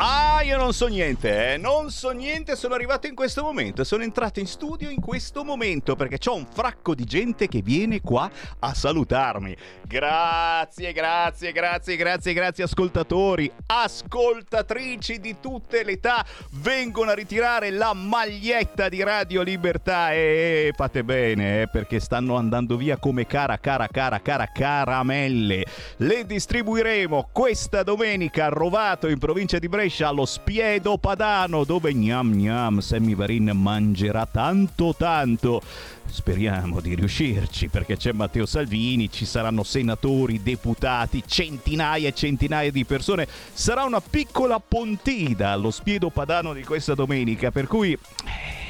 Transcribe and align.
Ah, 0.00 0.42
io 0.44 0.56
non 0.56 0.72
so 0.72 0.86
niente, 0.86 1.54
eh. 1.54 1.56
non 1.56 1.90
so 1.90 2.10
niente, 2.10 2.54
sono 2.54 2.74
arrivato 2.74 3.08
in 3.08 3.16
questo 3.16 3.42
momento, 3.42 3.82
sono 3.82 4.04
entrato 4.04 4.38
in 4.38 4.46
studio 4.46 4.88
in 4.90 5.00
questo 5.00 5.42
momento 5.42 5.96
perché 5.96 6.18
c'ho 6.18 6.36
un 6.36 6.46
fracco 6.46 6.94
di 6.94 7.02
gente 7.02 7.48
che 7.48 7.62
viene 7.62 8.00
qua 8.00 8.30
a 8.60 8.74
salutarmi. 8.74 9.56
Grazie, 9.82 10.92
grazie, 10.92 11.50
grazie, 11.50 11.96
grazie, 11.96 12.32
grazie 12.32 12.62
ascoltatori, 12.62 13.50
ascoltatrici 13.66 15.18
di 15.18 15.40
tutte 15.40 15.82
le 15.82 15.92
età, 15.92 16.24
vengono 16.50 17.10
a 17.10 17.14
ritirare 17.14 17.70
la 17.70 17.92
maglietta 17.92 18.88
di 18.88 19.02
Radio 19.02 19.42
Libertà 19.42 20.12
e 20.12 20.72
fate 20.76 21.02
bene, 21.02 21.62
eh, 21.62 21.68
perché 21.68 21.98
stanno 21.98 22.36
andando 22.36 22.76
via 22.76 22.98
come 22.98 23.26
cara, 23.26 23.58
cara, 23.58 23.88
cara, 23.88 24.20
cara 24.20 24.46
caramelle. 24.46 25.64
Le 25.96 26.24
distribuiremo 26.24 27.30
questa 27.32 27.82
domenica 27.82 28.44
a 28.44 28.50
Rovato 28.50 29.08
in 29.08 29.18
provincia 29.18 29.58
di 29.58 29.68
Brescia 29.68 29.86
Brescia 29.88 30.08
allo 30.08 30.26
Spiedo 30.26 30.98
Padano 30.98 31.64
dove 31.64 31.94
gnam 31.94 32.34
gnam 32.34 32.80
Sammy 32.80 33.14
Varin 33.14 33.52
mangerà 33.54 34.26
tanto 34.26 34.94
tanto. 34.94 35.62
Speriamo 36.04 36.82
di 36.82 36.94
riuscirci 36.94 37.68
perché 37.68 37.96
c'è 37.96 38.12
Matteo 38.12 38.44
Salvini, 38.44 39.10
ci 39.10 39.24
saranno 39.24 39.62
senatori, 39.62 40.42
deputati, 40.42 41.22
centinaia 41.26 42.08
e 42.08 42.12
centinaia 42.12 42.70
di 42.70 42.84
persone. 42.84 43.26
Sarà 43.54 43.84
una 43.84 44.02
piccola 44.02 44.60
pontida 44.60 45.52
allo 45.52 45.70
Spiedo 45.70 46.10
Padano 46.10 46.52
di 46.52 46.64
questa 46.64 46.92
domenica 46.92 47.50
per 47.50 47.66
cui 47.66 47.96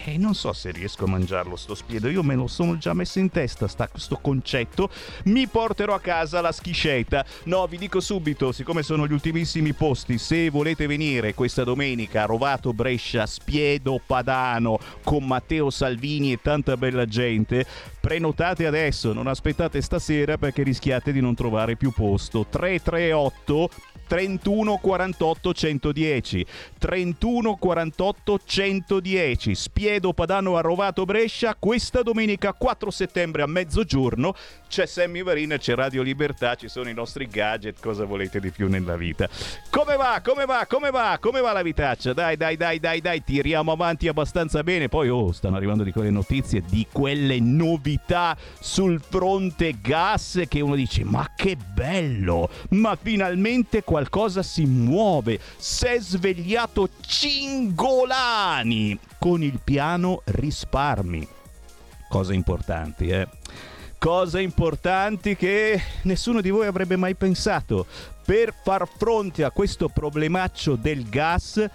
eh, 0.04 0.18
non 0.18 0.34
so 0.34 0.52
se 0.52 0.70
riesco 0.70 1.04
a 1.04 1.08
mangiarlo 1.08 1.56
sto 1.56 1.74
spiedo, 1.74 2.08
io 2.08 2.22
me 2.22 2.34
lo 2.34 2.46
sono 2.46 2.78
già 2.78 2.92
messo 2.94 3.18
in 3.18 3.30
testa 3.30 3.68
sta, 3.68 3.88
sto 3.94 4.18
concetto, 4.20 4.90
mi 5.24 5.46
porterò 5.46 5.94
a 5.94 6.00
casa 6.00 6.40
la 6.40 6.52
schiscetta. 6.52 7.24
No, 7.44 7.66
vi 7.66 7.78
dico 7.78 8.00
subito, 8.00 8.52
siccome 8.52 8.82
sono 8.82 9.06
gli 9.06 9.12
ultimissimi 9.12 9.72
posti, 9.72 10.18
se 10.18 10.50
volete 10.50 10.86
venire 10.86 11.34
questa 11.34 11.64
domenica 11.64 12.22
a 12.22 12.26
Rovato 12.26 12.72
Brescia, 12.72 13.26
Spiedo 13.26 14.00
Padano 14.04 14.78
con 15.02 15.24
Matteo 15.24 15.70
Salvini 15.70 16.32
e 16.32 16.40
tanta 16.42 16.76
bella 16.76 17.06
gente, 17.06 17.66
prenotate 18.00 18.66
adesso, 18.66 19.12
non 19.12 19.26
aspettate 19.26 19.80
stasera 19.80 20.38
perché 20.38 20.62
rischiate 20.62 21.12
di 21.12 21.20
non 21.20 21.34
trovare 21.34 21.76
più 21.76 21.90
posto. 21.90 22.46
338 22.48 23.68
31 24.08 24.78
48 24.78 25.52
110 25.52 26.46
31 26.78 27.56
48 27.56 28.40
110 28.44 29.54
Spiedo 29.54 30.12
Padano 30.14 30.56
a 30.56 30.62
Rovato 30.62 31.04
Brescia. 31.04 31.54
Questa 31.54 32.02
domenica 32.02 32.54
4 32.54 32.90
settembre 32.90 33.42
a 33.42 33.46
mezzogiorno 33.46 34.34
c'è 34.66 34.86
Sammy 34.86 35.22
Varin 35.22 35.56
c'è 35.58 35.74
Radio 35.74 36.02
Libertà 36.02 36.54
ci 36.54 36.68
sono 36.68 36.88
i 36.88 36.94
nostri 36.94 37.26
gadget. 37.26 37.80
Cosa 37.80 38.06
volete 38.06 38.40
di 38.40 38.50
più 38.50 38.68
nella 38.68 38.96
vita? 38.96 39.28
Come 39.70 39.96
va? 39.96 40.20
Come 40.24 40.46
va? 40.46 40.66
Come 40.66 40.90
va? 40.90 41.18
Come 41.20 41.40
va 41.40 41.52
la 41.52 41.62
vitaccia? 41.62 42.14
Dai 42.14 42.36
dai 42.36 42.56
dai 42.56 42.80
dai 42.80 43.00
dai 43.00 43.22
tiriamo 43.22 43.72
avanti 43.72 44.08
abbastanza 44.08 44.62
bene. 44.62 44.88
Poi 44.88 45.10
oh 45.10 45.32
stanno 45.32 45.56
arrivando 45.56 45.82
di 45.82 45.92
quelle 45.92 46.10
notizie 46.10 46.62
di 46.62 46.86
quelle 46.90 47.38
novità 47.40 48.36
sul 48.58 49.00
fronte 49.06 49.76
gas 49.82 50.42
che 50.48 50.60
uno 50.60 50.74
dice 50.74 51.04
ma 51.04 51.30
che 51.36 51.56
bello! 51.56 52.48
Ma 52.70 52.96
finalmente 53.00 53.82
qua 53.82 53.97
qualcosa 53.98 54.44
si 54.44 54.64
muove. 54.64 55.40
Si 55.56 55.84
è 55.84 55.98
svegliato 55.98 56.88
Cingolani 57.00 58.96
con 59.18 59.42
il 59.42 59.58
piano 59.62 60.22
risparmi. 60.26 61.26
Cose 62.08 62.32
importanti, 62.34 63.08
eh? 63.08 63.26
Cose 63.98 64.40
importanti 64.40 65.34
che 65.34 65.82
nessuno 66.02 66.40
di 66.40 66.50
voi 66.50 66.68
avrebbe 66.68 66.94
mai 66.94 67.16
pensato. 67.16 67.86
Per 68.24 68.54
far 68.62 68.86
fronte 68.86 69.42
a 69.42 69.50
questo 69.50 69.88
problemaccio 69.88 70.76
del 70.76 71.08
gas 71.08 71.68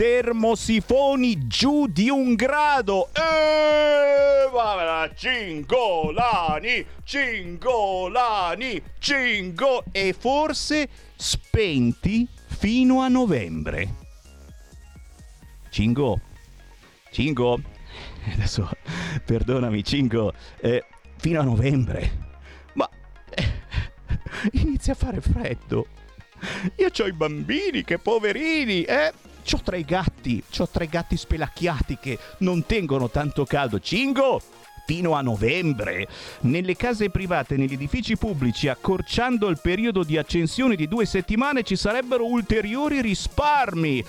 termosifoni 0.00 1.46
giù 1.46 1.86
di 1.86 2.08
un 2.08 2.34
grado. 2.34 3.10
E 3.12 4.48
vabbè, 4.50 5.12
cingolani, 5.14 6.86
cingolani, 7.04 8.82
cingo 8.98 9.84
e 9.92 10.14
forse 10.18 10.88
spenti 11.16 12.26
fino 12.46 13.02
a 13.02 13.08
novembre. 13.08 13.94
Cingo, 15.68 16.18
Cingo, 17.10 17.60
adesso 18.32 18.70
perdonami 19.26 19.84
Cingo, 19.84 20.32
eh, 20.62 20.82
fino 21.18 21.40
a 21.40 21.44
novembre. 21.44 22.10
Ma 22.72 22.88
eh, 23.28 23.52
inizia 24.52 24.94
a 24.94 24.96
fare 24.96 25.20
freddo. 25.20 25.86
Io 26.76 26.88
ho 26.90 27.06
i 27.06 27.12
bambini, 27.12 27.84
che 27.84 27.98
poverini, 27.98 28.82
eh? 28.84 29.28
C'ho 29.44 29.60
tre 29.62 29.82
gatti, 29.82 30.42
c'ho 30.50 30.68
tre 30.68 30.86
gatti 30.86 31.16
spelacchiati 31.16 31.98
che 32.00 32.18
non 32.38 32.64
tengono 32.66 33.10
tanto 33.10 33.44
caldo. 33.44 33.80
Cingo! 33.80 34.40
Fino 34.86 35.14
a 35.14 35.20
novembre. 35.20 36.08
Nelle 36.40 36.74
case 36.74 37.10
private 37.10 37.54
e 37.54 37.58
negli 37.58 37.74
edifici 37.74 38.16
pubblici, 38.16 38.66
accorciando 38.66 39.46
il 39.48 39.60
periodo 39.62 40.02
di 40.02 40.18
accensione 40.18 40.74
di 40.74 40.88
due 40.88 41.06
settimane, 41.06 41.62
ci 41.62 41.76
sarebbero 41.76 42.26
ulteriori 42.26 43.00
risparmi. 43.00 44.04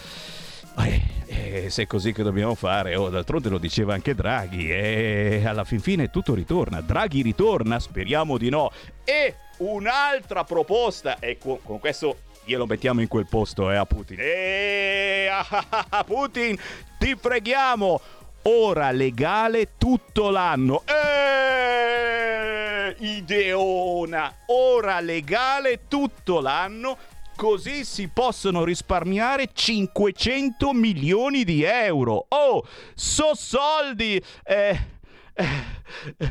Eh, 0.80 1.02
eh, 1.28 1.70
se 1.70 1.84
è 1.84 1.86
così 1.86 2.14
che 2.14 2.24
dobbiamo 2.24 2.56
fare, 2.56 2.96
oh, 2.96 3.10
d'altronde 3.10 3.50
lo 3.50 3.60
diceva 3.60 3.94
anche 3.94 4.16
Draghi, 4.16 4.72
e 4.72 5.44
alla 5.46 5.66
fin 5.66 5.82
fine 5.82 6.10
tutto 6.10 6.34
ritorna. 6.34 6.82
Draghi 6.82 7.22
ritorna, 7.22 7.80
speriamo 7.80 8.40
di 8.40 8.50
no. 8.50 8.72
E 9.04 9.36
un'altra 9.58 10.44
proposta, 10.46 11.20
e 11.20 11.38
con, 11.38 11.60
con 11.62 11.78
questo 11.78 12.18
glielo 12.44 12.66
mettiamo 12.66 13.02
in 13.02 13.08
quel 13.08 13.28
posto, 13.28 13.72
eh, 13.72 13.76
a 13.76 13.86
Putin. 13.86 14.18
E 14.20 15.28
a 15.30 16.04
Putin, 16.04 16.58
ti 16.98 17.16
preghiamo, 17.16 18.02
ora 18.44 18.92
legale 18.92 19.70
tutto 19.78 20.30
l'anno. 20.30 20.84
E 20.86 22.96
ideona, 23.00 24.36
ora 24.48 25.00
legale 25.00 25.82
tutto 25.88 26.40
l'anno. 26.40 26.98
Così 27.36 27.86
si 27.86 28.08
possono 28.08 28.64
risparmiare 28.64 29.50
500 29.52 30.74
milioni 30.74 31.44
di 31.44 31.64
euro. 31.64 32.26
Oh, 32.28 32.64
so 32.94 33.34
soldi! 33.34 34.24
Eh, 34.44 34.91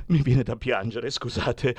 mi 0.06 0.22
viene 0.22 0.42
da 0.42 0.56
piangere, 0.56 1.10
scusate. 1.10 1.74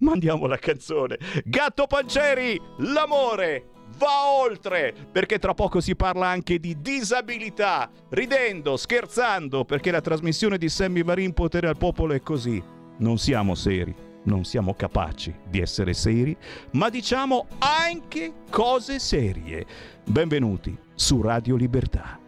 Mandiamo 0.00 0.46
la 0.46 0.58
canzone. 0.58 1.18
Gatto 1.44 1.86
Panceri, 1.86 2.60
l'amore 2.78 3.70
va 3.96 4.30
oltre, 4.30 4.94
perché 5.10 5.38
tra 5.38 5.54
poco 5.54 5.80
si 5.80 5.96
parla 5.96 6.28
anche 6.28 6.58
di 6.58 6.80
disabilità, 6.80 7.90
ridendo, 8.10 8.76
scherzando, 8.76 9.64
perché 9.64 9.90
la 9.90 10.00
trasmissione 10.00 10.58
di 10.58 10.68
Sammy 10.68 11.02
Varin 11.02 11.32
Potere 11.32 11.68
al 11.68 11.76
Popolo 11.76 12.12
è 12.12 12.20
così. 12.20 12.62
Non 12.98 13.18
siamo 13.18 13.54
seri, 13.54 13.94
non 14.24 14.44
siamo 14.44 14.74
capaci 14.74 15.34
di 15.48 15.60
essere 15.60 15.94
seri, 15.94 16.36
ma 16.72 16.88
diciamo 16.90 17.46
anche 17.58 18.32
cose 18.50 18.98
serie. 18.98 19.66
Benvenuti 20.04 20.76
su 20.94 21.20
Radio 21.20 21.56
Libertà. 21.56 22.27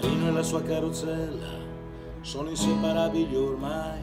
Marino 0.00 0.28
e 0.28 0.30
la 0.30 0.42
sua 0.42 0.62
carrozzella 0.62 1.58
sono 2.22 2.48
inseparabili 2.48 3.36
ormai. 3.36 4.00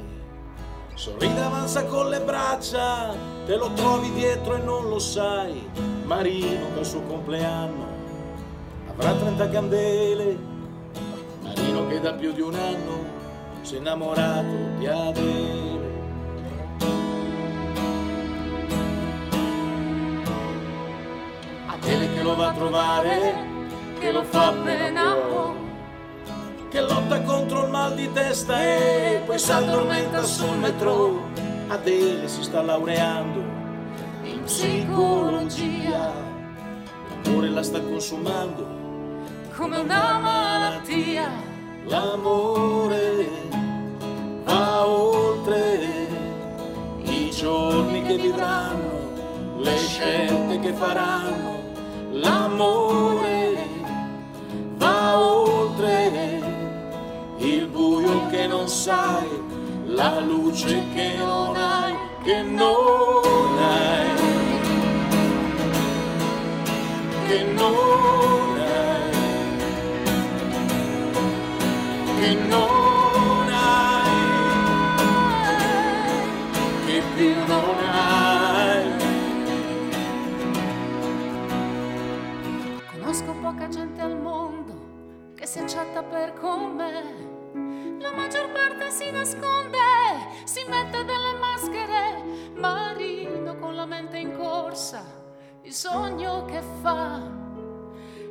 Sorride 0.94 1.42
avanza 1.42 1.86
con 1.86 2.10
le 2.10 2.22
braccia, 2.22 3.16
te 3.48 3.56
lo 3.56 3.72
trovi 3.74 4.12
dietro 4.14 4.56
e 4.56 4.60
non 4.60 4.90
lo 4.90 5.00
sai. 5.00 5.68
Marino 6.04 6.72
che 6.74 6.80
al 6.80 6.86
suo 6.86 7.02
compleanno 7.02 7.86
avrà 8.92 9.12
30 9.12 9.50
candele. 9.50 10.38
Marino 11.42 11.88
che 11.88 12.00
da 12.00 12.14
più 12.14 12.32
di 12.32 12.42
un 12.42 12.54
anno 12.54 13.06
si 13.62 13.76
è 13.76 13.78
innamorato 13.80 14.54
di 14.78 14.86
Adele. 14.86 15.96
Adele 21.66 22.14
che 22.14 22.22
lo 22.22 22.36
va 22.36 22.50
a 22.50 22.54
trovare, 22.54 23.36
che 24.00 24.12
lo 24.12 24.24
fa 24.24 24.50
appena 24.50 25.67
che 26.78 26.84
lotta 26.84 27.20
contro 27.24 27.64
il 27.64 27.72
mal 27.72 27.96
di 27.96 28.08
testa 28.14 28.62
e 28.62 29.24
poi 29.26 29.40
si 29.40 29.52
addormenta 29.52 30.22
sul 30.24 30.58
metro. 30.58 31.24
Adele 31.70 32.28
si 32.28 32.44
sta 32.44 32.62
laureando 32.62 33.44
in 34.22 34.44
psicologia. 34.44 36.14
L'amore 37.24 37.50
la 37.50 37.64
sta 37.64 37.82
consumando 37.82 38.68
come 39.56 39.80
una 39.80 40.20
malattia. 40.20 41.32
L'amore 41.86 43.28
va 44.44 44.86
oltre 44.86 45.90
i 47.06 47.32
giorni 47.32 48.04
che 48.04 48.18
vivranno, 48.18 49.58
le 49.58 49.78
scelte 49.78 50.60
che 50.60 50.74
faranno. 50.74 51.56
L'amore 52.12 53.66
va 54.76 55.18
oltre 55.18 55.57
buio 58.08 58.28
che 58.28 58.48
non 58.48 58.68
sai, 58.68 59.28
la 59.86 60.20
luce 60.20 60.82
che 60.94 61.16
non 61.18 61.56
hai, 61.56 61.94
che 62.24 62.42
non 62.42 63.58
hai, 63.58 64.08
che 67.28 67.44
non 67.44 68.58
hai, 68.60 69.12
che 72.20 72.34
non 72.48 73.50
hai, 73.50 74.16
che 76.86 77.02
più 77.16 77.36
non 77.46 77.78
hai. 77.92 78.86
Conosco 82.92 83.34
poca 83.42 83.68
gente 83.68 84.02
al 84.02 84.18
mondo 84.18 84.76
che 85.36 85.46
si 85.46 85.60
accetta 85.60 86.02
per 86.04 86.34
come 86.34 87.27
la 88.00 88.12
maggior 88.14 88.50
parte 88.52 88.90
si 88.92 89.10
nasconde, 89.12 89.78
si 90.44 90.64
mette 90.68 91.04
delle 91.04 91.34
maschere, 91.40 92.24
marino 92.56 93.58
con 93.58 93.76
la 93.76 93.86
mente 93.86 94.18
in 94.18 94.36
corsa, 94.38 95.04
il 95.64 95.74
sogno 95.74 96.46
che 96.46 96.62
fa. 96.82 97.22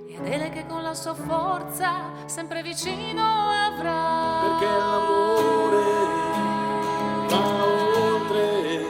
E 0.08 0.16
Adele 0.16 0.50
che 0.50 0.66
con 0.66 0.82
la 0.82 0.94
sua 0.94 1.14
forza 1.14 2.12
sempre 2.26 2.62
vicino 2.62 3.50
avrà. 3.50 4.58
Perché 4.58 4.66
l'amore 4.66 5.84
va 7.28 7.64
oltre 7.64 8.86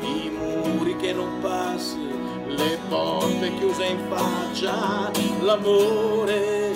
i 0.00 0.30
muri 0.30 0.96
che 0.96 1.12
non 1.12 1.40
passi, 1.40 1.98
le 2.46 2.78
porte 2.88 3.54
chiuse 3.54 3.84
in 3.86 3.98
faccia, 4.08 5.10
l'amore 5.40 6.72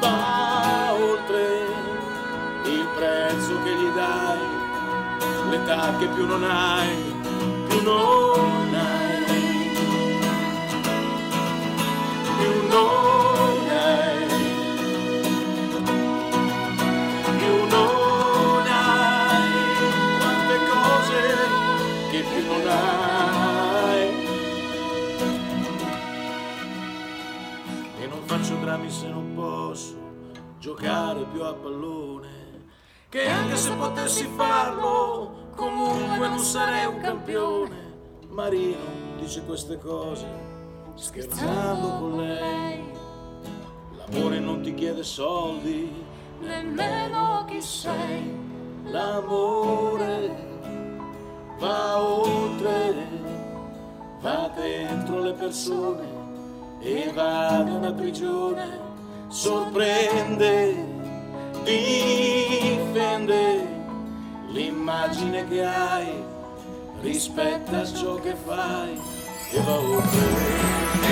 va 0.00 0.94
oltre 0.94 1.85
il 2.68 2.86
prezzo 2.96 3.62
che 3.62 3.74
gli 3.74 3.88
dai, 3.94 4.38
l'età 5.50 5.96
che 5.98 6.06
più 6.08 6.26
non 6.26 6.42
hai, 6.42 7.14
più 7.68 7.82
non 7.82 8.74
hai, 8.74 9.70
più 12.38 12.68
non 12.68 13.68
hai, 13.70 14.26
più 17.38 17.66
non 17.68 18.66
hai, 18.66 19.50
quante 20.18 20.56
cose 20.70 21.18
che 22.10 22.20
più 22.22 22.42
non 22.46 22.66
hai. 22.68 24.24
E 28.00 28.06
non 28.08 28.22
faccio 28.24 28.54
drammi 28.56 28.90
se 28.90 29.08
non 29.08 29.34
posso 29.34 29.94
giocare 30.58 31.24
più 31.30 31.42
a 31.42 31.54
pallone 31.54 32.35
che 33.16 33.30
anche 33.30 33.56
se 33.56 33.72
potessi 33.72 34.28
farlo, 34.36 35.48
comunque 35.54 36.28
non 36.28 36.38
sarei 36.38 36.84
un 36.84 37.00
campione. 37.00 37.94
Marino 38.28 38.76
dice 39.18 39.42
queste 39.46 39.78
cose 39.78 40.26
scherzando 40.94 41.98
con 41.98 42.16
lei. 42.18 42.84
L'amore 43.96 44.38
non 44.38 44.60
ti 44.60 44.74
chiede 44.74 45.02
soldi, 45.02 46.04
Nemmeno 46.40 47.46
chi 47.48 47.62
sei, 47.62 48.38
l'amore 48.90 50.36
va 51.58 51.98
oltre, 51.98 53.08
va 54.20 54.50
dentro 54.54 55.20
le 55.20 55.32
persone 55.32 56.06
e 56.80 57.10
va 57.14 57.62
da 57.64 57.72
una 57.72 57.92
prigione, 57.92 58.78
sorprende, 59.28 60.95
difende 61.66 63.66
l'immagine 64.48 65.46
che 65.48 65.64
hai, 65.64 66.22
rispetta 67.00 67.84
ciò 67.84 68.20
che 68.20 68.34
fai 68.34 69.00
e 69.50 69.60
va 69.60 69.78
oltre, 69.78 71.05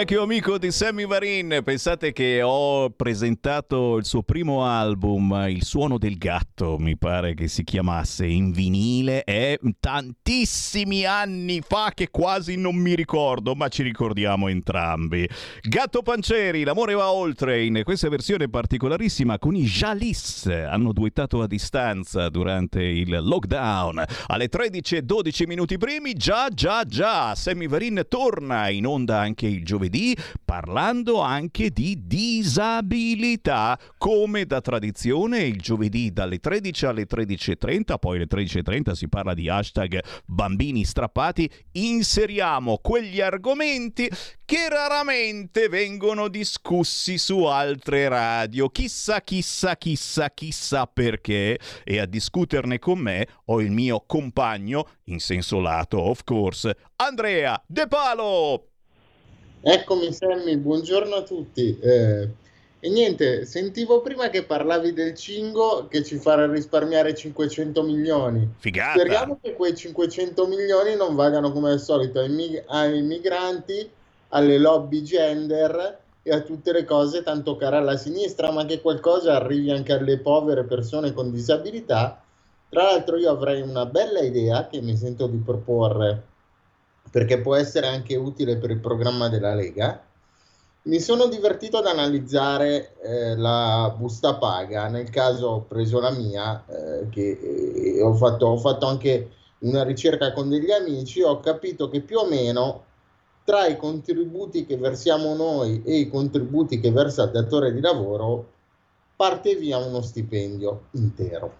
vecchio 0.00 0.22
amico 0.22 0.56
di 0.56 0.70
Sammy 0.70 1.04
Varin. 1.04 1.60
Pensate 1.62 2.12
che 2.12 2.40
ho 2.40 2.88
presentato 2.88 3.98
il 3.98 4.06
suo 4.06 4.22
primo 4.22 4.64
album, 4.64 5.44
Il 5.50 5.62
suono 5.62 5.98
del 5.98 6.16
gatto, 6.16 6.78
mi 6.78 6.96
pare 6.96 7.34
che 7.34 7.48
si 7.48 7.64
chiamasse, 7.64 8.24
in 8.24 8.50
vinile. 8.50 9.24
È 9.24 9.58
tantissimi 9.78 11.04
anni 11.04 11.60
fa 11.60 11.92
che 11.92 12.08
quasi 12.10 12.56
non 12.56 12.76
mi 12.76 12.94
ricordo, 12.94 13.54
ma 13.54 13.68
ci 13.68 13.82
ricordiamo 13.82 14.48
entrambi. 14.48 15.28
Gatto 15.60 16.00
Panceri, 16.00 16.64
L'amore 16.64 16.94
va 16.94 17.12
oltre, 17.12 17.62
in 17.62 17.82
questa 17.84 18.08
versione 18.08 18.48
particolarissima 18.48 19.38
con 19.38 19.54
i 19.54 19.64
Jalis. 19.64 20.46
Hanno 20.46 20.94
duettato 20.94 21.42
a 21.42 21.46
distanza 21.46 22.30
durante 22.30 22.82
il 22.82 23.18
lockdown. 23.20 24.02
Alle 24.28 24.48
13.12 24.48 25.46
minuti 25.46 25.76
primi, 25.76 26.14
già, 26.14 26.48
già, 26.48 26.84
già, 26.84 27.34
Sammy 27.34 27.68
Varin 27.68 28.06
torna 28.08 28.70
in 28.70 28.86
onda 28.86 29.18
anche 29.18 29.46
il 29.46 29.62
giovedì 29.62 29.89
parlando 30.44 31.20
anche 31.20 31.70
di 31.70 32.06
disabilità 32.06 33.78
come 33.98 34.46
da 34.46 34.60
tradizione 34.60 35.42
il 35.42 35.60
giovedì 35.60 36.12
dalle 36.12 36.38
13 36.38 36.86
alle 36.86 37.06
13.30 37.06 37.98
poi 37.98 38.16
alle 38.16 38.26
13.30 38.26 38.92
si 38.92 39.08
parla 39.08 39.34
di 39.34 39.48
hashtag 39.48 40.00
bambini 40.24 40.84
strappati 40.84 41.50
inseriamo 41.72 42.78
quegli 42.78 43.20
argomenti 43.20 44.08
che 44.50 44.68
raramente 44.68 45.68
vengono 45.68 46.26
discussi 46.26 47.18
su 47.18 47.44
altre 47.44 48.08
radio. 48.08 48.68
Chissà 48.68 49.20
chissà 49.20 49.76
chissà 49.76 50.30
chissà 50.30 50.86
perché. 50.86 51.56
E 51.84 52.00
a 52.00 52.04
discuterne 52.04 52.80
con 52.80 52.98
me 52.98 53.28
ho 53.44 53.60
il 53.60 53.70
mio 53.70 54.02
compagno 54.04 54.88
in 55.04 55.20
senso 55.20 55.60
lato 55.60 55.98
of 55.98 56.24
course 56.24 56.76
Andrea 56.96 57.62
De 57.64 57.86
Palo 57.86 58.69
Eccomi 59.62 60.10
Sammy, 60.10 60.56
buongiorno 60.56 61.14
a 61.16 61.22
tutti. 61.22 61.78
Eh, 61.78 62.28
e 62.80 62.88
niente, 62.88 63.44
sentivo 63.44 64.00
prima 64.00 64.30
che 64.30 64.44
parlavi 64.44 64.94
del 64.94 65.14
Cingo 65.14 65.86
che 65.86 66.02
ci 66.02 66.16
farà 66.16 66.50
risparmiare 66.50 67.14
500 67.14 67.82
milioni. 67.82 68.54
Figata. 68.56 68.98
Speriamo 68.98 69.38
che 69.42 69.52
quei 69.52 69.76
500 69.76 70.46
milioni 70.46 70.96
non 70.96 71.14
vadano 71.14 71.52
come 71.52 71.72
al 71.72 71.80
solito 71.80 72.20
ai, 72.20 72.30
mig- 72.30 72.64
ai 72.68 73.02
migranti, 73.02 73.86
alle 74.28 74.56
lobby 74.56 75.02
gender 75.02 75.98
e 76.22 76.30
a 76.32 76.40
tutte 76.40 76.72
le 76.72 76.84
cose 76.84 77.22
tanto 77.22 77.56
care 77.56 77.76
alla 77.76 77.98
sinistra, 77.98 78.50
ma 78.50 78.64
che 78.64 78.80
qualcosa 78.80 79.36
arrivi 79.36 79.70
anche 79.70 79.92
alle 79.92 80.18
povere 80.20 80.64
persone 80.64 81.12
con 81.12 81.30
disabilità. 81.30 82.22
Tra 82.70 82.84
l'altro 82.84 83.18
io 83.18 83.30
avrei 83.30 83.60
una 83.60 83.84
bella 83.84 84.20
idea 84.20 84.68
che 84.68 84.80
mi 84.80 84.96
sento 84.96 85.26
di 85.26 85.36
proporre 85.36 86.28
perché 87.10 87.40
può 87.40 87.56
essere 87.56 87.86
anche 87.86 88.16
utile 88.16 88.56
per 88.56 88.70
il 88.70 88.78
programma 88.78 89.28
della 89.28 89.54
Lega. 89.54 90.02
Mi 90.82 91.00
sono 91.00 91.26
divertito 91.26 91.78
ad 91.78 91.86
analizzare 91.86 92.96
eh, 93.02 93.36
la 93.36 93.94
busta 93.98 94.36
paga, 94.36 94.88
nel 94.88 95.10
caso 95.10 95.46
ho 95.48 95.60
preso 95.62 96.00
la 96.00 96.10
mia, 96.10 96.64
eh, 96.66 97.08
che 97.10 97.38
eh, 97.42 98.02
ho, 98.02 98.14
fatto, 98.14 98.46
ho 98.46 98.56
fatto 98.56 98.86
anche 98.86 99.30
una 99.60 99.82
ricerca 99.82 100.32
con 100.32 100.48
degli 100.48 100.70
amici, 100.70 101.20
ho 101.20 101.40
capito 101.40 101.88
che 101.90 102.00
più 102.00 102.18
o 102.18 102.26
meno 102.26 102.84
tra 103.44 103.66
i 103.66 103.76
contributi 103.76 104.64
che 104.64 104.76
versiamo 104.76 105.34
noi 105.34 105.82
e 105.84 105.96
i 105.96 106.08
contributi 106.08 106.80
che 106.80 106.90
versa 106.92 107.24
il 107.24 107.30
datore 107.30 107.72
di 107.72 107.80
lavoro 107.80 108.52
parte 109.16 109.54
via 109.56 109.76
uno 109.76 110.00
stipendio 110.00 110.86
intero. 110.92 111.59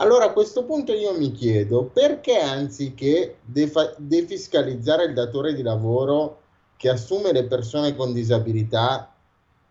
Allora 0.00 0.24
a 0.24 0.32
questo 0.32 0.64
punto 0.64 0.94
io 0.94 1.12
mi 1.12 1.30
chiedo 1.30 1.84
perché 1.84 2.38
anziché 2.38 3.36
defa- 3.44 3.94
defiscalizzare 3.98 5.04
il 5.04 5.12
datore 5.12 5.52
di 5.52 5.60
lavoro 5.60 6.38
che 6.78 6.88
assume 6.88 7.32
le 7.32 7.44
persone 7.44 7.94
con 7.94 8.14
disabilità 8.14 9.12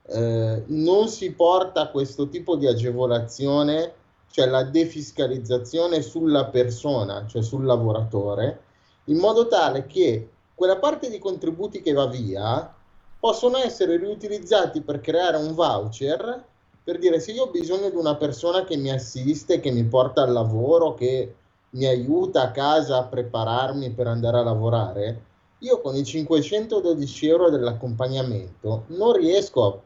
eh, 0.06 0.64
non 0.68 1.08
si 1.08 1.32
porta 1.32 1.90
questo 1.90 2.30
tipo 2.30 2.56
di 2.58 2.68
agevolazione, 2.68 3.94
cioè 4.30 4.46
la 4.46 4.62
defiscalizzazione 4.62 6.04
sulla 6.04 6.46
persona, 6.46 7.26
cioè 7.26 7.42
sul 7.42 7.66
lavoratore, 7.66 8.62
in 9.06 9.18
modo 9.18 9.48
tale 9.48 9.88
che 9.88 10.30
quella 10.54 10.78
parte 10.78 11.10
di 11.10 11.18
contributi 11.18 11.82
che 11.82 11.94
va 11.94 12.06
via 12.06 12.72
possono 13.20 13.58
essere 13.58 13.98
riutilizzati 13.98 14.82
per 14.82 15.02
creare 15.02 15.38
un 15.38 15.56
voucher 15.56 16.46
per 16.90 16.98
dire 16.98 17.20
se 17.20 17.34
io 17.34 17.44
ho 17.44 17.52
bisogno 17.52 17.92
di 17.92 17.96
una 17.96 18.16
persona 18.16 18.64
che 18.64 18.76
mi 18.76 18.90
assiste, 18.90 19.60
che 19.60 19.70
mi 19.70 19.84
porta 19.84 20.24
al 20.24 20.32
lavoro, 20.32 20.96
che 20.96 21.36
mi 21.72 21.86
aiuta 21.86 22.42
a 22.42 22.52
casa 22.52 22.98
a 22.98 23.04
prepararmi 23.04 23.92
per 23.92 24.08
andare 24.08 24.40
a 24.40 24.44
lavorare, 24.44 25.24
io 25.60 25.82
con 25.82 25.96
i 25.96 26.04
512 26.04 27.28
euro 27.28 27.52
dell'accompagnamento 27.52 28.86
non 28.88 29.14
riesco 29.14 29.84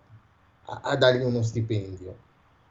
a, 0.63 0.79
a 0.81 0.95
dargli 0.95 1.25
uno 1.25 1.41
stipendio. 1.41 2.15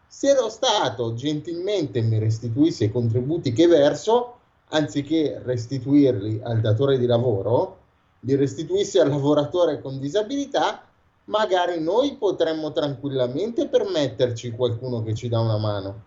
Se 0.07 0.33
lo 0.33 0.49
Stato 0.49 1.13
gentilmente 1.13 2.01
mi 2.01 2.19
restituisse 2.19 2.85
i 2.85 2.91
contributi 2.91 3.53
che 3.53 3.67
verso, 3.67 4.39
anziché 4.69 5.43
restituirli 5.45 6.41
al 6.43 6.61
datore 6.63 6.97
di 6.97 7.05
lavoro, 7.05 7.81
li 8.21 8.35
restituisse 8.35 8.99
al 8.99 9.11
lavoratore 9.11 9.83
con 9.83 10.01
disabilità, 10.01 10.87
magari 11.25 11.81
noi 11.81 12.17
potremmo 12.17 12.73
tranquillamente 12.73 13.69
permetterci 13.69 14.51
qualcuno 14.51 15.03
che 15.03 15.15
ci 15.15 15.29
dà 15.29 15.41
una 15.41 15.59
mano. 15.59 16.03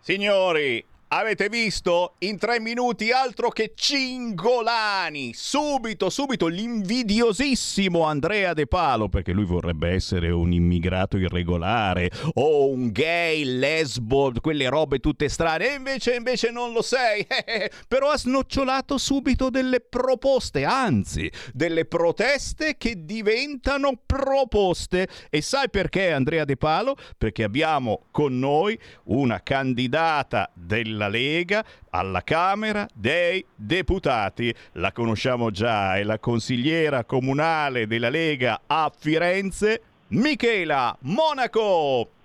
Signori, 0.00 0.84
Avete 1.08 1.48
visto? 1.48 2.14
In 2.20 2.36
tre 2.36 2.58
minuti 2.58 3.12
altro 3.12 3.50
che 3.50 3.74
cingolani. 3.76 5.32
Subito, 5.34 6.10
subito 6.10 6.48
l'invidiosissimo 6.48 8.02
Andrea 8.02 8.54
De 8.54 8.66
Palo, 8.66 9.08
perché 9.08 9.30
lui 9.30 9.44
vorrebbe 9.44 9.90
essere 9.90 10.30
un 10.30 10.50
immigrato 10.50 11.16
irregolare 11.16 12.10
o 12.34 12.68
un 12.70 12.90
gay, 12.90 13.44
lesbo, 13.44 14.32
quelle 14.40 14.68
robe 14.68 14.98
tutte 14.98 15.28
strane. 15.28 15.70
E 15.70 15.74
invece, 15.74 16.16
invece 16.16 16.50
non 16.50 16.72
lo 16.72 16.82
sei. 16.82 17.24
Però 17.86 18.10
ha 18.10 18.18
snocciolato 18.18 18.98
subito 18.98 19.48
delle 19.48 19.78
proposte, 19.78 20.64
anzi, 20.64 21.30
delle 21.52 21.84
proteste 21.84 22.76
che 22.76 23.04
diventano 23.04 23.92
proposte. 24.04 25.06
E 25.30 25.40
sai 25.40 25.70
perché 25.70 26.10
Andrea 26.10 26.44
De 26.44 26.56
Palo? 26.56 26.96
Perché 27.16 27.44
abbiamo 27.44 28.06
con 28.10 28.36
noi 28.36 28.76
una 29.04 29.40
candidata 29.40 30.50
del 30.52 30.94
della 30.96 31.08
Lega 31.08 31.62
alla 31.90 32.22
Camera 32.22 32.88
dei 32.94 33.44
Deputati. 33.54 34.52
La 34.72 34.92
conosciamo 34.92 35.50
già, 35.50 35.96
è 35.96 36.02
la 36.02 36.18
consigliera 36.18 37.04
comunale 37.04 37.86
della 37.86 38.08
Lega 38.08 38.62
a 38.66 38.90
Firenze, 38.96 39.82
Michela 40.08 40.96
Monaco. 41.02 42.15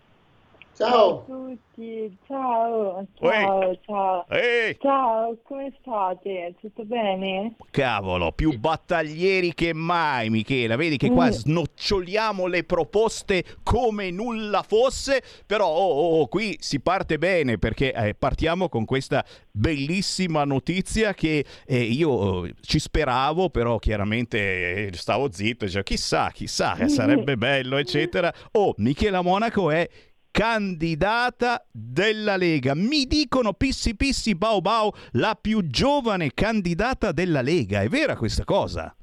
Ciao. 0.74 1.26
ciao 1.28 1.46
a 1.46 1.56
tutti, 1.76 2.18
ciao, 2.28 3.06
ciao, 3.20 3.62
Ehi. 3.62 3.80
ciao. 3.86 4.26
Ehi. 4.30 4.78
Ciao, 4.80 5.38
come 5.44 5.74
state? 5.82 6.56
Tutto 6.60 6.84
bene? 6.86 7.56
Cavolo, 7.70 8.32
più 8.32 8.58
battaglieri 8.58 9.54
che 9.54 9.74
mai, 9.74 10.30
Michela. 10.30 10.76
Vedi 10.76 10.98
che 10.98 11.10
qua 11.10 11.28
mm. 11.28 11.32
snoccioliamo 11.32 12.48
le 12.48 12.64
proposte 12.64 13.44
come 13.64 14.12
nulla 14.12 14.64
fosse, 14.64 15.22
però 15.46 15.68
oh, 15.68 15.92
oh, 15.92 16.20
oh 16.22 16.28
qui 16.28 16.58
si 16.60 16.80
parte 16.80 17.18
bene 17.18 17.58
perché 17.58 17.94
eh, 17.94 18.16
partiamo 18.16 18.70
con 18.70 18.86
questa 18.86 19.24
bellissima 19.52 20.46
notizia 20.46 21.14
che 21.14 21.46
eh, 21.66 21.80
io 21.80 22.10
oh, 22.10 22.48
ci 22.62 22.80
speravo, 22.80 23.50
però 23.50 23.78
chiaramente 23.78 24.88
eh, 24.88 24.90
stavo 24.94 25.32
zitto, 25.32 25.68
cioè, 25.68 25.84
chissà, 25.84 26.32
chissà, 26.34 26.78
mm. 26.82 26.88
sarebbe 26.88 27.36
bello, 27.36 27.78
eccetera. 27.78 28.34
Oh, 28.54 28.74
Michela 28.78 29.22
Monaco 29.22 29.70
è 29.70 29.88
candidata 30.32 31.64
della 31.70 32.38
Lega. 32.38 32.74
Mi 32.74 33.06
dicono 33.06 33.54
Pissi 33.54 33.96
Pissi 33.96 34.36
Bau 34.36 34.62
Bau, 34.62 34.92
la 35.14 35.38
più 35.40 35.68
giovane 35.68 36.32
candidata 36.34 37.12
della 37.12 37.42
Lega. 37.42 37.82
È 37.82 37.88
vera 37.88 38.16
questa 38.16 38.46
cosa? 38.46 38.96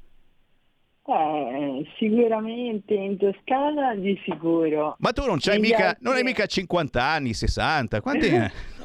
Eh, 1.05 1.87
sicuramente 1.97 2.93
in 2.93 3.17
Toscana 3.17 3.95
di 3.95 4.19
sicuro. 4.23 4.95
Ma 4.99 5.11
tu 5.11 5.25
non, 5.25 5.37
c'hai 5.39 5.59
mica, 5.59 5.89
altri... 5.89 6.03
non 6.03 6.15
hai 6.15 6.23
mica 6.23 6.45
50 6.45 7.03
anni, 7.03 7.33
60, 7.33 8.01
quanti 8.01 8.29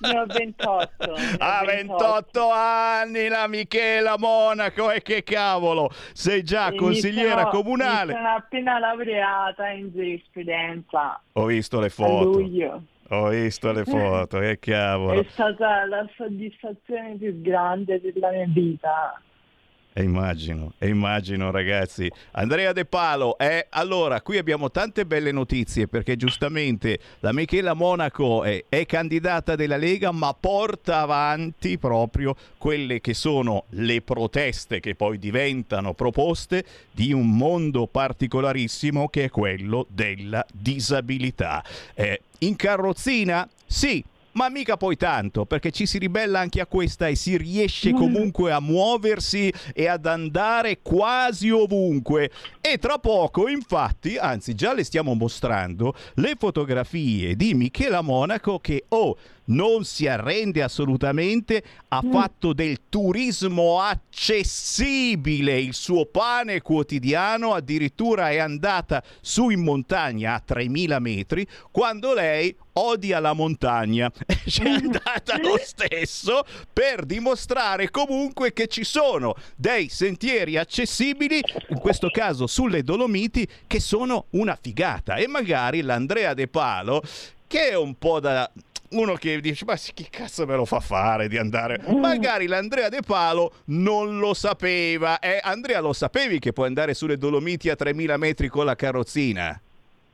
ne 0.00 0.18
ho 0.18 0.26
28. 0.26 0.88
Ha 1.38 1.64
28 1.64 2.50
anni 2.50 3.28
la 3.28 3.46
Michela 3.46 4.16
Monaco 4.18 4.90
e 4.90 5.02
che 5.02 5.22
cavolo, 5.22 5.90
sei 6.12 6.42
già 6.42 6.68
e 6.68 6.76
consigliera 6.76 7.50
sono, 7.50 7.50
comunale. 7.50 8.12
sono 8.12 8.28
appena 8.28 8.78
laureata 8.78 9.68
in 9.68 9.90
giurisprudenza. 9.92 11.20
Ho 11.32 11.46
visto 11.46 11.80
le 11.80 11.88
foto. 11.88 12.40
Ho 13.10 13.28
visto 13.28 13.72
le 13.72 13.84
foto, 13.84 14.38
che 14.38 14.58
cavolo. 14.58 15.20
È 15.20 15.26
stata 15.30 15.86
la 15.86 16.06
soddisfazione 16.14 17.16
più 17.16 17.40
grande 17.40 18.00
della 18.00 18.30
mia 18.30 18.46
vita. 18.46 19.20
E 19.98 20.04
immagino, 20.04 20.74
e 20.78 20.86
immagino 20.86 21.50
ragazzi. 21.50 22.08
Andrea 22.30 22.72
De 22.72 22.84
Palo, 22.84 23.36
eh, 23.36 23.66
allora 23.70 24.22
qui 24.22 24.38
abbiamo 24.38 24.70
tante 24.70 25.04
belle 25.04 25.32
notizie 25.32 25.88
perché 25.88 26.14
giustamente 26.14 27.00
la 27.18 27.32
Michela 27.32 27.74
Monaco 27.74 28.44
è, 28.44 28.64
è, 28.68 28.86
candidata 28.86 29.56
della 29.56 29.76
Lega 29.76 30.12
ma 30.12 30.32
porta 30.38 31.00
avanti 31.00 31.78
proprio 31.78 32.36
quelle 32.58 33.00
che 33.00 33.12
sono 33.12 33.64
le 33.70 34.00
proteste 34.00 34.78
che 34.78 34.94
poi 34.94 35.18
diventano 35.18 35.94
proposte 35.94 36.64
di 36.92 37.12
un 37.12 37.34
mondo 37.36 37.88
particolarissimo 37.88 39.08
che 39.08 39.24
è 39.24 39.30
quello 39.30 39.84
della 39.90 40.46
disabilità. 40.52 41.64
Eh, 41.94 42.20
in 42.38 42.54
carrozzina? 42.54 43.48
Sì, 43.66 44.04
ma 44.38 44.48
mica 44.50 44.76
poi 44.76 44.96
tanto, 44.96 45.46
perché 45.46 45.72
ci 45.72 45.84
si 45.84 45.98
ribella 45.98 46.38
anche 46.38 46.60
a 46.60 46.66
questa 46.66 47.08
e 47.08 47.16
si 47.16 47.36
riesce 47.36 47.90
comunque 47.92 48.52
a 48.52 48.60
muoversi 48.60 49.52
e 49.74 49.88
ad 49.88 50.06
andare 50.06 50.78
quasi 50.80 51.50
ovunque. 51.50 52.30
E 52.60 52.78
tra 52.78 52.98
poco, 52.98 53.48
infatti, 53.48 54.16
anzi 54.16 54.54
già 54.54 54.72
le 54.74 54.84
stiamo 54.84 55.14
mostrando, 55.14 55.92
le 56.14 56.36
fotografie 56.38 57.34
di 57.34 57.52
Michela 57.54 58.00
Monaco 58.00 58.60
che, 58.60 58.84
oh, 58.90 59.16
non 59.48 59.84
si 59.84 60.06
arrende 60.06 60.62
assolutamente, 60.62 61.62
ha 61.88 62.02
mm. 62.04 62.10
fatto 62.10 62.52
del 62.52 62.80
turismo 62.88 63.80
accessibile 63.80 65.58
il 65.60 65.74
suo 65.74 66.06
pane 66.06 66.60
quotidiano, 66.60 67.54
addirittura 67.54 68.30
è 68.30 68.38
andata 68.38 69.02
su 69.20 69.50
in 69.50 69.62
montagna 69.62 70.34
a 70.34 70.42
3000 70.44 70.98
metri, 70.98 71.46
quando 71.70 72.14
lei 72.14 72.54
odia 72.78 73.18
la 73.20 73.32
montagna. 73.32 74.10
C'è 74.44 74.68
andata 74.68 75.38
lo 75.38 75.58
stesso 75.62 76.44
per 76.72 77.04
dimostrare 77.04 77.90
comunque 77.90 78.52
che 78.52 78.66
ci 78.66 78.84
sono 78.84 79.34
dei 79.56 79.88
sentieri 79.88 80.56
accessibili, 80.56 81.40
in 81.68 81.78
questo 81.78 82.08
caso 82.10 82.46
sulle 82.46 82.82
Dolomiti, 82.82 83.46
che 83.66 83.80
sono 83.80 84.26
una 84.30 84.58
figata. 84.60 85.16
E 85.16 85.26
magari 85.26 85.80
l'Andrea 85.82 86.34
De 86.34 86.48
Palo 86.48 87.02
che 87.48 87.70
è 87.70 87.76
un 87.76 87.94
po' 87.96 88.20
da 88.20 88.48
uno 88.90 89.14
che 89.14 89.40
dice 89.40 89.64
ma 89.64 89.76
chi 89.76 90.08
cazzo 90.10 90.46
me 90.46 90.56
lo 90.56 90.64
fa 90.64 90.80
fare 90.80 91.28
di 91.28 91.36
andare 91.36 91.80
mm. 91.80 91.98
magari 91.98 92.46
l'Andrea 92.46 92.88
De 92.88 93.00
Palo 93.04 93.52
non 93.66 94.18
lo 94.18 94.34
sapeva 94.34 95.18
eh, 95.18 95.40
Andrea 95.42 95.80
lo 95.80 95.92
sapevi 95.92 96.38
che 96.38 96.52
puoi 96.52 96.66
andare 96.66 96.94
sulle 96.94 97.16
Dolomiti 97.16 97.68
a 97.68 97.76
3000 97.76 98.16
metri 98.16 98.48
con 98.48 98.64
la 98.64 98.74
carrozzina 98.74 99.60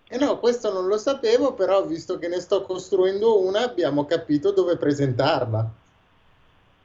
eh 0.07 0.19
no, 0.19 0.39
questo 0.39 0.73
non 0.73 0.87
lo 0.87 0.99
sapevo, 0.99 1.55
però 1.55 1.85
visto 1.87 2.19
che 2.19 2.29
ne 2.29 2.39
sto 2.39 2.63
costruendo 2.63 3.41
una, 3.41 3.65
abbiamo 3.65 4.05
capito 4.05 4.53
dove 4.53 4.77
presentarla. 4.77 5.69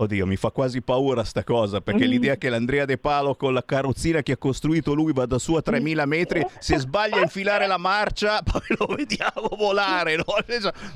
Oddio, 0.01 0.25
mi 0.25 0.37
fa 0.37 0.51
quasi 0.51 0.81
paura 0.81 1.25
sta 1.25 1.43
cosa, 1.43 1.81
perché 1.81 2.05
mm. 2.05 2.09
l'idea 2.09 2.37
che 2.37 2.47
l'Andrea 2.47 2.85
De 2.85 2.97
Palo 2.97 3.35
con 3.35 3.51
la 3.51 3.65
carrozzina 3.65 4.21
che 4.21 4.31
ha 4.31 4.37
costruito 4.37 4.93
lui 4.93 5.11
vada 5.11 5.37
su 5.37 5.55
a 5.55 5.61
3000 5.61 6.05
metri, 6.05 6.45
se 6.57 6.77
sbaglia 6.77 7.17
a 7.17 7.21
infilare 7.21 7.67
la 7.67 7.77
marcia, 7.77 8.39
poi 8.49 8.61
lo 8.77 8.85
vediamo 8.95 9.49
volare. 9.57 10.15
No? 10.15 10.23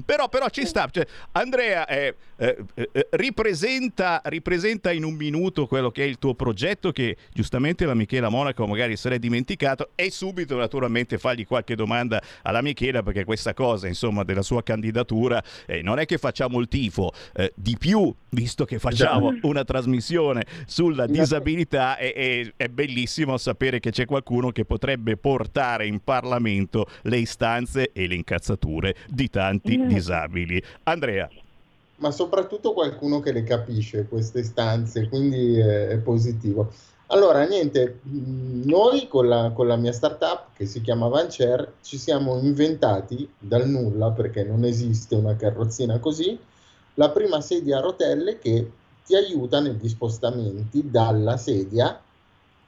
Però, 0.06 0.30
però, 0.30 0.48
ci 0.48 0.66
sta. 0.66 0.88
Cioè, 0.90 1.06
Andrea 1.34 1.86
eh, 1.86 2.16
eh, 2.38 2.64
eh, 2.76 3.08
ripresenta, 3.12 4.22
ripresenta, 4.24 4.90
in 4.94 5.04
un 5.04 5.16
minuto 5.16 5.68
quello 5.68 5.92
che 5.92 6.04
è 6.04 6.08
il 6.08 6.18
tuo 6.18 6.34
progetto, 6.34 6.94
che 6.94 7.18
giustamente 7.34 7.86
la 7.86 7.96
Michela 7.96 8.30
Monaco 8.30 8.66
magari 8.66 8.96
se 8.96 9.10
l'è 9.10 9.20
dimenticato, 9.20 9.90
e 9.96 10.12
subito 10.12 10.56
naturalmente 10.56 11.18
fagli 11.18 11.46
qualche 11.46 11.76
domanda 11.76 12.22
alla 12.44 12.62
Michela, 12.62 13.04
perché 13.04 13.26
questa 13.26 13.54
cosa, 13.54 13.86
insomma, 13.86 14.24
della 14.24 14.44
sua 14.44 14.64
candidatura, 14.64 15.44
eh, 15.66 15.82
non 15.82 16.00
è 16.00 16.06
che 16.06 16.18
facciamo 16.18 16.58
il 16.62 16.70
tifo, 16.70 17.12
eh, 17.34 17.52
di 17.54 17.76
più, 17.78 18.14
visto 18.30 18.64
che 18.64 18.80
facciamo 18.80 18.92
facciamo 18.94 19.34
una 19.44 19.64
trasmissione 19.64 20.46
sulla 20.66 21.08
disabilità 21.08 21.98
e, 21.98 22.14
e, 22.16 22.54
è 22.56 22.68
bellissimo 22.68 23.38
sapere 23.38 23.80
che 23.80 23.92
c'è 23.92 24.06
qualcuno 24.06 24.52
che 24.52 24.66
potrebbe 24.66 25.18
portare 25.18 25.88
in 25.88 26.00
Parlamento 26.04 26.86
le 27.04 27.18
istanze 27.18 27.92
e 27.92 28.08
le 28.08 28.16
incazzature 28.16 28.96
di 29.10 29.30
tanti 29.30 29.78
mm. 29.78 29.88
disabili. 29.88 30.62
Andrea. 30.84 31.30
Ma 31.98 32.12
soprattutto 32.12 32.74
qualcuno 32.74 33.20
che 33.20 33.32
le 33.32 33.44
capisce 33.44 34.08
queste 34.08 34.40
istanze, 34.40 35.08
quindi 35.08 35.58
è, 35.58 35.88
è 35.88 35.98
positivo. 35.98 36.72
Allora, 37.08 37.46
niente, 37.46 38.00
noi 38.04 39.08
con 39.08 39.28
la, 39.28 39.52
con 39.54 39.68
la, 39.68 39.76
mia 39.76 39.92
startup 39.92 40.48
che 40.56 40.66
si 40.66 40.82
chiama 40.82 41.08
Vancer 41.08 41.74
ci 41.82 41.98
siamo 41.98 42.40
inventati 42.40 43.30
dal 43.38 43.70
nulla, 43.70 44.10
perché 44.10 44.44
non 44.44 44.64
esiste 44.64 45.14
una 45.16 45.36
carrozzina 45.36 46.00
così, 46.00 46.38
la 46.96 47.10
prima 47.10 47.42
sedia 47.42 47.78
a 47.78 47.82
rotelle 47.82 48.40
che 48.40 48.72
ti 49.06 49.16
aiuta 49.16 49.60
negli 49.60 49.90
spostamenti 49.90 50.90
dalla 50.90 51.38
sedia 51.38 52.00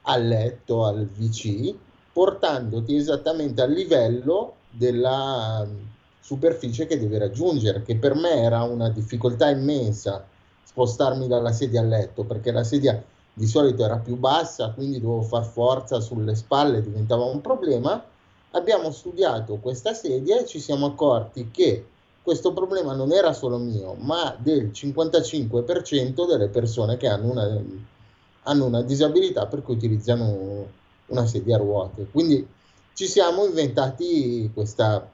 al 0.04 0.28
letto, 0.28 0.86
al 0.86 1.06
VC, 1.06 1.74
portandoti 2.12 2.96
esattamente 2.96 3.62
al 3.62 3.72
livello 3.72 4.56
della 4.70 5.68
superficie 6.20 6.86
che 6.86 7.00
devi 7.00 7.18
raggiungere, 7.18 7.84
che 7.84 7.96
per 7.96 8.16
me 8.16 8.42
era 8.42 8.64
una 8.64 8.90
difficoltà 8.90 9.50
immensa 9.50 10.26
spostarmi 10.64 11.28
dalla 11.28 11.52
sedia 11.52 11.82
al 11.82 11.88
letto, 11.88 12.24
perché 12.24 12.52
la 12.52 12.64
sedia 12.64 13.02
di 13.34 13.48
solito 13.48 13.84
era 13.84 13.98
più 13.98 14.16
bassa, 14.16 14.72
quindi 14.72 15.00
dovevo 15.00 15.22
far 15.22 15.46
forza 15.46 16.00
sulle 16.00 16.36
spalle, 16.36 16.82
diventava 16.82 17.26
un 17.26 17.42
problema. 17.42 18.04
Abbiamo 18.52 18.92
studiato 18.92 19.58
questa 19.58 19.94
sedia 19.94 20.40
e 20.40 20.46
ci 20.46 20.60
siamo 20.60 20.88
accorti 20.88 21.52
che 21.52 21.86
questo 22.26 22.52
problema 22.52 22.94
non 22.94 23.14
era 23.14 23.32
solo 23.32 23.58
mio, 23.58 23.94
ma 24.00 24.36
del 24.38 24.72
55% 24.74 26.28
delle 26.28 26.50
persone 26.50 26.98
che 26.98 27.08
hanno 27.08 27.30
una, 27.30 27.64
hanno 28.44 28.66
una 28.66 28.82
disabilità 28.82 29.46
per 29.46 29.62
cui 29.62 29.76
utilizzano 29.76 30.68
una 31.06 31.26
sedia 31.28 31.56
a 31.56 31.60
ruote. 31.60 32.08
Quindi 32.12 32.46
ci 32.94 33.06
siamo 33.06 33.46
inventati 33.46 34.50
questa 34.54 35.08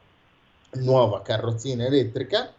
nuova 0.75 1.21
carrozzina 1.21 1.85
elettrica 1.85 2.51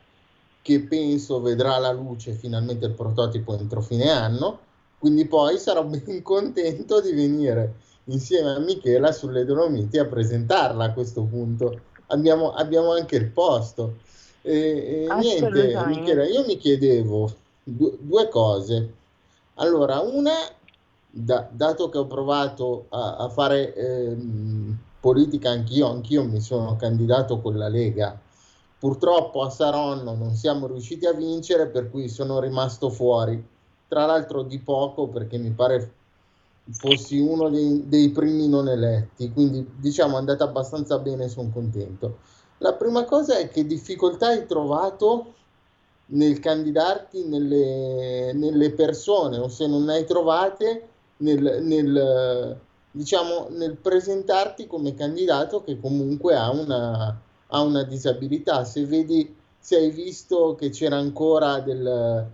che 0.60 0.80
penso 0.80 1.40
vedrà 1.40 1.78
la 1.78 1.90
luce 1.90 2.34
finalmente 2.34 2.84
il 2.84 2.92
prototipo 2.92 3.56
entro 3.56 3.80
fine 3.80 4.10
anno 4.10 4.58
quindi 5.02 5.26
poi 5.26 5.58
sarò 5.58 5.82
ben 5.88 6.22
contento 6.22 7.00
di 7.00 7.10
venire 7.12 7.74
insieme 8.04 8.50
a 8.50 8.60
Michela 8.60 9.10
sulle 9.10 9.44
Dolomiti 9.44 9.98
a 9.98 10.06
presentarla 10.06 10.84
a 10.84 10.92
questo 10.92 11.24
punto. 11.24 11.80
Abbiamo, 12.06 12.52
abbiamo 12.52 12.92
anche 12.92 13.16
il 13.16 13.28
posto. 13.28 13.96
E, 14.42 15.06
e 15.08 15.14
niente, 15.16 15.84
Michela, 15.86 16.26
io 16.26 16.44
mi 16.44 16.56
chiedevo 16.56 17.32
due, 17.62 17.96
due 17.98 18.28
cose. 18.28 18.94
Allora, 19.54 20.00
una, 20.00 20.32
da, 21.10 21.48
dato 21.50 21.88
che 21.88 21.98
ho 21.98 22.06
provato 22.06 22.86
a, 22.90 23.16
a 23.16 23.28
fare 23.28 23.74
eh, 23.74 24.16
politica 25.00 25.50
anch'io, 25.50 25.88
anch'io 25.88 26.24
mi 26.24 26.40
sono 26.40 26.76
candidato 26.76 27.40
con 27.40 27.56
la 27.56 27.68
Lega. 27.68 28.20
Purtroppo 28.78 29.42
a 29.42 29.50
Saronno 29.50 30.14
non 30.14 30.34
siamo 30.34 30.66
riusciti 30.66 31.06
a 31.06 31.12
vincere, 31.12 31.68
per 31.68 31.88
cui 31.88 32.08
sono 32.08 32.40
rimasto 32.40 32.90
fuori 32.90 33.50
tra 33.92 34.06
l'altro 34.06 34.42
di 34.42 34.58
poco 34.58 35.08
perché 35.08 35.36
mi 35.36 35.50
pare 35.50 35.92
fossi 36.70 37.18
uno 37.18 37.50
dei, 37.50 37.86
dei 37.88 38.08
primi 38.08 38.48
non 38.48 38.66
eletti, 38.66 39.30
quindi 39.30 39.68
diciamo 39.76 40.16
è 40.16 40.18
andata 40.18 40.44
abbastanza 40.44 40.98
bene, 40.98 41.28
sono 41.28 41.50
contento. 41.52 42.20
La 42.62 42.74
prima 42.74 43.04
cosa 43.04 43.38
è 43.38 43.48
che 43.48 43.66
difficoltà 43.66 44.28
hai 44.28 44.46
trovato 44.46 45.34
nel 46.06 46.38
candidarti 46.38 47.24
nelle, 47.24 48.32
nelle 48.34 48.70
persone 48.70 49.38
o 49.38 49.48
se 49.48 49.66
non 49.66 49.82
ne 49.84 49.94
hai 49.94 50.04
trovate 50.06 50.88
nel, 51.18 51.58
nel, 51.62 52.56
diciamo, 52.92 53.48
nel 53.50 53.76
presentarti 53.76 54.68
come 54.68 54.94
candidato 54.94 55.64
che 55.64 55.80
comunque 55.80 56.36
ha 56.36 56.52
una, 56.52 57.20
ha 57.48 57.60
una 57.62 57.82
disabilità. 57.82 58.62
Se 58.62 58.86
vedi, 58.86 59.34
se 59.58 59.76
hai 59.76 59.90
visto 59.90 60.54
che 60.54 60.70
c'era 60.70 60.96
ancora 60.96 61.58
del, 61.58 62.30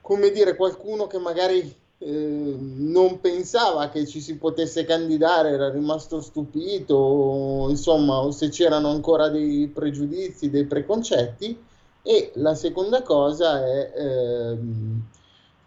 come 0.00 0.30
dire, 0.30 0.56
qualcuno 0.56 1.06
che 1.06 1.18
magari 1.18 1.82
eh, 1.98 2.56
non 2.58 3.20
pensava 3.20 3.88
che 3.88 4.06
ci 4.06 4.20
si 4.20 4.36
potesse 4.36 4.84
candidare, 4.84 5.50
era 5.50 5.70
rimasto 5.70 6.20
stupito, 6.20 7.66
insomma, 7.68 8.18
o 8.18 8.30
se 8.30 8.48
c'erano 8.48 8.88
ancora 8.88 9.28
dei 9.28 9.68
pregiudizi, 9.68 10.50
dei 10.50 10.64
preconcetti. 10.64 11.58
E 12.02 12.32
la 12.34 12.54
seconda 12.54 13.02
cosa 13.02 13.64
è 13.64 13.92
eh, 13.96 14.58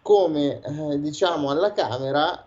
come, 0.02 0.60
eh, 0.60 1.00
diciamo, 1.00 1.50
alla 1.50 1.72
Camera 1.72 2.46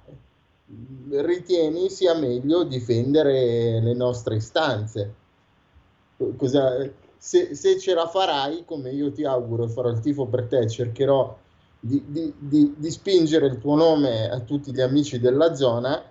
ritieni 1.10 1.89
sia 1.89 2.13
meglio 2.13 2.63
difendere 2.63 3.82
le 3.82 3.94
nostre 3.94 4.36
istanze. 4.38 5.13
Cosa, 6.38 6.89
se, 7.17 7.56
se 7.56 7.80
ce 7.80 7.94
la 7.94 8.08
farai, 8.08 8.63
come 8.65 8.91
io 8.91 9.12
ti 9.12 9.26
auguro 9.26 9.67
farò 9.67 9.89
il 9.89 10.00
tifo 10.00 10.26
per 10.26 10.46
te, 10.46 10.70
cercherò 10.70 11.38
di, 11.84 12.04
di, 12.06 12.34
di, 12.38 12.74
di, 12.78 12.91
spingere 12.91 13.48
il 13.48 13.60
tuo 13.60 13.76
nome 13.76 14.30
a 14.30 14.39
tutti 14.41 14.72
gli 14.72 14.82
amici 14.82 15.20
della 15.20 15.56
zona, 15.56 16.04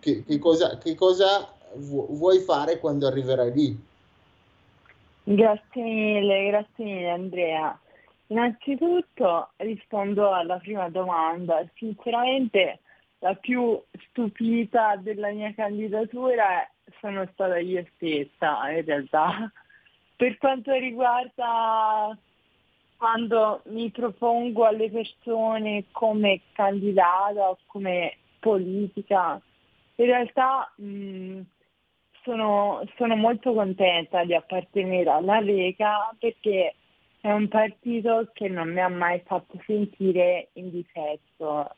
che, 0.00 0.24
che 0.24 0.38
cosa, 0.38 0.78
che 0.78 0.96
cosa 0.96 1.48
vuoi 1.74 2.40
fare 2.40 2.80
quando 2.80 3.06
arriverai 3.06 3.52
lì? 3.52 3.80
Grazie 5.24 5.82
mille, 5.82 6.48
grazie 6.48 6.84
mille 6.84 7.10
Andrea. 7.10 7.78
Innanzitutto 8.26 9.50
rispondo 9.56 10.32
alla 10.32 10.56
prima 10.56 10.88
domanda. 10.88 11.64
Sinceramente 11.76 12.80
la 13.20 13.34
più 13.34 13.80
stupita 14.08 14.96
della 14.96 15.30
mia 15.30 15.54
candidatura 15.54 16.68
sono 17.00 17.28
stata 17.32 17.58
io 17.58 17.86
stessa 17.94 18.70
in 18.70 18.84
realtà. 18.84 19.52
Per 20.16 20.38
quanto 20.38 20.72
riguarda 20.72 22.16
quando 23.02 23.62
mi 23.64 23.90
propongo 23.90 24.64
alle 24.64 24.88
persone 24.88 25.86
come 25.90 26.42
candidata 26.52 27.50
o 27.50 27.58
come 27.66 28.16
politica, 28.38 29.42
in 29.96 30.06
realtà 30.06 30.72
mh, 30.76 31.40
sono, 32.22 32.80
sono 32.96 33.16
molto 33.16 33.54
contenta 33.54 34.22
di 34.24 34.36
appartenere 34.36 35.10
alla 35.10 35.40
Lega 35.40 36.14
perché 36.16 36.76
è 37.20 37.32
un 37.32 37.48
partito 37.48 38.30
che 38.32 38.46
non 38.46 38.72
mi 38.72 38.80
ha 38.80 38.88
mai 38.88 39.20
fatto 39.26 39.60
sentire 39.66 40.50
in 40.52 40.70
difetto. 40.70 41.74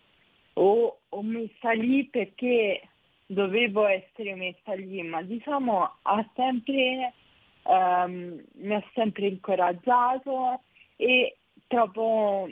O, 0.52 0.98
ho 1.08 1.22
messa 1.22 1.70
lì 1.70 2.04
perché 2.04 2.86
dovevo 3.24 3.86
essere 3.86 4.34
messa 4.34 4.74
lì, 4.74 5.00
ma 5.00 5.22
diciamo 5.22 5.90
ha 6.02 6.30
sempre, 6.34 7.14
um, 7.62 8.44
mi 8.56 8.74
ha 8.74 8.84
sempre 8.92 9.28
incoraggiato 9.28 10.60
e 10.96 11.36
trovo, 11.66 12.48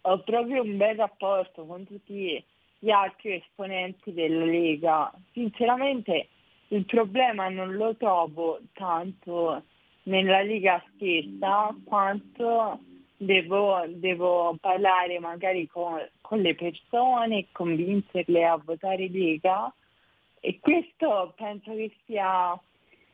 ho 0.00 0.18
proprio 0.20 0.62
un 0.62 0.76
bel 0.76 0.96
rapporto 0.96 1.64
con 1.64 1.86
tutti 1.86 2.42
gli 2.78 2.90
altri 2.90 3.34
esponenti 3.34 4.12
della 4.12 4.44
Lega. 4.44 5.12
Sinceramente 5.32 6.28
il 6.68 6.84
problema 6.84 7.48
non 7.48 7.74
lo 7.74 7.94
trovo 7.96 8.60
tanto 8.72 9.62
nella 10.04 10.42
Lega 10.42 10.82
stessa 10.94 11.74
quanto 11.84 12.80
devo, 13.16 13.84
devo 13.88 14.56
parlare 14.60 15.18
magari 15.20 15.66
con, 15.68 16.04
con 16.20 16.40
le 16.40 16.54
persone, 16.54 17.46
convincerle 17.52 18.44
a 18.44 18.60
votare 18.62 19.08
Lega 19.08 19.72
e 20.40 20.58
questo 20.58 21.32
penso 21.36 21.72
che 21.72 21.94
sia 22.04 22.58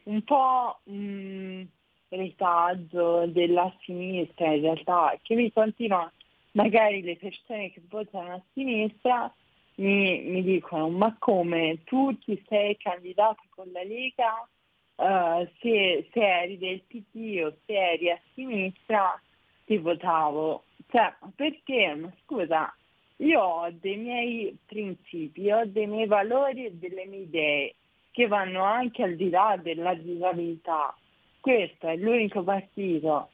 un 0.04 0.22
po' 0.22 0.78
mh, 0.84 1.62
retaggio 2.08 3.26
della 3.26 3.72
sinistra 3.80 4.52
in 4.52 4.62
realtà, 4.62 5.18
che 5.22 5.34
mi 5.34 5.52
continua, 5.52 6.10
magari 6.52 7.02
le 7.02 7.16
persone 7.16 7.70
che 7.70 7.82
votano 7.88 8.34
a 8.34 8.42
sinistra 8.52 9.32
mi, 9.76 10.20
mi 10.22 10.42
dicono 10.42 10.88
ma 10.88 11.14
come 11.18 11.82
tu 11.84 12.16
ti 12.18 12.42
sei 12.48 12.76
candidato 12.76 13.42
con 13.50 13.70
la 13.72 13.82
Lega, 13.82 14.48
uh, 14.96 15.48
se, 15.60 16.08
se 16.12 16.20
eri 16.20 16.58
del 16.58 16.82
PD 16.82 17.42
o 17.44 17.54
se 17.64 17.72
eri 17.72 18.10
a 18.10 18.20
sinistra 18.34 19.20
ti 19.64 19.76
votavo. 19.78 20.64
Cioè, 20.88 21.14
perché? 21.36 21.94
Ma 21.94 22.12
scusa, 22.24 22.74
io 23.16 23.40
ho 23.40 23.70
dei 23.70 23.96
miei 23.96 24.56
principi, 24.66 25.50
ho 25.50 25.64
dei 25.66 25.86
miei 25.86 26.06
valori 26.06 26.66
e 26.66 26.74
delle 26.74 27.04
mie 27.06 27.20
idee 27.20 27.74
che 28.10 28.26
vanno 28.26 28.64
anche 28.64 29.02
al 29.02 29.14
di 29.14 29.28
là 29.30 29.56
della 29.62 29.94
disabilità 29.94 30.96
questo 31.40 31.88
è 31.88 31.96
l'unico 31.96 32.42
partito 32.42 33.30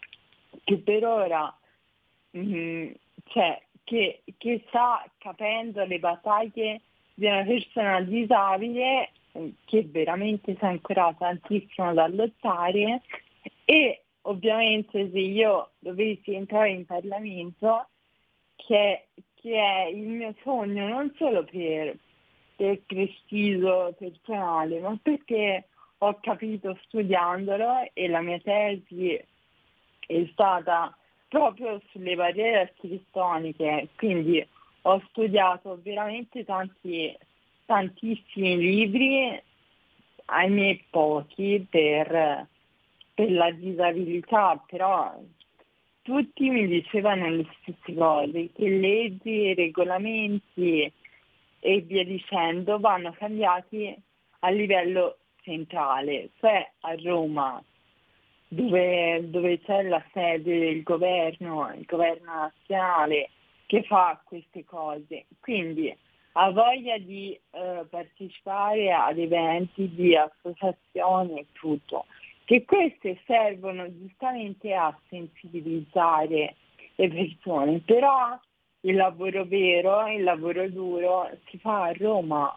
che 0.64 0.78
per 0.78 1.04
ora 1.04 1.54
mh, 2.30 2.40
mm, 2.40 2.90
cioè, 3.26 3.60
che, 3.84 4.22
che, 4.38 4.64
sta 4.68 5.04
capendo 5.18 5.84
le 5.84 5.98
battaglie 5.98 6.80
di 7.14 7.26
una 7.26 7.44
persona 7.44 8.00
disabile 8.00 9.10
che 9.64 9.84
veramente 9.90 10.56
sa 10.58 10.68
ancora 10.68 11.14
tantissimo 11.18 11.92
da 11.92 12.06
lottare. 12.06 13.02
E 13.64 14.04
ovviamente 14.22 15.10
se 15.10 15.18
io 15.18 15.70
dovessi 15.78 16.34
entrare 16.34 16.70
in 16.70 16.86
Parlamento 16.86 17.88
che, 18.56 19.08
che 19.34 19.54
è 19.54 19.86
il 19.86 20.06
mio 20.06 20.34
sogno 20.42 20.88
non 20.88 21.12
solo 21.16 21.44
per, 21.44 21.96
per 22.56 22.80
prestigio 22.86 23.94
personale 23.98 24.80
ma 24.80 24.98
perché 25.02 25.68
ho 25.98 26.18
capito 26.20 26.78
studiandolo 26.85 27.90
e 27.92 28.09
la 28.09 28.20
mia 28.20 28.38
tesi 28.40 29.14
è 30.07 30.28
stata 30.33 30.96
proprio 31.28 31.80
sulle 31.90 32.14
barriere 32.14 32.61
architettoniche, 32.61 33.88
quindi 33.96 34.46
ho 34.83 35.02
studiato 35.09 35.80
veramente 35.83 36.44
tanti, 36.44 37.16
tantissimi 37.64 38.57
libri, 38.57 39.42
ahimè 40.26 40.78
pochi, 40.90 41.66
per, 41.68 42.46
per 43.14 43.33
la 43.33 43.50
disabilità, 43.50 44.62
però 44.66 45.18
tutti 46.02 46.50
mi 46.50 46.66
dicevano 46.66 47.30
le 47.30 47.46
stesse 47.61 47.94
cose, 47.94 48.50
che 48.52 48.68
leggi, 48.68 49.54
regolamenti 49.54 50.92
e 51.61 51.80
via 51.80 52.04
dicendo 52.04 52.78
vanno 52.78 53.12
cambiati 53.12 53.96
a 54.40 54.50
livello 54.50 55.16
centrale, 55.44 56.30
cioè 56.40 56.68
a 56.80 56.94
Roma, 56.96 57.62
dove, 58.48 59.30
dove 59.30 59.61
c'è 59.61 59.83
la 59.83 60.02
sede 60.12 60.59
del 60.59 60.83
governo, 60.83 61.72
il 61.74 61.85
governo 61.85 62.33
nazionale 62.33 63.30
che 63.66 63.83
fa 63.85 64.20
queste 64.24 64.64
cose. 64.64 65.26
Quindi 65.40 65.96
ha 66.33 66.50
voglia 66.50 66.98
di 66.98 67.33
eh, 67.33 67.85
partecipare 67.88 68.92
ad 68.92 69.18
eventi 69.18 69.88
di 69.94 70.16
associazioni 70.16 71.38
e 71.38 71.46
tutto 71.52 72.07
che 72.44 72.64
queste 72.64 73.20
servono 73.26 73.87
giustamente 73.98 74.74
a 74.74 74.96
sensibilizzare 75.09 76.57
le 76.96 77.09
persone, 77.09 77.80
però 77.85 78.38
il 78.80 78.96
lavoro 78.96 79.44
vero, 79.44 80.07
il 80.09 80.22
lavoro 80.22 80.68
duro 80.68 81.30
si 81.46 81.59
fa 81.59 81.85
a 81.85 81.92
Roma 81.92 82.54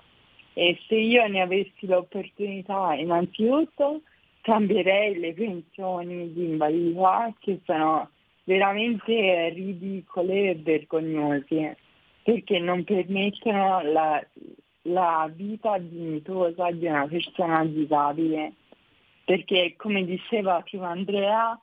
e 0.59 0.75
se 0.87 0.95
io 0.95 1.27
ne 1.27 1.41
avessi 1.41 1.85
l'opportunità 1.85 2.95
innanzitutto 2.95 4.01
cambierei 4.41 5.19
le 5.19 5.31
pensioni 5.33 6.33
di 6.33 6.45
invalidità 6.45 7.31
che 7.37 7.59
sono 7.63 8.09
veramente 8.43 9.49
ridicole 9.49 10.49
e 10.49 10.55
vergognose 10.55 11.77
perché 12.23 12.57
non 12.57 12.83
permettono 12.83 13.83
la, 13.83 14.25
la 14.83 15.29
vita 15.31 15.77
dignitosa 15.77 16.71
di 16.71 16.87
una 16.87 17.05
persona 17.05 17.63
disabile. 17.63 18.53
Perché 19.25 19.75
come 19.77 20.05
diceva 20.05 20.61
prima 20.61 20.89
Andrea, 20.89 21.59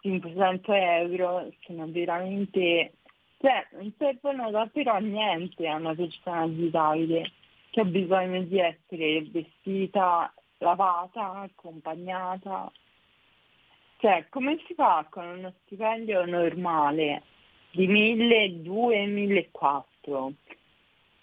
500 0.00 0.72
euro 0.72 1.52
sono 1.66 1.86
veramente, 1.88 2.92
cioè 3.40 3.66
non 3.72 3.92
servono 3.98 4.50
davvero 4.50 4.92
a 4.92 4.98
niente 5.00 5.68
a 5.68 5.76
una 5.76 5.94
persona 5.94 6.48
disabile 6.48 7.30
ha 7.80 7.84
bisogno 7.84 8.42
di 8.42 8.58
essere 8.58 9.22
vestita, 9.30 10.32
lavata, 10.58 11.40
accompagnata. 11.40 12.70
Cioè, 13.98 14.26
come 14.28 14.58
si 14.66 14.74
fa 14.74 15.06
con 15.08 15.26
uno 15.26 15.52
stipendio 15.64 16.24
normale 16.24 17.22
di 17.72 17.88
1.200, 17.88 19.50
1.400 20.02 20.32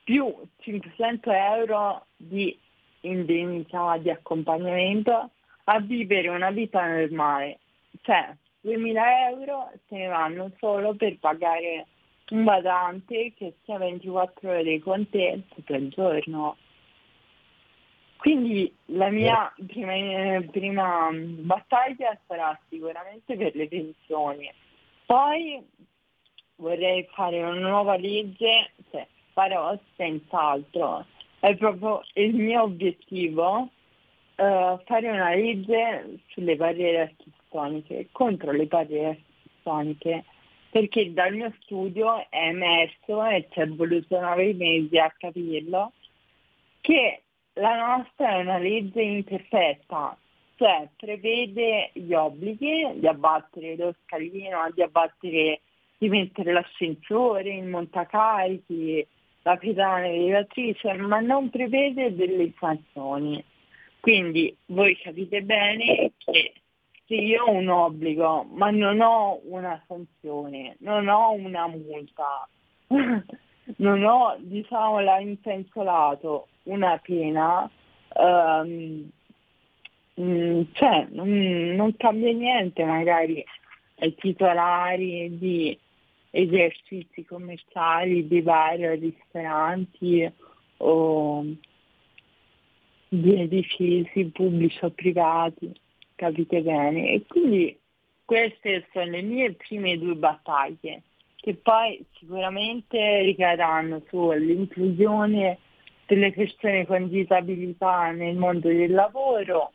più 0.03 0.33
500 0.57 1.31
euro 1.31 2.05
di 2.15 2.57
indennità 3.01 3.97
di 3.97 4.09
accompagnamento 4.09 5.31
a 5.65 5.79
vivere 5.79 6.29
una 6.29 6.51
vita 6.51 6.85
normale. 6.85 7.59
Cioè, 8.01 8.35
2000 8.61 9.29
euro 9.29 9.71
se 9.87 9.97
ne 9.97 10.07
vanno 10.07 10.51
solo 10.59 10.93
per 10.95 11.17
pagare 11.17 11.87
un 12.31 12.43
badante 12.43 13.33
che 13.35 13.55
sia 13.63 13.77
24 13.77 14.49
ore 14.49 14.79
con 14.79 15.07
te 15.09 15.43
tutto 15.53 15.73
il 15.73 15.89
giorno. 15.89 16.57
Quindi 18.17 18.73
la 18.85 19.09
mia 19.09 19.53
prima, 19.67 20.41
prima 20.49 21.09
battaglia 21.11 22.17
sarà 22.25 22.59
sicuramente 22.69 23.35
per 23.35 23.55
le 23.55 23.67
pensioni. 23.67 24.51
Poi 25.05 25.63
vorrei 26.55 27.07
fare 27.13 27.43
una 27.43 27.59
nuova 27.59 27.97
legge, 27.97 28.71
cioè 28.89 29.05
farò 29.33 29.77
senz'altro. 29.95 31.05
È 31.39 31.55
proprio 31.55 32.01
il 32.13 32.33
mio 32.33 32.63
obiettivo 32.63 33.69
uh, 34.35 34.79
fare 34.85 35.09
una 35.09 35.35
legge 35.35 36.21
sulle 36.29 36.55
barriere 36.55 37.01
architettoniche, 37.01 38.07
contro 38.11 38.51
le 38.51 38.65
barriere 38.65 39.07
architettoniche, 39.09 40.23
perché 40.75 41.13
dal 41.13 41.33
mio 41.33 41.53
studio 41.61 42.29
è 42.29 42.47
emerso, 42.49 43.25
e 43.25 43.47
ci 43.49 43.61
è 43.61 43.65
voluto 43.65 44.19
nove 44.19 44.53
mesi 44.55 44.97
a 44.97 45.09
capirlo, 45.17 45.93
che 46.81 47.21
la 47.53 47.77
nostra 47.77 48.31
è 48.31 48.41
una 48.41 48.57
legge 48.57 49.01
imperfetta, 49.01 50.17
cioè 50.57 50.89
prevede 50.97 51.91
gli 51.93 52.13
obblighi 52.13 52.91
di 52.95 53.07
abbattere 53.07 53.77
lo 53.77 53.95
scalino, 54.03 54.69
di 54.73 54.81
abbattere, 54.81 55.61
di 55.97 56.09
mettere 56.09 56.51
l'ascensore, 56.51 57.55
il 57.55 57.67
montacarichi, 57.67 59.07
la 59.43 59.55
pedana 59.55 60.07
elevatrice, 60.07 60.91
ma 60.95 61.21
non 61.21 61.49
prevede 61.51 62.13
delle 62.13 62.51
sanzioni. 62.59 63.41
Quindi 64.01 64.53
voi 64.65 64.97
capite 64.97 65.41
bene 65.41 66.11
che 66.17 66.51
se 67.07 67.15
io 67.15 67.43
ho 67.43 67.51
un 67.51 67.69
obbligo 67.69 68.47
ma 68.51 68.69
non 68.71 68.99
ho 69.01 69.39
una 69.45 69.81
sanzione, 69.87 70.75
non 70.79 71.07
ho 71.07 71.31
una 71.31 71.67
multa, 71.67 72.47
non 73.77 74.03
ho 74.03 74.35
diciamo 74.39 74.99
l'impensolato, 74.99 76.47
una 76.63 76.97
pena, 76.97 77.69
um, 78.15 79.09
cioè 80.15 81.07
non, 81.11 81.75
non 81.75 81.95
cambia 81.97 82.31
niente 82.31 82.83
magari 82.85 83.43
ai 83.99 84.15
titolari 84.15 85.37
di 85.37 85.77
esercizi 86.31 87.23
commerciali, 87.23 88.27
di 88.27 88.41
bar, 88.41 88.77
ristoranti 88.77 90.29
o 90.77 91.45
di 93.07 93.39
edifici 93.39 94.25
pubblici 94.33 94.83
o 94.83 94.89
privati, 94.89 95.71
capite 96.15 96.61
bene? 96.61 97.11
E 97.11 97.25
quindi 97.27 97.77
queste 98.23 98.87
sono 98.91 99.05
le 99.05 99.21
mie 99.21 99.53
prime 99.53 99.97
due 99.97 100.15
battaglie, 100.15 101.03
che 101.35 101.55
poi 101.55 102.03
sicuramente 102.17 103.21
ricadranno 103.21 104.01
sull'inclusione 104.07 105.59
delle 106.07 106.31
persone 106.31 106.85
con 106.85 107.09
disabilità 107.09 108.11
nel 108.11 108.35
mondo 108.35 108.67
del 108.67 108.91
lavoro, 108.91 109.71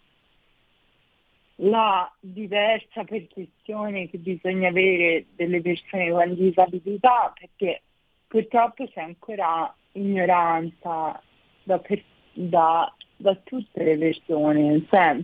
la 1.62 2.10
diversa 2.18 3.04
percezione 3.04 4.08
che 4.08 4.18
bisogna 4.18 4.68
avere 4.68 5.26
delle 5.34 5.60
persone 5.60 6.10
con 6.10 6.34
disabilità, 6.34 7.32
perché 7.38 7.82
purtroppo 8.26 8.86
c'è 8.88 9.02
ancora 9.02 9.72
ignoranza 9.92 11.20
da, 11.62 11.78
per, 11.78 12.02
da 12.32 12.92
da 13.20 13.34
tutte 13.44 13.84
le 13.84 13.98
persone, 13.98 14.84
cioè, 14.88 15.22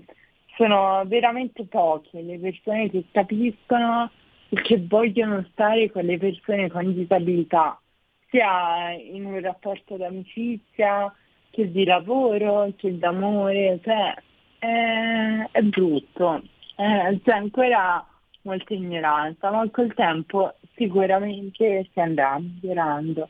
sono 0.57 1.03
veramente 1.07 1.65
poche 1.67 2.23
le 2.23 2.39
persone 2.39 2.91
che 2.91 3.05
capiscono 3.13 4.11
e 4.49 4.63
che 4.63 4.83
vogliono 4.87 5.45
stare 5.53 5.91
con 5.91 6.05
le 6.05 6.19
persone 6.19 6.71
con 6.71 6.93
disabilità, 6.95 7.79
sia 8.31 8.91
in 8.93 9.27
un 9.27 9.41
rapporto 9.41 9.97
d'amicizia, 9.97 11.15
che 11.51 11.71
di 11.71 11.85
lavoro, 11.85 12.73
che 12.77 12.99
d'amore, 12.99 13.81
cioè, 13.83 14.15
è, 14.59 15.49
è 15.51 15.63
brutto, 15.63 16.43
eh, 16.77 17.21
c'è 17.23 17.33
ancora 17.33 18.05
molta 18.43 18.75
ignoranza, 18.75 19.51
ma 19.51 19.69
col 19.71 19.93
tempo 19.95 20.55
sicuramente 20.75 21.89
si 21.93 22.01
andrà 22.01 22.39
migliorando. 22.39 23.29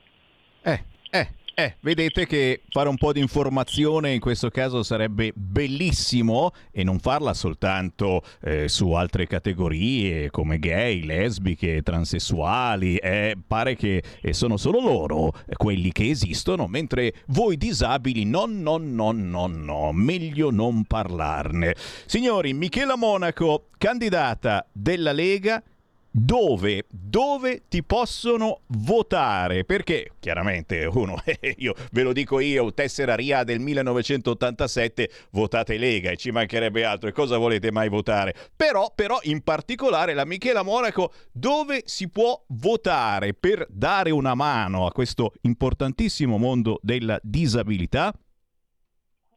Eh, 1.58 1.62
eh, 1.62 1.64
eh, 1.66 1.76
vedete 1.80 2.26
che 2.26 2.62
fare 2.68 2.88
un 2.88 2.96
po' 2.96 3.12
di 3.12 3.20
informazione 3.20 4.12
in 4.12 4.20
questo 4.20 4.50
caso 4.50 4.82
sarebbe 4.82 5.32
bellissimo 5.34 6.52
e 6.70 6.84
non 6.84 6.98
farla 6.98 7.32
soltanto 7.32 8.22
eh, 8.42 8.68
su 8.68 8.92
altre 8.92 9.26
categorie 9.26 10.30
come 10.30 10.58
gay, 10.58 11.02
lesbiche, 11.02 11.82
transessuali. 11.82 12.96
Eh, 12.96 13.36
pare 13.46 13.74
che 13.74 14.02
eh, 14.20 14.32
sono 14.34 14.58
solo 14.58 14.80
loro 14.80 15.32
quelli 15.56 15.92
che 15.92 16.10
esistono, 16.10 16.66
mentre 16.66 17.14
voi 17.28 17.56
disabili 17.56 18.24
no, 18.24 18.44
no, 18.46 18.76
no, 18.76 19.12
no, 19.12 19.46
no, 19.46 19.92
meglio 19.92 20.50
non 20.50 20.84
parlarne. 20.84 21.74
Signori, 22.04 22.52
Michela 22.52 22.96
Monaco, 22.96 23.68
candidata 23.78 24.66
della 24.72 25.12
Lega 25.12 25.62
dove, 26.18 26.84
dove 26.88 27.64
ti 27.68 27.84
possono 27.84 28.60
votare? 28.68 29.64
Perché 29.64 30.12
chiaramente 30.18 30.86
uno, 30.86 31.16
io 31.58 31.74
ve 31.92 32.02
lo 32.02 32.14
dico 32.14 32.40
io, 32.40 32.72
tessera 32.72 33.14
RIA 33.14 33.44
del 33.44 33.60
1987, 33.60 35.10
votate 35.32 35.76
Lega 35.76 36.10
e 36.10 36.16
ci 36.16 36.30
mancherebbe 36.30 36.84
altro, 36.84 37.10
e 37.10 37.12
cosa 37.12 37.36
volete 37.36 37.70
mai 37.70 37.90
votare? 37.90 38.34
Però, 38.56 38.90
però 38.94 39.18
in 39.24 39.42
particolare 39.42 40.14
la 40.14 40.24
Michela 40.24 40.62
Monaco, 40.62 41.12
dove 41.30 41.82
si 41.84 42.08
può 42.08 42.42
votare 42.48 43.34
per 43.34 43.66
dare 43.68 44.10
una 44.10 44.34
mano 44.34 44.86
a 44.86 44.92
questo 44.92 45.34
importantissimo 45.42 46.38
mondo 46.38 46.78
della 46.80 47.18
disabilità? 47.22 48.14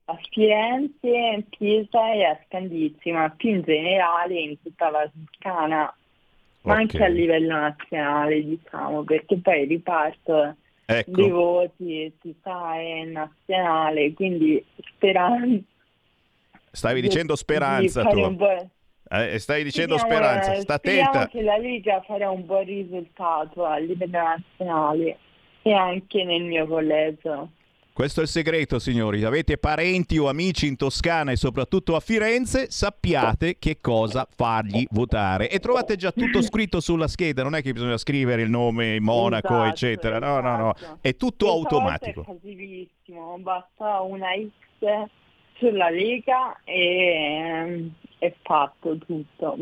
a 0.06 0.18
Firenze, 0.32 1.46
Pisa 1.56 2.14
e 2.14 2.24
a 2.24 2.40
Scandizzi, 2.48 3.12
ma 3.12 3.30
più 3.30 3.52
in 3.52 3.62
generale 3.62 4.40
in 4.40 4.60
tutta 4.60 4.90
la 4.90 5.08
Toscana 5.14 5.94
ma 6.62 6.74
okay. 6.74 6.84
anche 6.84 7.04
a 7.04 7.08
livello 7.08 7.56
nazionale, 7.56 8.44
diciamo, 8.44 9.04
perché 9.04 9.38
poi 9.38 9.66
riparto 9.66 10.56
Ecco. 10.86 11.12
dei 11.12 11.30
voti, 11.30 12.14
si 12.22 12.36
sa, 12.42 12.76
è 12.76 13.04
nazionale, 13.06 14.14
quindi 14.14 14.64
sperando 14.96 15.62
Stavi 16.72 17.02
dicendo 17.02 17.34
di 17.34 17.40
speranza 17.40 18.04
fare 18.04 18.22
tu. 18.22 18.36
buon- 18.36 18.70
Eh, 19.12 19.40
stai 19.40 19.64
dicendo 19.64 19.98
Speriamo- 19.98 20.28
speranza. 20.28 20.62
Sta 20.62 20.74
attenta. 20.76 21.28
che 21.28 21.42
la 21.42 21.58
Liga 21.58 22.00
farà 22.02 22.30
un 22.30 22.46
buon 22.46 22.64
risultato 22.66 23.66
a 23.66 23.78
livello 23.78 24.20
nazionale 24.22 25.18
e 25.64 25.74
anche 25.74 26.24
nel 26.24 26.44
mio 26.44 26.68
collegio. 26.68 27.50
Questo 28.00 28.22
è 28.22 28.24
il 28.24 28.30
segreto, 28.30 28.80
signori. 28.80 29.26
Avete 29.26 29.58
parenti 29.58 30.18
o 30.18 30.30
amici 30.30 30.68
in 30.68 30.78
Toscana 30.78 31.32
e 31.32 31.36
soprattutto 31.36 31.98
a 31.98 32.00
Firenze, 32.00 32.68
sappiate 32.70 33.58
che 33.60 33.80
cosa 33.82 34.26
fargli 34.34 34.86
votare. 34.92 35.50
E 35.50 35.60
trovate 35.60 35.98
già 35.98 36.14
tutto 36.14 36.42
scritto 36.42 36.80
sulla 36.80 37.10
scheda, 37.10 37.44
non 37.44 37.56
è 37.56 37.62
che 37.62 37.74
bisogna 37.74 37.98
scrivere 37.98 38.44
il 38.44 38.50
nome, 38.50 39.02
Monaco, 39.02 39.54
Esatto, 39.54 39.66
eccetera. 39.66 40.18
No, 40.18 40.40
no, 40.40 40.56
no. 40.56 40.76
esatto. 40.76 41.00
È 41.02 41.14
tutto 41.18 41.48
Questa 41.48 41.76
automatico. 41.76 42.24
volta 42.26 42.32
È 42.32 42.50
facilissimo, 42.50 43.38
basta 43.40 44.00
una 44.00 44.28
X 44.30 45.10
sulla 45.58 45.90
Lega 45.90 46.58
e 46.64 47.92
è 48.18 48.34
fatto 48.44 48.98
tutto. 49.00 49.58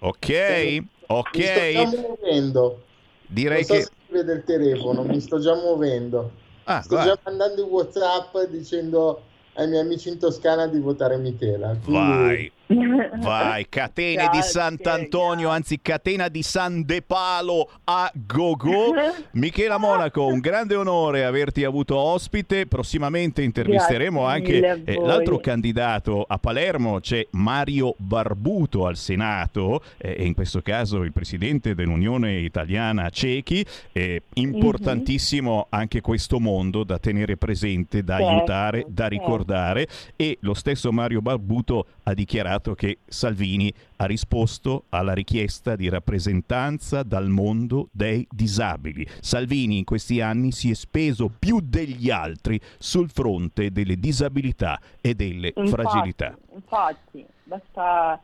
Ok? 0.00 0.82
Ok? 1.06 1.36
Mi 1.36 1.44
sto 1.44 1.70
già 1.70 2.00
muovendo. 2.00 2.84
Direi 3.24 3.58
non 3.58 3.64
so 3.64 3.74
che... 3.74 3.80
se 3.82 3.90
si 4.04 4.12
vede 4.12 4.32
il 4.32 4.42
telefono, 4.42 5.04
mi 5.04 5.20
sto 5.20 5.38
già 5.38 5.54
muovendo. 5.54 6.46
Ah, 6.70 6.82
sto 6.82 6.96
già 7.02 7.18
mandando 7.24 7.62
i 7.62 7.64
WhatsApp 7.64 8.36
dicendo 8.50 9.22
ai 9.54 9.68
miei 9.68 9.80
amici 9.80 10.10
in 10.10 10.18
Toscana 10.18 10.66
di 10.66 10.78
votare 10.78 11.16
Michela. 11.16 11.68
Quindi- 11.82 11.92
Vai. 11.92 12.52
Vai, 12.68 13.66
catene 13.68 14.24
di 14.24 14.38
Grazie, 14.38 14.42
Sant'Antonio, 14.42 15.48
grazie. 15.48 15.56
anzi 15.56 15.80
catena 15.80 16.28
di 16.28 16.42
San 16.42 16.84
De 16.84 17.00
Palo 17.00 17.70
a 17.84 18.10
Gogo. 18.14 18.92
Michela 19.32 19.78
Monaco, 19.78 20.26
un 20.26 20.38
grande 20.38 20.74
onore 20.74 21.24
averti 21.24 21.64
avuto 21.64 21.96
ospite. 21.96 22.66
Prossimamente 22.66 23.42
intervisteremo 23.42 24.26
Grazie 24.26 24.68
anche 24.68 24.82
eh, 24.84 25.00
l'altro 25.00 25.38
candidato 25.38 26.24
a 26.28 26.38
Palermo, 26.38 27.00
c'è 27.00 27.26
Mario 27.30 27.94
Barbuto 27.96 28.86
al 28.86 28.96
Senato, 28.96 29.80
eh, 29.96 30.16
e 30.18 30.26
in 30.26 30.34
questo 30.34 30.60
caso 30.60 31.02
il 31.04 31.12
presidente 31.12 31.74
dell'Unione 31.74 32.38
Italiana 32.40 33.08
Cechi. 33.08 33.64
Eh, 33.92 34.24
importantissimo 34.34 35.68
anche 35.70 36.02
questo 36.02 36.38
mondo 36.38 36.84
da 36.84 36.98
tenere 36.98 37.38
presente, 37.38 38.04
da 38.04 38.16
Certo, 38.18 38.30
aiutare, 38.30 38.84
da 38.88 39.08
certo. 39.08 39.08
ricordare 39.08 39.88
e 40.16 40.36
lo 40.40 40.52
stesso 40.52 40.92
Mario 40.92 41.22
Barbuto 41.22 41.86
ha 42.02 42.12
dichiarato 42.14 42.57
che 42.74 42.98
Salvini 43.06 43.72
ha 43.96 44.04
risposto 44.04 44.84
alla 44.90 45.12
richiesta 45.12 45.76
di 45.76 45.88
rappresentanza 45.88 47.02
dal 47.02 47.28
mondo 47.28 47.88
dei 47.92 48.26
disabili. 48.30 49.06
Salvini 49.20 49.78
in 49.78 49.84
questi 49.84 50.20
anni 50.20 50.52
si 50.52 50.70
è 50.70 50.74
speso 50.74 51.30
più 51.36 51.60
degli 51.60 52.10
altri 52.10 52.60
sul 52.78 53.10
fronte 53.10 53.70
delle 53.70 53.96
disabilità 53.96 54.80
e 55.00 55.14
delle 55.14 55.52
Infatti, 55.54 55.68
fragilità. 55.68 56.38
Infatti, 56.54 57.26
basta, 57.44 58.22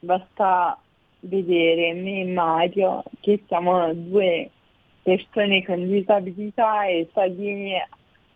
basta 0.00 0.78
vedere 1.20 1.94
me 1.94 2.20
e 2.20 2.32
Mario 2.32 3.02
che 3.20 3.42
siamo 3.46 3.92
due 3.94 4.50
persone 5.02 5.64
con 5.64 5.86
disabilità 5.88 6.86
e 6.86 7.08
Salvini 7.12 7.74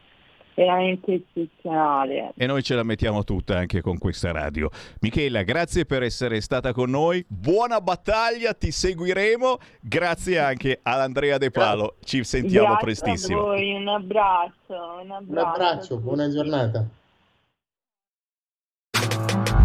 veramente 0.54 1.12
eccezionale. 1.34 2.32
E 2.36 2.46
noi 2.46 2.62
ce 2.62 2.74
la 2.74 2.82
mettiamo 2.82 3.24
tutta 3.24 3.56
anche 3.58 3.80
con 3.80 3.98
questa 3.98 4.32
radio. 4.32 4.68
Michela, 5.00 5.42
grazie 5.42 5.84
per 5.84 6.02
essere 6.02 6.40
stata 6.40 6.72
con 6.72 6.90
noi. 6.90 7.24
Buona 7.28 7.80
battaglia, 7.80 8.52
ti 8.54 8.70
seguiremo. 8.70 9.58
Grazie 9.80 10.38
anche 10.38 10.78
ad 10.82 11.00
Andrea 11.00 11.38
De 11.38 11.50
Palo. 11.50 11.96
Ci 12.04 12.22
sentiamo 12.24 12.68
Grazie 12.76 12.84
prestissimo. 12.84 13.40
a 13.40 13.42
voi, 13.44 13.72
un 13.74 13.88
abbraccio, 13.88 14.74
un 15.00 15.00
Un 15.04 15.10
abbraccio. 15.10 15.48
abbraccio, 15.48 15.96
buona 15.98 16.28
giornata. 16.30 16.86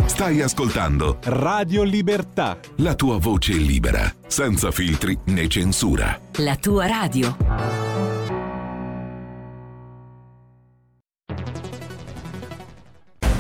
Stai 0.06 0.42
ascoltando 0.42 1.20
Radio 1.26 1.84
Libertà. 1.84 2.58
la 2.78 2.96
tua 2.96 3.18
voce 3.20 3.54
libera, 3.54 4.12
senza 4.26 4.72
filtri 4.72 5.16
né 5.26 5.48
censura. 5.48 6.20
La 6.38 6.56
tua 6.56 6.88
radio. 6.88 7.97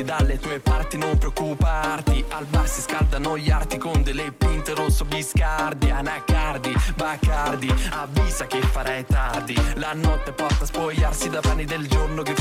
Party 0.00 0.04
dalle 0.04 0.38
tue 0.38 0.60
parti, 0.60 0.96
non 0.96 1.16
preoccuparti. 1.18 2.24
Al 2.28 2.44
bar 2.46 2.68
si 2.68 2.80
scaldano 2.80 3.36
gli 3.36 3.50
arti 3.50 3.78
con 3.78 4.02
delle 4.02 4.32
pinte 4.32 4.74
rosso 4.74 5.04
biscardi, 5.04 5.90
anacardi, 5.90 6.74
bacardi. 6.94 7.72
Avvisa 7.90 8.46
che 8.46 8.60
farai 8.60 9.04
tardi. 9.06 9.54
La 9.74 9.92
notte 9.94 10.32
porta 10.32 10.64
a 10.64 10.66
spogliarsi 10.66 11.28
da 11.28 11.40
panni 11.40 11.64
del 11.64 11.86
giorno 11.86 12.22
che 12.22 12.34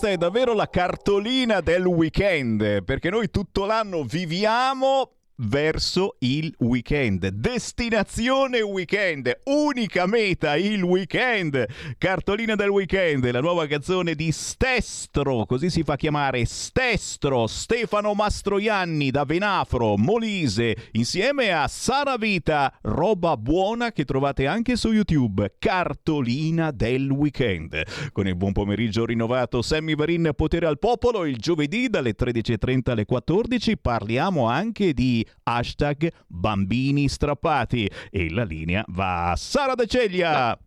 questa 0.00 0.16
è 0.16 0.16
davvero 0.16 0.54
la 0.54 0.70
cartolina 0.70 1.60
del 1.60 1.84
weekend, 1.84 2.84
perché 2.84 3.10
noi 3.10 3.28
tutto 3.28 3.66
l'anno 3.66 4.02
viviamo 4.02 5.10
verso 5.50 6.14
il 6.20 6.54
weekend. 6.58 7.26
Destinazione 7.26 8.60
weekend, 8.62 9.40
unica 9.46 10.06
meta 10.06 10.54
il 10.54 10.80
weekend. 10.80 11.66
Cartolina 11.98 12.54
del 12.54 12.68
weekend, 12.68 13.28
la 13.28 13.40
nuova 13.40 13.66
canzone 13.66 14.14
di 14.14 14.30
Stestro, 14.30 15.46
così 15.46 15.68
si 15.68 15.82
fa 15.82 15.96
chiamare 15.96 16.44
Stestro, 16.44 17.48
Stefano 17.48 18.14
Mastroianni 18.14 19.10
da 19.10 19.24
Venafro, 19.24 19.96
Molise, 19.96 20.76
insieme 20.92 21.52
a 21.52 21.66
Sara 21.66 22.16
Vita, 22.16 22.72
roba 22.82 23.36
buona 23.36 23.90
che 23.90 24.04
trovate 24.04 24.46
anche 24.46 24.76
su 24.76 24.92
YouTube. 24.92 25.56
Cartolina 25.58 26.70
del 26.70 27.10
weekend. 27.10 28.12
Con 28.12 28.28
il 28.28 28.36
buon 28.36 28.52
pomeriggio 28.52 29.04
rinnovato 29.04 29.62
Sammy 29.62 29.96
Varin 29.96 30.30
Potere 30.36 30.66
al 30.66 30.78
Popolo, 30.78 31.24
il 31.24 31.38
giovedì 31.38 31.88
dalle 31.88 32.14
13.30 32.16 32.90
alle 32.90 33.04
14 33.04 33.78
parliamo 33.78 34.46
anche 34.46 34.94
di 34.94 35.26
hashtag 35.54 36.12
bambini 36.26 37.08
strappati 37.08 37.90
e 38.10 38.30
la 38.30 38.44
linea 38.44 38.84
va 38.88 39.30
a 39.30 39.36
Sara 39.36 39.74
De 39.74 39.86
Ceglia. 39.86 40.58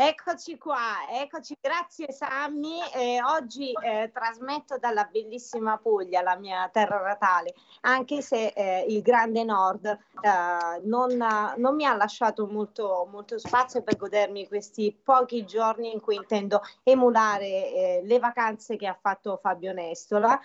Eccoci 0.00 0.58
qua, 0.58 1.10
eccoci, 1.10 1.58
grazie 1.60 2.12
Sammy. 2.12 2.78
Eh, 2.94 3.20
oggi 3.20 3.72
eh, 3.72 4.12
trasmetto 4.14 4.78
dalla 4.78 5.08
bellissima 5.10 5.76
Puglia, 5.76 6.22
la 6.22 6.36
mia 6.36 6.68
terra 6.72 7.02
natale, 7.02 7.52
anche 7.80 8.22
se 8.22 8.52
eh, 8.54 8.84
il 8.88 9.02
grande 9.02 9.42
nord 9.42 9.86
eh, 9.86 10.80
non, 10.84 11.16
non, 11.56 11.74
mi 11.74 11.84
ha 11.84 11.96
lasciato 11.96 12.46
molto, 12.46 13.08
molto, 13.10 13.40
spazio 13.40 13.82
per 13.82 13.96
godermi 13.96 14.46
questi 14.46 14.96
pochi 15.02 15.44
giorni 15.44 15.92
in 15.92 16.00
cui 16.00 16.14
intendo 16.14 16.60
emulare 16.84 17.46
eh, 17.46 18.00
le 18.04 18.20
vacanze 18.20 18.76
che 18.76 18.86
ha 18.86 18.96
fatto 19.00 19.40
Fabio 19.42 19.72
Nestola, 19.72 20.40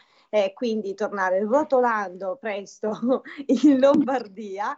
quindi 0.55 0.95
tornare 0.95 1.41
rotolando 1.43 2.39
presto 2.41 3.21
in 3.45 3.77
Lombardia 3.77 4.75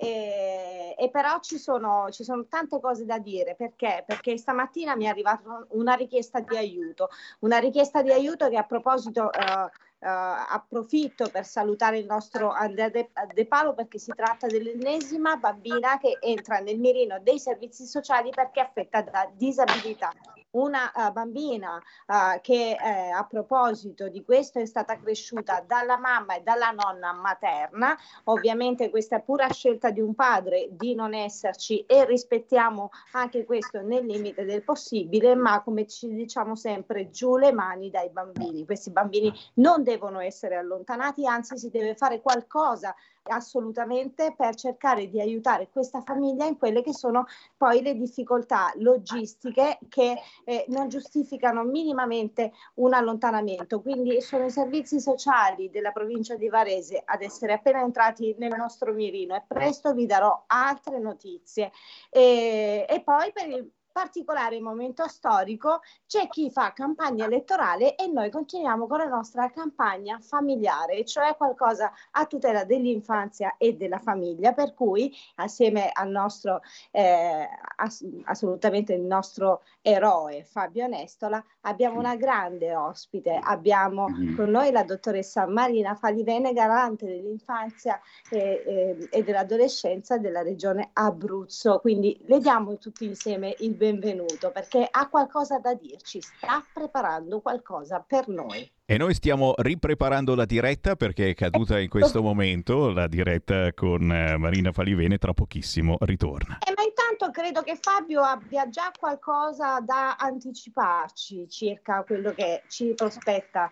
e, 0.00 0.94
e 0.96 1.10
però 1.10 1.40
ci 1.40 1.58
sono, 1.58 2.08
ci 2.10 2.22
sono, 2.22 2.46
tante 2.46 2.78
cose 2.78 3.04
da 3.04 3.18
dire 3.18 3.56
perché? 3.56 4.04
Perché 4.06 4.17
stamattina 4.36 4.96
mi 4.96 5.04
è 5.04 5.08
arrivata 5.08 5.66
una 5.70 5.94
richiesta 5.94 6.40
di 6.40 6.56
aiuto, 6.56 7.08
una 7.40 7.58
richiesta 7.58 8.02
di 8.02 8.12
aiuto 8.12 8.48
che 8.48 8.56
a 8.56 8.64
proposito 8.64 9.32
eh, 9.32 9.70
Uh, 10.00 10.06
approfitto 10.06 11.28
per 11.28 11.44
salutare 11.44 11.98
il 11.98 12.06
nostro 12.06 12.52
Andrea 12.52 12.88
De, 12.88 13.10
De, 13.34 13.46
Palo 13.46 13.74
perché 13.74 13.98
si 13.98 14.12
tratta 14.14 14.46
dell'ennesima 14.46 15.34
bambina 15.34 15.98
che 15.98 16.18
entra 16.20 16.60
nel 16.60 16.78
mirino 16.78 17.18
dei 17.18 17.40
servizi 17.40 17.84
sociali 17.84 18.30
perché 18.30 18.60
affetta 18.60 19.02
da 19.02 19.28
disabilità 19.34 20.12
una 20.52 20.90
uh, 20.94 21.12
bambina 21.12 21.76
uh, 22.06 22.40
che 22.40 22.76
eh, 22.80 23.10
a 23.10 23.24
proposito 23.24 24.08
di 24.08 24.24
questo 24.24 24.58
è 24.58 24.66
stata 24.66 24.98
cresciuta 24.98 25.62
dalla 25.66 25.98
mamma 25.98 26.36
e 26.36 26.42
dalla 26.42 26.70
nonna 26.70 27.12
materna, 27.12 27.96
ovviamente 28.24 28.90
questa 28.90 29.16
è 29.16 29.22
pura 29.22 29.48
scelta 29.50 29.90
di 29.90 30.00
un 30.00 30.14
padre 30.14 30.68
di 30.70 30.94
non 30.94 31.14
esserci 31.14 31.84
e 31.86 32.04
rispettiamo 32.04 32.90
anche 33.12 33.44
questo 33.44 33.82
nel 33.82 34.06
limite 34.06 34.44
del 34.44 34.62
possibile, 34.62 35.34
ma 35.34 35.62
come 35.62 35.86
ci 35.86 36.08
diciamo 36.08 36.54
sempre 36.54 37.10
giù 37.10 37.36
le 37.36 37.52
mani 37.52 37.90
dai 37.90 38.10
bambini, 38.10 38.64
questi 38.64 38.90
bambini 38.90 39.32
non 39.54 39.82
devono 39.82 40.20
essere 40.20 40.56
allontanati, 40.56 41.26
anzi 41.26 41.58
si 41.58 41.70
deve 41.70 41.94
fare 41.94 42.20
qualcosa 42.20 42.94
assolutamente 43.28 44.34
per 44.36 44.54
cercare 44.54 45.08
di 45.08 45.20
aiutare 45.20 45.68
questa 45.70 46.00
famiglia 46.00 46.46
in 46.46 46.58
quelle 46.58 46.82
che 46.82 46.92
sono 46.92 47.26
poi 47.56 47.82
le 47.82 47.94
difficoltà 47.94 48.72
logistiche 48.76 49.78
che 49.88 50.18
eh, 50.44 50.64
non 50.68 50.88
giustificano 50.88 51.62
minimamente 51.64 52.52
un 52.74 52.94
allontanamento. 52.94 53.80
Quindi 53.80 54.20
sono 54.20 54.46
i 54.46 54.50
servizi 54.50 55.00
sociali 55.00 55.70
della 55.70 55.92
provincia 55.92 56.36
di 56.36 56.48
Varese 56.48 57.02
ad 57.04 57.22
essere 57.22 57.52
appena 57.52 57.80
entrati 57.80 58.34
nel 58.38 58.54
nostro 58.56 58.92
mirino 58.92 59.36
e 59.36 59.44
presto 59.46 59.92
vi 59.92 60.06
darò 60.06 60.44
altre 60.46 60.98
notizie. 60.98 61.72
E, 62.10 62.86
e 62.88 63.00
poi 63.02 63.32
per 63.32 63.48
il 63.48 63.70
particolare 63.98 64.60
momento 64.60 65.08
storico 65.08 65.80
c'è 66.06 66.28
chi 66.28 66.52
fa 66.52 66.72
campagna 66.72 67.24
elettorale 67.24 67.96
e 67.96 68.06
noi 68.06 68.30
continuiamo 68.30 68.86
con 68.86 68.98
la 68.98 69.08
nostra 69.08 69.50
campagna 69.50 70.20
familiare, 70.20 71.04
cioè 71.04 71.34
qualcosa 71.36 71.92
a 72.12 72.24
tutela 72.26 72.62
dell'infanzia 72.62 73.56
e 73.58 73.74
della 73.74 73.98
famiglia, 73.98 74.52
per 74.52 74.72
cui 74.74 75.12
assieme 75.34 75.90
al 75.92 76.10
nostro, 76.10 76.60
eh, 76.92 77.48
ass- 77.74 78.06
assolutamente 78.22 78.92
il 78.92 79.00
nostro 79.00 79.62
eroe 79.82 80.44
Fabio 80.44 80.86
Nestola, 80.86 81.44
abbiamo 81.62 81.98
una 81.98 82.14
grande 82.14 82.76
ospite, 82.76 83.36
abbiamo 83.42 84.08
mm-hmm. 84.08 84.36
con 84.36 84.48
noi 84.48 84.70
la 84.70 84.84
dottoressa 84.84 85.44
Marina 85.48 85.96
Falivene, 85.96 86.52
garante 86.52 87.04
dell'infanzia 87.04 88.00
e, 88.30 88.62
e, 88.64 89.08
e 89.10 89.22
dell'adolescenza 89.24 90.18
della 90.18 90.42
regione 90.42 90.90
Abruzzo, 90.92 91.80
quindi 91.80 92.16
le 92.26 92.38
diamo 92.38 92.78
tutti 92.78 93.04
insieme 93.04 93.56
il 93.58 93.70
benvenuto 93.70 93.86
benvenuto 93.88 94.50
perché 94.50 94.86
ha 94.88 95.08
qualcosa 95.08 95.58
da 95.58 95.74
dirci, 95.74 96.20
sta 96.20 96.62
preparando 96.72 97.40
qualcosa 97.40 98.04
per 98.06 98.28
noi. 98.28 98.70
E 98.84 98.96
noi 98.96 99.14
stiamo 99.14 99.54
ripreparando 99.56 100.34
la 100.34 100.44
diretta 100.44 100.94
perché 100.94 101.30
è 101.30 101.34
caduta 101.34 101.78
in 101.78 101.88
questo 101.88 102.22
momento 102.22 102.90
la 102.90 103.06
diretta 103.06 103.72
con 103.72 104.10
eh, 104.10 104.36
Marina 104.36 104.72
Falivene, 104.72 105.18
tra 105.18 105.32
pochissimo 105.32 105.96
ritorna. 106.00 106.58
Eh, 106.58 106.72
ma 106.76 106.82
intanto 106.82 107.30
credo 107.30 107.62
che 107.62 107.78
Fabio 107.80 108.22
abbia 108.22 108.68
già 108.68 108.90
qualcosa 108.98 109.80
da 109.80 110.16
anticiparci 110.16 111.48
circa 111.48 112.02
quello 112.02 112.32
che 112.32 112.62
ci 112.68 112.92
prospetta 112.94 113.70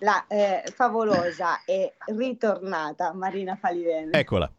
la 0.00 0.24
eh, 0.26 0.62
favolosa 0.74 1.64
e 1.64 1.94
ritornata 2.06 3.12
Marina 3.12 3.56
Falivene. 3.56 4.12
Eccola. 4.12 4.50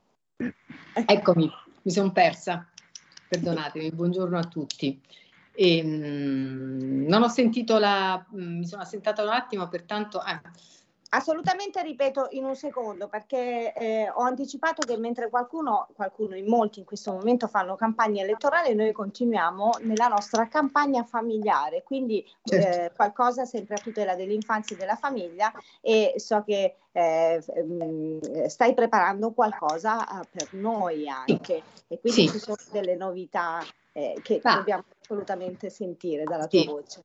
Eccomi, 0.94 1.50
mi 1.82 1.92
sono 1.92 2.12
persa 2.12 2.66
perdonatemi, 3.30 3.92
buongiorno 3.92 4.38
a 4.40 4.44
tutti. 4.44 5.00
E, 5.54 5.78
ehm, 5.78 5.88
mh, 5.88 7.06
non 7.08 7.22
ho 7.22 7.28
sentito 7.28 7.78
la, 7.78 8.26
mh, 8.28 8.58
mi 8.58 8.66
sono 8.66 8.82
assentata 8.82 9.22
un 9.22 9.30
attimo, 9.30 9.68
pertanto... 9.70 10.24
Eh. 10.26 10.42
Assolutamente 11.12 11.82
ripeto 11.82 12.28
in 12.32 12.44
un 12.44 12.56
secondo 12.56 13.08
perché 13.08 13.74
eh, 13.74 14.12
ho 14.14 14.22
anticipato 14.22 14.86
che 14.86 14.96
mentre 14.96 15.30
qualcuno, 15.30 15.88
qualcuno 15.96 16.36
in 16.36 16.46
molti 16.46 16.80
in 16.80 16.86
questo 16.86 17.12
momento 17.12 17.48
fanno 17.48 17.76
campagna 17.76 18.22
elettorale, 18.22 18.76
noi 18.76 18.92
continuiamo 18.92 19.72
nella 19.82 20.08
nostra 20.08 20.48
campagna 20.48 21.04
familiare, 21.04 21.82
quindi 21.82 22.24
certo. 22.44 22.82
eh, 22.82 22.92
qualcosa 22.96 23.46
sempre 23.46 23.76
a 23.76 23.80
tutela 23.80 24.14
dell'infanzia 24.14 24.76
e 24.76 24.80
della 24.80 24.98
famiglia 24.98 25.52
e 25.82 26.14
so 26.18 26.44
che 26.44 26.76
eh, 26.92 27.44
mm, 27.60 28.44
stai 28.46 28.76
preparando 28.76 29.32
qualcosa 29.32 30.22
eh, 30.22 30.28
per 30.30 30.54
noi 30.54 31.10
anche 31.10 31.64
e 31.88 32.00
quindi 32.00 32.28
sì. 32.28 32.30
ci 32.30 32.38
sono 32.38 32.58
delle 32.72 32.96
novità 32.96 33.66
eh, 33.94 34.20
che 34.22 34.40
ah. 34.44 34.58
dobbiamo 34.58 34.84
assolutamente 35.02 35.72
sentire 35.72 36.24
dalla 36.24 36.46
tua 36.46 36.64
voce. 36.66 37.04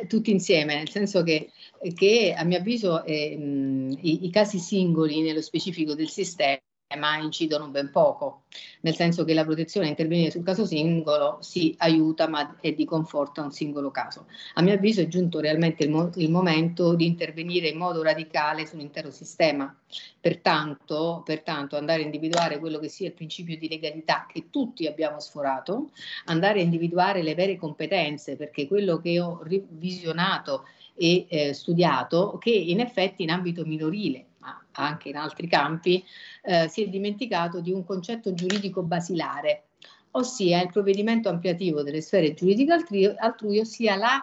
tutti 0.08 0.30
insieme, 0.30 0.76
nel 0.76 0.88
senso 0.88 1.22
che, 1.22 1.50
che 1.94 2.34
a 2.36 2.44
mio 2.44 2.58
avviso 2.58 3.04
eh, 3.04 3.36
mh, 3.36 3.98
i, 4.00 4.26
i, 4.26 4.30
casi 4.30 4.58
singoli 4.58 5.20
nello 5.22 5.42
specifico 5.42 5.94
del 5.94 6.08
sistema 6.08 6.58
ma 6.96 7.16
incidono 7.18 7.68
ben 7.68 7.90
poco, 7.90 8.42
nel 8.82 8.94
senso 8.94 9.24
che 9.24 9.34
la 9.34 9.44
protezione 9.44 9.86
a 9.86 9.90
intervenire 9.90 10.30
sul 10.30 10.44
caso 10.44 10.64
singolo 10.64 11.38
si 11.40 11.74
aiuta 11.78 12.28
ma 12.28 12.56
è 12.60 12.72
di 12.72 12.84
conforto 12.84 13.40
a 13.40 13.44
un 13.44 13.52
singolo 13.52 13.90
caso. 13.90 14.26
A 14.54 14.62
mio 14.62 14.74
avviso 14.74 15.00
è 15.00 15.08
giunto 15.08 15.40
realmente 15.40 15.84
il, 15.84 15.90
mo- 15.90 16.10
il 16.14 16.30
momento 16.30 16.94
di 16.94 17.06
intervenire 17.06 17.68
in 17.68 17.78
modo 17.78 18.02
radicale 18.02 18.66
sull'intero 18.66 19.10
sistema. 19.10 19.74
Pertanto, 20.20 21.22
pertanto 21.24 21.76
andare 21.76 22.02
a 22.02 22.04
individuare 22.04 22.58
quello 22.58 22.78
che 22.78 22.88
sia 22.88 23.08
il 23.08 23.14
principio 23.14 23.56
di 23.56 23.68
legalità 23.68 24.26
che 24.30 24.48
tutti 24.50 24.86
abbiamo 24.86 25.20
sforato, 25.20 25.90
andare 26.26 26.60
a 26.60 26.62
individuare 26.62 27.22
le 27.22 27.34
vere 27.34 27.56
competenze, 27.56 28.36
perché 28.36 28.66
quello 28.66 28.98
che 28.98 29.20
ho 29.20 29.42
visionato 29.70 30.64
e 30.96 31.26
eh, 31.28 31.52
studiato, 31.52 32.38
che 32.38 32.50
in 32.50 32.80
effetti 32.80 33.22
in 33.22 33.30
ambito 33.30 33.64
minorile 33.64 34.26
anche 34.74 35.08
in 35.08 35.16
altri 35.16 35.46
campi, 35.46 36.04
eh, 36.42 36.68
si 36.68 36.82
è 36.82 36.88
dimenticato 36.88 37.60
di 37.60 37.72
un 37.72 37.84
concetto 37.84 38.32
giuridico 38.34 38.82
basilare, 38.82 39.68
ossia 40.12 40.62
il 40.62 40.70
provvedimento 40.70 41.28
ampliativo 41.28 41.82
delle 41.82 42.00
sfere 42.00 42.34
giuridiche 42.34 42.72
altrui, 42.72 43.06
altrui 43.06 43.58
ossia 43.58 43.96
la 43.96 44.22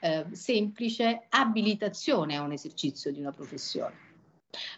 eh, 0.00 0.26
semplice 0.32 1.26
abilitazione 1.28 2.36
a 2.36 2.42
un 2.42 2.52
esercizio 2.52 3.12
di 3.12 3.20
una 3.20 3.32
professione, 3.32 3.94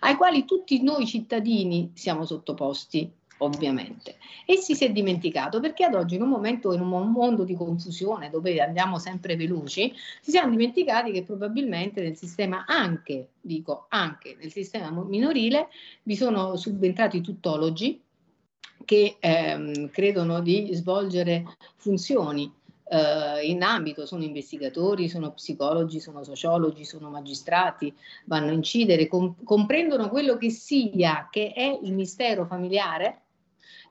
ai 0.00 0.16
quali 0.16 0.44
tutti 0.44 0.82
noi 0.82 1.06
cittadini 1.06 1.92
siamo 1.94 2.26
sottoposti 2.26 3.10
ovviamente. 3.42 4.16
E 4.46 4.56
si 4.56 4.72
è 4.84 4.90
dimenticato 4.90 5.60
perché 5.60 5.84
ad 5.84 5.94
oggi 5.94 6.16
in 6.16 6.22
un 6.22 6.28
momento, 6.28 6.72
in 6.72 6.80
un 6.80 7.10
mondo 7.10 7.44
di 7.44 7.54
confusione 7.54 8.30
dove 8.30 8.60
andiamo 8.60 8.98
sempre 8.98 9.36
veloci, 9.36 9.92
si 10.20 10.30
siamo 10.30 10.50
dimenticati 10.50 11.12
che 11.12 11.22
probabilmente 11.22 12.02
nel 12.02 12.16
sistema 12.16 12.64
anche, 12.66 13.30
dico 13.40 13.86
anche 13.88 14.36
nel 14.40 14.50
sistema 14.50 14.90
minorile, 14.90 15.68
vi 16.02 16.16
sono 16.16 16.56
subentrati 16.56 17.20
tuttologi 17.20 18.00
che 18.84 19.16
ehm, 19.20 19.90
credono 19.90 20.40
di 20.40 20.70
svolgere 20.72 21.44
funzioni 21.76 22.52
eh, 22.92 23.46
in 23.46 23.62
ambito, 23.62 24.04
sono 24.04 24.22
investigatori, 24.22 25.08
sono 25.08 25.32
psicologi, 25.32 25.98
sono 25.98 26.22
sociologi, 26.22 26.84
sono 26.84 27.08
magistrati, 27.08 27.92
vanno 28.26 28.50
a 28.50 28.52
incidere, 28.52 29.08
com- 29.08 29.34
comprendono 29.44 30.10
quello 30.10 30.36
che 30.36 30.50
sia, 30.50 31.28
che 31.30 31.52
è 31.52 31.78
il 31.82 31.94
mistero 31.94 32.44
familiare, 32.44 33.22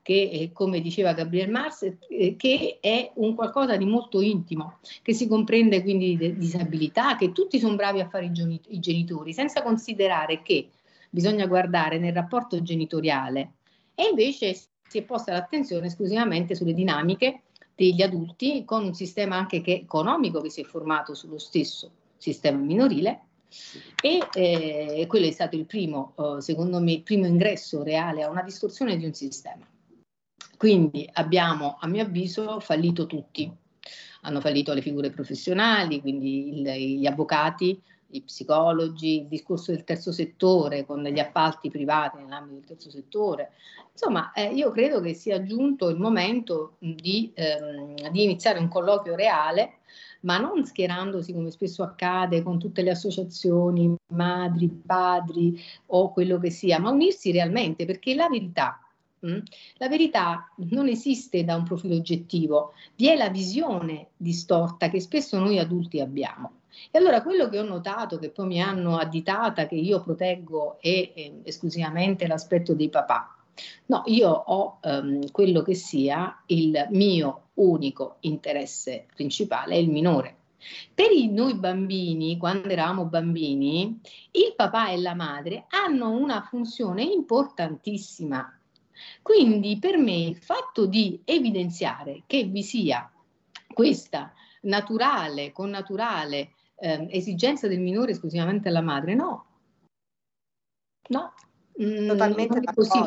che 0.01 0.29
eh, 0.31 0.51
come 0.51 0.81
diceva 0.81 1.13
Gabriel 1.13 1.49
Mars, 1.49 1.83
eh, 2.09 2.35
che 2.35 2.77
è 2.79 3.11
un 3.15 3.35
qualcosa 3.35 3.77
di 3.77 3.85
molto 3.85 4.21
intimo, 4.21 4.79
che 5.01 5.13
si 5.13 5.27
comprende 5.27 5.81
quindi 5.81 6.17
di 6.17 6.37
disabilità, 6.37 7.15
che 7.15 7.31
tutti 7.31 7.59
sono 7.59 7.75
bravi 7.75 7.99
a 7.99 8.07
fare 8.07 8.25
i, 8.25 8.31
geni- 8.31 8.61
i 8.69 8.79
genitori, 8.79 9.33
senza 9.33 9.61
considerare 9.61 10.41
che 10.41 10.69
bisogna 11.09 11.45
guardare 11.45 11.99
nel 11.99 12.13
rapporto 12.13 12.61
genitoriale 12.61 13.53
e 13.93 14.07
invece 14.09 14.53
si 14.87 14.97
è 14.97 15.03
posta 15.03 15.33
l'attenzione 15.33 15.87
esclusivamente 15.87 16.55
sulle 16.55 16.73
dinamiche 16.73 17.41
degli 17.75 18.01
adulti 18.01 18.63
con 18.65 18.83
un 18.83 18.93
sistema 18.93 19.35
anche 19.35 19.61
che, 19.61 19.73
economico 19.73 20.41
che 20.41 20.49
si 20.49 20.61
è 20.61 20.63
formato 20.63 21.13
sullo 21.13 21.37
stesso 21.37 21.91
sistema 22.17 22.57
minorile 22.57 23.25
e 24.01 24.19
eh, 24.33 25.05
quello 25.07 25.27
è 25.27 25.31
stato 25.31 25.55
il 25.55 25.65
primo, 25.65 26.13
eh, 26.17 26.41
secondo 26.41 26.79
me, 26.79 26.93
il 26.93 27.01
primo 27.01 27.25
ingresso 27.25 27.83
reale 27.83 28.23
a 28.23 28.29
una 28.29 28.43
distorsione 28.43 28.95
di 28.97 29.05
un 29.05 29.13
sistema. 29.13 29.65
Quindi 30.61 31.09
abbiamo, 31.13 31.77
a 31.79 31.87
mio 31.87 32.03
avviso, 32.03 32.59
fallito 32.59 33.07
tutti. 33.07 33.51
Hanno 34.21 34.39
fallito 34.41 34.75
le 34.75 34.83
figure 34.83 35.09
professionali, 35.09 35.99
quindi 36.01 36.49
il, 36.49 36.99
gli 36.99 37.07
avvocati, 37.07 37.81
i 38.09 38.21
psicologi, 38.21 39.21
il 39.21 39.27
discorso 39.27 39.71
del 39.71 39.83
terzo 39.83 40.11
settore 40.11 40.85
con 40.85 41.01
gli 41.03 41.17
appalti 41.17 41.71
privati 41.71 42.17
nell'ambito 42.17 42.57
del 42.57 42.65
terzo 42.67 42.91
settore. 42.91 43.53
Insomma, 43.91 44.33
eh, 44.33 44.53
io 44.53 44.69
credo 44.69 45.01
che 45.01 45.15
sia 45.15 45.41
giunto 45.41 45.89
il 45.89 45.97
momento 45.97 46.75
di, 46.77 47.31
ehm, 47.33 48.11
di 48.11 48.23
iniziare 48.23 48.59
un 48.59 48.67
colloquio 48.67 49.15
reale 49.15 49.77
ma 50.19 50.37
non 50.37 50.63
schierandosi 50.63 51.33
come 51.33 51.49
spesso 51.49 51.81
accade 51.81 52.43
con 52.43 52.59
tutte 52.59 52.83
le 52.83 52.91
associazioni, 52.91 53.95
madri, 54.09 54.69
padri 54.69 55.59
o 55.87 56.11
quello 56.13 56.37
che 56.37 56.51
sia, 56.51 56.77
ma 56.77 56.91
unirsi 56.91 57.31
realmente 57.31 57.85
perché 57.85 58.13
la 58.13 58.29
verità 58.29 58.80
la 59.21 59.87
verità 59.87 60.51
non 60.69 60.87
esiste 60.87 61.43
da 61.43 61.55
un 61.55 61.63
profilo 61.63 61.95
oggettivo, 61.95 62.73
vi 62.95 63.07
è 63.07 63.15
la 63.15 63.29
visione 63.29 64.09
distorta 64.17 64.89
che 64.89 64.99
spesso 64.99 65.37
noi 65.37 65.59
adulti 65.59 65.99
abbiamo. 65.99 66.59
E 66.89 66.97
allora 66.97 67.21
quello 67.21 67.49
che 67.49 67.59
ho 67.59 67.63
notato, 67.63 68.17
che 68.17 68.29
poi 68.29 68.47
mi 68.47 68.61
hanno 68.61 68.97
additata, 68.97 69.67
che 69.67 69.75
io 69.75 70.01
proteggo 70.01 70.77
è 70.79 71.11
eh, 71.13 71.41
esclusivamente 71.43 72.25
l'aspetto 72.27 72.73
dei 72.73 72.89
papà. 72.89 73.35
No, 73.87 74.03
io 74.05 74.29
ho 74.29 74.79
ehm, 74.81 75.29
quello 75.31 75.61
che 75.61 75.75
sia 75.75 76.41
il 76.47 76.87
mio 76.91 77.49
unico 77.55 78.15
interesse 78.21 79.05
principale, 79.13 79.75
è 79.75 79.77
il 79.77 79.89
minore. 79.89 80.37
Per 80.93 81.09
noi 81.29 81.55
bambini, 81.55 82.37
quando 82.37 82.69
eravamo 82.69 83.05
bambini, 83.05 83.99
il 84.31 84.53
papà 84.55 84.89
e 84.89 84.97
la 84.99 85.15
madre 85.15 85.65
hanno 85.69 86.11
una 86.11 86.41
funzione 86.41 87.03
importantissima. 87.03 88.60
Quindi 89.21 89.77
per 89.79 89.97
me 89.97 90.15
il 90.15 90.37
fatto 90.37 90.85
di 90.85 91.21
evidenziare 91.25 92.23
che 92.25 92.43
vi 92.43 92.63
sia 92.63 93.11
questa 93.73 94.33
naturale, 94.61 95.51
connaturale 95.51 96.53
eh, 96.75 97.07
esigenza 97.11 97.67
del 97.67 97.79
minore 97.79 98.11
esclusivamente 98.11 98.69
alla 98.69 98.81
madre, 98.81 99.15
no. 99.15 99.45
No. 101.09 101.33
Mm, 101.81 102.07
Totalmente 102.07 102.59
mm, 102.59 102.73
così. 102.73 102.99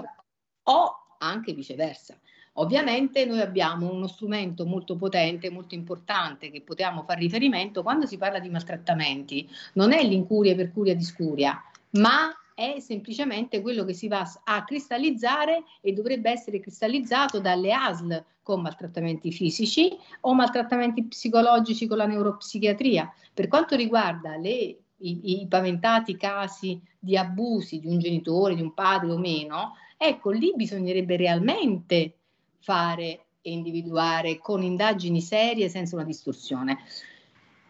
O 0.64 0.96
anche 1.18 1.52
viceversa. 1.52 2.18
Ovviamente 2.56 3.24
noi 3.24 3.40
abbiamo 3.40 3.92
uno 3.92 4.06
strumento 4.06 4.64
molto 4.64 4.96
potente, 4.96 5.50
molto 5.50 5.74
importante 5.74 6.50
che 6.50 6.62
possiamo 6.62 7.02
fare 7.02 7.20
riferimento 7.20 7.82
quando 7.82 8.06
si 8.06 8.16
parla 8.16 8.38
di 8.38 8.48
maltrattamenti. 8.48 9.48
Non 9.74 9.92
è 9.92 10.02
l'incuria 10.04 10.54
per 10.54 10.72
curia 10.72 10.94
di 10.94 11.02
scuria, 11.02 11.60
ma 11.92 12.32
è 12.54 12.78
semplicemente 12.78 13.60
quello 13.60 13.84
che 13.84 13.92
si 13.92 14.06
va 14.06 14.24
a 14.44 14.64
cristallizzare 14.64 15.64
e 15.80 15.92
dovrebbe 15.92 16.30
essere 16.30 16.60
cristallizzato 16.60 17.40
dalle 17.40 17.72
ASL 17.72 18.24
con 18.42 18.60
maltrattamenti 18.60 19.32
fisici 19.32 19.90
o 20.20 20.34
maltrattamenti 20.34 21.04
psicologici 21.04 21.86
con 21.86 21.96
la 21.96 22.06
neuropsichiatria. 22.06 23.12
Per 23.32 23.48
quanto 23.48 23.74
riguarda 23.74 24.36
le, 24.36 24.52
i, 24.52 25.40
i 25.40 25.46
paventati 25.48 26.16
casi 26.16 26.80
di 26.98 27.16
abusi 27.16 27.80
di 27.80 27.88
un 27.88 27.98
genitore, 27.98 28.54
di 28.54 28.62
un 28.62 28.72
padre 28.72 29.10
o 29.10 29.18
meno, 29.18 29.74
ecco 29.96 30.30
lì 30.30 30.52
bisognerebbe 30.54 31.16
realmente 31.16 32.18
fare 32.60 33.26
e 33.40 33.50
individuare 33.50 34.38
con 34.38 34.62
indagini 34.62 35.20
serie 35.20 35.68
senza 35.68 35.96
una 35.96 36.04
distorsione. 36.04 36.78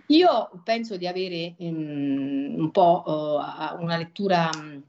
Io 0.09 0.51
penso 0.63 0.97
di 0.97 1.07
avere 1.07 1.55
um, 1.59 2.55
un 2.59 2.71
po' 2.71 3.03
uh, 3.07 3.83
una 3.83 3.97
lettura 3.97 4.51
um, 4.55 4.83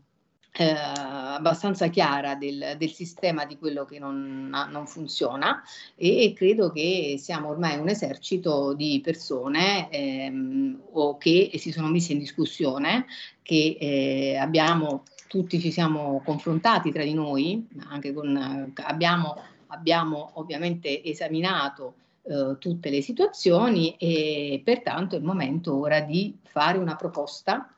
eh, 0.57 0.73
abbastanza 0.73 1.87
chiara 1.87 2.35
del, 2.35 2.75
del, 2.77 2.91
sistema 2.91 3.45
di 3.45 3.57
quello 3.57 3.83
che 3.83 3.99
non, 3.99 4.49
non 4.49 4.87
funziona 4.87 5.61
e, 5.95 6.23
e, 6.23 6.33
credo 6.33 6.71
che 6.71 7.15
siamo 7.19 7.49
ormai 7.49 7.77
un 7.77 7.89
esercito 7.89 8.73
di 8.73 9.01
persone 9.03 9.89
ehm, 9.89 10.81
o 10.93 11.17
che 11.17 11.51
si 11.55 11.73
sono 11.73 11.87
messe 11.87 12.13
in 12.13 12.19
discussione, 12.19 13.05
che 13.41 13.77
eh, 13.77 14.37
abbiamo 14.37 15.03
tutti 15.27 15.59
ci 15.59 15.71
siamo 15.71 16.21
confrontati 16.23 16.91
tra 16.91 17.03
di 17.03 17.13
noi, 17.13 17.67
anche 17.89 18.13
con, 18.13 18.71
abbiamo, 18.75 19.35
abbiamo 19.67 20.31
ovviamente 20.35 21.03
esaminato 21.03 21.95
eh, 22.27 22.57
tutte 22.59 22.89
le 22.89 23.01
situazioni 23.01 23.95
e 23.97 24.59
pertanto 24.63 25.15
è 25.15 25.19
il 25.19 25.23
momento 25.23 25.77
ora 25.77 26.01
di 26.01 26.37
fare 26.43 26.79
una 26.79 26.95
proposta 26.95 27.71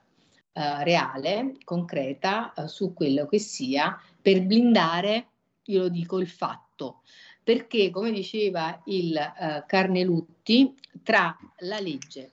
eh, 0.54 0.84
reale, 0.84 1.58
concreta 1.64 2.54
eh, 2.54 2.68
su 2.68 2.93
quello 2.93 3.28
che 3.28 3.39
sia 3.39 4.02
per 4.22 4.41
blindare, 4.43 5.28
io 5.66 5.82
lo 5.82 5.89
dico, 5.89 6.20
il 6.20 6.28
fatto. 6.28 7.02
Perché, 7.43 7.89
come 7.89 8.12
diceva 8.12 8.82
il 8.86 9.16
eh, 9.16 9.64
Carnelutti, 9.68 10.76
tra 11.04 11.38
la 11.60 11.80
legge 11.80 12.32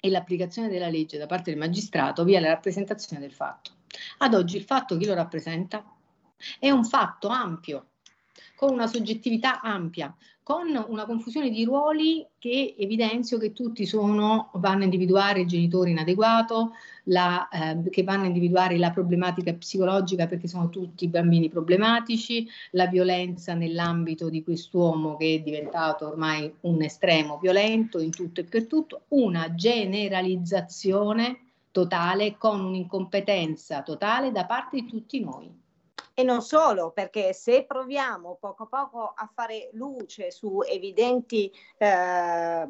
e 0.00 0.10
l'applicazione 0.10 0.68
della 0.68 0.88
legge 0.88 1.18
da 1.18 1.26
parte 1.26 1.50
del 1.50 1.58
magistrato 1.58 2.24
vi 2.24 2.34
è 2.34 2.40
la 2.40 2.48
rappresentazione 2.48 3.20
del 3.20 3.32
fatto. 3.32 3.70
Ad 4.18 4.34
oggi 4.34 4.56
il 4.56 4.64
fatto 4.64 4.96
chi 4.96 5.06
lo 5.06 5.14
rappresenta? 5.14 5.84
È 6.58 6.70
un 6.70 6.84
fatto 6.84 7.28
ampio, 7.28 7.90
con 8.54 8.72
una 8.72 8.86
soggettività 8.86 9.60
ampia, 9.60 10.14
con 10.46 10.68
una 10.86 11.06
confusione 11.06 11.50
di 11.50 11.64
ruoli 11.64 12.24
che 12.38 12.76
evidenzio 12.78 13.36
che 13.36 13.52
tutti 13.52 13.84
sono, 13.84 14.50
vanno 14.52 14.82
a 14.82 14.84
individuare 14.84 15.40
il 15.40 15.48
genitore 15.48 15.90
inadeguato, 15.90 16.70
la, 17.06 17.48
eh, 17.48 17.90
che 17.90 18.04
vanno 18.04 18.22
a 18.22 18.26
individuare 18.26 18.78
la 18.78 18.92
problematica 18.92 19.52
psicologica 19.54 20.28
perché 20.28 20.46
sono 20.46 20.68
tutti 20.68 21.08
bambini 21.08 21.48
problematici, 21.48 22.46
la 22.70 22.86
violenza 22.86 23.54
nell'ambito 23.54 24.30
di 24.30 24.44
quest'uomo 24.44 25.16
che 25.16 25.34
è 25.34 25.40
diventato 25.40 26.06
ormai 26.06 26.48
un 26.60 26.80
estremo 26.80 27.40
violento 27.42 27.98
in 27.98 28.10
tutto 28.10 28.38
e 28.38 28.44
per 28.44 28.68
tutto, 28.68 29.06
una 29.08 29.52
generalizzazione 29.52 31.40
totale 31.72 32.36
con 32.38 32.60
un'incompetenza 32.60 33.82
totale 33.82 34.30
da 34.30 34.46
parte 34.46 34.76
di 34.76 34.86
tutti 34.86 35.18
noi. 35.18 35.64
E 36.18 36.22
non 36.22 36.40
solo, 36.40 36.92
perché 36.92 37.34
se 37.34 37.64
proviamo 37.64 38.38
poco 38.40 38.62
a 38.62 38.66
poco 38.66 39.12
a 39.14 39.28
fare 39.34 39.68
luce 39.74 40.30
su 40.30 40.62
evidenti 40.66 41.52
eh, 41.76 42.66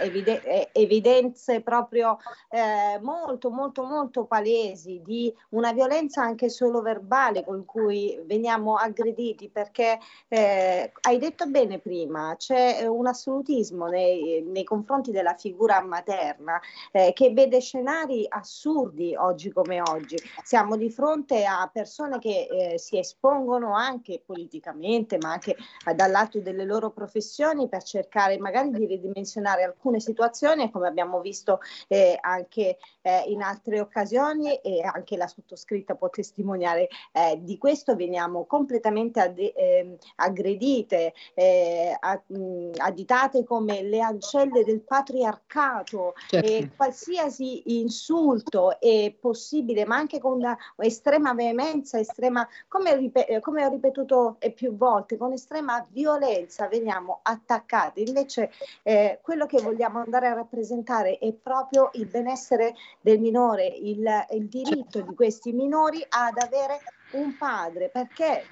evide- 0.00 0.70
evidenze 0.70 1.60
proprio 1.60 2.18
eh, 2.50 3.00
molto, 3.00 3.50
molto, 3.50 3.82
molto 3.82 4.26
palesi 4.26 5.02
di 5.04 5.34
una 5.48 5.72
violenza 5.72 6.22
anche 6.22 6.48
solo 6.48 6.82
verbale 6.82 7.42
con 7.42 7.64
cui 7.64 8.16
veniamo 8.26 8.76
aggrediti, 8.76 9.48
perché 9.48 9.98
eh, 10.28 10.92
hai 11.00 11.18
detto 11.18 11.46
bene 11.46 11.80
prima, 11.80 12.36
c'è 12.38 12.86
un 12.86 13.08
assolutismo 13.08 13.88
nei, 13.88 14.40
nei 14.46 14.62
confronti 14.62 15.10
della 15.10 15.34
figura 15.34 15.80
materna 15.80 16.60
eh, 16.92 17.12
che 17.12 17.32
vede 17.32 17.60
scenari 17.60 18.24
assurdi 18.28 19.16
oggi 19.16 19.50
come 19.50 19.80
oggi. 19.80 20.16
Siamo 20.44 20.76
di 20.76 20.90
fronte 20.90 21.44
a 21.44 21.68
persone 21.72 22.20
che 22.20 22.50
eh, 22.52 22.78
si 22.78 22.98
espongono 22.98 23.74
anche 23.74 24.22
politicamente, 24.24 25.16
ma 25.18 25.32
anche 25.32 25.56
eh, 25.56 26.40
delle 26.42 26.64
loro 26.64 26.90
professioni 26.90 27.68
per 27.68 27.82
cercare 27.82 28.38
magari 28.38 28.70
di 28.70 28.86
ridimensionare 28.86 29.64
alcune 29.64 30.00
situazioni, 30.00 30.70
come 30.70 30.88
abbiamo 30.88 31.20
visto 31.20 31.60
eh, 31.88 32.18
anche 32.20 32.78
eh, 33.02 33.24
in 33.26 33.42
altre 33.42 33.80
occasioni 33.80 34.56
e 34.56 34.82
anche 34.82 35.16
la 35.16 35.26
sottoscritta 35.26 35.94
può 35.94 36.10
testimoniare 36.10 36.88
eh, 37.12 37.38
di 37.40 37.58
questo, 37.58 37.96
veniamo 37.96 38.44
completamente 38.44 39.20
ad- 39.20 39.52
ehm, 39.54 39.96
aggredite, 40.16 41.14
eh, 41.34 41.96
additate 42.76 43.44
come 43.44 43.82
le 43.82 44.00
ancelle 44.00 44.64
del 44.64 44.80
patriarcato 44.80 46.14
certo. 46.28 46.46
e 46.46 46.70
qualsiasi 46.76 47.78
insulto 47.78 48.78
è 48.80 49.14
possibile, 49.18 49.84
ma 49.84 49.96
anche 49.96 50.18
con 50.18 50.32
una 50.32 50.56
estrema 50.76 51.34
veemenza, 51.34 51.98
estrema 51.98 52.41
come, 52.68 52.96
ripet- 52.96 53.40
come 53.40 53.64
ho 53.64 53.70
ripetuto 53.70 54.38
più 54.54 54.76
volte, 54.76 55.16
con 55.16 55.32
estrema 55.32 55.84
violenza 55.90 56.68
veniamo 56.68 57.20
attaccati. 57.22 58.06
Invece 58.06 58.50
eh, 58.82 59.18
quello 59.22 59.46
che 59.46 59.60
vogliamo 59.60 60.00
andare 60.00 60.26
a 60.28 60.34
rappresentare 60.34 61.18
è 61.18 61.32
proprio 61.32 61.90
il 61.94 62.06
benessere 62.06 62.74
del 63.00 63.20
minore, 63.20 63.66
il, 63.66 64.08
il 64.30 64.46
diritto 64.48 65.00
di 65.00 65.14
questi 65.14 65.52
minori 65.52 66.04
ad 66.08 66.38
avere 66.38 66.78
un 67.12 67.36
padre. 67.36 67.88
Perché, 67.88 68.46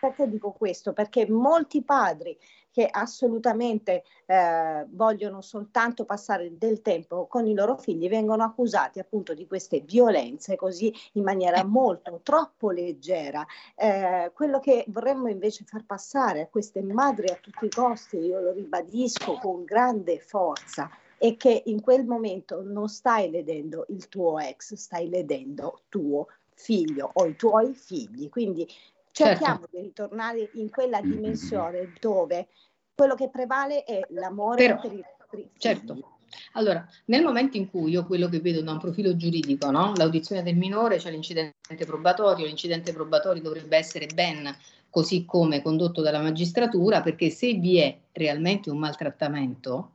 perché 0.00 0.28
dico 0.28 0.52
questo? 0.52 0.92
Perché 0.92 1.28
molti 1.28 1.82
padri 1.82 2.36
che 2.70 2.86
assolutamente 2.90 4.04
eh, 4.26 4.86
vogliono 4.90 5.40
soltanto 5.40 6.04
passare 6.04 6.56
del 6.56 6.82
tempo 6.82 7.26
con 7.26 7.46
i 7.46 7.54
loro 7.54 7.76
figli 7.76 8.08
vengono 8.08 8.44
accusati 8.44 8.98
appunto 8.98 9.34
di 9.34 9.46
queste 9.46 9.80
violenze 9.80 10.56
così 10.56 10.94
in 11.12 11.22
maniera 11.22 11.64
molto 11.64 12.20
troppo 12.22 12.70
leggera. 12.70 13.44
Eh, 13.74 14.30
quello 14.34 14.60
che 14.60 14.84
vorremmo 14.88 15.28
invece 15.28 15.64
far 15.64 15.84
passare 15.84 16.42
a 16.42 16.46
queste 16.46 16.82
madri 16.82 17.28
a 17.28 17.38
tutti 17.40 17.66
i 17.66 17.70
costi, 17.70 18.18
io 18.18 18.40
lo 18.40 18.52
ribadisco 18.52 19.34
con 19.34 19.64
grande 19.64 20.18
forza, 20.18 20.90
è 21.18 21.36
che 21.36 21.62
in 21.66 21.80
quel 21.80 22.06
momento 22.06 22.62
non 22.62 22.88
stai 22.88 23.30
ledendo 23.30 23.84
il 23.88 24.08
tuo 24.08 24.38
ex, 24.38 24.74
stai 24.74 25.08
ledendo 25.08 25.82
tuo 25.88 26.28
figlio 26.54 27.10
o 27.12 27.26
i 27.26 27.36
tuoi 27.36 27.74
figli. 27.74 28.28
Quindi 28.28 28.66
cerchiamo 29.10 29.60
certo. 29.60 29.76
di 29.76 29.82
ritornare 29.82 30.50
in 30.54 30.70
quella 30.70 31.00
dimensione 31.00 31.92
dove 32.00 32.48
quello 32.94 33.14
che 33.14 33.28
prevale 33.28 33.84
è 33.84 34.00
l'amore 34.10 34.66
Però, 34.66 34.80
per 34.80 34.92
i 34.92 35.04
figli. 35.30 35.48
Certo. 35.56 36.18
Allora, 36.52 36.86
nel 37.06 37.22
momento 37.22 37.56
in 37.56 37.68
cui 37.68 37.90
io 37.90 38.06
quello 38.06 38.28
che 38.28 38.40
vedo 38.40 38.62
da 38.62 38.72
un 38.72 38.78
profilo 38.78 39.16
giuridico, 39.16 39.70
no? 39.70 39.92
l'audizione 39.96 40.42
del 40.42 40.56
minore, 40.56 40.96
c'è 40.96 41.02
cioè 41.02 41.12
l'incidente 41.12 41.84
probatorio, 41.84 42.46
l'incidente 42.46 42.92
probatorio 42.92 43.42
dovrebbe 43.42 43.76
essere 43.76 44.06
ben 44.06 44.54
così 44.88 45.24
come 45.24 45.62
condotto 45.62 46.02
dalla 46.02 46.20
magistratura, 46.20 47.00
perché 47.00 47.30
se 47.30 47.54
vi 47.54 47.78
è 47.78 47.96
realmente 48.12 48.70
un 48.70 48.78
maltrattamento, 48.78 49.92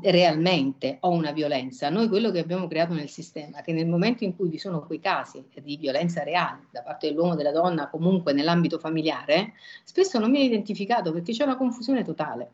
realmente 0.00 0.96
o 1.00 1.10
una 1.10 1.32
violenza, 1.32 1.90
noi 1.90 2.08
quello 2.08 2.30
che 2.30 2.38
abbiamo 2.38 2.66
creato 2.66 2.94
nel 2.94 3.08
sistema 3.08 3.60
che 3.60 3.72
nel 3.72 3.86
momento 3.86 4.24
in 4.24 4.34
cui 4.34 4.48
vi 4.48 4.58
sono 4.58 4.80
quei 4.80 4.98
casi 4.98 5.44
di 5.62 5.76
violenza 5.76 6.22
reale 6.22 6.68
da 6.70 6.82
parte 6.82 7.08
dell'uomo 7.08 7.32
o 7.32 7.36
della 7.36 7.52
donna, 7.52 7.88
comunque 7.90 8.32
nell'ambito 8.32 8.78
familiare, 8.78 9.52
spesso 9.84 10.18
non 10.18 10.30
viene 10.30 10.46
identificato 10.46 11.12
perché 11.12 11.32
c'è 11.32 11.44
una 11.44 11.56
confusione 11.56 12.02
totale. 12.02 12.52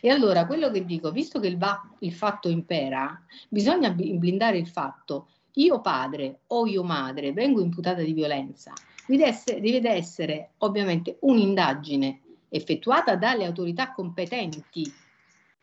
E 0.00 0.08
allora 0.08 0.46
quello 0.46 0.70
che 0.70 0.84
dico, 0.84 1.12
visto 1.12 1.38
che 1.38 1.46
il, 1.46 1.58
va, 1.58 1.80
il 2.00 2.12
fatto 2.12 2.48
impera, 2.48 3.22
bisogna 3.48 3.90
blindare 3.90 4.58
il 4.58 4.66
fatto, 4.66 5.28
io 5.54 5.80
padre 5.80 6.40
o 6.48 6.66
io 6.66 6.82
madre 6.82 7.32
vengo 7.32 7.60
imputata 7.60 8.02
di 8.02 8.12
violenza, 8.12 8.72
deve 9.06 9.26
essere, 9.26 9.60
deve 9.60 9.90
essere 9.90 10.50
ovviamente 10.58 11.18
un'indagine 11.20 12.20
effettuata 12.48 13.14
dalle 13.16 13.44
autorità 13.44 13.92
competenti 13.92 14.90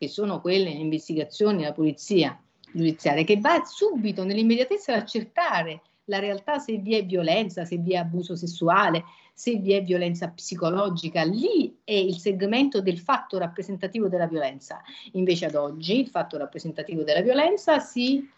che 0.02 0.08
sono 0.08 0.40
quelle 0.40 0.68
in 0.68 0.80
investigazioni 0.80 1.58
della 1.58 1.72
polizia 1.72 2.36
giudiziaria, 2.72 3.22
che 3.22 3.38
va 3.38 3.62
subito 3.64 4.24
nell'immediatezza 4.24 4.92
ad 4.92 5.02
accertare 5.02 5.80
la 6.06 6.18
realtà 6.18 6.58
se 6.58 6.78
vi 6.78 6.96
è 6.96 7.06
violenza, 7.06 7.64
se 7.64 7.76
vi 7.76 7.92
è 7.92 7.98
abuso 7.98 8.34
sessuale, 8.34 9.04
se 9.32 9.54
vi 9.58 9.74
è 9.74 9.84
violenza 9.84 10.28
psicologica, 10.30 11.22
lì 11.22 11.78
è 11.84 11.92
il 11.92 12.18
segmento 12.18 12.80
del 12.80 12.98
fatto 12.98 13.38
rappresentativo 13.38 14.08
della 14.08 14.26
violenza. 14.26 14.82
Invece 15.12 15.46
ad 15.46 15.54
oggi 15.54 16.00
il 16.00 16.08
fatto 16.08 16.36
rappresentativo 16.36 17.04
della 17.04 17.20
violenza 17.20 17.78
si 17.78 18.28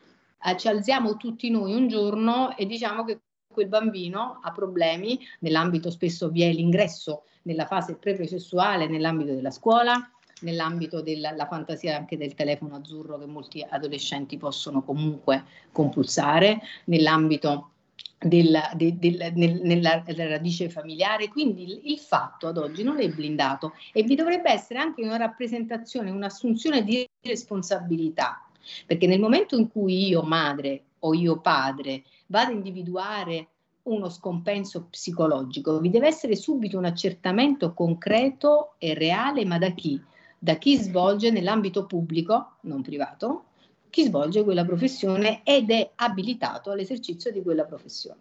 eh, 0.44 0.56
ci 0.58 0.68
alziamo 0.68 1.16
tutti 1.16 1.48
noi 1.48 1.74
un 1.74 1.88
giorno 1.88 2.54
e 2.58 2.66
diciamo 2.66 3.04
che 3.04 3.20
quel 3.50 3.68
bambino 3.68 4.38
ha 4.42 4.52
problemi, 4.52 5.18
nell'ambito 5.38 5.90
spesso 5.90 6.28
vi 6.28 6.42
è 6.42 6.52
l'ingresso 6.52 7.22
nella 7.44 7.64
fase 7.64 7.96
pre-processuale 7.96 8.86
nell'ambito 8.86 9.32
della 9.32 9.50
scuola, 9.50 10.10
nell'ambito 10.44 11.00
della 11.00 11.46
fantasia 11.48 11.96
anche 11.96 12.16
del 12.16 12.34
telefono 12.34 12.76
azzurro 12.76 13.18
che 13.18 13.26
molti 13.26 13.66
adolescenti 13.68 14.36
possono 14.36 14.82
comunque 14.82 15.44
compulsare, 15.72 16.60
nell'ambito 16.84 17.70
del, 18.18 18.58
del, 18.74 18.94
del, 18.94 19.32
nel, 19.34 19.60
nella, 19.62 20.02
nella, 20.06 20.28
radice 20.28 20.70
familiare, 20.70 21.28
quindi 21.28 21.64
il, 21.64 21.80
il, 21.84 21.98
fatto 21.98 22.46
ad 22.46 22.56
oggi 22.56 22.82
non 22.82 23.00
è 23.00 23.08
blindato 23.08 23.72
e 23.92 24.02
vi 24.02 24.14
dovrebbe 24.14 24.50
essere 24.50 24.78
anche 24.78 25.02
una 25.02 25.16
rappresentazione, 25.16 26.10
un'assunzione 26.10 26.84
di 26.84 27.06
responsabilità, 27.20 28.46
perché 28.86 29.06
nel 29.06 29.20
momento 29.20 29.56
in 29.56 29.68
cui 29.68 30.08
io 30.08 30.22
madre 30.22 30.84
o 31.00 31.14
io 31.14 31.40
padre 31.40 32.02
vado 32.26 32.52
a 32.52 32.54
individuare 32.54 33.48
uno 33.84 34.08
scompenso 34.08 34.86
psicologico, 34.88 35.78
vi 35.78 35.90
deve 35.90 36.06
essere 36.06 36.36
subito 36.36 36.78
un 36.78 36.86
accertamento 36.86 37.74
concreto 37.74 38.74
e 38.78 38.94
reale, 38.94 39.44
ma 39.44 39.58
da 39.58 39.70
chi? 39.72 40.00
Da 40.44 40.56
chi 40.56 40.76
svolge 40.76 41.30
nell'ambito 41.30 41.86
pubblico, 41.86 42.56
non 42.64 42.82
privato, 42.82 43.44
chi 43.88 44.04
svolge 44.04 44.44
quella 44.44 44.66
professione 44.66 45.40
ed 45.42 45.70
è 45.70 45.92
abilitato 45.94 46.70
all'esercizio 46.70 47.32
di 47.32 47.40
quella 47.40 47.64
professione. 47.64 48.20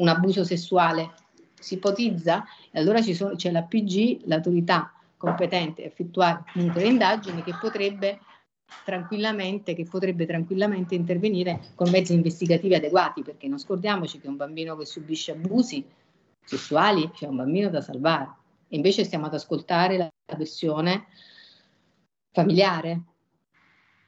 Un 0.00 0.06
abuso 0.06 0.44
sessuale 0.44 1.12
si 1.58 1.74
ipotizza 1.74 2.44
e 2.70 2.78
allora 2.78 3.02
sono, 3.02 3.34
c'è 3.34 3.50
la 3.50 3.64
PG, 3.64 4.26
l'autorità 4.26 4.92
competente 5.16 5.82
a 5.82 5.86
effettuare 5.86 6.44
le 6.54 6.86
indagini 6.86 7.42
che 7.42 7.56
potrebbe 7.60 8.20
tranquillamente, 8.84 9.74
che 9.74 9.86
potrebbe 9.90 10.26
tranquillamente 10.26 10.94
intervenire 10.94 11.72
con 11.74 11.90
mezzi 11.90 12.14
investigativi 12.14 12.74
adeguati, 12.74 13.22
perché 13.22 13.48
non 13.48 13.58
scordiamoci 13.58 14.20
che 14.20 14.28
un 14.28 14.36
bambino 14.36 14.76
che 14.76 14.86
subisce 14.86 15.32
abusi 15.32 15.84
sessuali 16.44 17.08
c'è 17.08 17.16
cioè 17.16 17.28
un 17.28 17.36
bambino 17.36 17.70
da 17.70 17.80
salvare. 17.80 18.36
E 18.68 18.76
invece 18.76 19.02
stiamo 19.02 19.26
ad 19.26 19.34
ascoltare 19.34 19.96
la 19.96 20.08
questione 20.36 21.06
familiare. 22.32 23.00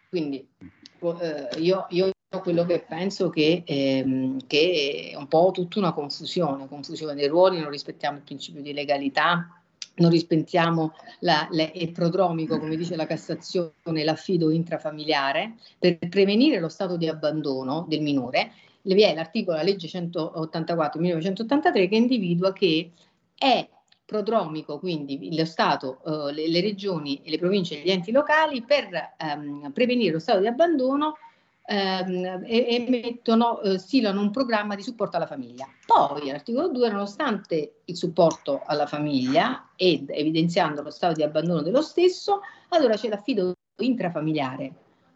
Quindi 0.08 0.46
eh, 0.60 1.48
io, 1.58 1.86
io, 1.90 2.10
quello 2.42 2.64
che 2.64 2.80
penso 2.80 3.28
che, 3.28 3.62
ehm, 3.66 4.46
che 4.46 5.10
è 5.12 5.16
un 5.16 5.28
po' 5.28 5.50
tutta 5.52 5.78
una 5.78 5.92
confusione, 5.92 6.68
confusione 6.68 7.14
dei 7.14 7.28
ruoli, 7.28 7.60
non 7.60 7.70
rispettiamo 7.70 8.18
il 8.18 8.22
principio 8.22 8.62
di 8.62 8.72
legalità, 8.72 9.62
non 9.96 10.10
rispettiamo 10.10 10.94
la, 11.20 11.46
la, 11.50 11.70
il 11.74 11.92
prodromico, 11.92 12.58
come 12.58 12.76
dice 12.76 12.96
la 12.96 13.06
Cassazione, 13.06 14.04
l'affido 14.04 14.50
intrafamiliare, 14.50 15.56
per 15.78 15.98
prevenire 16.08 16.58
lo 16.58 16.68
stato 16.68 16.96
di 16.96 17.08
abbandono 17.08 17.84
del 17.88 18.00
minore, 18.00 18.52
vi 18.82 19.02
è 19.02 19.14
l'articolo 19.14 19.58
della 19.58 19.68
legge 19.68 19.88
184-1983 19.88 21.88
che 21.88 21.96
individua 21.96 22.52
che 22.52 22.90
è 23.36 23.68
prodromico, 24.12 24.78
quindi 24.78 25.34
lo 25.34 25.46
Stato, 25.46 25.98
eh, 26.04 26.32
le, 26.32 26.48
le, 26.48 26.60
regioni, 26.60 27.20
le 27.24 27.38
province 27.38 27.78
e 27.78 27.82
gli 27.82 27.90
enti 27.90 28.12
locali 28.12 28.62
per 28.62 29.14
ehm, 29.16 29.72
prevenire 29.72 30.12
lo 30.12 30.18
stato 30.18 30.40
di 30.40 30.46
abbandono 30.46 31.16
ehm, 31.64 32.44
emettono, 32.46 33.60
eh, 33.62 33.78
stilano 33.78 34.20
un 34.20 34.30
programma 34.30 34.74
di 34.74 34.82
supporto 34.82 35.16
alla 35.16 35.26
famiglia. 35.26 35.66
Poi 35.86 36.28
all'articolo 36.28 36.68
2, 36.68 36.90
nonostante 36.90 37.80
il 37.86 37.96
supporto 37.96 38.62
alla 38.66 38.86
famiglia 38.86 39.70
ed 39.76 40.10
evidenziando 40.10 40.82
lo 40.82 40.90
stato 40.90 41.14
di 41.14 41.22
abbandono 41.22 41.62
dello 41.62 41.82
stesso, 41.82 42.40
allora 42.68 42.94
c'è 42.94 43.08
l'affido 43.08 43.54
intrafamiliare, 43.80 44.72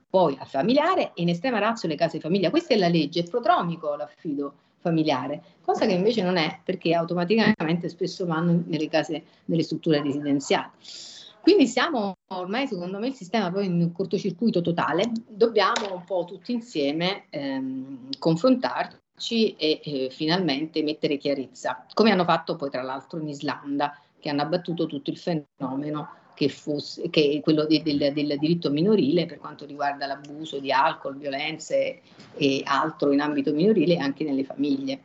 poi 0.08 0.36
al 0.40 0.46
familiare 0.46 1.12
e 1.14 1.22
in 1.22 1.28
estrema 1.28 1.58
razza 1.58 1.86
le 1.86 1.96
case 1.96 2.18
famiglia. 2.18 2.50
Questa 2.50 2.72
è 2.72 2.78
la 2.78 2.88
legge, 2.88 3.20
è 3.20 3.24
prodromico 3.24 3.94
l'affido 3.94 4.54
familiare, 4.86 5.42
cosa 5.62 5.84
che 5.84 5.92
invece 5.92 6.22
non 6.22 6.36
è 6.36 6.60
perché 6.62 6.94
automaticamente 6.94 7.88
spesso 7.88 8.24
vanno 8.24 8.62
nelle 8.66 8.88
case, 8.88 9.24
nelle 9.46 9.64
strutture 9.64 10.00
residenziali. 10.00 10.70
Quindi 11.40 11.66
siamo 11.66 12.14
ormai, 12.32 12.66
secondo 12.66 12.98
me, 12.98 13.08
il 13.08 13.14
sistema 13.14 13.50
poi 13.50 13.66
in 13.66 13.80
un 13.80 13.92
cortocircuito 13.92 14.60
totale, 14.60 15.10
dobbiamo 15.28 15.94
un 15.94 16.04
po' 16.04 16.24
tutti 16.24 16.52
insieme 16.52 17.26
ehm, 17.30 18.10
confrontarci 18.18 19.54
e 19.56 19.80
eh, 19.82 20.08
finalmente 20.10 20.82
mettere 20.82 21.16
chiarezza, 21.16 21.84
come 21.94 22.10
hanno 22.10 22.24
fatto 22.24 22.56
poi 22.56 22.70
tra 22.70 22.82
l'altro 22.82 23.20
in 23.20 23.28
Islanda, 23.28 23.96
che 24.18 24.28
hanno 24.28 24.42
abbattuto 24.42 24.86
tutto 24.86 25.10
il 25.10 25.18
fenomeno 25.18 26.08
che, 26.36 26.50
fosse, 26.50 27.08
che 27.08 27.40
quello 27.42 27.64
de, 27.64 27.82
del, 27.82 28.12
del, 28.12 28.36
diritto 28.38 28.70
minorile 28.70 29.24
per 29.24 29.38
quanto 29.38 29.64
riguarda 29.64 30.06
l'abuso 30.06 30.58
di 30.60 30.70
alcol, 30.70 31.16
violenze 31.16 32.02
e 32.36 32.60
altro 32.64 33.10
in 33.10 33.20
ambito 33.20 33.52
minorile 33.52 33.96
anche 33.96 34.22
nelle 34.22 34.44
famiglie 34.44 35.00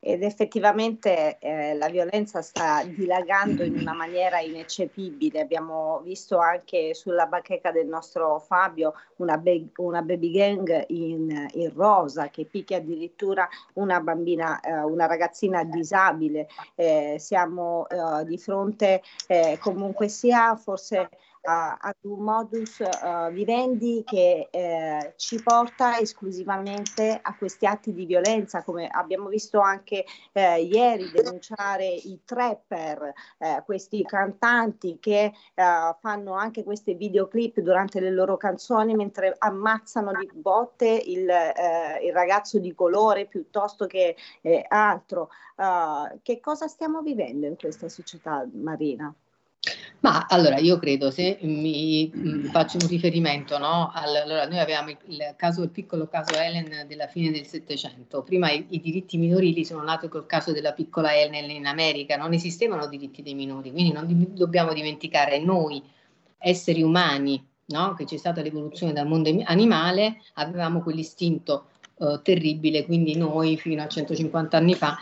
ed 0.00 0.22
effettivamente 0.22 1.38
eh, 1.38 1.74
la 1.74 1.88
violenza 1.88 2.40
sta 2.40 2.84
dilagando 2.84 3.64
in 3.64 3.76
una 3.76 3.92
maniera 3.92 4.40
ineccepibile. 4.40 5.40
Abbiamo 5.40 6.00
visto 6.04 6.38
anche 6.38 6.94
sulla 6.94 7.26
bacheca 7.26 7.72
del 7.72 7.88
nostro 7.88 8.38
Fabio 8.38 8.94
una, 9.16 9.36
be- 9.36 9.68
una 9.76 10.02
baby 10.02 10.30
gang 10.30 10.84
in, 10.88 11.48
in, 11.52 11.72
rosa 11.74 12.28
che 12.28 12.44
picchia 12.44 12.76
addirittura 12.76 13.48
una 13.74 14.00
bambina, 14.00 14.60
eh, 14.60 14.82
una 14.82 15.06
ragazzina 15.06 15.64
disabile. 15.64 16.48
Eh, 16.76 17.16
siamo 17.18 17.86
eh, 17.88 18.24
di 18.24 18.38
fronte 18.38 19.02
eh, 19.26 19.58
comunque 19.60 20.08
sia 20.08 20.54
forse 20.54 21.08
ad 21.42 21.94
un 22.02 22.20
modus 22.20 22.78
uh, 22.80 23.30
vivendi 23.30 24.02
che 24.04 24.48
eh, 24.50 25.14
ci 25.16 25.42
porta 25.42 25.98
esclusivamente 25.98 27.18
a 27.20 27.36
questi 27.36 27.66
atti 27.66 27.92
di 27.92 28.04
violenza, 28.06 28.62
come 28.62 28.88
abbiamo 28.88 29.28
visto 29.28 29.60
anche 29.60 30.04
eh, 30.32 30.62
ieri 30.62 31.10
denunciare 31.10 31.86
i 31.86 32.20
trapper, 32.24 33.12
eh, 33.38 33.62
questi 33.64 34.02
cantanti 34.04 34.98
che 35.00 35.32
eh, 35.54 35.96
fanno 36.00 36.32
anche 36.34 36.64
questi 36.64 36.94
videoclip 36.94 37.60
durante 37.60 38.00
le 38.00 38.10
loro 38.10 38.36
canzoni 38.36 38.94
mentre 38.94 39.34
ammazzano 39.38 40.12
di 40.12 40.30
botte 40.32 40.86
il, 40.88 41.28
eh, 41.28 42.04
il 42.04 42.12
ragazzo 42.12 42.58
di 42.58 42.74
colore 42.74 43.26
piuttosto 43.26 43.86
che 43.86 44.16
altro. 44.68 45.30
Che 46.22 46.40
cosa 46.40 46.68
stiamo 46.68 47.02
vivendo 47.02 47.46
in 47.46 47.56
questa 47.56 47.88
società, 47.88 48.46
Marina? 48.52 49.12
Ma 50.00 50.26
allora 50.28 50.58
io 50.58 50.78
credo, 50.78 51.10
se 51.10 51.38
mi 51.42 52.10
mm, 52.14 52.44
faccio 52.46 52.78
un 52.80 52.86
riferimento, 52.86 53.58
no? 53.58 53.90
Allora, 53.92 54.46
noi 54.46 54.60
avevamo 54.60 54.90
il, 54.90 55.34
caso, 55.36 55.62
il 55.62 55.70
piccolo 55.70 56.06
caso 56.06 56.38
Helen 56.38 56.86
della 56.86 57.08
fine 57.08 57.32
del 57.32 57.46
Settecento, 57.46 58.22
prima 58.22 58.48
i, 58.50 58.64
i, 58.70 58.80
diritti 58.80 59.16
minorili 59.16 59.64
sono 59.64 59.82
nati 59.82 60.06
col 60.08 60.26
caso 60.26 60.52
della 60.52 60.72
piccola 60.72 61.12
Helen 61.12 61.50
in 61.50 61.66
America, 61.66 62.16
non 62.16 62.32
esistevano 62.32 62.86
diritti 62.86 63.22
dei 63.22 63.34
minori, 63.34 63.72
quindi 63.72 63.92
non 63.92 64.06
dobbiamo 64.34 64.72
dimenticare 64.72 65.40
noi, 65.40 65.82
esseri 66.38 66.82
umani, 66.82 67.44
no? 67.66 67.94
che 67.94 68.04
c'è 68.04 68.16
stata 68.16 68.40
l'evoluzione 68.40 68.92
dal 68.92 69.08
mondo 69.08 69.30
animale, 69.46 70.18
avevamo 70.34 70.80
quell'istinto 70.80 71.70
eh, 71.98 72.20
terribile, 72.22 72.84
quindi 72.84 73.16
noi 73.16 73.56
fino 73.56 73.82
a 73.82 73.88
150 73.88 74.56
anni 74.56 74.74
fa 74.74 74.96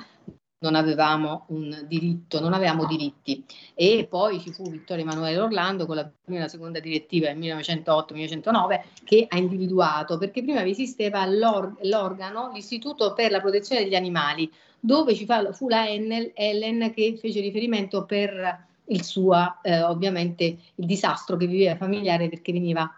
non 0.66 0.74
avevamo 0.74 1.44
un 1.48 1.84
diritto, 1.86 2.40
non 2.40 2.52
avevamo 2.52 2.86
diritti. 2.86 3.44
E 3.74 4.06
poi 4.10 4.40
ci 4.40 4.52
fu 4.52 4.68
Vittorio 4.68 5.04
Emanuele 5.04 5.38
Orlando 5.38 5.86
con 5.86 5.94
la 5.94 6.10
prima 6.24 6.40
e 6.40 6.42
la 6.42 6.48
seconda 6.48 6.80
direttiva 6.80 7.28
del 7.28 7.38
1908-1909 7.38 8.80
che 9.04 9.26
ha 9.28 9.38
individuato, 9.38 10.18
perché 10.18 10.42
prima 10.42 10.62
vi 10.62 10.70
esisteva 10.70 11.24
l'or- 11.26 11.76
l'organo, 11.82 12.50
l'Istituto 12.52 13.12
per 13.12 13.30
la 13.30 13.40
protezione 13.40 13.84
degli 13.84 13.94
animali, 13.94 14.50
dove 14.80 15.14
ci 15.14 15.26
fu 15.52 15.68
la 15.68 15.88
Enel, 15.88 16.32
Ellen 16.34 16.92
che 16.92 17.16
fece 17.16 17.40
riferimento 17.40 18.04
per 18.04 18.64
il 18.88 19.02
suo, 19.04 19.58
eh, 19.62 19.82
ovviamente, 19.82 20.44
il 20.74 20.86
disastro 20.86 21.36
che 21.36 21.46
viveva 21.46 21.76
familiare 21.76 22.28
perché 22.28 22.52
veniva 22.52 22.90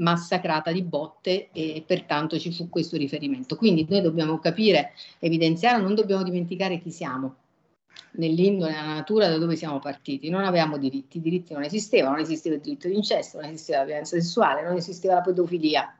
massacrata 0.00 0.72
di 0.72 0.82
botte 0.82 1.50
e 1.52 1.84
pertanto 1.86 2.38
ci 2.38 2.52
fu 2.52 2.68
questo 2.68 2.96
riferimento. 2.96 3.56
Quindi 3.56 3.86
noi 3.88 4.00
dobbiamo 4.00 4.38
capire, 4.38 4.92
evidenziare, 5.18 5.82
non 5.82 5.94
dobbiamo 5.94 6.22
dimenticare 6.22 6.78
chi 6.78 6.90
siamo 6.90 7.36
nell'indole, 8.12 8.72
nella 8.72 8.94
natura 8.94 9.28
da 9.28 9.38
dove 9.38 9.56
siamo 9.56 9.78
partiti. 9.78 10.30
Non 10.30 10.44
avevamo 10.44 10.78
diritti, 10.78 11.18
i 11.18 11.20
diritti 11.20 11.52
non 11.52 11.62
esistevano, 11.62 12.14
non 12.14 12.24
esisteva 12.24 12.54
il 12.54 12.62
diritto 12.62 12.88
di 12.88 12.96
incesto, 12.96 13.38
non 13.40 13.50
esisteva 13.50 13.80
la 13.80 13.84
violenza 13.84 14.16
sessuale, 14.16 14.62
non 14.62 14.76
esisteva 14.76 15.14
la 15.14 15.20
pedofilia. 15.20 15.94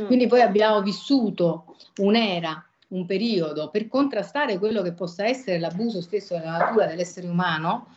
Mm. 0.00 0.06
Quindi 0.06 0.26
poi 0.26 0.42
abbiamo 0.42 0.82
vissuto 0.82 1.76
un'era, 1.96 2.62
un 2.88 3.04
periodo 3.06 3.68
per 3.70 3.88
contrastare 3.88 4.58
quello 4.58 4.82
che 4.82 4.92
possa 4.92 5.26
essere 5.26 5.58
l'abuso 5.58 6.00
stesso 6.00 6.36
della 6.36 6.58
natura 6.58 6.86
dell'essere 6.86 7.28
umano 7.28 7.88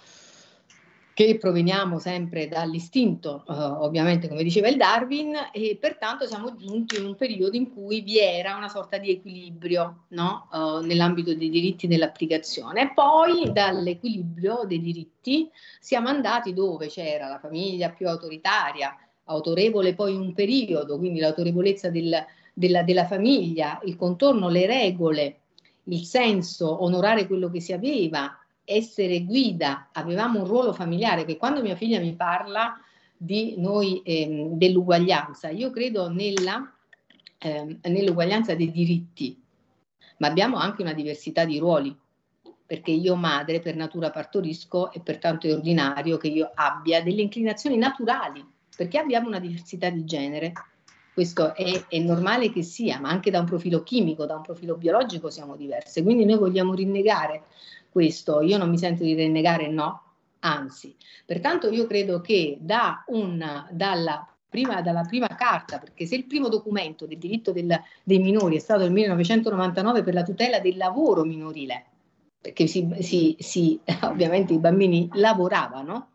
che 1.26 1.38
proveniamo 1.38 2.00
sempre 2.00 2.48
dall'istinto, 2.48 3.44
eh, 3.48 3.54
ovviamente 3.54 4.28
come 4.28 4.44
diceva 4.44 4.68
il 4.68 4.78
Darwin, 4.78 5.36
e 5.52 5.78
pertanto 5.80 6.26
siamo 6.26 6.56
giunti 6.56 6.98
in 6.98 7.06
un 7.06 7.16
periodo 7.16 7.56
in 7.56 7.74
cui 7.74 8.02
vi 8.02 8.20
era 8.20 8.56
una 8.56 8.70
sorta 8.70 8.98
di 8.98 9.12
equilibrio 9.12 10.06
no? 10.10 10.50
eh, 10.54 10.86
nell'ambito 10.86 11.34
dei 11.34 11.50
diritti 11.50 11.88
nell'applicazione. 11.88 12.92
Poi 12.94 13.52
dall'equilibrio 13.52 14.64
dei 14.66 14.80
diritti 14.80 15.50
siamo 15.80 16.08
andati 16.08 16.54
dove 16.54 16.88
c'era 16.88 17.28
la 17.28 17.40
famiglia 17.40 17.90
più 17.90 18.08
autoritaria, 18.08 18.96
autorevole 19.26 19.94
poi 19.94 20.16
un 20.16 20.34
periodo, 20.34 20.98
quindi 20.98 21.20
l'autorevolezza 21.20 21.90
del, 21.90 22.16
della, 22.54 22.84
della 22.84 23.06
famiglia, 23.06 23.80
il 23.86 23.96
contorno, 23.96 24.50
le 24.50 24.66
regole, 24.66 25.40
il 25.86 26.04
senso, 26.04 26.84
onorare 26.84 27.28
quello 27.28 27.50
che 27.50 27.60
si 27.60 27.74
aveva, 27.74 28.36
essere 28.64 29.24
guida, 29.24 29.90
avevamo 29.92 30.40
un 30.40 30.46
ruolo 30.46 30.74
familiare 30.74 31.26
che 31.26 31.38
quando 31.38 31.62
mia 31.62 31.76
figlia 31.76 32.00
mi 32.00 32.16
parla 32.16 32.80
di 33.18 33.56
noi 33.58 34.02
ehm, 34.04 34.58
dell'uguaglianza, 34.58 35.50
io 35.50 35.70
credo 35.70 36.10
nella, 36.10 36.74
ehm, 37.38 37.80
nell'uguaglianza 37.84 38.56
dei 38.56 38.72
diritti, 38.72 39.40
ma 40.18 40.28
abbiamo 40.28 40.58
anche 40.58 40.82
una 40.82 40.94
diversità 40.94 41.46
di 41.46 41.60
ruoli, 41.60 41.96
perché 42.66 42.92
io 42.92 43.16
madre 43.16 43.60
per 43.60 43.76
natura 43.76 44.12
partorisco 44.12 44.92
e 44.94 45.02
pertanto 45.02 45.46
è 45.46 45.54
ordinario 45.54 46.18
che 46.18 46.30
io 46.30 46.50
abbia 46.54 47.04
delle 47.04 47.22
inclinazioni 47.22 47.76
naturali, 47.78 48.44
perché 48.76 48.98
abbiamo 48.98 49.28
una 49.28 49.40
diversità 49.40 49.90
di 49.90 50.06
genere. 50.06 50.54
Questo 51.14 51.54
è, 51.54 51.88
è 51.90 52.00
normale 52.00 52.50
che 52.52 52.64
sia, 52.64 52.98
ma 53.00 53.10
anche 53.10 53.30
da 53.30 53.40
un 53.40 53.46
profilo 53.46 53.84
chimico, 53.84 54.26
da 54.26 54.38
un 54.38 54.42
profilo 54.42 54.78
biologico 54.78 55.30
siamo 55.30 55.58
diverse. 55.58 56.02
Quindi 56.02 56.24
noi 56.24 56.38
vogliamo 56.38 56.74
rinnegare 56.74 57.44
questo, 57.92 58.42
io 58.42 58.58
non 58.58 58.70
mi 58.70 58.78
sento 58.78 59.04
di 59.04 59.14
rinnegare 59.14 59.68
no, 59.68 60.02
anzi. 60.40 60.96
Pertanto 61.26 61.70
io 61.70 61.86
credo 61.86 62.22
che 62.22 62.58
da 62.60 63.04
un, 63.08 63.68
dalla, 63.72 64.28
prima, 64.48 64.82
dalla 64.82 65.04
prima 65.04 65.28
carta, 65.28 65.78
perché 65.78 66.06
se 66.06 66.16
il 66.16 66.26
primo 66.26 66.48
documento 66.48 67.06
del 67.06 67.18
diritto 67.18 67.52
del, 67.52 67.80
dei 68.04 68.20
minori 68.20 68.56
è 68.56 68.60
stato 68.60 68.84
il 68.84 68.92
1999 68.92 70.04
per 70.04 70.14
la 70.14 70.24
tutela 70.24 70.60
del 70.60 70.78
lavoro 70.78 71.24
minorile, 71.24 71.86
perché 72.40 72.68
si, 72.68 72.88
si, 73.00 73.36
si, 73.40 73.80
ovviamente 74.04 74.54
i 74.54 74.60
bambini 74.60 75.10
lavoravano, 75.14 76.10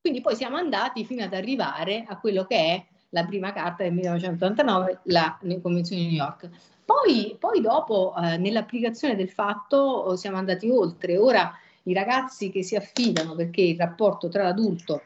quindi 0.00 0.20
poi 0.20 0.36
siamo 0.36 0.56
andati 0.56 1.04
fino 1.06 1.24
ad 1.24 1.32
arrivare 1.32 2.04
a 2.06 2.18
quello 2.18 2.44
che 2.44 2.56
è 2.56 2.84
la 3.08 3.24
prima 3.24 3.52
carta 3.52 3.84
del 3.84 3.94
1989, 3.94 5.00
la 5.04 5.38
Convenzione 5.62 6.02
di 6.02 6.08
New 6.08 6.16
York. 6.16 6.50
Poi, 6.84 7.36
poi 7.38 7.60
dopo, 7.60 8.14
eh, 8.16 8.36
nell'applicazione 8.36 9.16
del 9.16 9.30
fatto, 9.30 10.12
eh, 10.12 10.16
siamo 10.16 10.36
andati 10.36 10.68
oltre. 10.68 11.16
Ora 11.16 11.52
i 11.84 11.92
ragazzi 11.92 12.50
che 12.50 12.62
si 12.62 12.76
affidano, 12.76 13.34
perché 13.34 13.62
il 13.62 13.76
rapporto 13.76 14.28
tra 14.28 14.42
l'adulto 14.42 15.02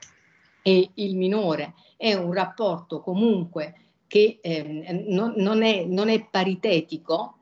e 0.63 0.91
il 0.95 1.17
minore 1.17 1.75
è 1.97 2.15
un 2.15 2.33
rapporto 2.33 3.01
comunque 3.01 3.75
che 4.07 4.39
eh, 4.41 5.05
non, 5.09 5.35
non, 5.37 5.63
è, 5.63 5.85
non, 5.85 6.09
è, 6.09 6.25
paritetico, 6.29 7.37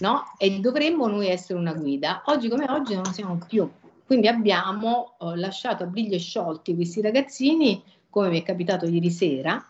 no? 0.00 0.22
E 0.38 0.60
dovremmo 0.60 1.06
noi 1.06 1.28
essere 1.28 1.58
una 1.58 1.74
guida. 1.74 2.22
Oggi 2.26 2.48
come 2.48 2.66
oggi 2.68 2.94
non 2.94 3.02
lo 3.04 3.12
siamo 3.12 3.38
più. 3.46 3.68
Quindi 4.06 4.28
abbiamo 4.28 5.16
eh, 5.20 5.36
lasciato 5.36 5.82
a 5.82 5.86
briglie 5.86 6.18
sciolti 6.18 6.74
questi 6.74 7.02
ragazzini, 7.02 7.82
come 8.08 8.30
mi 8.30 8.40
è 8.40 8.42
capitato 8.42 8.86
ieri 8.86 9.10
sera, 9.10 9.62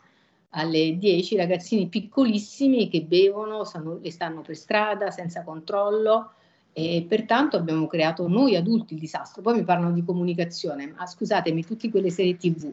alle 0.51 0.97
10 0.97 1.37
ragazzini 1.37 1.89
piccolissimi 1.89 2.89
che 2.89 3.03
bevono 3.03 3.65
stanno, 3.65 4.01
e 4.03 4.11
stanno 4.11 4.41
per 4.41 4.57
strada 4.57 5.11
senza 5.11 5.43
controllo 5.45 6.33
e 6.73 7.05
pertanto 7.09 7.57
abbiamo 7.57 7.87
creato 7.87 8.29
noi 8.29 8.57
adulti 8.57 8.95
il 8.95 9.01
disastro. 9.01 9.43
Poi 9.43 9.57
mi 9.59 9.65
parlano 9.65 9.93
di 9.93 10.05
comunicazione, 10.05 10.87
ma 10.87 11.07
scusatemi, 11.07 11.65
tutte 11.65 11.91
quelle 11.91 12.11
serie 12.11 12.37
tv 12.37 12.73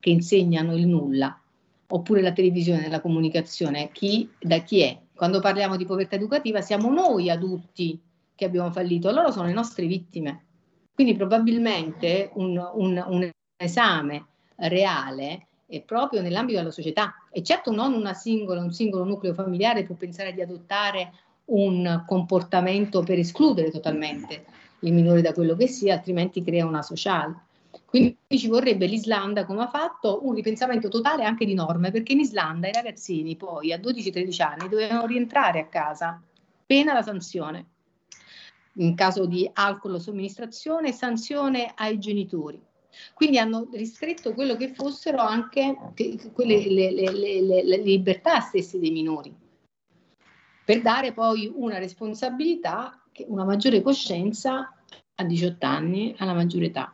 che 0.00 0.10
insegnano 0.10 0.74
il 0.76 0.86
nulla, 0.86 1.40
oppure 1.86 2.20
la 2.20 2.32
televisione, 2.32 2.88
la 2.88 3.00
comunicazione, 3.00 3.90
chi, 3.92 4.28
da 4.40 4.58
chi 4.58 4.80
è? 4.80 4.98
Quando 5.14 5.40
parliamo 5.40 5.76
di 5.76 5.86
povertà 5.86 6.16
educativa 6.16 6.60
siamo 6.60 6.90
noi 6.90 7.30
adulti 7.30 7.98
che 8.34 8.44
abbiamo 8.44 8.72
fallito, 8.72 9.12
loro 9.12 9.30
sono 9.30 9.46
le 9.46 9.52
nostre 9.52 9.86
vittime. 9.86 10.44
Quindi 10.92 11.14
probabilmente 11.14 12.30
un, 12.34 12.60
un, 12.74 13.04
un 13.06 13.30
esame 13.56 14.26
reale 14.56 15.46
è 15.66 15.80
proprio 15.80 16.20
nell'ambito 16.20 16.58
della 16.58 16.70
società 16.70 17.14
e 17.30 17.42
certo 17.42 17.70
non 17.70 17.94
una 17.94 18.14
singola, 18.14 18.62
un 18.62 18.72
singolo 18.72 19.04
nucleo 19.04 19.34
familiare 19.34 19.84
può 19.84 19.94
pensare 19.94 20.32
di 20.32 20.40
adottare 20.40 21.12
un 21.46 22.04
comportamento 22.06 23.02
per 23.02 23.18
escludere 23.18 23.70
totalmente 23.70 24.44
il 24.80 24.92
minore 24.92 25.22
da 25.22 25.32
quello 25.32 25.56
che 25.56 25.66
sia, 25.66 25.94
altrimenti 25.94 26.42
crea 26.42 26.66
una 26.66 26.82
sociale. 26.82 27.42
Quindi 27.84 28.16
ci 28.28 28.48
vorrebbe 28.48 28.86
l'Islanda, 28.86 29.44
come 29.44 29.62
ha 29.62 29.68
fatto, 29.68 30.26
un 30.26 30.34
ripensamento 30.34 30.88
totale 30.88 31.24
anche 31.24 31.44
di 31.44 31.54
norme, 31.54 31.90
perché 31.90 32.12
in 32.12 32.20
Islanda 32.20 32.68
i 32.68 32.72
ragazzini 32.72 33.36
poi 33.36 33.72
a 33.72 33.78
12-13 33.78 34.42
anni 34.42 34.68
dovevano 34.68 35.06
rientrare 35.06 35.60
a 35.60 35.66
casa, 35.66 36.20
pena 36.66 36.92
la 36.92 37.02
sanzione. 37.02 37.66
In 38.78 38.94
caso 38.94 39.26
di 39.26 39.48
alcol 39.52 39.94
o 39.94 39.98
somministrazione, 39.98 40.92
sanzione 40.92 41.72
ai 41.76 41.98
genitori. 41.98 42.60
Quindi 43.14 43.38
hanno 43.38 43.68
ristretto 43.72 44.34
quello 44.34 44.56
che 44.56 44.72
fossero 44.74 45.18
anche 45.18 45.76
che, 45.94 46.18
quelle, 46.32 46.68
le, 46.68 46.92
le, 46.92 47.12
le, 47.12 47.62
le 47.64 47.76
libertà 47.78 48.40
stesse 48.40 48.78
dei 48.78 48.90
minori, 48.90 49.34
per 50.64 50.80
dare 50.80 51.12
poi 51.12 51.50
una 51.54 51.78
responsabilità, 51.78 53.00
una 53.26 53.44
maggiore 53.44 53.82
coscienza 53.82 54.74
a 55.16 55.24
18 55.24 55.66
anni, 55.66 56.14
alla 56.18 56.34
maggiore 56.34 56.66
età. 56.66 56.92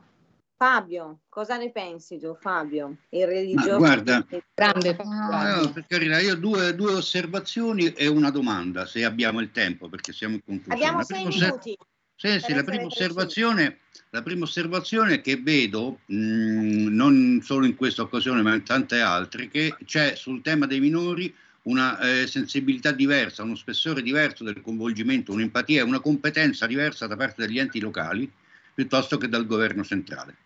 Fabio, 0.63 1.21
cosa 1.31 1.57
ne 1.57 1.71
pensi 1.71 2.19
tu, 2.19 2.37
Fabio? 2.39 2.99
Il 3.09 3.27
religioso 3.27 3.79
guarda, 3.79 4.27
grande 4.53 4.95
no, 5.03 5.63
no, 5.63 5.73
per 5.73 5.87
carità, 5.87 6.21
io 6.21 6.35
ho 6.35 6.37
due, 6.37 6.75
due, 6.75 6.93
osservazioni 6.93 7.87
e 7.95 8.07
una 8.09 8.31
domanda, 8.31 8.85
se 8.85 9.03
abbiamo 9.03 9.41
il 9.41 9.53
tempo, 9.53 9.89
perché 9.89 10.13
siamo 10.13 10.35
in 10.35 10.43
conclusione. 10.45 10.85
Abbiamo 10.85 11.03
sei 11.03 11.25
minuti. 11.25 11.75
Sì, 12.23 12.39
sì, 12.39 12.53
la 12.53 12.63
prima, 12.63 12.85
osservazione, 12.85 13.79
la 14.11 14.21
prima 14.21 14.45
osservazione 14.45 15.23
che 15.23 15.37
vedo, 15.37 16.01
mh, 16.05 16.89
non 16.95 17.41
solo 17.43 17.65
in 17.65 17.75
questa 17.77 18.03
occasione 18.03 18.43
ma 18.43 18.55
in 18.55 18.63
tante 18.63 19.01
altre, 19.01 19.49
che 19.49 19.75
c'è 19.87 20.15
sul 20.17 20.43
tema 20.43 20.67
dei 20.67 20.81
minori 20.81 21.35
una 21.63 21.99
eh, 21.99 22.27
sensibilità 22.27 22.93
diversa, 22.93 23.43
uno 23.43 23.55
spessore 23.55 24.03
diverso 24.03 24.45
del 24.45 24.61
coinvolgimento, 24.61 25.33
un'empatia, 25.33 25.83
una 25.83 26.01
competenza 26.01 26.67
diversa 26.67 27.07
da 27.07 27.17
parte 27.17 27.47
degli 27.47 27.59
enti 27.59 27.81
locali 27.81 28.31
piuttosto 28.75 29.17
che 29.17 29.27
dal 29.27 29.47
governo 29.47 29.83
centrale. 29.83 30.37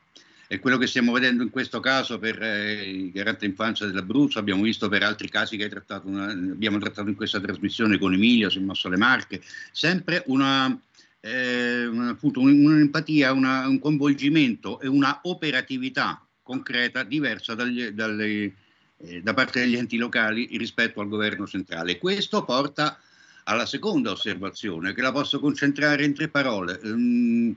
È 0.47 0.61
quello 0.61 0.79
che 0.79 0.87
stiamo 0.87 1.11
vedendo 1.11 1.43
in 1.43 1.51
questo 1.51 1.81
caso 1.81 2.21
per 2.21 2.41
eh, 2.41 2.89
il 2.89 3.11
garante 3.11 3.47
infanzia 3.47 3.87
dell'Abruzzo, 3.87 4.39
abbiamo 4.39 4.63
visto 4.63 4.89
per 4.89 5.03
altri 5.03 5.29
casi 5.29 5.57
che 5.57 5.69
trattato 5.69 6.07
una, 6.07 6.31
abbiamo 6.31 6.79
trattato 6.79 7.09
in 7.09 7.17
questa 7.17 7.41
trasmissione 7.41 7.99
con 7.99 8.13
Emilia, 8.13 8.49
sul 8.49 8.63
Mosso 8.63 8.89
le 8.89 8.97
Marche, 8.97 9.43
sempre 9.73 10.23
una, 10.27 10.79
eh, 11.25 11.91
appunto, 12.11 12.41
un'empatia, 12.41 13.33
una, 13.33 13.67
un 13.67 13.79
coinvolgimento 13.79 14.79
e 14.81 14.89
una 14.89 15.21
operatività 15.23 16.23
concreta 16.43 17.03
diversa 17.03 17.55
dagli, 17.55 17.89
dalle, 17.89 18.55
eh, 18.99 19.23
da 19.23 19.33
parte 19.33 19.61
degli 19.61 19.77
enti 19.77 19.97
locali 19.97 20.47
rispetto 20.59 21.01
al 21.01 21.09
governo 21.09 21.47
centrale. 21.47 21.97
Questo 21.97 22.45
porta 22.45 22.99
alla 23.45 23.65
seconda 23.65 24.11
osservazione, 24.11 24.93
che 24.93 25.01
la 25.01 25.13
posso 25.13 25.41
concentrare 25.41 26.05
in 26.05 26.13
tre 26.13 26.29
parole. 26.29 26.79
Um, 26.83 27.57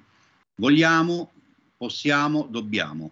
vogliamo, 0.55 1.33
possiamo, 1.75 2.47
dobbiamo. 2.49 3.11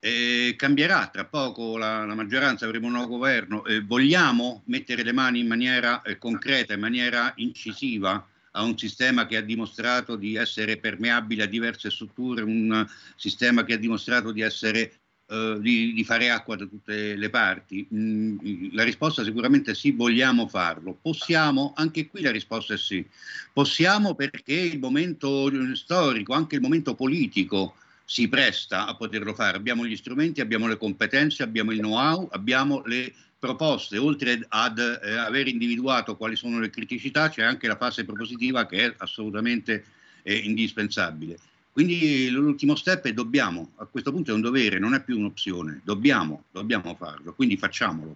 Eh, 0.00 0.54
cambierà 0.56 1.08
tra 1.08 1.24
poco 1.24 1.78
la, 1.78 2.04
la, 2.04 2.14
maggioranza, 2.14 2.66
avremo 2.66 2.88
un 2.88 2.92
nuovo 2.92 3.16
governo. 3.16 3.64
Eh, 3.64 3.80
vogliamo 3.80 4.62
mettere 4.66 5.02
le 5.02 5.12
mani 5.12 5.40
in 5.40 5.46
maniera 5.46 6.02
eh, 6.02 6.18
concreta, 6.18 6.74
in 6.74 6.80
maniera 6.80 7.32
incisiva 7.36 8.26
a 8.52 8.62
un 8.62 8.76
sistema 8.76 9.26
che 9.26 9.36
ha 9.36 9.42
dimostrato 9.42 10.16
di 10.16 10.34
essere 10.34 10.76
permeabile 10.76 11.44
a 11.44 11.46
diverse 11.46 11.90
strutture, 11.90 12.42
un 12.42 12.86
sistema 13.16 13.64
che 13.64 13.74
ha 13.74 13.78
dimostrato 13.78 14.32
di, 14.32 14.40
essere, 14.40 14.92
eh, 15.26 15.58
di, 15.60 15.92
di 15.92 16.04
fare 16.04 16.30
acqua 16.30 16.56
da 16.56 16.66
tutte 16.66 17.14
le 17.14 17.30
parti? 17.30 17.86
Mm, 17.94 18.38
la 18.72 18.82
risposta 18.82 19.22
sicuramente 19.22 19.74
sì, 19.74 19.92
vogliamo 19.92 20.48
farlo. 20.48 20.98
Possiamo? 21.00 21.72
Anche 21.76 22.08
qui 22.08 22.22
la 22.22 22.32
risposta 22.32 22.74
è 22.74 22.78
sì. 22.78 23.06
Possiamo 23.52 24.14
perché 24.14 24.54
il 24.54 24.78
momento 24.78 25.50
storico, 25.74 26.32
anche 26.32 26.56
il 26.56 26.60
momento 26.60 26.94
politico, 26.94 27.74
si 28.04 28.28
presta 28.28 28.86
a 28.86 28.96
poterlo 28.96 29.34
fare. 29.34 29.56
Abbiamo 29.56 29.86
gli 29.86 29.94
strumenti, 29.94 30.40
abbiamo 30.40 30.66
le 30.66 30.76
competenze, 30.76 31.44
abbiamo 31.44 31.70
il 31.70 31.78
know-how, 31.78 32.28
abbiamo 32.32 32.82
le 32.84 33.14
proposte, 33.40 33.96
oltre 33.96 34.44
ad 34.48 34.78
eh, 34.78 35.16
aver 35.16 35.48
individuato 35.48 36.16
quali 36.16 36.36
sono 36.36 36.60
le 36.60 36.70
criticità, 36.70 37.30
c'è 37.30 37.42
anche 37.42 37.66
la 37.66 37.76
fase 37.76 38.04
propositiva 38.04 38.66
che 38.66 38.84
è 38.84 38.94
assolutamente 38.98 39.84
eh, 40.22 40.36
indispensabile. 40.36 41.38
Quindi 41.72 42.28
l'ultimo 42.28 42.74
step 42.74 43.06
è 43.06 43.12
dobbiamo, 43.14 43.72
a 43.76 43.86
questo 43.86 44.12
punto 44.12 44.30
è 44.30 44.34
un 44.34 44.42
dovere, 44.42 44.78
non 44.78 44.92
è 44.92 45.02
più 45.02 45.18
un'opzione, 45.18 45.80
dobbiamo, 45.82 46.44
dobbiamo 46.52 46.94
farlo, 46.94 47.32
quindi 47.32 47.56
facciamolo. 47.56 48.14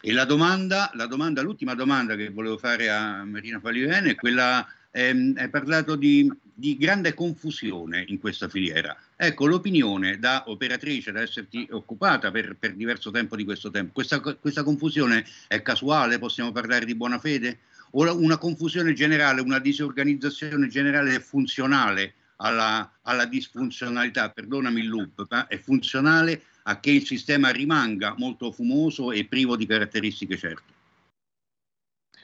E 0.00 0.12
la 0.12 0.24
domanda, 0.24 0.90
la 0.94 1.06
domanda, 1.06 1.42
l'ultima 1.42 1.74
domanda 1.74 2.14
che 2.16 2.28
volevo 2.28 2.58
fare 2.58 2.90
a 2.90 3.24
Marina 3.24 3.60
Falivene 3.60 4.10
è 4.10 4.14
quella, 4.16 4.66
ehm, 4.90 5.34
hai 5.38 5.48
parlato 5.48 5.96
di, 5.96 6.30
di 6.52 6.76
grande 6.76 7.14
confusione 7.14 8.04
in 8.08 8.18
questa 8.18 8.48
filiera. 8.48 8.94
Ecco, 9.24 9.46
l'opinione 9.46 10.18
da 10.18 10.42
operatrice, 10.48 11.12
da 11.12 11.20
esserti 11.20 11.68
occupata 11.70 12.32
per, 12.32 12.56
per 12.58 12.74
diverso 12.74 13.12
tempo 13.12 13.36
di 13.36 13.44
questo 13.44 13.70
tempo, 13.70 13.92
questa, 13.92 14.18
questa, 14.18 14.64
confusione 14.64 15.24
è 15.46 15.62
casuale? 15.62 16.18
Possiamo 16.18 16.50
parlare 16.50 16.84
di 16.84 16.96
buona 16.96 17.20
fede? 17.20 17.60
O 17.92 18.18
una 18.18 18.36
confusione 18.36 18.94
generale, 18.94 19.40
una 19.40 19.60
disorganizzazione 19.60 20.66
generale 20.66 21.14
è 21.14 21.20
funzionale 21.20 22.14
alla, 22.38 22.98
alla 23.02 23.24
disfunzionalità? 23.26 24.28
Perdonami 24.30 24.80
il 24.80 24.88
loop, 24.88 25.24
ma 25.30 25.46
è 25.46 25.56
funzionale 25.56 26.42
a 26.64 26.80
che 26.80 26.90
il 26.90 27.06
sistema 27.06 27.50
rimanga 27.50 28.16
molto 28.18 28.50
fumoso 28.50 29.12
e 29.12 29.26
privo 29.26 29.54
di 29.54 29.66
caratteristiche 29.66 30.36
certe? 30.36 30.72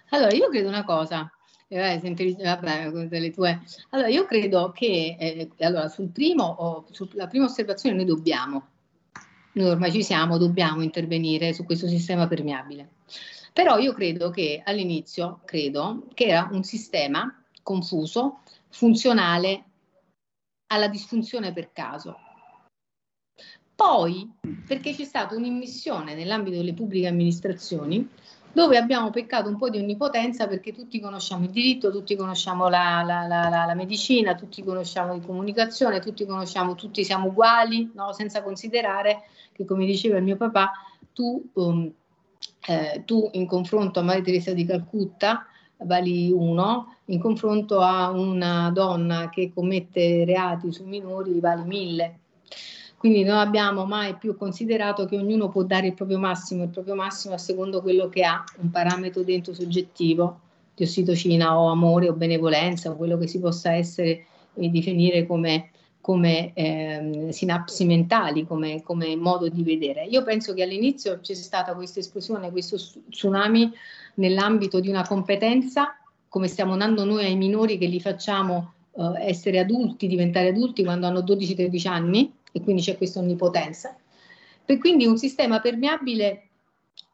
Allora, 0.09 0.35
io 0.35 0.49
credo 0.49 0.67
una 0.67 0.83
cosa, 0.83 1.31
eh, 1.69 1.99
sempre, 2.01 2.35
vabbè, 2.35 2.91
delle 3.09 3.31
tue. 3.31 3.61
Allora, 3.91 4.09
io 4.09 4.25
credo 4.25 4.73
che 4.73 5.17
eh, 5.19 5.51
allora, 5.61 5.89
sul 5.89 6.09
primo, 6.09 6.45
oh, 6.45 6.87
sulla 6.91 7.27
prima 7.27 7.45
osservazione 7.45 7.97
noi 7.97 8.07
dobbiamo, 8.07 8.69
noi 9.53 9.69
ormai 9.69 9.93
ci 9.93 10.03
siamo, 10.03 10.39
dobbiamo 10.39 10.83
intervenire 10.83 11.53
su 11.53 11.65
questo 11.65 11.87
sistema 11.87 12.27
permeabile. 12.27 12.89
Però 13.53 13.77
io 13.77 13.93
credo 13.93 14.31
che 14.31 14.63
all'inizio, 14.65 15.41
credo 15.45 16.07
che 16.15 16.27
era 16.27 16.49
un 16.51 16.63
sistema 16.63 17.43
confuso, 17.63 18.41
funzionale 18.71 19.65
alla 20.69 20.89
disfunzione 20.89 21.53
per 21.53 21.73
caso. 21.73 22.17
Poi, 23.75 24.29
perché 24.67 24.95
c'è 24.95 25.05
stata 25.05 25.37
un'immissione 25.37 26.15
nell'ambito 26.15 26.57
delle 26.57 26.75
pubbliche 26.75 27.07
amministrazioni 27.07 28.09
dove 28.53 28.77
abbiamo 28.77 29.11
peccato 29.11 29.49
un 29.49 29.57
po' 29.57 29.71
di 29.71 29.79
onnipotenza 29.79 30.47
perché 30.47 30.73
tutti 30.73 31.01
conosciamo 31.01 31.45
il 31.45 31.51
diritto, 31.51 31.91
tutti 31.91 32.17
conosciamo 32.17 32.69
la, 32.69 33.03
la, 33.05 33.27
la, 33.27 33.49
la 33.49 33.75
medicina, 33.75 34.35
tutti 34.35 34.63
conosciamo 34.63 35.15
la 35.15 35.21
comunicazione, 35.21 36.01
tutti 36.01 36.27
conosciamo, 36.27 36.75
tutti 36.75 37.05
siamo 37.05 37.29
uguali, 37.29 37.91
no? 37.95 38.13
senza 38.13 38.43
considerare 38.43 39.25
che, 39.53 39.65
come 39.65 39.87
diceva 39.87 40.19
il 40.19 40.25
mio 40.25 40.37
papà, 40.37 40.73
tu, 41.13 41.43
um, 41.55 41.91
eh, 42.67 43.03
tu 43.05 43.29
in 43.33 43.47
confronto 43.47 44.01
a 44.01 44.03
Maria 44.03 44.23
Teresa 44.23 44.53
di 44.53 44.65
Calcutta 44.65 45.47
vali 45.83 46.31
uno, 46.31 46.97
in 47.07 47.21
confronto 47.21 47.81
a 47.81 48.11
una 48.11 48.71
donna 48.71 49.29
che 49.29 49.53
commette 49.55 50.25
reati 50.25 50.73
su 50.73 50.85
minori 50.85 51.39
vali 51.41 51.65
mille. 51.65 52.19
Quindi 52.99 53.23
non 53.23 53.39
abbiamo 53.39 53.85
mai 53.85 54.17
più 54.17 54.37
considerato 54.37 55.07
che 55.07 55.17
ognuno 55.17 55.49
può 55.49 55.63
dare 55.63 55.87
il 55.87 55.95
proprio 55.95 56.19
massimo, 56.19 56.65
il 56.65 56.71
proprio 56.71 56.97
massimo 56.97 57.35
a 57.35 57.39
secondo 57.39 57.81
quello 57.81 58.09
che 58.09 58.25
ha, 58.25 58.43
un 58.57 58.71
parametro 58.71 59.23
dentro 59.23 59.55
soggettivo 59.55 60.41
di 60.75 60.83
ossitocina 60.83 61.57
o 61.59 61.69
amore 61.69 62.09
o 62.09 62.15
benevolenza 62.15 62.91
o 62.91 62.97
quello 62.97 63.17
che 63.17 63.29
si 63.29 63.39
possa 63.39 63.73
essere 63.73 64.27
e 64.55 64.69
definire 64.69 65.27
come, 65.27 65.71
come 66.01 66.53
eh, 66.55 67.29
sinapsi 67.31 67.85
mentali, 67.85 68.45
come, 68.45 68.83
come 68.83 69.15
modo 69.15 69.49
di 69.49 69.63
vedere. 69.63 70.05
Io 70.05 70.25
penso 70.25 70.53
che 70.53 70.65
all'inizio 70.65 71.21
c'è 71.21 71.35
stata 71.35 71.75
questa 71.75 72.01
esplosione, 72.01 72.51
questo 72.51 72.77
tsunami 73.11 73.73
nell'ambito 74.15 74.81
di 74.81 74.89
una 74.89 75.07
competenza, 75.07 75.97
come 76.29 76.49
stiamo 76.49 76.77
dando 76.77 77.05
noi 77.05 77.25
ai 77.27 77.37
minori 77.37 77.79
che 77.79 77.87
li 77.87 78.01
facciamo 78.01 78.73
eh, 78.93 79.29
essere 79.29 79.61
adulti, 79.61 80.09
diventare 80.09 80.49
adulti 80.49 80.83
quando 80.83 81.07
hanno 81.07 81.21
12-13 81.21 81.89
anni, 81.89 82.33
e 82.53 82.63
quindi 82.63 82.83
c'è 82.83 82.97
questa 82.97 83.21
onnipotenza. 83.21 83.97
E 84.65 84.79
quindi 84.79 85.07
un 85.07 85.17
sistema 85.17 85.61
permeabile 85.61 86.49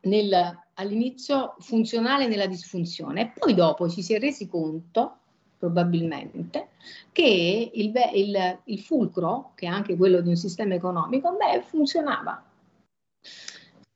nel, 0.03 0.63
all'inizio 0.75 1.55
funzionale 1.61 2.27
nella 2.27 2.47
disfunzione 2.47 3.21
e 3.23 3.33
poi 3.39 3.55
dopo 3.55 3.89
ci 3.89 4.03
si 4.03 4.15
è 4.15 4.19
resi 4.19 4.49
conto 4.49 5.19
probabilmente 5.59 6.71
che 7.13 7.71
il, 7.73 7.93
il, 8.15 8.61
il, 8.65 8.81
fulcro, 8.81 9.53
che 9.55 9.67
è 9.67 9.69
anche 9.69 9.97
quello 9.97 10.21
di 10.21 10.29
un 10.29 10.37
sistema 10.37 10.75
economico, 10.75 11.31
beh, 11.33 11.63
funzionava. 11.63 12.45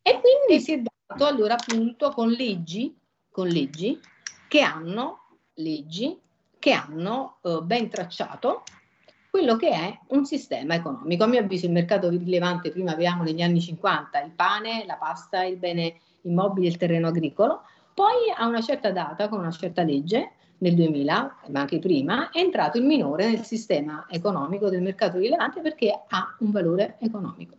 E 0.01 0.21
quindi 0.21 0.63
si 0.63 0.73
è 0.73 0.81
dato 0.81 1.27
allora 1.27 1.55
appunto 1.55 2.11
con 2.11 2.31
leggi, 2.31 2.97
con 3.31 3.49
leggi 3.49 4.01
che 4.49 4.61
hanno, 4.63 5.37
leggi 5.55 6.19
che 6.59 6.73
hanno 6.73 7.39
eh, 7.43 7.61
ben 7.63 7.91
tracciato 7.91 8.63
quello 9.31 9.57
che 9.57 9.71
è 9.71 9.99
un 10.09 10.25
sistema 10.25 10.75
economico. 10.75 11.25
A 11.25 11.27
mio 11.27 11.41
avviso 11.41 11.67
il 11.67 11.73
mercato 11.73 12.09
rilevante 12.09 12.71
prima 12.71 12.93
avevamo 12.93 13.23
negli 13.23 13.43
anni 13.43 13.61
50 13.61 14.21
il 14.23 14.33
pane, 14.33 14.85
la 14.87 14.97
pasta, 14.97 15.45
il 15.45 15.57
bene 15.57 15.97
immobile 16.23 16.69
il 16.69 16.77
terreno 16.77 17.09
agricolo, 17.09 17.63
poi 17.95 18.33
a 18.37 18.47
una 18.47 18.61
certa 18.61 18.91
data, 18.91 19.29
con 19.29 19.41
una 19.41 19.51
certa 19.51 19.83
legge, 19.83 20.33
nel 20.59 20.75
2000, 20.75 21.37
ma 21.49 21.61
anche 21.61 21.79
prima, 21.79 22.31
è 22.31 22.39
entrato 22.39 22.79
il 22.79 22.85
minore 22.85 23.31
nel 23.31 23.45
sistema 23.45 24.07
economico 24.09 24.69
del 24.69 24.83
mercato 24.83 25.19
rilevante 25.19 25.61
perché 25.61 26.05
ha 26.09 26.37
un 26.41 26.51
valore 26.51 26.97
economico. 27.01 27.55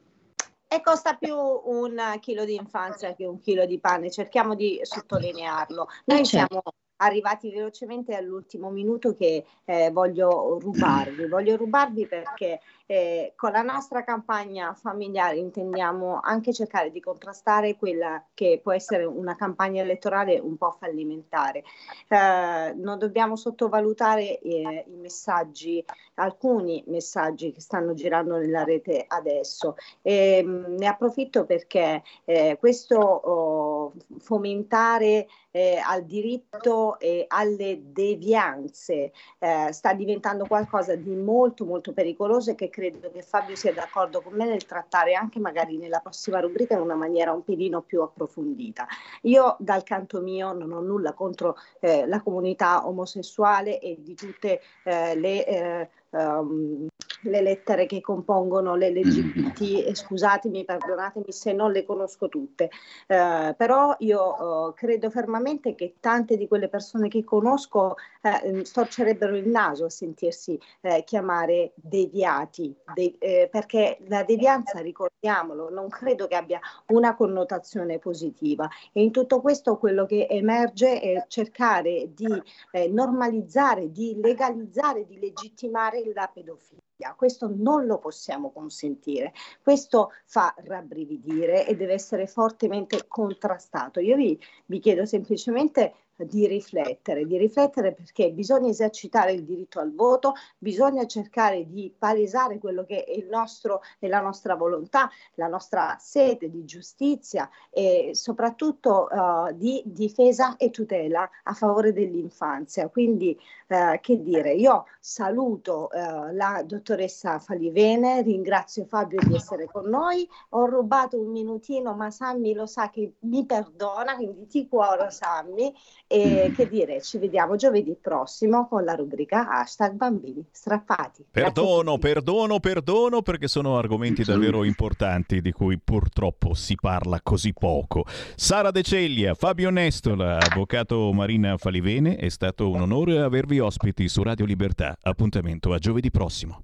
E 0.67 0.81
costa 0.81 1.15
più 1.15 1.35
un 1.35 2.17
chilo 2.19 2.45
di 2.45 2.55
infanzia 2.55 3.15
che 3.15 3.25
un 3.25 3.39
chilo 3.39 3.65
di 3.65 3.79
pane, 3.79 4.11
cerchiamo 4.11 4.53
di 4.53 4.79
sottolinearlo. 4.83 5.87
Noi 6.05 6.25
certo. 6.25 6.27
siamo 6.27 6.63
arrivati 7.01 7.51
velocemente 7.51 8.15
all'ultimo 8.15 8.69
minuto 8.69 9.13
che 9.15 9.45
eh, 9.65 9.91
voglio 9.91 10.57
rubarvi. 10.59 11.27
Voglio 11.39 11.55
rubarvi 11.55 12.07
perché 12.07 12.59
eh, 12.85 13.33
con 13.35 13.51
la 13.51 13.61
nostra 13.61 14.03
campagna 14.03 14.73
familiare 14.73 15.37
intendiamo 15.37 16.19
anche 16.21 16.51
cercare 16.51 16.91
di 16.91 16.99
contrastare 16.99 17.75
quella 17.77 18.23
che 18.33 18.59
può 18.63 18.71
essere 18.71 19.05
una 19.05 19.35
campagna 19.35 19.83
elettorale 19.83 20.39
un 20.39 20.57
po' 20.57 20.71
fallimentare. 20.71 21.63
Eh, 22.07 22.73
non 22.75 22.97
dobbiamo 22.97 23.35
sottovalutare 23.35 24.39
eh, 24.39 24.85
i 24.87 24.95
messaggi, 24.95 25.83
alcuni 26.15 26.83
messaggi 26.87 27.51
che 27.51 27.61
stanno 27.61 27.93
girando 27.93 28.37
nella 28.37 28.63
rete 28.63 29.05
adesso. 29.07 29.75
Ehm, 30.01 30.75
ne 30.77 30.87
approfitto 30.87 31.45
perché 31.45 32.01
eh, 32.25 32.57
questo 32.59 32.97
oh, 32.97 33.93
fomentare 34.17 35.27
eh, 35.51 35.81
al 35.83 36.05
diritto 36.05 36.99
eh, 36.99 37.25
alle 37.27 37.81
devianze 37.91 39.11
eh, 39.39 39.71
sta 39.71 39.93
diventando 39.93 40.45
qualcosa 40.45 40.95
di 40.95 41.15
molto 41.15 41.65
molto 41.65 41.93
pericoloso 41.93 42.51
e 42.51 42.55
che 42.55 42.69
credo 42.69 43.11
che 43.11 43.21
Fabio 43.21 43.55
sia 43.55 43.73
d'accordo 43.73 44.21
con 44.21 44.33
me 44.33 44.45
nel 44.45 44.65
trattare 44.65 45.13
anche 45.13 45.39
magari 45.39 45.77
nella 45.77 45.99
prossima 45.99 46.39
rubrica 46.39 46.75
in 46.75 46.81
una 46.81 46.95
maniera 46.95 47.31
un 47.31 47.43
pelino 47.43 47.81
più 47.81 48.01
approfondita. 48.01 48.87
Io 49.23 49.55
dal 49.59 49.83
canto 49.83 50.21
mio 50.21 50.53
non 50.53 50.71
ho 50.71 50.81
nulla 50.81 51.13
contro 51.13 51.55
eh, 51.79 52.05
la 52.05 52.21
comunità 52.21 52.87
omosessuale 52.87 53.79
e 53.79 53.97
di 53.99 54.15
tutte 54.15 54.61
eh, 54.83 55.15
le 55.15 55.45
eh, 55.45 55.89
um, 56.11 56.87
le 57.23 57.41
lettere 57.41 57.85
che 57.85 58.01
compongono 58.01 58.75
le 58.75 58.91
LGBT, 58.91 59.61
e 59.87 59.95
scusatemi, 59.95 60.65
perdonatemi 60.65 61.31
se 61.31 61.53
non 61.53 61.71
le 61.71 61.83
conosco 61.83 62.29
tutte, 62.29 62.69
uh, 63.07 63.55
però 63.55 63.95
io 63.99 64.67
uh, 64.67 64.73
credo 64.73 65.09
fermamente 65.09 65.75
che 65.75 65.95
tante 65.99 66.37
di 66.37 66.47
quelle 66.47 66.69
persone 66.69 67.07
che 67.07 67.23
conosco 67.23 67.95
uh, 68.21 68.63
storcerebbero 68.63 69.35
il 69.35 69.47
naso 69.47 69.85
a 69.85 69.89
sentirsi 69.89 70.59
chiamare 71.05 71.71
deviati, 71.75 72.75
de- 72.93 73.47
perché 73.51 73.97
la 74.07 74.23
devianza, 74.23 74.79
ricordiamolo, 74.79 75.69
non 75.69 75.89
credo 75.89 76.27
che 76.27 76.35
abbia 76.35 76.59
una 76.87 77.15
connotazione 77.15 77.99
positiva. 77.99 78.67
E 78.91 79.01
in 79.01 79.11
tutto 79.11 79.41
questo 79.41 79.77
quello 79.77 80.05
che 80.05 80.27
emerge 80.29 80.99
è 80.99 81.25
cercare 81.27 82.09
di 82.13 82.41
normalizzare, 82.89 83.91
di 83.91 84.19
legalizzare, 84.21 85.05
di 85.05 85.19
legittimare 85.19 85.98
la 86.13 86.29
pedofilia. 86.31 87.13
Questo 87.15 87.49
non 87.53 87.85
lo 87.85 87.97
possiamo 87.97 88.51
consentire, 88.51 89.33
questo 89.61 90.11
fa 90.25 90.53
rabbrividire 90.57 91.65
e 91.65 91.75
deve 91.75 91.93
essere 91.93 92.27
fortemente 92.27 93.07
contrastato. 93.07 93.99
Io 93.99 94.15
vi, 94.15 94.39
vi 94.65 94.79
chiedo 94.79 95.05
semplicemente 95.05 95.93
di 96.25 96.47
riflettere, 96.47 97.25
di 97.25 97.37
riflettere 97.37 97.93
perché 97.93 98.31
bisogna 98.31 98.69
esercitare 98.69 99.31
il 99.31 99.43
diritto 99.43 99.79
al 99.79 99.93
voto, 99.93 100.33
bisogna 100.57 101.05
cercare 101.05 101.67
di 101.67 101.93
palesare 101.97 102.57
quello 102.59 102.83
che 102.85 103.03
è 103.03 103.11
il 103.11 103.27
nostro 103.27 103.81
e 103.99 104.07
la 104.07 104.21
nostra 104.21 104.55
volontà, 104.55 105.09
la 105.35 105.47
nostra 105.47 105.97
sede 105.99 106.49
di 106.49 106.65
giustizia 106.65 107.49
e 107.69 108.11
soprattutto 108.13 109.07
uh, 109.09 109.53
di 109.53 109.81
difesa 109.85 110.55
e 110.57 110.69
tutela 110.69 111.29
a 111.43 111.53
favore 111.53 111.93
dell'infanzia. 111.93 112.89
Quindi 112.89 113.37
uh, 113.67 113.99
che 113.99 114.21
dire, 114.21 114.53
io 114.53 114.85
saluto 114.99 115.89
uh, 115.91 116.33
la 116.33 116.63
dottoressa 116.65 117.39
Falivene, 117.39 118.21
ringrazio 118.21 118.85
Fabio 118.85 119.19
di 119.25 119.35
essere 119.35 119.65
con 119.65 119.87
noi, 119.87 120.27
ho 120.49 120.65
rubato 120.65 121.19
un 121.19 121.31
minutino 121.31 121.93
ma 121.93 122.11
Sammy 122.11 122.53
lo 122.53 122.65
sa 122.65 122.89
che 122.89 123.13
mi 123.19 123.45
perdona, 123.45 124.15
quindi 124.15 124.47
ti 124.47 124.67
cuoro 124.67 125.09
Sammy 125.09 125.73
e 126.11 126.51
che 126.55 126.67
dire, 126.67 127.03
ci 127.03 127.19
vediamo 127.19 127.55
giovedì 127.55 127.95
prossimo 128.01 128.67
con 128.67 128.83
la 128.83 128.95
rubrica 128.95 129.47
hashtag 129.47 129.93
bambini 129.93 130.43
strappati. 130.49 131.23
Perdono, 131.29 131.99
perdono, 131.99 132.59
perdono 132.59 133.21
perché 133.21 133.47
sono 133.47 133.77
argomenti 133.77 134.23
davvero 134.23 134.63
importanti 134.63 135.39
di 135.39 135.51
cui 135.51 135.77
purtroppo 135.77 136.55
si 136.55 136.73
parla 136.73 137.19
così 137.21 137.53
poco. 137.53 138.05
Sara 138.35 138.71
De 138.71 138.81
Ceglia, 138.81 139.35
Fabio 139.35 139.69
Nestola, 139.69 140.39
avvocato 140.39 141.13
Marina 141.13 141.57
Falivene, 141.57 142.15
è 142.15 142.29
stato 142.29 142.71
un 142.71 142.81
onore 142.81 143.19
avervi 143.19 143.59
ospiti 143.59 144.07
su 144.07 144.23
Radio 144.23 144.45
Libertà. 144.45 144.97
Appuntamento 144.99 145.73
a 145.73 145.77
giovedì 145.77 146.09
prossimo. 146.09 146.63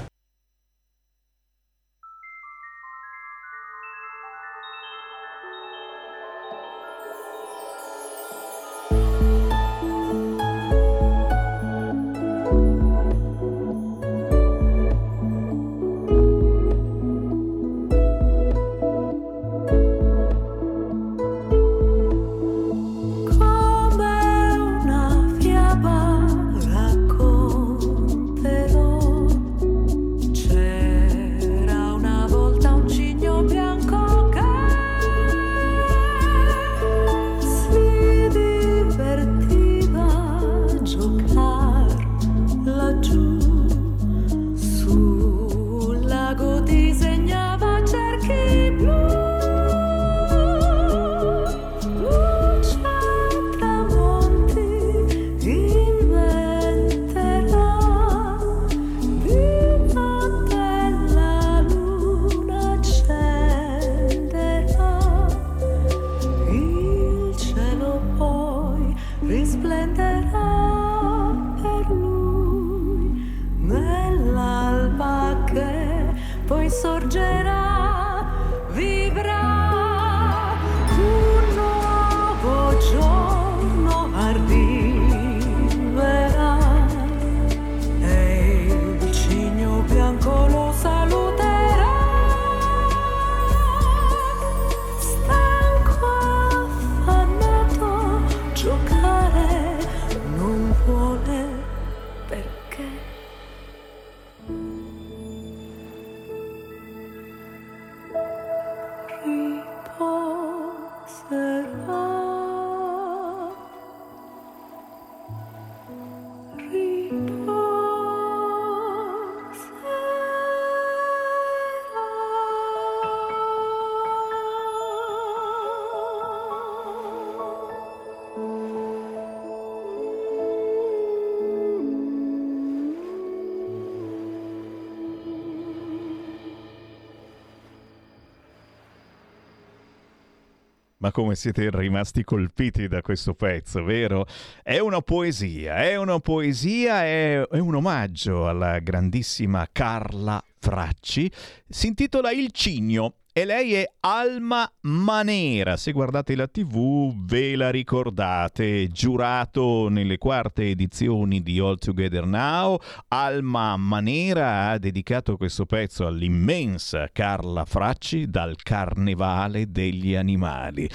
Ma 141.01 141.11
come 141.11 141.33
siete 141.33 141.71
rimasti 141.71 142.23
colpiti 142.23 142.87
da 142.87 143.01
questo 143.01 143.33
pezzo, 143.33 143.83
vero? 143.83 144.27
È 144.61 144.77
una 144.77 145.01
poesia, 145.01 145.77
è 145.77 145.95
una 145.95 146.19
poesia, 146.19 147.03
è, 147.03 147.41
è 147.41 147.57
un 147.57 147.73
omaggio 147.73 148.47
alla 148.47 148.77
grandissima 148.77 149.67
Carla 149.71 150.43
Fracci. 150.59 151.31
Si 151.67 151.87
intitola 151.87 152.29
Il 152.29 152.51
Cigno 152.51 153.15
e 153.33 153.45
lei 153.45 153.73
è 153.75 153.89
Alma 154.01 154.69
Manera. 154.81 155.77
Se 155.77 155.93
guardate 155.93 156.35
la 156.35 156.47
TV 156.47 157.13
ve 157.15 157.55
la 157.55 157.69
ricordate, 157.69 158.89
giurato 158.89 159.87
nelle 159.87 160.17
quarte 160.17 160.69
edizioni 160.69 161.41
di 161.41 161.57
All 161.59 161.77
Together 161.77 162.25
Now. 162.25 162.77
Alma 163.07 163.77
Manera 163.77 164.69
ha 164.69 164.77
dedicato 164.77 165.37
questo 165.37 165.65
pezzo 165.65 166.05
all'immensa 166.05 167.09
Carla 167.13 167.63
Fracci 167.63 168.29
dal 168.29 168.57
Carnevale 168.61 169.71
degli 169.71 170.13
Animali. 170.15 170.89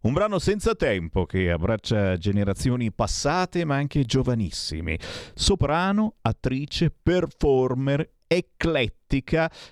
Un 0.00 0.12
brano 0.12 0.38
senza 0.38 0.74
tempo 0.74 1.24
che 1.24 1.50
abbraccia 1.50 2.18
generazioni 2.18 2.92
passate 2.92 3.64
ma 3.64 3.76
anche 3.76 4.04
giovanissime. 4.04 4.98
Soprano, 5.34 6.16
attrice, 6.20 6.94
performer, 7.02 8.08
eclettica. 8.26 8.97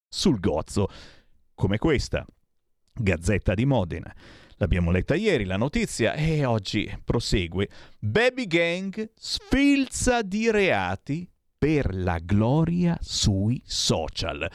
sul 0.07 0.39
gozzo, 0.39 0.87
come 1.55 1.77
questa. 1.77 2.25
Gazzetta 2.93 3.53
di 3.53 3.65
Modena. 3.65 4.13
L'abbiamo 4.57 4.91
letta 4.91 5.15
ieri 5.15 5.45
la 5.45 5.57
notizia 5.57 6.13
e 6.13 6.45
oggi 6.45 6.89
prosegue. 7.03 7.67
Baby 7.99 8.45
Gang 8.45 9.11
sfilza 9.15 10.21
di 10.21 10.51
reati 10.51 11.27
per 11.57 11.95
la 11.95 12.19
gloria 12.19 12.97
sui 13.01 13.61
social. 13.65 14.49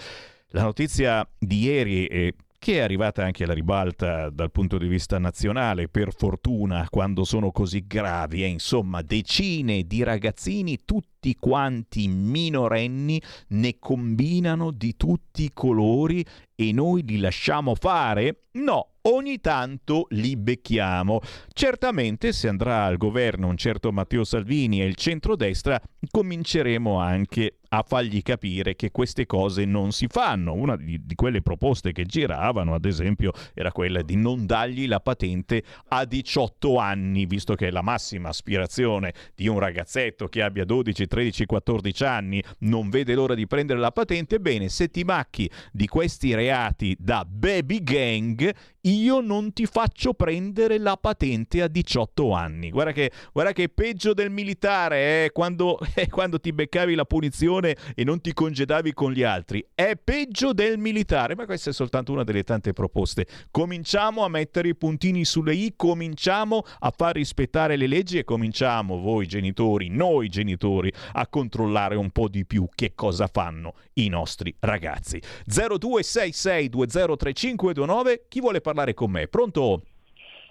La 0.49 0.62
notizia 0.62 1.28
di 1.39 1.64
ieri 1.64 2.07
è 2.07 2.32
che 2.59 2.74
è 2.74 2.80
arrivata 2.80 3.24
anche 3.24 3.44
alla 3.44 3.54
ribalta 3.54 4.30
dal 4.30 4.50
punto 4.50 4.78
di 4.78 4.88
vista 4.88 5.18
nazionale, 5.18 5.88
per 5.88 6.12
fortuna, 6.12 6.86
quando 6.90 7.24
sono 7.24 7.52
così 7.52 7.86
gravi, 7.86 8.42
e 8.42 8.46
insomma 8.46 9.00
decine 9.02 9.84
di 9.84 10.02
ragazzini, 10.02 10.78
tutti 10.84 11.36
quanti 11.38 12.09
minorenni, 12.09 13.22
ne 13.48 13.78
combinano 13.78 14.72
di 14.72 14.96
tutti 14.96 15.44
i 15.44 15.52
colori 15.52 16.24
e 16.54 16.72
noi 16.72 17.04
li 17.04 17.18
lasciamo 17.18 17.76
fare? 17.76 18.46
No, 18.52 18.94
ogni 19.02 19.40
tanto 19.40 20.06
li 20.11 20.36
becchiamo. 20.36 21.20
Certamente 21.52 22.32
se 22.32 22.48
andrà 22.48 22.84
al 22.84 22.96
governo 22.96 23.46
un 23.46 23.56
certo 23.56 23.92
Matteo 23.92 24.24
Salvini 24.24 24.82
e 24.82 24.86
il 24.86 24.96
centrodestra, 24.96 25.80
cominceremo 26.11 26.98
anche 26.98 27.57
a 27.69 27.85
fargli 27.87 28.23
capire 28.23 28.77
che 28.77 28.91
queste 28.91 29.27
cose 29.27 29.64
non 29.64 29.93
si 29.93 30.07
fanno. 30.09 30.55
Una 30.55 30.77
di, 30.77 31.01
di, 31.05 31.14
quelle 31.14 31.43
proposte 31.43 31.93
che 31.93 32.05
giravano, 32.05 32.75
ad 32.75 32.85
esempio, 32.85 33.33
era 33.55 33.73
quella 33.73 34.03
di 34.03 34.16
non 34.16 34.47
dargli 34.47 34.87
la 34.87 35.01
patente 35.01 35.62
a 35.89 36.05
18 36.05 36.79
anni, 36.79 37.27
visto 37.27 37.55
che 37.55 37.71
la 37.71 37.83
massima 37.83 38.29
aspirazione 38.29 39.12
di 39.35 39.49
un 39.49 39.59
ragazzetto 39.59 40.29
che 40.29 40.43
abbia 40.43 40.64
12, 40.64 41.07
13, 41.07 41.47
14 41.47 42.05
anni, 42.05 42.43
non 42.61 42.89
vede 42.89 43.14
l'ora 43.14 43.35
di 43.35 43.47
prendere 43.47 43.79
la 43.79 43.93
patente. 43.93 44.41
Bene, 44.41 44.69
se 44.69 44.89
ti 44.89 45.05
macchi 45.05 45.51
di 45.73 45.87
questi 45.87 46.35
reati 46.35 46.97
da 46.99 47.25
baby 47.27 47.83
gang, 47.83 48.55
io 48.89 49.20
non 49.20 49.53
ti 49.53 49.66
faccio 49.66 50.14
prendere 50.14 50.78
la 50.78 50.97
patente 50.97 51.62
a 51.62 51.68
18 51.68 52.32
anni. 52.32 52.70
Guarda 52.70 52.93
che, 52.93 53.12
guarda 53.32 53.53
che 53.53 53.68
peggio 53.68 54.14
del 54.14 54.30
militare 54.30 55.24
eh, 55.24 55.30
quando, 55.32 55.78
eh, 55.95 56.09
quando 56.09 56.41
ti 56.41 56.53
beccavi 56.53 56.95
la 56.95 57.05
punizione 57.05 57.76
e 57.95 58.05
non 58.05 58.22
ti 58.22 58.32
congedavi 58.32 58.95
con 58.95 59.12
gli 59.12 59.22
altri. 59.22 59.64
È 59.74 59.97
peggio 60.03 60.53
del 60.53 60.78
militare, 60.78 61.34
ma 61.34 61.45
questa 61.45 61.70
è 61.70 61.72
soltanto 61.72 62.12
una 62.12 62.22
delle 62.24 62.45
tante 62.45 62.72
proposte. 62.72 63.26
Cominciamo 63.51 64.24
a 64.24 64.28
mettere 64.28 64.68
i 64.68 64.76
puntini 64.76 65.24
sulle 65.24 65.55
i, 65.55 65.72
cominciamo 65.76 66.62
a 66.78 66.93
far 66.97 67.14
rispettare 67.14 67.76
le 67.76 67.86
leggi 67.86 68.18
e 68.18 68.24
cominciamo 68.24 68.99
voi 68.99 69.26
genitori, 69.26 69.89
noi 69.89 70.28
genitori, 70.28 70.93
a 71.12 71.26
controllare 71.26 71.97
un 71.97 72.11
po' 72.11 72.28
di 72.28 72.47
più 72.47 72.68
che 72.74 72.93
cosa 72.95 73.26
fanno 73.26 73.74
i 73.95 74.09
nostri 74.09 74.55
ragazzi. 74.61 75.20
0266203529, 75.49 78.20
chi 78.28 78.41
vuole 78.41 78.61
parlare 78.61 78.78
con 78.95 79.11
me? 79.11 79.26
Pronto? 79.29 79.83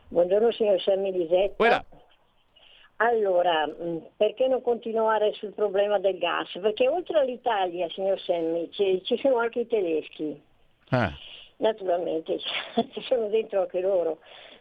Buongiorno 0.10 0.52
signor 0.52 0.80
Sammy 0.82 1.12
Lisetta. 1.12 1.56
Quella. 1.56 1.86
Allora, 2.98 3.70
perché 4.16 4.48
non 4.48 4.62
continuare 4.62 5.34
sul 5.34 5.54
problema 5.54 6.00
del 6.00 6.18
gas? 6.18 6.50
Perché 6.60 6.88
oltre 6.88 7.20
all'Italia, 7.20 7.88
signor 7.90 8.20
Semmi, 8.22 8.72
ci, 8.72 9.02
ci 9.04 9.18
sono 9.18 9.38
anche 9.38 9.62
i 9.62 9.68
tedeschi. 9.68 10.42
Ah. 10.90 11.12
Naturalmente, 11.58 12.40
ci 12.94 13.02
sono 13.02 13.28
dentro 13.28 13.62
anche 13.62 13.82
loro. 13.82 14.20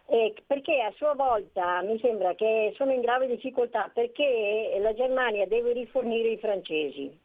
Eh, 0.09 0.35
perché 0.47 0.83
a 0.83 0.93
sua 0.97 1.15
volta 1.15 1.81
mi 1.83 1.99
sembra 1.99 2.35
che 2.35 2.73
sono 2.77 2.93
in 2.93 3.01
grave 3.01 3.27
difficoltà 3.27 3.91
perché 3.93 4.79
la 4.81 4.95
Germania 4.95 5.47
deve 5.47 5.73
rifornire 5.73 6.29
i 6.29 6.39
francesi. 6.39 7.19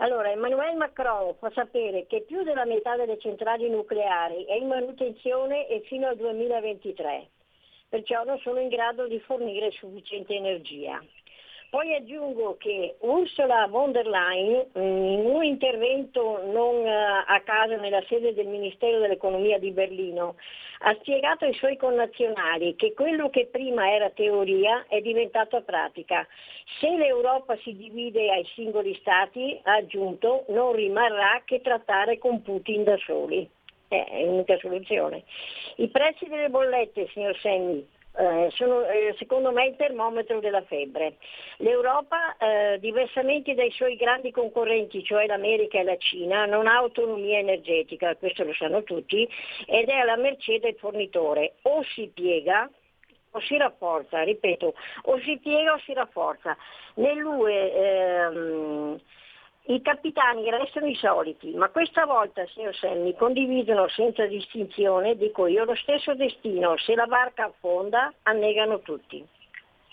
Allora, 0.00 0.30
Emmanuel 0.30 0.76
Macron 0.76 1.34
fa 1.38 1.50
sapere 1.50 2.06
che 2.06 2.22
più 2.22 2.44
della 2.44 2.64
metà 2.64 2.94
delle 2.96 3.18
centrali 3.18 3.68
nucleari 3.68 4.44
è 4.44 4.54
in 4.54 4.68
manutenzione 4.68 5.66
e 5.66 5.80
fino 5.86 6.06
al 6.06 6.16
2023. 6.16 7.30
perciò 7.88 8.22
non 8.22 8.38
sono 8.38 8.60
in 8.60 8.68
grado 8.68 9.08
di 9.08 9.18
fornire 9.20 9.70
sufficiente 9.72 10.34
energia. 10.34 11.02
Poi 11.70 11.94
aggiungo 11.94 12.56
che 12.56 12.96
Ursula 13.00 13.66
von 13.68 13.92
der 13.92 14.06
Leyen 14.06 14.68
mm, 14.78 15.04
in 15.04 15.26
un 15.26 15.44
intervento 15.44 16.40
non 16.46 16.86
eh, 16.86 17.24
a 17.26 17.40
caso 17.44 17.76
nella 17.76 18.02
sede 18.08 18.32
del 18.32 18.46
Ministero 18.46 19.00
dell'Economia 19.00 19.58
di 19.58 19.70
Berlino 19.70 20.36
ha 20.80 20.94
spiegato 21.00 21.44
ai 21.44 21.52
suoi 21.52 21.76
connazionali 21.76 22.74
che 22.74 22.94
quello 22.94 23.28
che 23.28 23.48
prima 23.52 23.92
era 23.92 24.08
teoria 24.08 24.86
è 24.88 25.02
diventato 25.02 25.60
pratica. 25.60 26.26
Se 26.80 26.88
l'Europa 26.88 27.54
si 27.58 27.76
divide 27.76 28.30
ai 28.30 28.46
singoli 28.54 28.94
stati, 29.00 29.60
ha 29.64 29.74
aggiunto, 29.74 30.44
non 30.48 30.72
rimarrà 30.72 31.42
che 31.44 31.60
trattare 31.60 32.16
con 32.16 32.40
Putin 32.40 32.84
da 32.84 32.96
soli. 32.96 33.46
Eh, 33.88 34.04
È 34.04 34.24
l'unica 34.24 34.56
soluzione. 34.58 35.24
I 35.76 35.88
prezzi 35.88 36.26
delle 36.28 36.48
bollette, 36.48 37.08
signor 37.08 37.36
Senni, 37.38 37.86
eh, 38.18 38.50
sono 38.50 38.84
eh, 38.86 39.14
secondo 39.16 39.52
me 39.52 39.66
il 39.66 39.76
termometro 39.76 40.40
della 40.40 40.62
febbre. 40.62 41.18
L'Europa, 41.58 42.36
eh, 42.36 42.78
diversamente 42.80 43.54
dai 43.54 43.70
suoi 43.70 43.94
grandi 43.94 44.32
concorrenti, 44.32 45.04
cioè 45.04 45.26
l'America 45.26 45.78
e 45.78 45.84
la 45.84 45.96
Cina, 45.96 46.44
non 46.44 46.66
ha 46.66 46.76
autonomia 46.76 47.38
energetica, 47.38 48.16
questo 48.16 48.42
lo 48.42 48.52
sanno 48.54 48.82
tutti, 48.82 49.28
ed 49.66 49.88
è 49.88 49.94
alla 49.94 50.16
mercé 50.16 50.58
del 50.58 50.74
fornitore. 50.78 51.54
O 51.62 51.82
si 51.94 52.10
piega 52.12 52.68
o 53.30 53.40
si 53.40 53.56
rafforza, 53.56 54.22
ripeto, 54.22 54.74
o 55.02 55.18
si 55.20 55.38
piega 55.38 55.74
o 55.74 55.78
si 55.78 55.92
rafforza. 55.92 56.56
Nell'UE 56.94 57.72
ehm, 57.72 59.00
i 59.68 59.82
capitani 59.82 60.50
restano 60.50 60.86
i 60.86 60.94
soliti, 60.94 61.52
ma 61.54 61.68
questa 61.68 62.06
volta, 62.06 62.46
signor 62.46 62.74
Senni, 62.74 63.14
condividono 63.14 63.86
senza 63.88 64.24
distinzione, 64.24 65.14
dico 65.14 65.46
io, 65.46 65.64
lo 65.64 65.74
stesso 65.74 66.14
destino. 66.14 66.78
Se 66.78 66.94
la 66.94 67.06
barca 67.06 67.44
affonda, 67.44 68.10
annegano 68.22 68.80
tutti. 68.80 69.22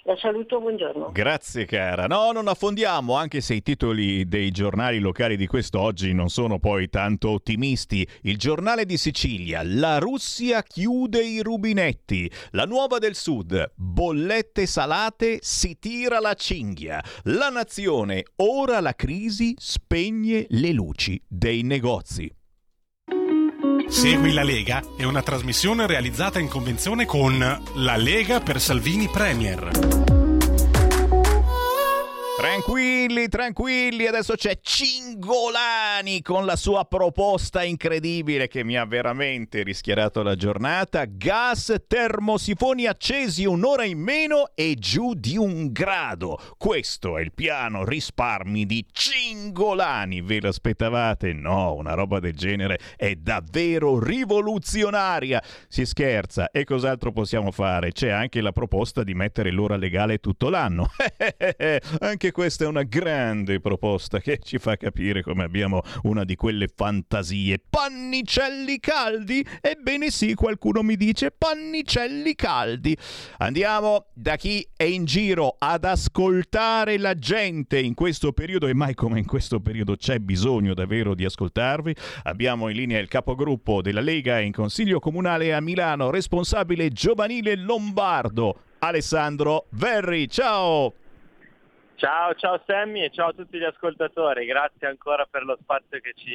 La 0.08 0.16
saluto, 0.18 0.60
buongiorno. 0.60 1.10
Grazie 1.12 1.66
cara. 1.66 2.06
No, 2.06 2.32
non 2.32 2.48
affondiamo, 2.48 3.16
anche 3.16 3.42
se 3.42 3.56
i 3.56 3.64
titoli 3.64 4.28
dei 4.28 4.52
giornali 4.52 5.00
locali 5.00 5.36
di 5.36 5.48
quest'oggi 5.48 6.14
non 6.14 6.30
sono 6.30 6.60
poi 6.60 6.90
tanto 6.90 7.32
ottimisti. 7.32 8.08
Il 8.22 8.38
giornale 8.38 8.86
di 8.86 8.98
Sicilia, 8.98 9.62
la 9.64 9.98
Russia 9.98 10.62
chiude 10.62 11.24
i 11.24 11.42
rubinetti. 11.42 12.32
La 12.52 12.66
nuova 12.66 13.00
del 13.00 13.16
sud, 13.16 13.72
bollette 13.74 14.68
salate, 14.68 15.40
si 15.42 15.80
tira 15.80 16.20
la 16.20 16.36
cinghia. 16.36 17.04
La 17.24 17.50
nazione, 17.50 18.26
ora 18.36 18.80
la 18.82 18.94
crisi 18.94 19.56
spegne 19.58 20.46
le 20.50 20.72
luci 20.72 21.20
dei 21.28 21.64
negozi. 21.64 22.32
Segui 23.88 24.34
la 24.34 24.44
Lega 24.44 24.82
è 24.98 25.04
una 25.04 25.22
trasmissione 25.22 25.86
realizzata 25.86 26.40
in 26.40 26.48
convenzione 26.48 27.06
con 27.06 27.38
La 27.38 27.96
Lega 27.96 28.40
per 28.40 28.60
Salvini 28.60 29.08
Premier. 29.08 29.95
Tranquilli, 32.56 33.28
tranquilli, 33.28 34.08
adesso 34.08 34.36
c'è 34.36 34.60
Cingolani 34.62 36.22
con 36.22 36.46
la 36.46 36.56
sua 36.56 36.86
proposta 36.86 37.64
incredibile 37.64 38.48
che 38.48 38.64
mi 38.64 38.78
ha 38.78 38.86
veramente 38.86 39.62
rischiarato 39.62 40.24
la 40.24 40.36
giornata. 40.36 41.04
Gas 41.04 41.76
termosifoni 41.86 42.86
accesi 42.86 43.44
un'ora 43.44 43.84
in 43.84 44.00
meno 44.00 44.52
e 44.56 44.76
giù 44.76 45.16
di 45.16 45.36
un 45.36 45.74
grado. 45.74 46.40
Questo 46.58 47.18
è 47.18 47.22
il 47.24 47.34
piano 47.34 47.84
risparmi 47.84 48.66
di 48.66 48.86
Cingolani. 48.90 50.22
Ve 50.22 50.40
l'aspettavate? 50.40 51.34
No, 51.34 51.74
una 51.74 51.94
roba 51.94 52.22
del 52.22 52.36
genere 52.36 52.80
è 52.96 53.16
davvero 53.16 54.02
rivoluzionaria. 54.02 55.44
Si 55.68 55.86
scherza. 55.86 56.52
E 56.52 56.64
cos'altro 56.64 57.12
possiamo 57.12 57.52
fare? 57.52 57.92
C'è 57.92 58.12
anche 58.12 58.40
la 58.40 58.54
proposta 58.54 59.04
di 59.04 59.14
mettere 59.14 59.52
l'ora 59.52 59.76
legale 59.76 60.20
tutto 60.20 60.48
l'anno. 60.48 60.90
anche 62.00 62.32
questa 62.46 62.66
è 62.66 62.68
una 62.68 62.84
grande 62.84 63.60
proposta 63.60 64.20
che 64.20 64.38
ci 64.38 64.60
fa 64.60 64.78
capire 64.78 65.24
come 65.24 65.44
abbiamo 65.44 65.82
una 66.04 66.24
di 66.24 66.36
quelle 66.36 66.68
fantasie. 66.68 67.60
Pannicelli 67.68 68.80
caldi? 68.80 69.44
Ebbene 69.60 70.12
sì, 70.12 70.36
qualcuno 70.36 70.84
mi 70.84 70.96
dice 70.96 71.32
pannicelli 71.32 72.36
caldi. 72.36 72.96
Andiamo 73.40 74.10
da 74.14 74.36
chi 74.36 74.64
è 74.76 74.84
in 74.84 75.06
giro 75.06 75.56
ad 75.58 75.86
ascoltare 75.86 77.00
la 77.00 77.16
gente 77.16 77.80
in 77.80 77.96
questo 77.96 78.32
periodo 78.32 78.68
e 78.68 78.76
mai 78.76 78.94
come 78.94 79.18
in 79.18 79.26
questo 79.26 79.60
periodo 79.60 79.96
c'è 79.96 80.20
bisogno 80.20 80.76
davvero 80.76 81.16
di 81.16 81.26
ascoltarvi. 81.26 81.96
Abbiamo 82.26 82.70
in 82.70 82.76
linea 82.76 83.00
il 83.00 83.08
capogruppo 83.08 83.82
della 83.82 84.02
Lega 84.02 84.40
in 84.40 84.52
Consiglio 84.52 85.00
Comunale 85.00 85.52
a 85.52 85.62
Milano, 85.62 86.12
responsabile 86.12 86.90
giovanile 86.90 87.56
lombardo, 87.56 88.60
Alessandro 88.78 89.66
Verri. 89.72 90.30
Ciao! 90.30 90.94
Ciao, 91.98 92.34
ciao 92.34 92.62
Sammy 92.68 93.04
e 93.04 93.10
ciao 93.10 93.30
a 93.30 93.34
tutti 93.34 93.58
gli 93.58 93.64
ascoltatori, 93.64 94.46
grazie 94.46 94.86
ancora 94.86 95.26
per 95.30 95.46
lo 95.46 95.58
spazio 95.62 95.98
che 96.02 96.12
ci 96.14 96.30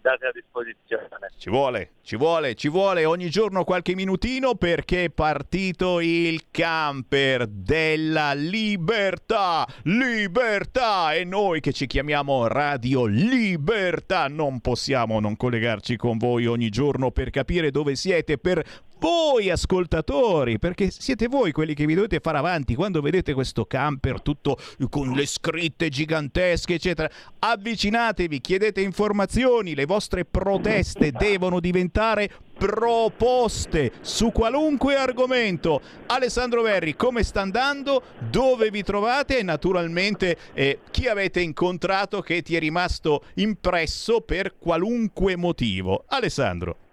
date 0.00 0.26
a 0.26 0.32
disposizione. 0.32 1.08
Ci 1.38 1.48
vuole, 1.48 1.90
ci 2.02 2.16
vuole, 2.16 2.56
ci 2.56 2.68
vuole 2.68 3.04
ogni 3.04 3.30
giorno 3.30 3.62
qualche 3.62 3.94
minutino 3.94 4.56
perché 4.56 5.04
è 5.04 5.10
partito 5.10 6.00
il 6.00 6.50
camper 6.50 7.46
della 7.46 8.32
libertà, 8.32 9.64
libertà 9.84 11.14
e 11.14 11.24
noi 11.24 11.60
che 11.60 11.72
ci 11.72 11.86
chiamiamo 11.86 12.48
Radio 12.48 13.06
Libertà 13.06 14.26
non 14.26 14.60
possiamo 14.60 15.20
non 15.20 15.36
collegarci 15.36 15.96
con 15.96 16.18
voi 16.18 16.46
ogni 16.46 16.68
giorno 16.68 17.12
per 17.12 17.30
capire 17.30 17.70
dove 17.70 17.94
siete, 17.94 18.38
per 18.38 18.60
voi 19.00 19.48
ascoltatori, 19.48 20.58
perché 20.58 20.90
siete 20.90 21.26
voi 21.26 21.52
quelli 21.52 21.72
che 21.72 21.86
vi 21.86 21.94
dovete 21.94 22.20
fare 22.20 22.36
avanti 22.36 22.74
quando 22.74 23.00
vedete 23.00 23.32
questo 23.32 23.64
camper 23.64 24.20
tutto 24.20 24.58
con 24.90 25.12
le 25.12 25.26
scritte 25.26 25.88
gigantesche, 25.88 26.74
eccetera. 26.74 27.10
Avvicinatevi, 27.38 28.40
chiedete 28.40 28.82
informazioni, 28.82 29.74
le 29.74 29.86
vostre 29.86 30.26
proteste 30.26 31.12
devono 31.12 31.60
diventare 31.60 32.30
proposte 32.58 33.92
su 34.02 34.30
qualunque 34.32 34.96
argomento. 34.96 35.80
Alessandro 36.08 36.60
Verri, 36.60 36.94
come 36.94 37.22
sta 37.22 37.40
andando? 37.40 38.02
Dove 38.18 38.70
vi 38.70 38.82
trovate? 38.82 39.38
E 39.38 39.42
naturalmente 39.42 40.36
eh, 40.52 40.80
chi 40.90 41.08
avete 41.08 41.40
incontrato 41.40 42.20
che 42.20 42.42
ti 42.42 42.54
è 42.54 42.58
rimasto 42.58 43.24
impresso 43.36 44.20
per 44.20 44.58
qualunque 44.58 45.36
motivo? 45.36 46.04
Alessandro. 46.06 46.89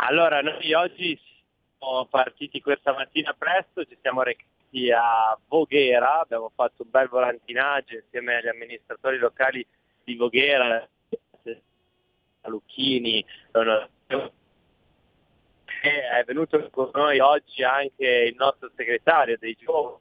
Allora, 0.00 0.40
noi 0.42 0.72
oggi 0.74 1.18
siamo 1.76 2.06
partiti 2.06 2.60
questa 2.60 2.92
mattina 2.92 3.34
presto, 3.36 3.84
ci 3.84 3.98
siamo 4.00 4.22
recati 4.22 4.90
a 4.92 5.36
Voghera, 5.48 6.20
abbiamo 6.20 6.52
fatto 6.54 6.84
un 6.84 6.90
bel 6.90 7.08
volantinaggio 7.08 7.96
insieme 7.96 8.36
agli 8.36 8.46
amministratori 8.46 9.18
locali 9.18 9.66
di 10.04 10.14
Voghera, 10.14 10.88
Lucchini, 12.42 13.24
è 15.82 16.24
venuto 16.24 16.70
con 16.70 16.90
noi 16.94 17.18
oggi 17.18 17.64
anche 17.64 18.06
il 18.06 18.36
nostro 18.36 18.70
segretario 18.76 19.36
dei 19.36 19.56
giovani, 19.58 20.00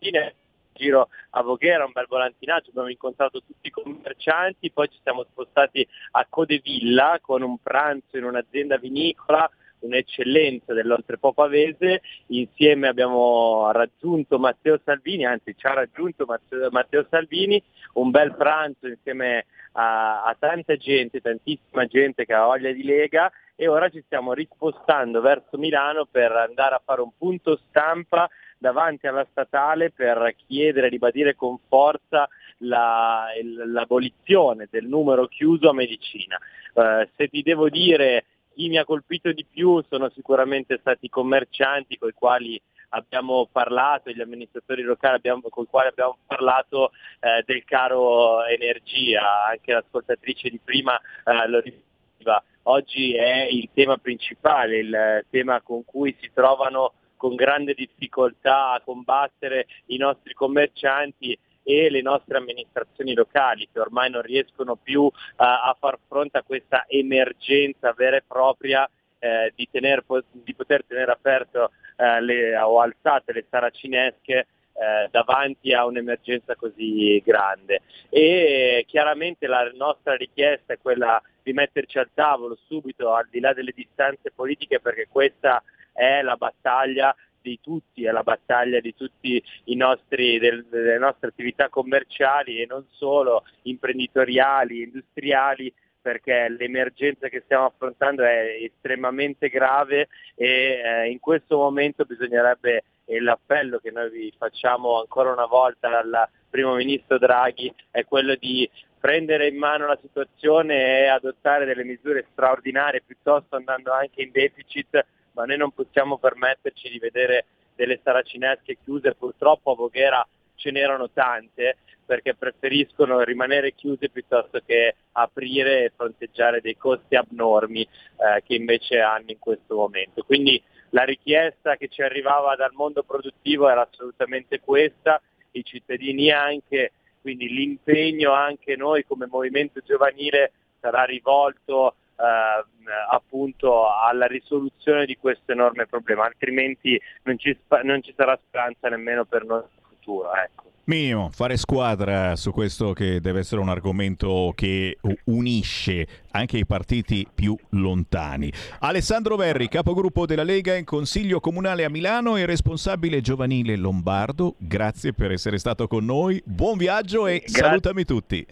in 0.00 0.32
giro 0.72 1.08
a 1.30 1.42
Voghera, 1.42 1.84
un 1.84 1.92
bel 1.92 2.06
volantinaggio, 2.08 2.70
abbiamo 2.70 2.88
incontrato 2.88 3.40
tutti 3.40 3.68
i 3.68 3.70
commercianti, 3.70 4.70
poi 4.70 4.88
ci 4.88 4.98
siamo 5.02 5.24
spostati 5.24 5.86
a 6.12 6.26
Codevilla 6.28 7.18
con 7.20 7.42
un 7.42 7.58
pranzo 7.58 8.16
in 8.16 8.24
un'azienda 8.24 8.76
vinicola, 8.76 9.50
un'eccellenza 9.80 10.72
dell'Oltrepo 10.72 11.32
Pavese, 11.32 12.02
insieme 12.28 12.88
abbiamo 12.88 13.70
raggiunto 13.72 14.38
Matteo 14.38 14.80
Salvini, 14.84 15.26
anzi 15.26 15.54
ci 15.56 15.66
ha 15.66 15.74
raggiunto 15.74 16.24
Matteo, 16.24 16.70
Matteo 16.70 17.06
Salvini, 17.10 17.62
un 17.94 18.10
bel 18.10 18.34
pranzo 18.34 18.86
insieme 18.86 19.46
a, 19.72 20.24
a 20.24 20.36
tanta 20.38 20.76
gente, 20.76 21.20
tantissima 21.20 21.86
gente 21.86 22.24
che 22.24 22.32
ha 22.32 22.44
voglia 22.44 22.72
di 22.72 22.84
Lega. 22.84 23.30
E 23.54 23.68
ora 23.68 23.90
ci 23.90 24.02
stiamo 24.06 24.32
rispostando 24.32 25.20
verso 25.20 25.58
Milano 25.58 26.06
per 26.10 26.32
andare 26.32 26.74
a 26.74 26.82
fare 26.84 27.00
un 27.00 27.10
punto 27.16 27.60
stampa 27.68 28.28
davanti 28.62 29.08
alla 29.08 29.26
statale 29.28 29.90
per 29.90 30.36
chiedere, 30.46 30.88
ribadire 30.88 31.34
con 31.34 31.58
forza 31.68 32.28
la, 32.58 33.26
l'abolizione 33.66 34.68
del 34.70 34.86
numero 34.86 35.26
chiuso 35.26 35.68
a 35.68 35.74
medicina. 35.74 36.38
Eh, 36.72 37.10
se 37.16 37.26
ti 37.26 37.42
devo 37.42 37.68
dire 37.68 38.24
chi 38.54 38.68
mi 38.68 38.78
ha 38.78 38.84
colpito 38.84 39.32
di 39.32 39.44
più 39.44 39.82
sono 39.88 40.08
sicuramente 40.10 40.78
stati 40.78 41.06
i 41.06 41.10
commercianti 41.10 41.98
con 41.98 42.10
i 42.10 42.14
quali 42.14 42.60
abbiamo 42.90 43.48
parlato, 43.50 44.10
gli 44.10 44.20
amministratori 44.20 44.82
locali 44.82 45.16
abbiamo, 45.16 45.40
con 45.48 45.64
i 45.64 45.68
quali 45.68 45.88
abbiamo 45.88 46.18
parlato 46.24 46.92
eh, 47.18 47.42
del 47.44 47.64
caro 47.64 48.44
energia, 48.44 49.46
anche 49.46 49.72
l'ascoltatrice 49.72 50.50
di 50.50 50.60
prima 50.62 50.96
eh, 50.98 51.48
lo 51.48 51.58
ripeteva. 51.58 52.42
Oggi 52.64 53.16
è 53.16 53.48
il 53.50 53.70
tema 53.74 53.96
principale, 53.96 54.78
il 54.78 55.24
tema 55.30 55.60
con 55.62 55.84
cui 55.84 56.14
si 56.20 56.30
trovano 56.32 56.92
con 57.22 57.36
grande 57.36 57.72
difficoltà 57.74 58.72
a 58.72 58.80
combattere 58.80 59.68
i 59.86 59.96
nostri 59.96 60.34
commercianti 60.34 61.38
e 61.62 61.88
le 61.88 62.02
nostre 62.02 62.36
amministrazioni 62.36 63.14
locali 63.14 63.68
che 63.72 63.78
ormai 63.78 64.10
non 64.10 64.22
riescono 64.22 64.74
più 64.74 65.02
uh, 65.02 65.12
a 65.36 65.76
far 65.78 66.00
fronte 66.08 66.38
a 66.38 66.42
questa 66.42 66.84
emergenza 66.88 67.92
vera 67.92 68.16
e 68.16 68.24
propria 68.26 68.90
eh, 69.20 69.52
di, 69.54 69.68
tener, 69.70 70.02
di, 70.32 70.52
poter 70.52 70.82
tenere 70.84 71.12
aperto 71.12 71.70
eh, 71.96 72.56
o 72.56 72.80
alzate 72.80 73.32
le 73.32 73.44
saracinesche 73.48 74.38
eh, 74.72 75.08
davanti 75.12 75.72
a 75.72 75.86
un'emergenza 75.86 76.56
così 76.56 77.22
grande. 77.24 77.82
E 78.08 78.84
chiaramente 78.88 79.46
la 79.46 79.70
nostra 79.74 80.16
richiesta 80.16 80.72
è 80.72 80.78
quella 80.82 81.22
di 81.40 81.52
metterci 81.52 81.98
al 81.98 82.10
tavolo 82.12 82.58
subito, 82.66 83.12
al 83.12 83.28
di 83.30 83.38
là 83.38 83.52
delle 83.52 83.72
distanze 83.72 84.32
politiche, 84.34 84.80
perché 84.80 85.06
questa 85.08 85.62
è 85.92 86.22
la 86.22 86.36
battaglia 86.36 87.14
di 87.40 87.58
tutti, 87.60 88.04
è 88.04 88.10
la 88.10 88.22
battaglia 88.22 88.80
di 88.80 88.94
tutte 88.94 89.42
le 89.64 90.98
nostre 90.98 91.28
attività 91.28 91.68
commerciali 91.68 92.60
e 92.60 92.66
non 92.66 92.86
solo 92.90 93.44
imprenditoriali, 93.62 94.82
industriali, 94.82 95.72
perché 96.00 96.48
l'emergenza 96.48 97.28
che 97.28 97.42
stiamo 97.44 97.66
affrontando 97.66 98.24
è 98.24 98.58
estremamente 98.60 99.48
grave 99.48 100.08
e 100.34 100.80
eh, 100.84 101.10
in 101.10 101.20
questo 101.20 101.56
momento 101.56 102.04
bisognerebbe, 102.04 102.84
e 103.04 103.20
l'appello 103.20 103.78
che 103.78 103.90
noi 103.90 104.10
vi 104.10 104.32
facciamo 104.36 104.98
ancora 104.98 105.32
una 105.32 105.46
volta 105.46 105.88
dal 105.88 106.28
primo 106.50 106.74
ministro 106.74 107.18
Draghi, 107.18 107.72
è 107.90 108.04
quello 108.04 108.34
di 108.34 108.68
prendere 108.98 109.48
in 109.48 109.56
mano 109.56 109.86
la 109.86 109.98
situazione 110.00 111.00
e 111.00 111.06
adottare 111.06 111.64
delle 111.64 111.84
misure 111.84 112.26
straordinarie 112.32 113.02
piuttosto 113.04 113.56
andando 113.56 113.92
anche 113.92 114.22
in 114.22 114.30
deficit 114.30 115.04
ma 115.32 115.44
noi 115.44 115.56
non 115.56 115.70
possiamo 115.70 116.18
permetterci 116.18 116.88
di 116.88 116.98
vedere 116.98 117.46
delle 117.74 118.00
saracinesche 118.02 118.78
chiuse, 118.82 119.14
purtroppo 119.14 119.72
a 119.72 119.74
Voghera 119.74 120.26
ce 120.54 120.70
n'erano 120.70 121.10
tante 121.10 121.76
perché 122.04 122.34
preferiscono 122.34 123.22
rimanere 123.22 123.72
chiuse 123.72 124.10
piuttosto 124.10 124.60
che 124.64 124.96
aprire 125.12 125.84
e 125.84 125.92
fronteggiare 125.96 126.60
dei 126.60 126.76
costi 126.76 127.16
abnormi 127.16 127.82
eh, 127.82 128.42
che 128.44 128.54
invece 128.54 129.00
hanno 129.00 129.30
in 129.30 129.38
questo 129.38 129.76
momento. 129.76 130.22
Quindi 130.22 130.62
la 130.90 131.04
richiesta 131.04 131.76
che 131.76 131.88
ci 131.88 132.02
arrivava 132.02 132.54
dal 132.54 132.72
mondo 132.74 133.02
produttivo 133.02 133.68
era 133.68 133.88
assolutamente 133.90 134.60
questa, 134.60 135.22
i 135.52 135.64
cittadini 135.64 136.30
anche, 136.30 136.92
quindi 137.20 137.48
l'impegno 137.48 138.32
anche 138.32 138.76
noi 138.76 139.04
come 139.06 139.26
movimento 139.26 139.80
giovanile 139.80 140.52
sarà 140.80 141.04
rivolto 141.04 141.94
eh, 142.16 142.64
appunto 143.10 143.86
alla 143.94 144.26
risoluzione 144.26 145.06
di 145.06 145.16
questo 145.16 145.52
enorme 145.52 145.86
problema, 145.86 146.24
altrimenti 146.24 147.00
non 147.24 147.38
ci, 147.38 147.56
non 147.82 148.02
ci 148.02 148.12
sarà 148.16 148.38
speranza 148.46 148.88
nemmeno 148.88 149.24
per 149.24 149.44
noi 149.44 149.60
nel 149.60 149.84
futuro. 149.88 150.34
Ecco. 150.34 150.70
Minimo, 150.84 151.30
fare 151.32 151.56
squadra 151.56 152.34
su 152.34 152.50
questo 152.50 152.92
che 152.92 153.20
deve 153.20 153.38
essere 153.38 153.60
un 153.60 153.68
argomento 153.68 154.52
che 154.56 154.98
unisce 155.26 156.06
anche 156.32 156.58
i 156.58 156.66
partiti 156.66 157.24
più 157.32 157.56
lontani. 157.70 158.52
Alessandro 158.80 159.36
Verri, 159.36 159.68
capogruppo 159.68 160.26
della 160.26 160.42
Lega 160.42 160.74
in 160.74 160.84
Consiglio 160.84 161.38
Comunale 161.38 161.84
a 161.84 161.88
Milano 161.88 162.36
e 162.36 162.46
responsabile 162.46 163.20
giovanile 163.20 163.76
lombardo, 163.76 164.56
grazie 164.58 165.12
per 165.12 165.30
essere 165.30 165.58
stato 165.58 165.86
con 165.86 166.04
noi, 166.04 166.42
buon 166.44 166.76
viaggio 166.76 167.28
e 167.28 167.38
Grazie. 167.38 167.62
salutami 167.62 168.04
tutti. 168.04 168.44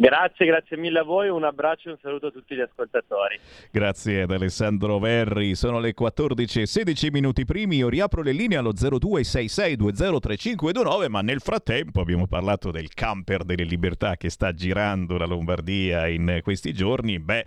Grazie, 0.00 0.46
grazie 0.46 0.78
mille 0.78 1.00
a 1.00 1.02
voi, 1.02 1.28
un 1.28 1.44
abbraccio 1.44 1.90
e 1.90 1.92
un 1.92 1.98
saluto 2.00 2.28
a 2.28 2.30
tutti 2.30 2.54
gli 2.54 2.60
ascoltatori. 2.60 3.38
Grazie 3.70 4.22
ad 4.22 4.30
Alessandro 4.30 4.98
Verri, 4.98 5.54
sono 5.54 5.78
le 5.78 5.92
14 5.92 6.62
e 6.62 6.66
16 6.66 7.10
minuti 7.10 7.44
primi, 7.44 7.76
io 7.76 7.90
riapro 7.90 8.22
le 8.22 8.32
linee 8.32 8.56
allo 8.56 8.72
0266203529, 8.72 11.10
ma 11.10 11.20
nel 11.20 11.42
frattempo 11.42 12.00
abbiamo 12.00 12.26
parlato 12.26 12.70
del 12.70 12.88
camper 12.94 13.44
delle 13.44 13.64
libertà 13.64 14.16
che 14.16 14.30
sta 14.30 14.54
girando 14.54 15.18
la 15.18 15.26
Lombardia 15.26 16.08
in 16.08 16.40
questi 16.42 16.72
giorni, 16.72 17.18
beh... 17.18 17.44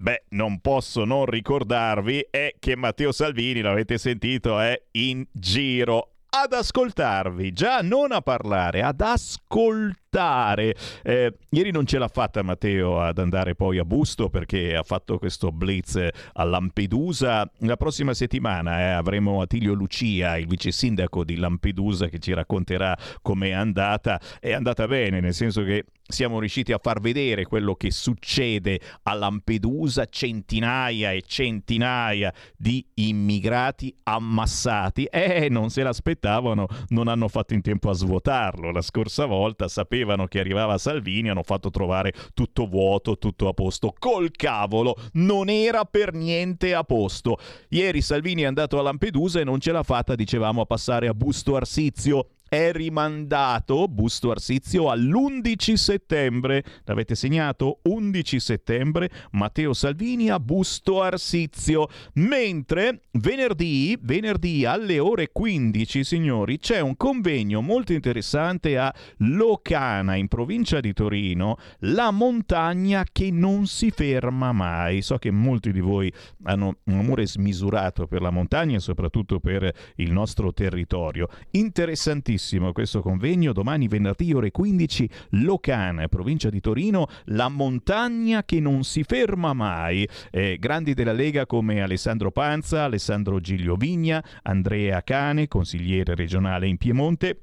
Beh, 0.00 0.22
non 0.30 0.60
posso 0.60 1.04
non 1.04 1.26
ricordarvi 1.26 2.28
è 2.30 2.54
che 2.58 2.74
Matteo 2.74 3.12
Salvini, 3.12 3.60
l'avete 3.60 3.98
sentito, 3.98 4.58
è 4.58 4.84
in 4.92 5.26
giro 5.30 6.12
ad 6.30 6.54
ascoltarvi, 6.54 7.52
già 7.52 7.82
non 7.82 8.12
a 8.12 8.22
parlare, 8.22 8.80
ad 8.80 9.02
ascoltare. 9.02 9.99
Eh, 10.12 11.32
ieri 11.50 11.70
non 11.70 11.86
ce 11.86 11.98
l'ha 11.98 12.08
fatta 12.08 12.42
Matteo 12.42 13.00
ad 13.00 13.18
andare 13.18 13.54
poi 13.54 13.78
a 13.78 13.84
Busto 13.84 14.28
perché 14.28 14.74
ha 14.74 14.82
fatto 14.82 15.18
questo 15.18 15.52
blitz 15.52 15.96
a 16.32 16.42
Lampedusa. 16.42 17.48
La 17.58 17.76
prossima 17.76 18.12
settimana 18.12 18.80
eh, 18.80 18.90
avremo 18.90 19.40
Attilio 19.40 19.72
Lucia, 19.72 20.36
il 20.36 20.48
vice 20.48 20.72
sindaco 20.72 21.22
di 21.22 21.36
Lampedusa, 21.36 22.08
che 22.08 22.18
ci 22.18 22.32
racconterà 22.32 22.98
com'è 23.22 23.50
andata. 23.50 24.20
È 24.40 24.52
andata 24.52 24.88
bene, 24.88 25.20
nel 25.20 25.32
senso 25.32 25.62
che 25.62 25.84
siamo 26.10 26.40
riusciti 26.40 26.72
a 26.72 26.78
far 26.82 27.00
vedere 27.00 27.44
quello 27.44 27.74
che 27.76 27.92
succede 27.92 28.80
a 29.04 29.14
Lampedusa, 29.14 30.06
centinaia 30.06 31.12
e 31.12 31.22
centinaia 31.24 32.32
di 32.56 32.84
immigrati 32.94 33.94
ammassati 34.02 35.04
e 35.04 35.44
eh, 35.44 35.48
non 35.48 35.70
se 35.70 35.84
l'aspettavano, 35.84 36.66
non 36.88 37.06
hanno 37.06 37.28
fatto 37.28 37.54
in 37.54 37.62
tempo 37.62 37.90
a 37.90 37.94
svuotarlo. 37.94 38.72
La 38.72 38.82
scorsa 38.82 39.26
volta 39.26 39.68
sapevano 40.00 40.26
che 40.26 40.40
arrivava 40.40 40.78
Salvini, 40.78 41.28
hanno 41.28 41.42
fatto 41.42 41.70
trovare 41.70 42.12
tutto 42.34 42.66
vuoto, 42.66 43.18
tutto 43.18 43.48
a 43.48 43.52
posto. 43.52 43.94
Col 43.98 44.30
cavolo, 44.30 44.96
non 45.14 45.48
era 45.48 45.84
per 45.84 46.12
niente 46.12 46.74
a 46.74 46.84
posto. 46.84 47.38
Ieri 47.68 48.00
Salvini 48.00 48.42
è 48.42 48.46
andato 48.46 48.78
a 48.78 48.82
Lampedusa 48.82 49.40
e 49.40 49.44
non 49.44 49.60
ce 49.60 49.72
l'ha 49.72 49.82
fatta, 49.82 50.14
dicevamo, 50.14 50.62
a 50.62 50.66
passare 50.66 51.08
a 51.08 51.14
Busto 51.14 51.56
Arsizio 51.56 52.28
è 52.50 52.72
rimandato 52.72 53.86
Busto 53.86 54.32
Arsizio 54.32 54.90
all'11 54.90 55.74
settembre. 55.74 56.64
L'avete 56.82 57.14
segnato? 57.14 57.78
11 57.84 58.40
settembre 58.40 59.08
Matteo 59.30 59.72
Salvini 59.72 60.30
a 60.30 60.40
Busto 60.40 61.00
Arsizio. 61.00 61.86
Mentre 62.14 63.02
venerdì, 63.12 63.96
venerdì 64.02 64.64
alle 64.64 64.98
ore 64.98 65.30
15, 65.30 66.02
signori, 66.02 66.58
c'è 66.58 66.80
un 66.80 66.96
convegno 66.96 67.60
molto 67.60 67.92
interessante 67.92 68.76
a 68.76 68.92
Locana, 69.18 70.16
in 70.16 70.26
provincia 70.26 70.80
di 70.80 70.92
Torino, 70.92 71.56
la 71.82 72.10
montagna 72.10 73.04
che 73.12 73.30
non 73.30 73.68
si 73.68 73.92
ferma 73.92 74.50
mai. 74.50 75.02
So 75.02 75.18
che 75.18 75.30
molti 75.30 75.70
di 75.70 75.80
voi 75.80 76.12
hanno 76.42 76.78
un 76.86 76.98
amore 76.98 77.28
smisurato 77.28 78.08
per 78.08 78.20
la 78.22 78.30
montagna 78.30 78.74
e 78.74 78.80
soprattutto 78.80 79.38
per 79.38 79.72
il 79.96 80.10
nostro 80.10 80.52
territorio. 80.52 81.28
Interessantissimo 81.52 82.38
bellissimo 82.40 82.72
questo 82.72 83.02
convegno, 83.02 83.52
domani 83.52 83.86
venerdì 83.86 84.32
ore 84.32 84.50
15, 84.50 85.10
Locana, 85.30 86.08
provincia 86.08 86.48
di 86.48 86.60
Torino, 86.60 87.06
la 87.26 87.48
montagna 87.48 88.44
che 88.44 88.60
non 88.60 88.82
si 88.82 89.04
ferma 89.04 89.52
mai. 89.52 90.08
Eh, 90.30 90.56
grandi 90.58 90.94
della 90.94 91.12
Lega 91.12 91.44
come 91.44 91.82
Alessandro 91.82 92.32
Panza, 92.32 92.84
Alessandro 92.84 93.40
Giglio 93.40 93.76
Vigna, 93.76 94.24
Andrea 94.42 95.02
Cane, 95.02 95.48
consigliere 95.48 96.14
regionale 96.14 96.66
in 96.66 96.78
Piemonte. 96.78 97.40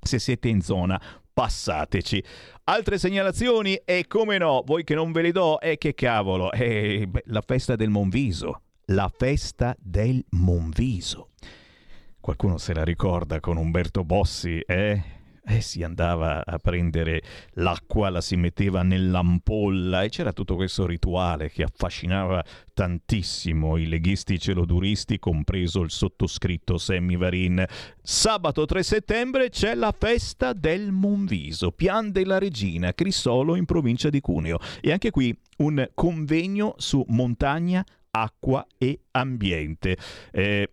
Se 0.00 0.18
siete 0.18 0.48
in 0.48 0.62
zona, 0.62 1.00
passateci. 1.32 2.24
Altre 2.64 2.98
segnalazioni? 2.98 3.74
E 3.84 4.06
come 4.08 4.38
no, 4.38 4.62
voi 4.64 4.82
che 4.82 4.94
non 4.94 5.12
ve 5.12 5.22
le 5.22 5.32
do, 5.32 5.60
e 5.60 5.72
eh, 5.72 5.78
che 5.78 5.94
cavolo, 5.94 6.50
eh, 6.52 7.06
la 7.26 7.42
festa 7.42 7.76
del 7.76 7.90
Monviso. 7.90 8.62
La 8.86 9.12
festa 9.14 9.76
del 9.78 10.24
Monviso. 10.30 11.28
Qualcuno 12.20 12.58
se 12.58 12.74
la 12.74 12.84
ricorda 12.84 13.40
con 13.40 13.56
Umberto 13.56 14.04
Bossi, 14.04 14.60
eh? 14.60 15.16
Eh, 15.50 15.62
si 15.62 15.82
andava 15.82 16.44
a 16.44 16.58
prendere 16.58 17.22
l'acqua, 17.52 18.10
la 18.10 18.20
si 18.20 18.36
metteva 18.36 18.82
nell'ampolla 18.82 20.02
e 20.02 20.10
c'era 20.10 20.34
tutto 20.34 20.56
questo 20.56 20.84
rituale 20.84 21.48
che 21.48 21.62
affascinava 21.62 22.44
tantissimo 22.74 23.78
i 23.78 23.86
leghisti 23.86 24.38
celoduristi, 24.38 25.18
compreso 25.18 25.80
il 25.80 25.90
sottoscritto 25.90 26.76
Sammy 26.76 27.16
Varin. 27.16 27.64
Sabato 28.02 28.66
3 28.66 28.82
settembre 28.82 29.48
c'è 29.48 29.74
la 29.74 29.94
festa 29.96 30.52
del 30.52 30.92
Monviso, 30.92 31.70
Pian 31.70 32.12
della 32.12 32.38
Regina, 32.38 32.92
Crissolo 32.92 33.56
in 33.56 33.64
provincia 33.64 34.10
di 34.10 34.20
Cuneo. 34.20 34.58
E 34.82 34.92
anche 34.92 35.10
qui 35.10 35.34
un 35.58 35.88
convegno 35.94 36.74
su 36.76 37.02
montagna, 37.08 37.82
acqua 38.10 38.66
e 38.76 39.00
ambiente. 39.12 39.96
Eh, 40.30 40.72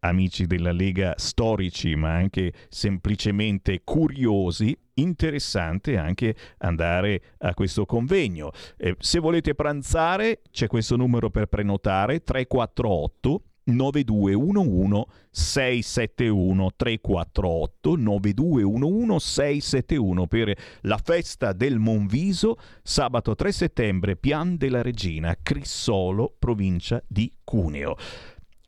amici 0.00 0.46
della 0.46 0.72
Lega 0.72 1.14
storici, 1.16 1.94
ma 1.94 2.14
anche 2.14 2.52
semplicemente 2.68 3.82
curiosi, 3.84 4.76
interessante 4.94 5.96
anche 5.96 6.34
andare 6.58 7.22
a 7.38 7.54
questo 7.54 7.86
convegno. 7.86 8.50
Eh, 8.76 8.96
se 8.98 9.18
volete 9.18 9.54
pranzare, 9.54 10.42
c'è 10.50 10.66
questo 10.66 10.96
numero 10.96 11.30
per 11.30 11.46
prenotare 11.46 12.22
348 12.22 13.42
9211 13.64 15.04
671 15.30 16.70
348 16.74 17.96
9211 17.96 19.18
671 19.20 20.26
per 20.26 20.56
la 20.82 20.98
festa 21.02 21.52
del 21.52 21.78
Monviso 21.78 22.56
sabato 22.82 23.34
3 23.34 23.52
settembre 23.52 24.16
Pian 24.16 24.56
della 24.56 24.82
Regina 24.82 25.36
Crissolo 25.40 26.34
provincia 26.38 27.02
di 27.06 27.30
Cuneo 27.44 27.96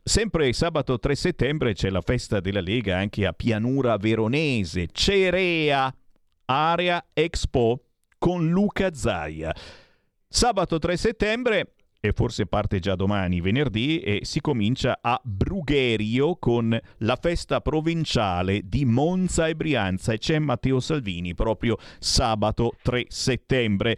Sempre 0.05 0.51
sabato 0.51 0.99
3 0.99 1.15
settembre 1.15 1.73
c'è 1.73 1.89
la 1.89 2.01
festa 2.01 2.41
della 2.41 2.59
Lega 2.59 2.97
anche 2.97 3.25
a 3.25 3.31
Pianura 3.31 3.95
Veronese, 3.95 4.87
Cerea, 4.91 5.95
Area 6.43 7.05
Expo 7.13 7.85
con 8.17 8.49
Luca 8.49 8.93
Zaia. 8.93 9.55
Sabato 10.27 10.77
3 10.77 10.97
settembre 10.97 11.75
e 12.01 12.11
forse 12.11 12.47
parte 12.47 12.79
già 12.79 12.95
domani, 12.95 13.39
venerdì, 13.39 13.99
e 13.99 14.19
si 14.23 14.41
comincia 14.41 14.99
a 15.01 15.17
Brugherio 15.23 16.35
con 16.35 16.77
la 16.97 17.15
festa 17.15 17.61
provinciale 17.61 18.59
di 18.65 18.83
Monza 18.83 19.47
e 19.47 19.55
Brianza 19.55 20.11
e 20.11 20.17
c'è 20.17 20.37
Matteo 20.37 20.81
Salvini 20.81 21.33
proprio 21.33 21.77
sabato 21.99 22.73
3 22.81 23.05
settembre. 23.07 23.97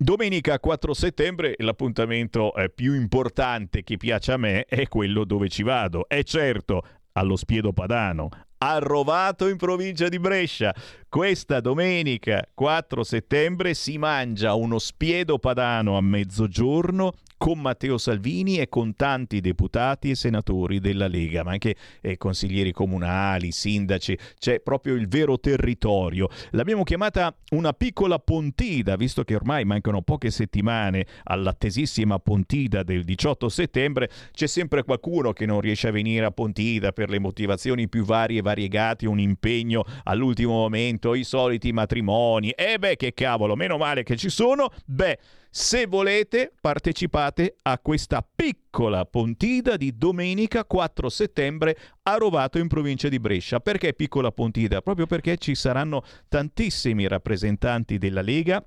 Domenica 0.00 0.60
4 0.60 0.94
settembre 0.94 1.56
l'appuntamento 1.58 2.54
eh, 2.54 2.70
più 2.70 2.94
importante 2.94 3.82
che 3.82 3.96
piace 3.96 4.30
a 4.30 4.36
me 4.36 4.64
è 4.64 4.86
quello 4.86 5.24
dove 5.24 5.48
ci 5.48 5.64
vado. 5.64 6.08
E 6.08 6.22
certo, 6.22 6.82
allo 7.14 7.34
Spiedo 7.34 7.72
Padano, 7.72 8.28
a 8.58 8.78
Rovato 8.78 9.48
in 9.48 9.56
provincia 9.56 10.08
di 10.08 10.20
Brescia. 10.20 10.72
Questa 11.08 11.58
domenica 11.58 12.48
4 12.54 13.02
settembre 13.02 13.74
si 13.74 13.98
mangia 13.98 14.54
uno 14.54 14.78
spiedo 14.78 15.40
padano 15.40 15.96
a 15.96 16.00
mezzogiorno 16.00 17.14
con 17.38 17.60
Matteo 17.60 17.96
Salvini 17.96 18.58
e 18.58 18.68
con 18.68 18.94
tanti 18.94 19.40
deputati 19.40 20.10
e 20.10 20.14
senatori 20.16 20.80
della 20.80 21.06
Lega, 21.06 21.44
ma 21.44 21.52
anche 21.52 21.76
eh, 22.02 22.18
consiglieri 22.18 22.72
comunali, 22.72 23.52
sindaci, 23.52 24.18
c'è 24.38 24.60
proprio 24.60 24.94
il 24.94 25.08
vero 25.08 25.38
territorio. 25.38 26.28
L'abbiamo 26.50 26.82
chiamata 26.82 27.34
una 27.50 27.72
piccola 27.72 28.18
pontida, 28.18 28.96
visto 28.96 29.22
che 29.22 29.36
ormai 29.36 29.64
mancano 29.64 30.02
poche 30.02 30.30
settimane 30.30 31.06
all'attesissima 31.22 32.18
pontida 32.18 32.82
del 32.82 33.04
18 33.04 33.48
settembre, 33.48 34.10
c'è 34.32 34.46
sempre 34.46 34.82
qualcuno 34.82 35.32
che 35.32 35.46
non 35.46 35.60
riesce 35.60 35.88
a 35.88 35.92
venire 35.92 36.26
a 36.26 36.30
pontida 36.32 36.92
per 36.92 37.08
le 37.08 37.20
motivazioni 37.20 37.88
più 37.88 38.04
varie 38.04 38.40
e 38.40 38.42
variegate, 38.42 39.06
un 39.06 39.20
impegno 39.20 39.84
all'ultimo 40.04 40.54
momento, 40.54 41.14
i 41.14 41.22
soliti 41.22 41.72
matrimoni. 41.72 42.50
E 42.50 42.78
beh, 42.78 42.96
che 42.96 43.14
cavolo, 43.14 43.54
meno 43.54 43.76
male 43.76 44.02
che 44.02 44.16
ci 44.16 44.28
sono. 44.28 44.70
Beh, 44.84 45.18
se 45.50 45.86
volete, 45.86 46.52
partecipate 46.60 47.56
a 47.62 47.78
questa 47.78 48.22
piccola 48.22 49.04
pontida 49.06 49.76
di 49.76 49.96
domenica 49.96 50.64
4 50.64 51.08
settembre 51.08 51.76
a 52.02 52.16
Rovato 52.16 52.58
in 52.58 52.68
provincia 52.68 53.08
di 53.08 53.18
Brescia. 53.18 53.60
Perché 53.60 53.94
piccola 53.94 54.30
pontida? 54.30 54.82
Proprio 54.82 55.06
perché 55.06 55.36
ci 55.38 55.54
saranno 55.54 56.04
tantissimi 56.28 57.08
rappresentanti 57.08 57.98
della 57.98 58.22
Lega 58.22 58.64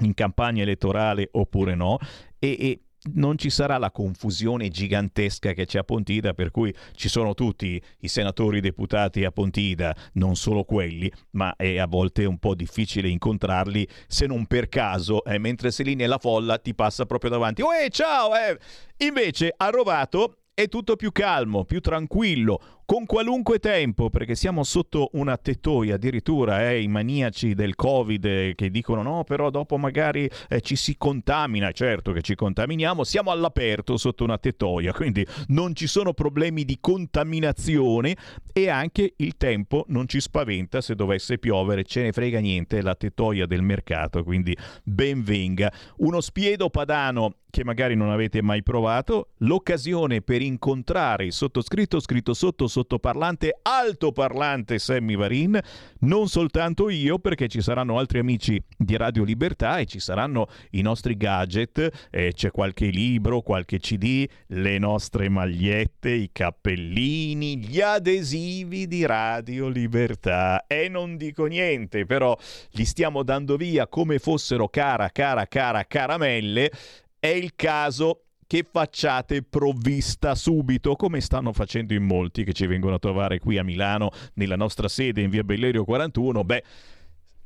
in 0.00 0.14
campagna 0.14 0.62
elettorale 0.62 1.28
oppure 1.32 1.74
no 1.74 1.98
e, 2.38 2.56
e 2.58 2.80
non 3.14 3.38
ci 3.38 3.50
sarà 3.50 3.78
la 3.78 3.90
confusione 3.90 4.68
gigantesca 4.68 5.52
che 5.52 5.66
c'è 5.66 5.78
a 5.78 5.84
Pontida, 5.84 6.34
per 6.34 6.50
cui 6.50 6.74
ci 6.94 7.08
sono 7.08 7.34
tutti 7.34 7.80
i 8.00 8.08
senatori 8.08 8.60
deputati 8.60 9.24
a 9.24 9.30
Pontida, 9.30 9.94
non 10.14 10.36
solo 10.36 10.64
quelli, 10.64 11.10
ma 11.32 11.54
è 11.56 11.78
a 11.78 11.86
volte 11.86 12.24
un 12.24 12.38
po' 12.38 12.54
difficile 12.54 13.08
incontrarli 13.08 13.86
se 14.06 14.26
non 14.26 14.46
per 14.46 14.68
caso, 14.68 15.24
eh, 15.24 15.38
mentre 15.38 15.70
sei 15.70 15.86
lì 15.86 15.94
nella 15.94 16.18
folla 16.18 16.58
ti 16.58 16.74
passa 16.74 17.06
proprio 17.06 17.30
davanti. 17.30 17.62
Uè, 17.62 17.88
ciao! 17.90 18.34
Eh! 18.34 18.58
Invece 18.98 19.52
a 19.56 19.68
Rovato 19.70 20.38
è 20.54 20.68
tutto 20.68 20.96
più 20.96 21.12
calmo, 21.12 21.64
più 21.64 21.80
tranquillo, 21.80 22.75
con 22.86 23.04
qualunque 23.04 23.58
tempo, 23.58 24.10
perché 24.10 24.36
siamo 24.36 24.62
sotto 24.62 25.10
una 25.14 25.36
tettoia, 25.36 25.96
addirittura 25.96 26.70
eh, 26.70 26.80
i 26.80 26.86
maniaci 26.86 27.52
del 27.54 27.74
Covid 27.74 28.24
eh, 28.24 28.52
che 28.54 28.70
dicono 28.70 29.02
no, 29.02 29.24
però 29.24 29.50
dopo 29.50 29.76
magari 29.76 30.30
eh, 30.48 30.60
ci 30.60 30.76
si 30.76 30.96
contamina, 30.96 31.72
certo 31.72 32.12
che 32.12 32.22
ci 32.22 32.36
contaminiamo, 32.36 33.02
siamo 33.02 33.32
all'aperto 33.32 33.96
sotto 33.96 34.22
una 34.22 34.38
tettoia, 34.38 34.92
quindi 34.92 35.26
non 35.48 35.74
ci 35.74 35.88
sono 35.88 36.14
problemi 36.14 36.64
di 36.64 36.78
contaminazione 36.80 38.16
e 38.52 38.68
anche 38.68 39.14
il 39.16 39.36
tempo 39.36 39.84
non 39.88 40.06
ci 40.06 40.20
spaventa 40.20 40.80
se 40.80 40.94
dovesse 40.94 41.38
piovere, 41.38 41.82
ce 41.82 42.02
ne 42.02 42.12
frega 42.12 42.38
niente, 42.38 42.82
la 42.82 42.94
tettoia 42.94 43.46
del 43.46 43.62
mercato, 43.62 44.22
quindi 44.22 44.56
ben 44.84 45.24
venga. 45.24 45.72
Uno 45.96 46.20
spiedo 46.20 46.70
padano 46.70 47.34
che 47.56 47.64
magari 47.64 47.94
non 47.94 48.10
avete 48.10 48.42
mai 48.42 48.62
provato, 48.62 49.30
l'occasione 49.38 50.20
per 50.20 50.42
incontrare 50.42 51.24
il 51.24 51.32
sottoscritto 51.32 52.00
scritto 52.00 52.34
sotto 52.34 52.66
sottoparlante 52.76 53.58
altoparlante 53.62 54.78
Sammy 54.78 55.16
Varin, 55.16 55.58
non 56.00 56.28
soltanto 56.28 56.90
io 56.90 57.18
perché 57.18 57.48
ci 57.48 57.62
saranno 57.62 57.98
altri 57.98 58.18
amici 58.18 58.62
di 58.76 58.98
Radio 58.98 59.24
Libertà 59.24 59.78
e 59.78 59.86
ci 59.86 59.98
saranno 59.98 60.46
i 60.72 60.82
nostri 60.82 61.16
gadget, 61.16 62.08
eh, 62.10 62.32
c'è 62.34 62.50
qualche 62.50 62.86
libro, 62.88 63.40
qualche 63.40 63.78
CD, 63.78 64.28
le 64.48 64.76
nostre 64.76 65.30
magliette, 65.30 66.10
i 66.10 66.28
cappellini, 66.30 67.56
gli 67.56 67.80
adesivi 67.80 68.86
di 68.86 69.06
Radio 69.06 69.68
Libertà. 69.68 70.66
E 70.66 70.90
non 70.90 71.16
dico 71.16 71.46
niente, 71.46 72.04
però 72.04 72.36
li 72.72 72.84
stiamo 72.84 73.22
dando 73.22 73.56
via 73.56 73.86
come 73.86 74.18
fossero 74.18 74.68
cara 74.68 75.08
cara 75.08 75.46
cara 75.46 75.86
caramelle. 75.86 76.70
È 77.18 77.28
il 77.28 77.54
caso 77.56 78.25
che 78.46 78.64
facciate 78.70 79.42
provvista 79.42 80.34
subito, 80.34 80.94
come 80.94 81.20
stanno 81.20 81.52
facendo 81.52 81.94
in 81.94 82.04
molti 82.04 82.44
che 82.44 82.52
ci 82.52 82.66
vengono 82.66 82.94
a 82.94 82.98
trovare 82.98 83.38
qui 83.38 83.58
a 83.58 83.64
Milano, 83.64 84.10
nella 84.34 84.56
nostra 84.56 84.88
sede 84.88 85.22
in 85.22 85.30
via 85.30 85.42
Bellerio 85.42 85.84
41. 85.84 86.44
Beh, 86.44 86.64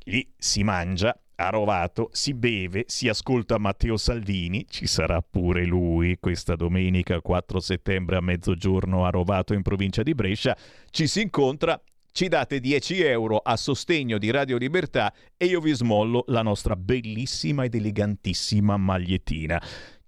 lì 0.05 0.31
si 0.37 0.63
mangia, 0.63 1.17
a 1.35 1.49
Rovato, 1.49 2.09
si 2.11 2.33
beve, 2.35 2.83
si 2.87 3.07
ascolta 3.07 3.57
Matteo 3.57 3.97
Salvini, 3.97 4.65
ci 4.69 4.85
sarà 4.85 5.21
pure 5.21 5.65
lui 5.65 6.17
questa 6.19 6.55
domenica 6.55 7.19
4 7.19 7.59
settembre 7.59 8.17
a 8.17 8.21
mezzogiorno 8.21 9.05
a 9.05 9.09
Rovato 9.09 9.53
in 9.53 9.63
provincia 9.63 10.03
di 10.03 10.13
Brescia, 10.13 10.55
ci 10.91 11.07
si 11.07 11.21
incontra 11.21 11.81
ci 12.13 12.27
date 12.27 12.59
10 12.59 13.01
euro 13.03 13.37
a 13.37 13.55
sostegno 13.55 14.17
di 14.17 14.31
Radio 14.31 14.57
Libertà 14.57 15.13
e 15.37 15.45
io 15.45 15.61
vi 15.61 15.71
smollo 15.71 16.25
la 16.27 16.41
nostra 16.41 16.75
bellissima 16.75 17.63
ed 17.63 17.73
elegantissima 17.73 18.75
magliettina. 18.75 19.61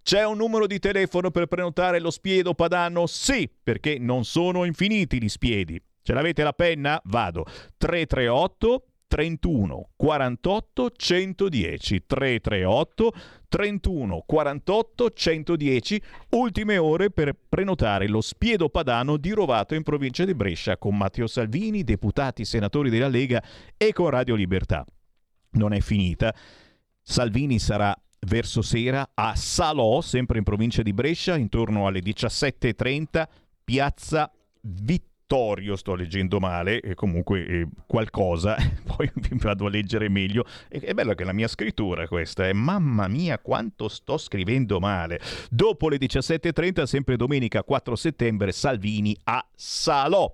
C'è 0.04 0.26
un 0.26 0.36
numero 0.36 0.68
di 0.68 0.80
telefono 0.80 1.32
per 1.32 1.46
prenotare 1.48 2.02
lo 2.02 2.12
spiedo 2.12 2.54
padano? 2.54 3.08
Sì, 3.08 3.50
perché 3.64 3.98
non 3.98 4.26
sono 4.26 4.66
infiniti 4.66 5.22
gli 5.22 5.30
spiedi. 5.30 5.82
Ce 6.02 6.14
l'avete 6.14 6.44
la 6.44 6.52
penna? 6.52 7.02
Vado. 7.06 7.46
338 7.78 8.86
31 9.08 9.92
48 9.96 10.90
110 10.90 12.06
338 12.06 13.14
31 13.48 14.24
48 14.26 15.10
110 15.12 16.02
ultime 16.32 16.78
ore 16.78 17.10
per 17.10 17.34
prenotare 17.48 18.08
lo 18.08 18.22
spiedo 18.22 18.70
padano 18.70 19.16
di 19.18 19.32
Rovato 19.32 19.76
in 19.76 19.84
provincia 19.84 20.26
di 20.26 20.34
Brescia 20.34 20.78
con 20.78 20.98
Matteo 20.98 21.28
Salvini, 21.28 21.84
deputati 21.84 22.44
senatori 22.44 22.90
della 22.90 23.08
Lega 23.08 23.42
e 23.78 23.94
con 23.94 24.10
Radio 24.10 24.36
Libertà. 24.36 24.86
Non 25.52 25.72
è 25.72 25.80
finita. 25.80 26.36
Salvini 27.02 27.60
sarà 27.60 27.96
verso 28.26 28.62
sera 28.62 29.12
a 29.14 29.36
Salò, 29.36 30.02
sempre 30.02 30.38
in 30.38 30.44
provincia 30.44 30.82
di 30.82 30.94
Brescia, 30.94 31.36
intorno 31.36 31.88
alle 31.88 32.00
17.30, 32.00 33.28
piazza 33.64 34.32
Vittorio, 34.62 35.76
sto 35.76 35.96
leggendo 35.96 36.40
male, 36.40 36.80
e 36.80 36.96
comunque 36.96 37.46
eh, 37.46 37.68
qualcosa, 37.86 38.56
poi 38.86 39.12
vi 39.16 39.38
vado 39.38 39.66
a 39.66 39.70
leggere 39.70 40.10
meglio. 40.10 40.46
E, 40.70 40.80
è 40.80 40.94
bello 40.94 41.14
che 41.14 41.24
la 41.24 41.34
mia 41.34 41.48
scrittura 41.48 42.08
questa, 42.08 42.48
è 42.48 42.54
mamma 42.54 43.08
mia 43.08 43.40
quanto 43.40 43.88
sto 43.88 44.18
scrivendo 44.18 44.80
male. 44.80 45.20
Dopo 45.50 45.90
le 45.90 45.98
17.30, 45.98 46.84
sempre 46.84 47.16
domenica 47.16 47.64
4 47.64 47.96
settembre, 47.96 48.52
Salvini 48.52 49.18
a 49.24 49.46
Salò. 49.56 50.34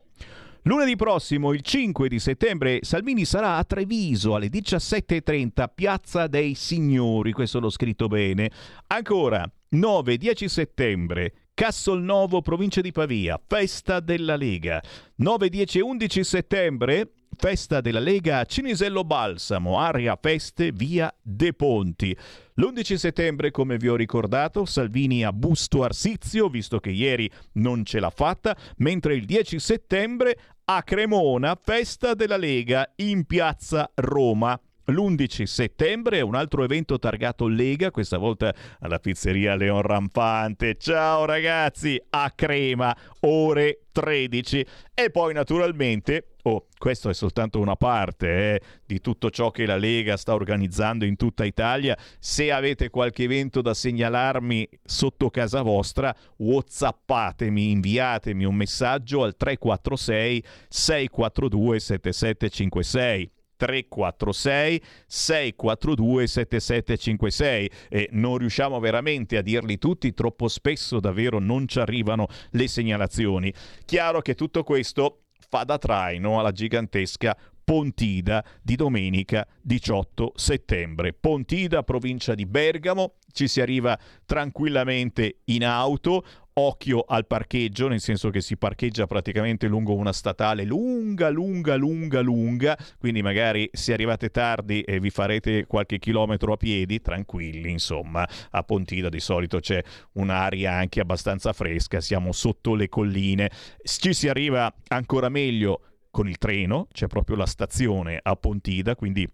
Lunedì 0.69 0.95
prossimo, 0.95 1.51
il 1.51 1.61
5 1.61 2.07
di 2.07 2.19
settembre, 2.19 2.77
Salvini 2.83 3.25
sarà 3.25 3.55
a 3.55 3.63
Treviso 3.63 4.35
alle 4.35 4.49
17.30, 4.49 5.67
Piazza 5.73 6.27
dei 6.27 6.53
Signori, 6.53 7.31
questo 7.31 7.59
l'ho 7.59 7.71
scritto 7.71 8.05
bene. 8.05 8.51
Ancora, 8.85 9.51
9-10 9.71 10.45
settembre, 10.45 11.33
Cassolnovo, 11.55 12.43
provincia 12.43 12.81
di 12.81 12.91
Pavia, 12.91 13.41
festa 13.43 13.99
della 13.99 14.35
Lega. 14.35 14.79
9, 15.15 15.49
10 15.49 15.79
e 15.79 15.81
11 15.81 16.23
settembre, 16.23 17.13
festa 17.35 17.81
della 17.81 17.99
Lega 17.99 18.39
a 18.39 18.45
Cinisello 18.45 19.03
Balsamo, 19.03 19.79
area 19.79 20.19
feste 20.21 20.71
via 20.71 21.11
De 21.19 21.51
Ponti. 21.53 22.15
L'11 22.55 22.95
settembre, 22.95 23.49
come 23.49 23.77
vi 23.77 23.87
ho 23.87 23.95
ricordato, 23.95 24.65
Salvini 24.65 25.23
a 25.23 25.31
Busto 25.31 25.81
Arsizio, 25.83 26.49
visto 26.49 26.79
che 26.79 26.89
ieri 26.89 27.31
non 27.53 27.85
ce 27.85 27.99
l'ha 27.99 28.09
fatta, 28.09 28.55
mentre 28.77 29.15
il 29.15 29.25
10 29.25 29.57
settembre 29.59 30.37
a 30.71 30.83
Cremona, 30.83 31.57
festa 31.59 32.13
della 32.13 32.37
Lega 32.37 32.91
in 32.97 33.25
piazza 33.25 33.89
Roma. 33.95 34.59
L'11 34.85 35.43
settembre 35.45 36.21
un 36.21 36.35
altro 36.35 36.63
evento 36.63 36.99
targato 36.99 37.47
Lega, 37.47 37.89
questa 37.89 38.19
volta 38.19 38.53
alla 38.79 38.99
pizzeria 38.99 39.55
Leon 39.55 39.81
Rampante. 39.81 40.77
Ciao 40.77 41.25
ragazzi, 41.25 41.99
a 42.11 42.31
Crema, 42.35 42.95
ore 43.21 43.85
13. 43.91 44.63
E 44.93 45.09
poi 45.09 45.33
naturalmente, 45.33 46.35
oh, 46.43 46.67
questo 46.77 47.09
è 47.09 47.13
soltanto 47.13 47.59
una 47.59 47.75
parte 47.75 48.55
eh, 48.55 48.61
di 48.85 48.99
tutto 49.01 49.29
ciò 49.29 49.51
che 49.51 49.65
la 49.65 49.77
Lega 49.77 50.17
sta 50.17 50.33
organizzando 50.33 51.05
in 51.05 51.15
tutta 51.15 51.45
Italia. 51.45 51.97
Se 52.19 52.51
avete 52.51 52.89
qualche 52.89 53.23
evento 53.23 53.61
da 53.61 53.73
segnalarmi 53.73 54.67
sotto 54.83 55.29
casa 55.29 55.61
vostra, 55.61 56.15
whatsappatemi, 56.37 57.71
inviatemi 57.71 58.45
un 58.45 58.55
messaggio 58.55 59.23
al 59.23 59.35
346 59.35 60.43
642 60.69 61.79
7756. 61.79 63.31
346 63.59 64.81
642 65.05 66.27
7756 66.27 67.69
e 67.89 68.07
non 68.13 68.37
riusciamo 68.37 68.79
veramente 68.79 69.35
a 69.35 69.41
dirli 69.41 69.77
tutti, 69.77 70.13
troppo 70.13 70.47
spesso 70.47 71.01
davvero 71.01 71.39
non 71.39 71.67
ci 71.67 71.79
arrivano 71.79 72.27
le 72.51 72.67
segnalazioni. 72.69 73.53
Chiaro 73.83 74.21
che 74.21 74.35
tutto 74.35 74.63
questo 74.63 75.23
fa 75.49 75.63
da 75.63 75.77
traino 75.77 76.39
alla 76.39 76.51
gigantesca 76.51 77.35
Pontida 77.69 78.43
di 78.63 78.75
domenica 78.75 79.45
18 79.61 80.31
settembre. 80.35 81.13
Pontida, 81.13 81.83
provincia 81.83 82.33
di 82.33 82.47
Bergamo, 82.47 83.17
ci 83.31 83.47
si 83.47 83.61
arriva 83.61 83.95
tranquillamente 84.25 85.41
in 85.45 85.63
auto, 85.63 86.25
occhio 86.53 87.01
al 87.01 87.27
parcheggio, 87.27 87.87
nel 87.87 87.99
senso 87.99 88.31
che 88.31 88.41
si 88.41 88.57
parcheggia 88.57 89.05
praticamente 89.05 89.67
lungo 89.67 89.93
una 89.93 90.13
statale 90.13 90.63
lunga, 90.63 91.29
lunga, 91.29 91.75
lunga, 91.75 92.21
lunga, 92.21 92.75
quindi 92.97 93.21
magari 93.21 93.69
se 93.71 93.93
arrivate 93.93 94.31
tardi 94.31 94.81
e 94.81 94.99
vi 94.99 95.11
farete 95.11 95.67
qualche 95.67 95.99
chilometro 95.99 96.53
a 96.53 96.57
piedi, 96.57 97.01
tranquilli, 97.01 97.69
insomma, 97.69 98.27
a 98.49 98.63
Pontida 98.63 99.09
di 99.09 99.19
solito 99.19 99.59
c'è 99.59 99.79
un'aria 100.13 100.73
anche 100.73 101.01
abbastanza 101.01 101.53
fresca, 101.53 102.01
siamo 102.01 102.31
sotto 102.31 102.73
le 102.73 102.89
colline, 102.89 103.51
ci 103.83 104.15
si 104.15 104.27
arriva 104.27 104.73
ancora 104.87 105.29
meglio 105.29 105.81
con 106.11 106.27
il 106.27 106.37
treno, 106.37 106.87
c'è 106.91 107.07
proprio 107.07 107.35
la 107.35 107.45
stazione 107.45 108.19
a 108.21 108.35
Pontida, 108.35 108.95
quindi 108.95 109.27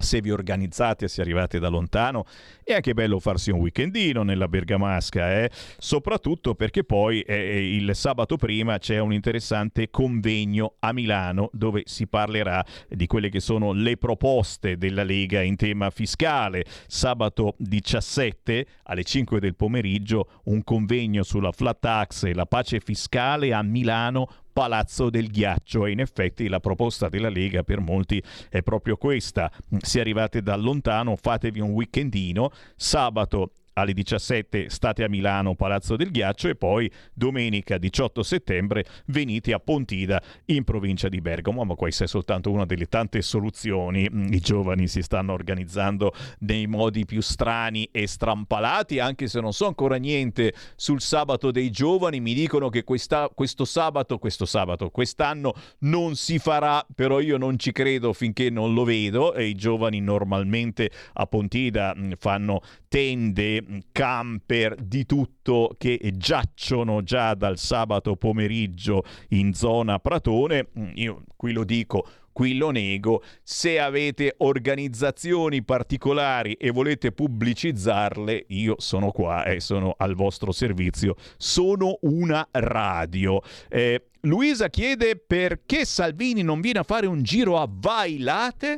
se 0.00 0.20
vi 0.20 0.30
organizzate 0.30 1.08
se 1.08 1.20
arrivate 1.20 1.58
da 1.58 1.68
lontano 1.68 2.24
è 2.64 2.72
anche 2.72 2.94
bello 2.94 3.20
farsi 3.20 3.50
un 3.50 3.60
weekendino 3.60 4.22
nella 4.22 4.48
Bergamasca, 4.48 5.42
eh? 5.42 5.50
soprattutto 5.78 6.54
perché 6.54 6.84
poi 6.84 7.20
eh, 7.20 7.74
il 7.76 7.94
sabato 7.94 8.36
prima 8.36 8.78
c'è 8.78 8.98
un 8.98 9.12
interessante 9.12 9.90
convegno 9.90 10.74
a 10.78 10.92
Milano 10.92 11.50
dove 11.52 11.82
si 11.84 12.06
parlerà 12.06 12.64
di 12.88 13.06
quelle 13.06 13.28
che 13.28 13.40
sono 13.40 13.72
le 13.72 13.96
proposte 13.96 14.78
della 14.78 15.02
Lega 15.02 15.42
in 15.42 15.56
tema 15.56 15.90
fiscale. 15.90 16.64
Sabato 16.86 17.54
17 17.58 18.66
alle 18.84 19.04
5 19.04 19.38
del 19.40 19.54
pomeriggio 19.54 20.28
un 20.44 20.62
convegno 20.64 21.22
sulla 21.22 21.52
flat 21.52 21.78
tax 21.80 22.24
e 22.24 22.34
la 22.34 22.46
pace 22.46 22.80
fiscale 22.80 23.52
a 23.52 23.62
Milano 23.62 24.28
Palazzo 24.52 25.10
del 25.10 25.28
Ghiaccio 25.28 25.86
e 25.86 25.92
in 25.92 26.00
effetti 26.00 26.48
la 26.48 26.60
proposta 26.60 27.08
della 27.08 27.28
Lega 27.28 27.62
per 27.62 27.80
molti 27.80 28.22
è 28.48 28.62
proprio 28.62 28.96
questa. 28.96 29.50
Se 29.78 30.00
arrivate 30.00 30.42
da 30.42 30.56
lontano 30.56 31.16
fatevi 31.16 31.60
un 31.60 31.70
weekendino, 31.70 32.50
sabato 32.76 33.52
alle 33.74 33.92
17 33.92 34.68
state 34.68 35.04
a 35.04 35.08
Milano, 35.08 35.54
Palazzo 35.54 35.96
del 35.96 36.10
Ghiaccio 36.10 36.48
e 36.48 36.56
poi 36.56 36.90
domenica 37.12 37.78
18 37.78 38.22
settembre 38.22 38.84
venite 39.06 39.52
a 39.52 39.58
Pontida 39.58 40.22
in 40.46 40.64
provincia 40.64 41.08
di 41.08 41.20
Bergamo, 41.20 41.64
ma 41.64 41.74
questa 41.74 42.04
è 42.04 42.06
soltanto 42.06 42.50
una 42.50 42.66
delle 42.66 42.86
tante 42.86 43.22
soluzioni. 43.22 44.08
I 44.12 44.40
giovani 44.40 44.88
si 44.88 45.02
stanno 45.02 45.32
organizzando 45.32 46.12
nei 46.40 46.66
modi 46.66 47.04
più 47.04 47.20
strani 47.20 47.88
e 47.92 48.06
strampalati, 48.06 48.98
anche 48.98 49.28
se 49.28 49.40
non 49.40 49.52
so 49.52 49.66
ancora 49.66 49.96
niente 49.96 50.52
sul 50.76 51.00
sabato 51.00 51.50
dei 51.50 51.70
giovani, 51.70 52.20
mi 52.20 52.34
dicono 52.34 52.68
che 52.68 52.84
questa, 52.84 53.30
questo 53.32 53.64
sabato, 53.64 54.18
questo 54.18 54.46
sabato, 54.46 54.90
quest'anno 54.90 55.54
non 55.80 56.16
si 56.16 56.38
farà, 56.38 56.84
però 56.94 57.20
io 57.20 57.36
non 57.36 57.58
ci 57.58 57.72
credo 57.72 58.12
finché 58.12 58.50
non 58.50 58.74
lo 58.74 58.84
vedo 58.84 59.34
e 59.34 59.46
i 59.46 59.54
giovani 59.54 60.00
normalmente 60.00 60.90
a 61.14 61.26
Pontida 61.26 61.94
fanno 62.18 62.60
tende, 62.90 63.84
camper, 63.92 64.74
di 64.74 65.06
tutto 65.06 65.76
che 65.78 66.00
giacciono 66.16 67.04
già 67.04 67.34
dal 67.34 67.56
sabato 67.56 68.16
pomeriggio 68.16 69.04
in 69.28 69.54
zona 69.54 70.00
Pratone. 70.00 70.70
Io 70.94 71.22
qui 71.36 71.52
lo 71.52 71.62
dico, 71.62 72.04
qui 72.32 72.56
lo 72.56 72.70
nego. 72.70 73.22
Se 73.44 73.78
avete 73.78 74.34
organizzazioni 74.38 75.62
particolari 75.62 76.54
e 76.54 76.72
volete 76.72 77.12
pubblicizzarle, 77.12 78.46
io 78.48 78.74
sono 78.78 79.12
qua 79.12 79.44
e 79.44 79.60
sono 79.60 79.94
al 79.96 80.16
vostro 80.16 80.50
servizio. 80.50 81.14
Sono 81.36 81.96
una 82.00 82.44
radio. 82.50 83.40
Eh, 83.68 84.06
Luisa 84.22 84.68
chiede 84.68 85.14
perché 85.14 85.84
Salvini 85.84 86.42
non 86.42 86.60
viene 86.60 86.80
a 86.80 86.82
fare 86.82 87.06
un 87.06 87.22
giro 87.22 87.56
a 87.56 87.68
Vailate? 87.70 88.72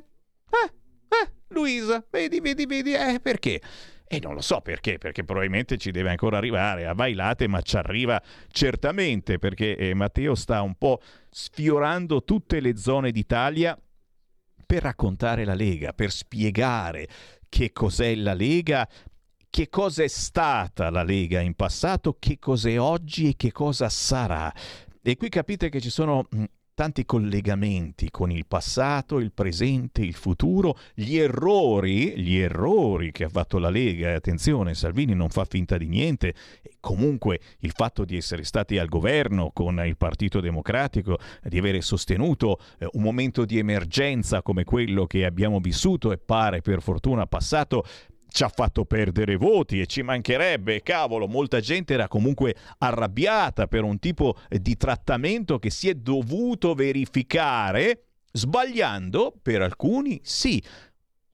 Eh, 0.50 0.72
eh, 1.08 1.32
Luisa, 1.48 2.04
vedi, 2.10 2.40
vedi, 2.40 2.66
vedi, 2.66 2.92
eh, 2.92 3.18
perché? 3.22 3.58
E 4.14 4.20
non 4.20 4.34
lo 4.34 4.42
so 4.42 4.60
perché, 4.60 4.98
perché 4.98 5.24
probabilmente 5.24 5.78
ci 5.78 5.90
deve 5.90 6.10
ancora 6.10 6.36
arrivare 6.36 6.86
a 6.86 6.92
Vailate, 6.92 7.48
ma 7.48 7.62
ci 7.62 7.78
arriva 7.78 8.22
certamente 8.50 9.38
perché 9.38 9.74
eh, 9.74 9.94
Matteo 9.94 10.34
sta 10.34 10.60
un 10.60 10.74
po' 10.74 11.00
sfiorando 11.30 12.22
tutte 12.22 12.60
le 12.60 12.76
zone 12.76 13.10
d'Italia 13.10 13.74
per 14.66 14.82
raccontare 14.82 15.46
la 15.46 15.54
Lega, 15.54 15.94
per 15.94 16.10
spiegare 16.10 17.08
che 17.48 17.72
cos'è 17.72 18.14
la 18.16 18.34
Lega, 18.34 18.86
che 19.48 19.70
cosa 19.70 20.02
è 20.02 20.08
stata 20.08 20.90
la 20.90 21.04
Lega 21.04 21.40
in 21.40 21.54
passato, 21.54 22.18
che 22.18 22.38
cos'è 22.38 22.78
oggi 22.78 23.30
e 23.30 23.34
che 23.34 23.50
cosa 23.50 23.88
sarà. 23.88 24.52
E 25.00 25.16
qui 25.16 25.30
capite 25.30 25.70
che 25.70 25.80
ci 25.80 25.88
sono 25.88 26.28
tanti 26.74 27.04
collegamenti 27.04 28.10
con 28.10 28.30
il 28.30 28.46
passato, 28.46 29.18
il 29.18 29.32
presente, 29.32 30.02
il 30.02 30.14
futuro, 30.14 30.76
gli 30.94 31.16
errori, 31.16 32.18
gli 32.18 32.36
errori 32.36 33.12
che 33.12 33.24
ha 33.24 33.28
fatto 33.28 33.58
la 33.58 33.70
Lega, 33.70 34.08
e 34.08 34.14
attenzione, 34.14 34.74
Salvini 34.74 35.14
non 35.14 35.28
fa 35.28 35.44
finta 35.44 35.76
di 35.76 35.86
niente, 35.86 36.34
comunque 36.80 37.40
il 37.60 37.72
fatto 37.72 38.04
di 38.04 38.16
essere 38.16 38.44
stati 38.44 38.78
al 38.78 38.88
governo 38.88 39.50
con 39.52 39.82
il 39.84 39.96
Partito 39.96 40.40
Democratico, 40.40 41.18
di 41.42 41.58
avere 41.58 41.80
sostenuto 41.80 42.58
eh, 42.78 42.88
un 42.92 43.02
momento 43.02 43.44
di 43.44 43.58
emergenza 43.58 44.42
come 44.42 44.64
quello 44.64 45.06
che 45.06 45.24
abbiamo 45.24 45.60
vissuto 45.60 46.10
e 46.12 46.18
pare 46.18 46.62
per 46.62 46.80
fortuna 46.80 47.26
passato, 47.26 47.84
ci 48.32 48.42
ha 48.42 48.48
fatto 48.48 48.84
perdere 48.86 49.36
voti 49.36 49.80
e 49.80 49.86
ci 49.86 50.02
mancherebbe, 50.02 50.82
cavolo, 50.82 51.28
molta 51.28 51.60
gente 51.60 51.92
era 51.92 52.08
comunque 52.08 52.56
arrabbiata 52.78 53.66
per 53.66 53.84
un 53.84 53.98
tipo 53.98 54.36
di 54.48 54.76
trattamento 54.76 55.58
che 55.58 55.70
si 55.70 55.88
è 55.88 55.94
dovuto 55.94 56.74
verificare, 56.74 58.06
sbagliando 58.32 59.34
per 59.40 59.60
alcuni, 59.60 60.18
sì. 60.22 60.60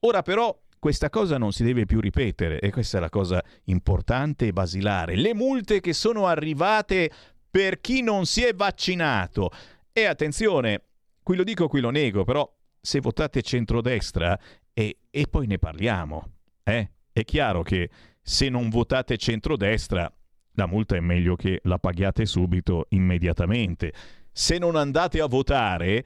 Ora 0.01 0.21
però 0.21 0.57
questa 0.77 1.09
cosa 1.09 1.37
non 1.37 1.53
si 1.53 1.63
deve 1.63 1.85
più 1.85 2.01
ripetere 2.01 2.59
e 2.59 2.69
questa 2.69 2.97
è 2.97 3.01
la 3.01 3.09
cosa 3.09 3.41
importante 3.65 4.47
e 4.47 4.53
basilare. 4.53 5.15
Le 5.15 5.33
multe 5.33 5.79
che 5.79 5.93
sono 5.93 6.27
arrivate 6.27 7.09
per 7.49 7.79
chi 7.79 8.01
non 8.01 8.25
si 8.25 8.43
è 8.43 8.53
vaccinato. 8.53 9.51
E 9.93 10.05
attenzione, 10.05 10.83
qui 11.23 11.37
lo 11.37 11.43
dico, 11.43 11.67
qui 11.67 11.79
lo 11.79 11.89
nego, 11.89 12.23
però 12.23 12.49
se 12.79 12.99
votate 12.99 13.41
centrodestra 13.41 14.37
e, 14.73 14.99
e 15.09 15.27
poi 15.29 15.47
ne 15.47 15.57
parliamo. 15.57 16.38
Eh? 16.69 16.91
È 17.11 17.23
chiaro 17.23 17.63
che 17.63 17.89
se 18.21 18.49
non 18.49 18.69
votate 18.69 19.17
centrodestra, 19.17 20.11
la 20.53 20.67
multa 20.67 20.95
è 20.95 20.99
meglio 20.99 21.35
che 21.35 21.59
la 21.63 21.79
paghiate 21.79 22.25
subito, 22.25 22.85
immediatamente. 22.89 23.93
Se 24.31 24.57
non 24.57 24.75
andate 24.75 25.19
a 25.19 25.27
votare, 25.27 26.05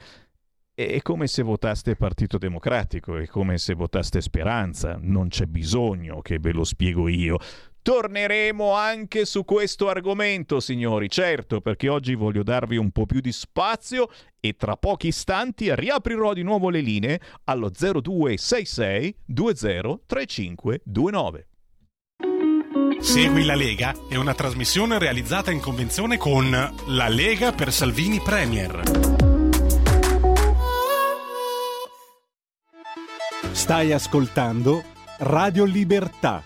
è 0.74 1.02
come 1.02 1.28
se 1.28 1.44
votaste 1.44 1.96
Partito 1.96 2.38
Democratico, 2.38 3.18
è 3.18 3.28
come 3.28 3.58
se 3.58 3.74
votaste 3.74 4.22
Speranza, 4.22 4.98
non 5.00 5.28
c'è 5.28 5.46
bisogno 5.46 6.22
che 6.22 6.40
ve 6.40 6.52
lo 6.52 6.64
spiego 6.64 7.08
io. 7.08 7.38
Torneremo 7.84 8.72
anche 8.72 9.26
su 9.26 9.44
questo 9.44 9.90
argomento, 9.90 10.62
signori, 10.62 11.10
certo, 11.10 11.60
perché 11.60 11.90
oggi 11.90 12.16
voglio 12.16 12.42
darvi 12.42 12.78
un 12.78 12.92
po' 12.92 13.06
più 13.06 13.20
di 13.20 13.34
spazio 13.34 14.08
e 14.40 14.56
tra 14.56 14.78
pochi 14.78 15.08
istanti 15.08 15.76
riaprirò 15.76 16.32
di 16.32 16.44
nuovo 16.44 16.70
le 16.70 16.80
linee 16.80 17.20
allo 17.44 17.70
0266 17.70 19.18
203529. 19.26 21.48
Segui 23.02 23.44
la 23.44 23.56
Lega 23.56 23.94
è 24.08 24.16
una 24.16 24.34
trasmissione 24.34 24.98
realizzata 24.98 25.52
in 25.52 25.60
convenzione 25.60 26.16
con 26.16 26.50
La 26.88 27.10
Lega 27.10 27.52
per 27.52 27.74
Salvini 27.74 28.22
Premier. 28.22 28.82
Stai 33.52 33.92
ascoltando 33.92 34.84
Radio 35.18 35.66
Libertà, 35.66 36.46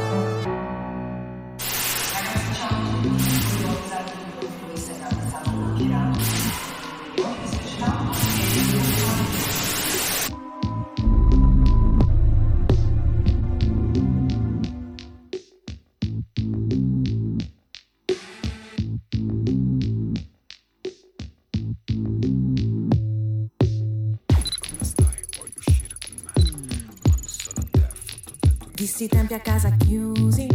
Tempi 29.31 29.33
a 29.33 29.39
casa 29.53 29.69
chiusi, 29.77 30.45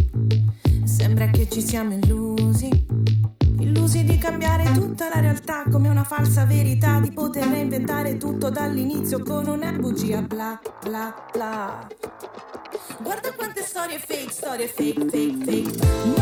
sembra 0.83 1.27
che 1.31 1.49
ci 1.49 1.61
siamo 1.61 1.93
illusi. 1.95 2.69
Illusi 3.59 4.03
di 4.03 4.19
cambiare 4.19 4.71
tutta 4.73 5.09
la 5.11 5.19
realtà 5.19 5.63
come 5.71 5.89
una 5.89 6.03
falsa 6.03 6.45
verità, 6.45 6.99
di 6.99 7.11
poter 7.11 7.47
reinventare 7.47 8.17
tutto 8.17 8.51
dall'inizio 8.51 9.23
con 9.23 9.47
una 9.47 9.71
bugia 9.71 10.21
bla 10.21 10.59
bla 10.83 11.11
bla. 11.31 11.87
Guarda 13.01 13.33
quante 13.33 13.63
storie 13.63 13.97
fake, 13.97 14.31
storie 14.31 14.67
fake, 14.67 15.09
fake, 15.09 15.43
fake. 15.43 16.16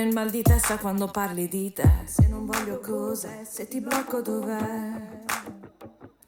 Viene 0.00 0.08
il 0.08 0.14
mal 0.14 0.30
di 0.30 0.42
testa 0.42 0.78
quando 0.78 1.08
parli 1.08 1.46
di 1.48 1.72
te. 1.72 1.88
Se 2.04 2.26
non 2.26 2.46
voglio 2.46 2.80
cose, 2.80 3.44
se 3.48 3.68
ti 3.68 3.80
blocco 3.80 4.22
dov'è? 4.22 5.22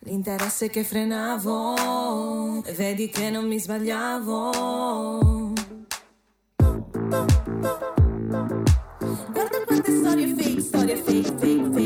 L'interesse 0.01 0.69
che 0.69 0.85
frenavo. 0.85 2.61
Vedi 2.77 3.09
che 3.09 3.31
non 3.31 3.47
mi 3.47 3.59
sbagliavo. 3.59 5.53
Guarda 9.32 9.65
quante 9.66 9.97
storie 9.97 10.35
fake, 10.35 10.61
storie 10.61 10.97
fake, 10.97 11.32
fake, 11.39 11.70
fake. 11.73 11.82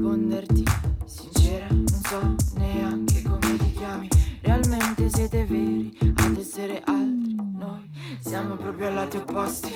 Risponderti 0.00 0.64
Sincera, 1.04 1.66
non 1.68 1.86
so 1.86 2.34
neanche 2.56 3.22
come 3.22 3.56
ti 3.58 3.72
chiami. 3.72 4.08
Realmente 4.40 5.10
siete 5.10 5.44
veri 5.44 5.94
ad 6.16 6.38
essere 6.38 6.80
altri. 6.86 7.34
Noi 7.34 7.90
siamo 8.20 8.56
proprio 8.56 8.86
ai 8.88 8.94
lati 8.94 9.18
opposti. 9.18 9.70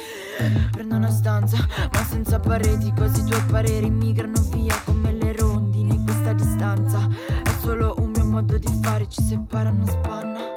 Prendo 0.71 0.97
una 0.97 1.11
stanza 1.11 1.57
ma 1.93 2.03
senza 2.03 2.41
pareti 2.41 2.93
Così 2.97 3.21
i 3.21 3.25
tuoi 3.25 3.43
pareri 3.49 3.89
migrano 3.89 4.41
via 4.51 4.75
come 4.85 5.13
le 5.13 5.33
rondini 5.37 6.03
Questa 6.03 6.33
distanza. 6.33 7.07
È 7.43 7.51
solo 7.61 7.95
un 7.99 8.11
mio 8.11 8.25
modo 8.25 8.57
di 8.57 8.79
fare 8.83 9.07
Ci 9.09 9.23
separa, 9.23 9.71
non 9.71 9.87
spanna. 9.87 10.53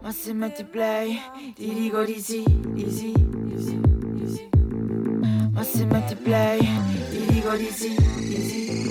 Ma 0.00 0.12
se 0.12 0.32
metti 0.32 0.64
play 0.64 1.20
ti 1.54 1.74
dico 1.74 2.02
di 2.04 2.18
sì, 2.20 2.42
di 2.72 2.90
sì, 2.90 3.12
di 3.12 3.62
sì. 3.62 4.52
Ma 5.52 5.62
se 5.62 5.84
metti 5.84 6.14
play 6.16 6.58
ti 7.10 7.32
dico 7.32 7.54
di 7.56 7.68
sì, 7.70 7.94
di 7.94 8.42
sì. 8.42 8.83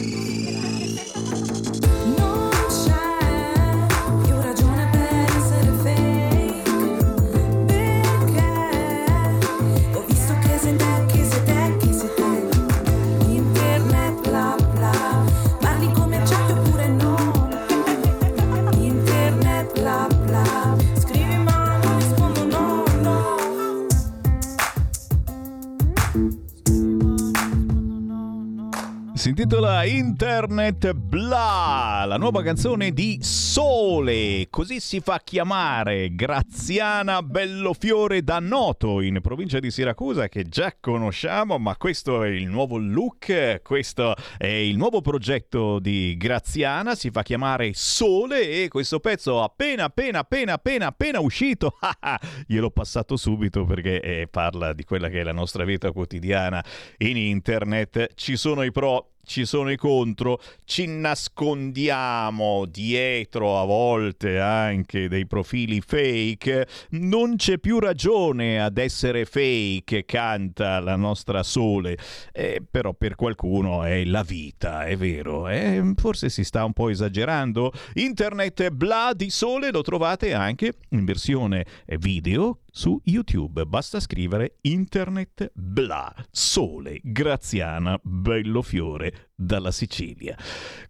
Intitola 29.35 29.84
Internet 29.84 30.93
Bla, 30.93 32.03
la 32.05 32.18
nuova 32.18 32.43
canzone 32.43 32.91
di 32.91 33.18
Sole, 33.19 34.45
così 34.51 34.80
si 34.80 34.99
fa 34.99 35.22
chiamare 35.23 36.14
Graziana 36.14 37.23
Bellofiore 37.23 38.22
da 38.22 38.38
Noto 38.38 39.01
in 39.01 39.22
provincia 39.22 39.60
di 39.60 39.72
Siracusa 39.72 40.30
che 40.30 40.43
già 40.43 40.76
conosciamo, 40.80 41.57
ma 41.57 41.76
questo 41.77 42.22
è 42.22 42.27
il 42.27 42.45
nuovo 42.45 42.77
look, 42.77 43.61
questo 43.64 44.14
è 44.38 44.45
il 44.45 44.77
nuovo 44.77 45.01
progetto 45.01 45.80
di 45.80 46.15
Graziana, 46.15 46.93
si 46.93 47.10
fa 47.10 47.23
chiamare 47.23 47.72
Sole 47.73 48.64
e 48.64 48.68
questo 48.68 48.99
pezzo 48.99 49.41
appena 49.41 49.85
appena 49.85 50.19
appena 50.19 50.53
appena 50.53 50.85
appena 50.85 51.19
uscito, 51.19 51.80
gliel'ho 52.45 52.69
passato 52.69 53.18
subito 53.18 53.65
perché 53.65 53.99
eh, 53.99 54.27
parla 54.30 54.73
di 54.73 54.84
quella 54.84 55.10
che 55.10 55.22
è 55.22 55.23
la 55.23 55.34
nostra 55.34 55.64
vita 55.64 55.91
quotidiana 55.91 56.64
in 56.99 57.18
internet, 57.18 58.11
ci 58.14 58.38
sono 58.38 58.61
i 58.61 58.72
pro 58.72 59.12
ci 59.25 59.45
sono 59.45 59.71
i 59.71 59.77
contro, 59.77 60.39
ci 60.65 60.85
nascondiamo 60.87 62.65
dietro 62.65 63.59
a 63.59 63.65
volte 63.65 64.39
anche 64.39 65.07
dei 65.07 65.25
profili 65.25 65.81
fake, 65.81 66.67
non 66.91 67.35
c'è 67.35 67.57
più 67.57 67.79
ragione 67.79 68.61
ad 68.61 68.77
essere 68.77 69.25
fake, 69.25 70.05
canta 70.05 70.79
la 70.79 70.95
nostra 70.95 71.43
Sole, 71.43 71.97
Eh, 72.31 72.61
però 72.69 72.93
per 72.93 73.15
qualcuno 73.15 73.83
è 73.83 74.03
la 74.05 74.23
vita, 74.23 74.85
è 74.85 74.95
vero, 74.95 75.47
eh? 75.47 75.93
forse 75.95 76.29
si 76.29 76.43
sta 76.43 76.65
un 76.65 76.73
po' 76.73 76.89
esagerando. 76.89 77.71
Internet 77.93 78.69
Bla 78.69 79.13
di 79.15 79.29
Sole 79.29 79.71
lo 79.71 79.81
trovate 79.81 80.33
anche 80.33 80.73
in 80.89 81.05
versione 81.05 81.65
video 81.99 82.62
su 82.75 82.99
YouTube. 83.03 83.67
Basta 83.67 83.99
scrivere 83.99 84.57
internet 84.61 85.51
bla, 85.53 86.11
sole, 86.31 86.99
graziana, 87.03 87.99
bello 88.01 88.63
fiore 88.63 89.29
dalla 89.35 89.71
Sicilia. 89.71 90.35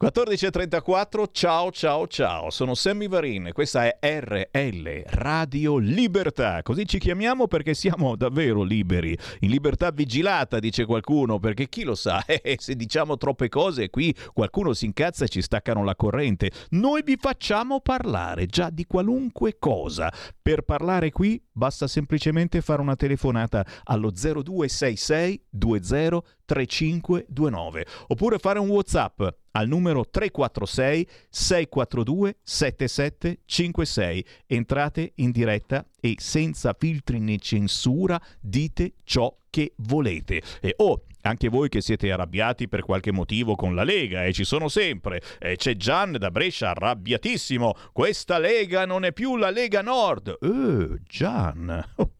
14.34, 0.01 1.25
ciao 1.31 1.71
ciao 1.71 2.07
ciao, 2.07 2.49
sono 2.51 2.73
Sammy 2.73 3.09
Varin, 3.09 3.49
questa 3.51 3.99
è 3.99 4.19
RL 4.21 5.03
Radio 5.07 5.77
Libertà, 5.77 6.61
così 6.61 6.85
ci 6.85 6.99
chiamiamo 6.99 7.47
perché 7.47 7.73
siamo 7.73 8.15
davvero 8.15 8.63
liberi, 8.63 9.17
in 9.39 9.49
libertà 9.49 9.91
vigilata 9.91 10.59
dice 10.59 10.85
qualcuno, 10.85 11.39
perché 11.39 11.67
chi 11.67 11.83
lo 11.83 11.95
sa, 11.95 12.23
eh, 12.25 12.55
se 12.59 12.75
diciamo 12.75 13.17
troppe 13.17 13.49
cose 13.49 13.89
qui 13.89 14.15
qualcuno 14.33 14.71
si 14.71 14.85
incazza 14.85 15.25
e 15.25 15.29
ci 15.29 15.41
staccano 15.41 15.83
la 15.83 15.95
corrente. 15.97 16.49
Noi 16.71 17.01
vi 17.03 17.17
facciamo 17.19 17.81
parlare 17.81 18.45
già 18.45 18.69
di 18.69 18.85
qualunque 18.85 19.57
cosa. 19.59 20.13
Per 20.41 20.61
parlare 20.61 21.11
qui 21.11 21.41
basta 21.51 21.72
semplicemente 21.87 22.61
fare 22.61 22.81
una 22.81 22.95
telefonata 22.95 23.65
allo 23.83 24.11
0266 24.11 25.41
20 25.49 26.21
3529 26.45 27.85
oppure 28.07 28.37
fare 28.37 28.59
un 28.59 28.69
WhatsApp 28.69 29.21
al 29.51 29.67
numero 29.67 30.05
346 30.09 31.07
642 31.29 32.37
7756. 32.41 34.25
Entrate 34.47 35.11
in 35.15 35.31
diretta 35.31 35.85
e 35.99 36.15
senza 36.19 36.75
filtri 36.77 37.19
né 37.19 37.37
censura 37.37 38.21
dite 38.39 38.93
ciò 39.03 39.35
che 39.49 39.73
volete. 39.77 40.41
E 40.61 40.73
oh, 40.77 41.03
anche 41.23 41.49
voi 41.49 41.69
che 41.69 41.81
siete 41.81 42.11
arrabbiati 42.11 42.67
per 42.67 42.81
qualche 42.81 43.11
motivo 43.11 43.55
con 43.55 43.75
la 43.75 43.83
Lega, 43.83 44.23
e 44.23 44.33
ci 44.33 44.43
sono 44.43 44.67
sempre, 44.69 45.21
e 45.39 45.55
c'è 45.55 45.75
Gian 45.75 46.13
da 46.13 46.31
Brescia 46.31 46.69
arrabbiatissimo, 46.69 47.73
questa 47.91 48.37
Lega 48.37 48.85
non 48.85 49.03
è 49.03 49.11
più 49.11 49.35
la 49.35 49.49
Lega 49.49 49.81
Nord. 49.81 50.37
Eh, 50.41 51.01
Gian, 51.05 51.93
oh, 51.95 52.11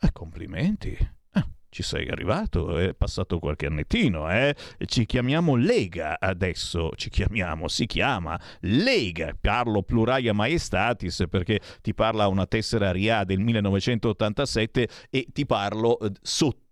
eh, 0.00 0.12
complimenti 0.12 1.12
ci 1.74 1.82
sei 1.82 2.08
arrivato, 2.08 2.78
è 2.78 2.94
passato 2.94 3.40
qualche 3.40 3.66
annettino, 3.66 4.30
eh? 4.30 4.54
Ci 4.86 5.06
chiamiamo 5.06 5.56
Lega 5.56 6.20
adesso, 6.20 6.90
ci 6.94 7.10
chiamiamo, 7.10 7.66
si 7.66 7.86
chiama 7.86 8.40
Lega, 8.60 9.36
parlo 9.40 9.82
pluralia 9.82 10.32
maestatis 10.32 11.24
perché 11.28 11.60
ti 11.82 11.92
parla 11.92 12.28
una 12.28 12.46
tessera 12.46 12.92
RIA 12.92 13.24
del 13.24 13.40
1987 13.40 14.88
e 15.10 15.26
ti 15.32 15.44
parlo 15.46 15.98
eh, 15.98 16.12
sotto 16.22 16.63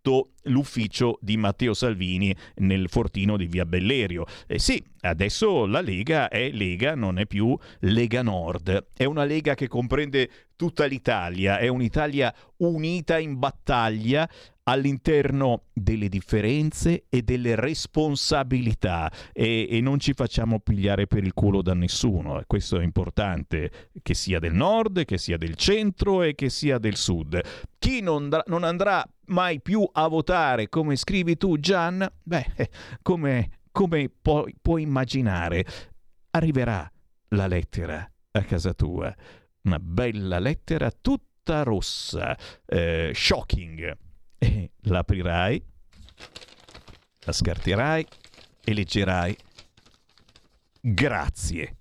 l'ufficio 0.44 1.18
di 1.20 1.36
Matteo 1.36 1.74
Salvini 1.74 2.34
nel 2.56 2.88
fortino 2.88 3.36
di 3.36 3.46
Via 3.46 3.64
Bellerio. 3.64 4.24
Eh 4.46 4.58
sì, 4.58 4.82
adesso 5.02 5.66
la 5.66 5.80
Lega 5.80 6.28
è 6.28 6.50
Lega, 6.50 6.94
non 6.94 7.18
è 7.18 7.26
più 7.26 7.56
Lega 7.80 8.22
Nord. 8.22 8.88
È 8.96 9.04
una 9.04 9.24
Lega 9.24 9.54
che 9.54 9.68
comprende 9.68 10.30
tutta 10.56 10.84
l'Italia, 10.84 11.58
è 11.58 11.68
un'Italia 11.68 12.34
unita 12.58 13.18
in 13.18 13.38
battaglia 13.38 14.28
all'interno 14.64 15.64
delle 15.72 16.08
differenze 16.08 17.06
e 17.08 17.22
delle 17.22 17.56
responsabilità 17.56 19.10
e, 19.32 19.66
e, 19.68 19.80
non 19.80 19.98
ci 19.98 20.12
facciamo 20.12 20.60
pigliare 20.60 21.08
per 21.08 21.24
il 21.24 21.32
culo 21.32 21.62
da 21.62 21.74
nessuno. 21.74 22.40
Questo 22.46 22.78
è 22.78 22.84
importante, 22.84 23.90
che 24.02 24.14
sia 24.14 24.38
del 24.38 24.54
nord, 24.54 25.04
che 25.04 25.18
sia 25.18 25.36
del 25.36 25.56
centro 25.56 26.22
e 26.22 26.36
che 26.36 26.48
sia 26.48 26.78
del 26.78 26.94
sud. 26.94 27.40
Chi 27.78 28.00
non 28.00 28.30
andrà 28.62 29.04
mai 29.32 29.60
più 29.60 29.88
a 29.90 30.06
votare, 30.06 30.68
come 30.68 30.94
scrivi 30.96 31.36
tu 31.36 31.58
Gian, 31.58 32.06
beh, 32.22 32.52
eh, 32.54 32.70
come, 33.02 33.60
come 33.72 34.08
puoi, 34.08 34.54
puoi 34.60 34.82
immaginare, 34.82 35.64
arriverà 36.30 36.90
la 37.28 37.46
lettera 37.46 38.08
a 38.32 38.42
casa 38.42 38.74
tua. 38.74 39.12
Una 39.62 39.78
bella 39.78 40.38
lettera 40.38 40.90
tutta 40.90 41.62
rossa, 41.62 42.36
eh, 42.66 43.12
shocking. 43.14 43.96
E 44.38 44.70
l'aprirai, 44.82 45.64
la 47.20 47.32
scarterai 47.32 48.06
e 48.64 48.74
leggerai. 48.74 49.36
Grazie, 50.80 51.76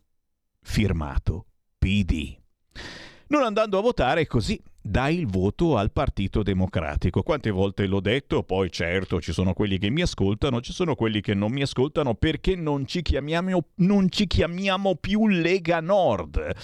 firmato 0.61 1.48
PD. 1.78 2.38
Non 3.28 3.44
andando 3.44 3.80
a 3.80 3.82
votare 3.82 4.28
così 4.28 4.61
dai 4.81 5.19
il 5.19 5.27
voto 5.27 5.77
al 5.77 5.91
Partito 5.91 6.43
Democratico. 6.43 7.21
Quante 7.23 7.49
volte 7.51 7.85
l'ho 7.85 7.99
detto, 7.99 8.43
poi 8.43 8.71
certo 8.71 9.21
ci 9.21 9.31
sono 9.31 9.53
quelli 9.53 9.77
che 9.77 9.89
mi 9.89 10.01
ascoltano, 10.01 10.61
ci 10.61 10.73
sono 10.73 10.95
quelli 10.95 11.21
che 11.21 11.33
non 11.33 11.51
mi 11.51 11.61
ascoltano 11.61 12.15
perché 12.15 12.55
non 12.55 12.85
ci 12.87 13.01
chiamiamo, 13.01 13.63
non 13.75 14.09
ci 14.09 14.27
chiamiamo 14.27 14.95
più 14.95 15.27
Lega 15.27 15.79
Nord. 15.79 16.55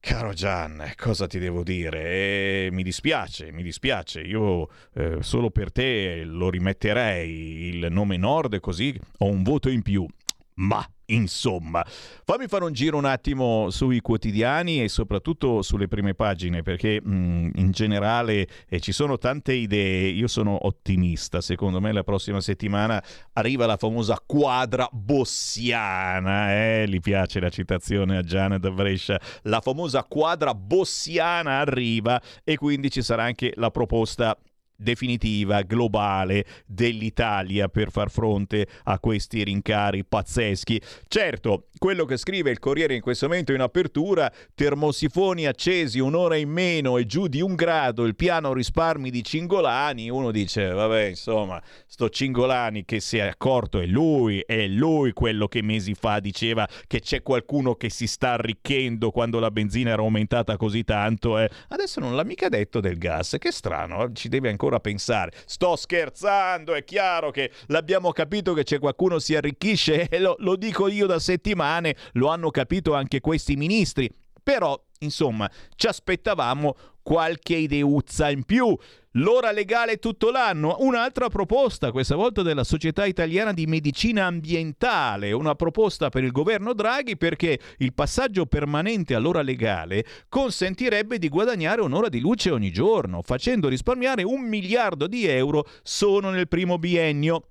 Caro 0.00 0.32
Gian, 0.32 0.92
cosa 0.96 1.26
ti 1.26 1.38
devo 1.38 1.62
dire? 1.62 2.02
Eh, 2.04 2.68
mi 2.72 2.82
dispiace, 2.82 3.52
mi 3.52 3.62
dispiace. 3.62 4.20
Io 4.20 4.68
eh, 4.94 5.18
solo 5.20 5.50
per 5.50 5.72
te 5.72 6.22
lo 6.24 6.50
rimetterei 6.50 7.66
il 7.68 7.88
nome 7.90 8.16
Nord, 8.16 8.60
così 8.60 8.98
ho 9.18 9.26
un 9.26 9.42
voto 9.42 9.68
in 9.68 9.82
più. 9.82 10.06
Ma 10.54 10.84
Insomma, 11.10 11.82
fammi 11.86 12.48
fare 12.48 12.64
un 12.64 12.72
giro 12.72 12.98
un 12.98 13.06
attimo 13.06 13.70
sui 13.70 14.00
quotidiani 14.00 14.82
e 14.82 14.88
soprattutto 14.88 15.62
sulle 15.62 15.88
prime 15.88 16.14
pagine 16.14 16.62
perché 16.62 17.00
mh, 17.02 17.10
mm, 17.10 17.50
in 17.54 17.70
generale 17.70 18.46
eh, 18.68 18.78
ci 18.78 18.92
sono 18.92 19.16
tante 19.16 19.54
idee, 19.54 20.08
io 20.08 20.26
sono 20.26 20.66
ottimista, 20.66 21.40
secondo 21.40 21.80
me 21.80 21.92
la 21.92 22.02
prossima 22.02 22.42
settimana 22.42 23.02
arriva 23.32 23.64
la 23.64 23.78
famosa 23.78 24.22
quadra 24.24 24.86
bossiana, 24.92 26.52
eh? 26.54 26.86
gli 26.86 27.00
piace 27.00 27.40
la 27.40 27.48
citazione 27.48 28.18
a 28.18 28.22
Gianna 28.22 28.58
da 28.58 28.70
Brescia, 28.70 29.18
la 29.44 29.62
famosa 29.62 30.04
quadra 30.04 30.52
bossiana 30.52 31.60
arriva 31.60 32.20
e 32.44 32.56
quindi 32.58 32.90
ci 32.90 33.00
sarà 33.00 33.22
anche 33.22 33.54
la 33.56 33.70
proposta 33.70 34.36
definitiva, 34.78 35.62
globale 35.62 36.44
dell'Italia 36.64 37.68
per 37.68 37.90
far 37.90 38.10
fronte 38.10 38.66
a 38.84 39.00
questi 39.00 39.42
rincari 39.42 40.04
pazzeschi. 40.04 40.80
Certo, 41.08 41.66
quello 41.78 42.04
che 42.04 42.16
scrive 42.16 42.50
il 42.50 42.60
Corriere 42.60 42.94
in 42.94 43.00
questo 43.00 43.26
momento 43.26 43.52
in 43.52 43.60
apertura, 43.60 44.32
termosifoni 44.54 45.46
accesi 45.46 45.98
un'ora 45.98 46.36
in 46.36 46.50
meno 46.50 46.96
e 46.96 47.06
giù 47.06 47.26
di 47.26 47.40
un 47.40 47.56
grado 47.56 48.04
il 48.04 48.14
piano 48.14 48.52
risparmi 48.52 49.10
di 49.10 49.24
Cingolani, 49.24 50.08
uno 50.08 50.30
dice, 50.30 50.68
vabbè, 50.68 51.06
insomma, 51.06 51.60
sto 51.86 52.08
Cingolani 52.08 52.84
che 52.84 53.00
si 53.00 53.18
è 53.18 53.22
accorto, 53.22 53.80
è 53.80 53.86
lui, 53.86 54.40
è 54.46 54.66
lui 54.68 55.12
quello 55.12 55.48
che 55.48 55.62
mesi 55.62 55.94
fa 55.94 56.20
diceva 56.20 56.68
che 56.86 57.00
c'è 57.00 57.22
qualcuno 57.22 57.74
che 57.74 57.90
si 57.90 58.06
sta 58.06 58.32
arricchendo 58.32 59.10
quando 59.10 59.40
la 59.40 59.50
benzina 59.50 59.90
era 59.90 60.02
aumentata 60.02 60.56
così 60.56 60.84
tanto, 60.84 61.38
eh. 61.38 61.50
adesso 61.68 61.98
non 61.98 62.14
l'ha 62.14 62.24
mica 62.24 62.48
detto 62.48 62.80
del 62.80 62.96
gas, 62.96 63.36
che 63.38 63.50
strano, 63.50 64.12
ci 64.12 64.28
deve 64.28 64.48
ancora 64.48 64.67
ancora 64.68 64.80
pensare. 64.80 65.32
Sto 65.46 65.76
scherzando, 65.76 66.74
è 66.74 66.84
chiaro 66.84 67.30
che 67.30 67.50
l'abbiamo 67.66 68.12
capito 68.12 68.52
che 68.52 68.62
c'è 68.62 68.78
qualcuno 68.78 69.18
si 69.18 69.34
arricchisce 69.34 70.08
lo, 70.20 70.36
lo 70.38 70.56
dico 70.56 70.88
io 70.88 71.06
da 71.06 71.18
settimane, 71.18 71.96
lo 72.12 72.28
hanno 72.28 72.50
capito 72.50 72.94
anche 72.94 73.20
questi 73.20 73.56
ministri. 73.56 74.10
Però, 74.48 74.82
insomma, 75.00 75.46
ci 75.76 75.88
aspettavamo 75.88 76.74
qualche 77.02 77.54
ideuzza 77.54 78.30
in 78.30 78.44
più. 78.44 78.74
L'ora 79.10 79.52
legale 79.52 79.98
tutto 79.98 80.30
l'anno, 80.30 80.76
un'altra 80.78 81.28
proposta, 81.28 81.92
questa 81.92 82.16
volta 82.16 82.40
della 82.40 82.64
Società 82.64 83.04
Italiana 83.04 83.52
di 83.52 83.66
Medicina 83.66 84.24
Ambientale, 84.24 85.32
una 85.32 85.54
proposta 85.54 86.08
per 86.08 86.24
il 86.24 86.32
governo 86.32 86.72
Draghi 86.72 87.18
perché 87.18 87.60
il 87.76 87.92
passaggio 87.92 88.46
permanente 88.46 89.14
all'ora 89.14 89.42
legale 89.42 90.06
consentirebbe 90.30 91.18
di 91.18 91.28
guadagnare 91.28 91.82
un'ora 91.82 92.08
di 92.08 92.18
luce 92.18 92.50
ogni 92.50 92.70
giorno, 92.70 93.20
facendo 93.20 93.68
risparmiare 93.68 94.22
un 94.22 94.40
miliardo 94.40 95.06
di 95.06 95.26
euro 95.26 95.66
solo 95.82 96.30
nel 96.30 96.48
primo 96.48 96.78
biennio. 96.78 97.48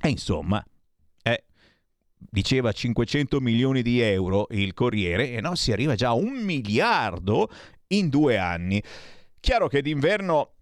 E 0.00 0.08
insomma, 0.08 0.64
diceva 2.30 2.72
500 2.72 3.40
milioni 3.40 3.82
di 3.82 4.00
euro 4.00 4.46
il 4.50 4.74
Corriere 4.74 5.32
e 5.32 5.40
no, 5.40 5.54
si 5.54 5.72
arriva 5.72 5.94
già 5.94 6.08
a 6.08 6.14
un 6.14 6.34
miliardo 6.42 7.48
in 7.88 8.08
due 8.08 8.38
anni. 8.38 8.82
Chiaro 9.40 9.68
che 9.68 9.82
d'inverno 9.82 10.52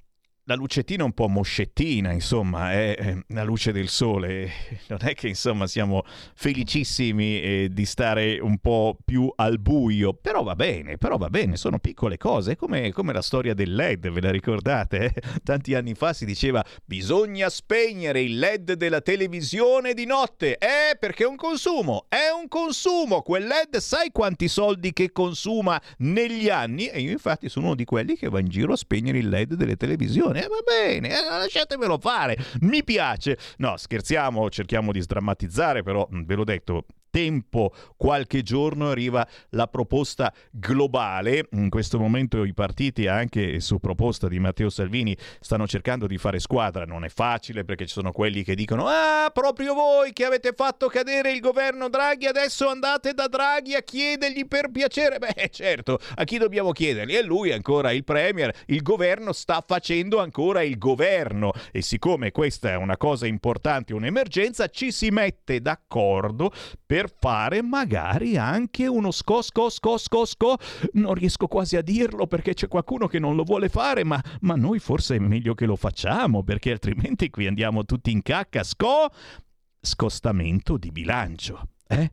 la 0.44 0.54
lucettina 0.54 1.04
un 1.04 1.12
po' 1.12 1.28
moscettina, 1.28 2.12
insomma, 2.12 2.72
è 2.72 3.16
la 3.28 3.44
luce 3.44 3.72
del 3.72 3.88
sole. 3.88 4.50
Non 4.90 4.98
è 5.02 5.14
che, 5.14 5.28
insomma, 5.28 5.68
siamo 5.68 6.04
felicissimi 6.34 7.40
eh, 7.40 7.68
di 7.70 7.84
stare 7.84 8.40
un 8.40 8.58
po' 8.58 8.98
più 9.04 9.32
al 9.36 9.60
buio, 9.60 10.14
però 10.14 10.42
va 10.42 10.56
bene, 10.56 10.98
però 10.98 11.16
va 11.16 11.30
bene, 11.30 11.56
sono 11.56 11.78
piccole 11.78 12.16
cose, 12.16 12.56
come, 12.56 12.90
come 12.90 13.12
la 13.12 13.22
storia 13.22 13.54
del 13.54 13.72
LED, 13.72 14.10
ve 14.10 14.20
la 14.20 14.30
ricordate? 14.30 15.12
Eh? 15.14 15.22
Tanti 15.44 15.74
anni 15.74 15.94
fa 15.94 16.12
si 16.12 16.24
diceva 16.24 16.64
bisogna 16.84 17.48
spegnere 17.48 18.20
il 18.20 18.36
LED 18.38 18.72
della 18.72 19.00
televisione 19.00 19.94
di 19.94 20.06
notte, 20.06 20.58
eh, 20.58 20.96
perché 20.98 21.22
è 21.22 21.28
un 21.28 21.36
consumo, 21.36 22.06
è 22.08 22.28
un 22.36 22.48
consumo, 22.48 23.22
quel 23.22 23.46
LED 23.46 23.76
sai 23.76 24.10
quanti 24.10 24.48
soldi 24.48 24.92
che 24.92 25.12
consuma 25.12 25.80
negli 25.98 26.48
anni? 26.48 26.88
E 26.88 27.00
io 27.00 27.12
infatti 27.12 27.48
sono 27.48 27.66
uno 27.66 27.74
di 27.76 27.84
quelli 27.84 28.16
che 28.16 28.28
va 28.28 28.40
in 28.40 28.48
giro 28.48 28.72
a 28.72 28.76
spegnere 28.76 29.18
il 29.18 29.28
LED 29.28 29.54
delle 29.54 29.76
televisioni 29.76 30.29
eh, 30.34 30.46
va 30.46 30.60
bene, 30.64 31.08
eh, 31.08 31.28
lasciatemelo 31.28 31.98
fare, 31.98 32.36
mi 32.60 32.82
piace. 32.84 33.38
No, 33.58 33.76
scherziamo, 33.76 34.48
cerchiamo 34.50 34.92
di 34.92 35.00
sdrammatizzare, 35.00 35.82
però 35.82 36.06
ve 36.10 36.34
l'ho 36.34 36.44
detto, 36.44 36.84
tempo, 37.10 37.74
qualche 37.96 38.42
giorno 38.42 38.88
arriva 38.88 39.26
la 39.50 39.66
proposta 39.66 40.32
globale. 40.50 41.48
In 41.52 41.68
questo 41.68 41.98
momento 41.98 42.44
i 42.44 42.54
partiti, 42.54 43.06
anche 43.06 43.60
su 43.60 43.78
proposta 43.78 44.28
di 44.28 44.38
Matteo 44.38 44.70
Salvini, 44.70 45.16
stanno 45.40 45.66
cercando 45.66 46.06
di 46.06 46.16
fare 46.18 46.38
squadra. 46.38 46.84
Non 46.84 47.04
è 47.04 47.08
facile 47.08 47.64
perché 47.64 47.86
ci 47.86 47.92
sono 47.92 48.12
quelli 48.12 48.42
che 48.42 48.54
dicono: 48.54 48.86
Ah, 48.86 49.30
proprio 49.32 49.74
voi 49.74 50.12
che 50.12 50.24
avete 50.24 50.52
fatto 50.54 50.88
cadere 50.88 51.32
il 51.32 51.40
governo 51.40 51.88
Draghi, 51.88 52.26
adesso 52.26 52.68
andate 52.68 53.12
da 53.12 53.26
Draghi 53.26 53.74
a 53.74 53.82
chiedergli 53.82 54.46
per 54.46 54.70
piacere. 54.70 55.18
Beh, 55.18 55.50
certo, 55.50 55.98
a 56.14 56.24
chi 56.24 56.38
dobbiamo 56.38 56.72
chiedergli? 56.72 57.16
E 57.16 57.22
lui 57.22 57.52
ancora 57.52 57.92
il 57.92 58.04
Premier. 58.04 58.54
Il 58.66 58.82
governo 58.82 59.32
sta 59.32 59.62
facendo 59.66 60.20
ancora 60.20 60.62
il 60.62 60.78
governo. 60.78 61.52
E 61.72 61.82
siccome 61.82 62.30
questa 62.30 62.70
è 62.70 62.76
una 62.76 62.96
cosa 62.96 63.26
importante, 63.26 63.94
un'emergenza, 63.94 64.68
ci 64.68 64.92
si 64.92 65.10
mette 65.10 65.60
d'accordo 65.60 66.52
per 66.86 66.99
per 67.00 67.10
fare 67.18 67.62
magari 67.62 68.36
anche 68.36 68.86
uno 68.86 69.10
sco 69.10 69.40
sco 69.40 69.70
sco 69.70 69.96
sco 69.96 70.26
sco. 70.26 70.56
Non 70.92 71.14
riesco 71.14 71.46
quasi 71.46 71.76
a 71.76 71.82
dirlo 71.82 72.26
perché 72.26 72.52
c'è 72.52 72.68
qualcuno 72.68 73.06
che 73.06 73.18
non 73.18 73.36
lo 73.36 73.42
vuole 73.42 73.70
fare, 73.70 74.04
ma, 74.04 74.22
ma 74.40 74.54
noi 74.54 74.78
forse 74.78 75.16
è 75.16 75.18
meglio 75.18 75.54
che 75.54 75.64
lo 75.64 75.76
facciamo 75.76 76.42
perché 76.42 76.72
altrimenti 76.72 77.30
qui 77.30 77.46
andiamo 77.46 77.86
tutti 77.86 78.10
in 78.10 78.20
cacca. 78.20 78.62
Sco 78.62 79.08
scostamento 79.80 80.76
di 80.76 80.90
bilancio. 80.90 81.68
Eh? 81.88 82.10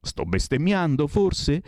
Sto 0.00 0.24
bestemmiando 0.24 1.08
forse? 1.08 1.62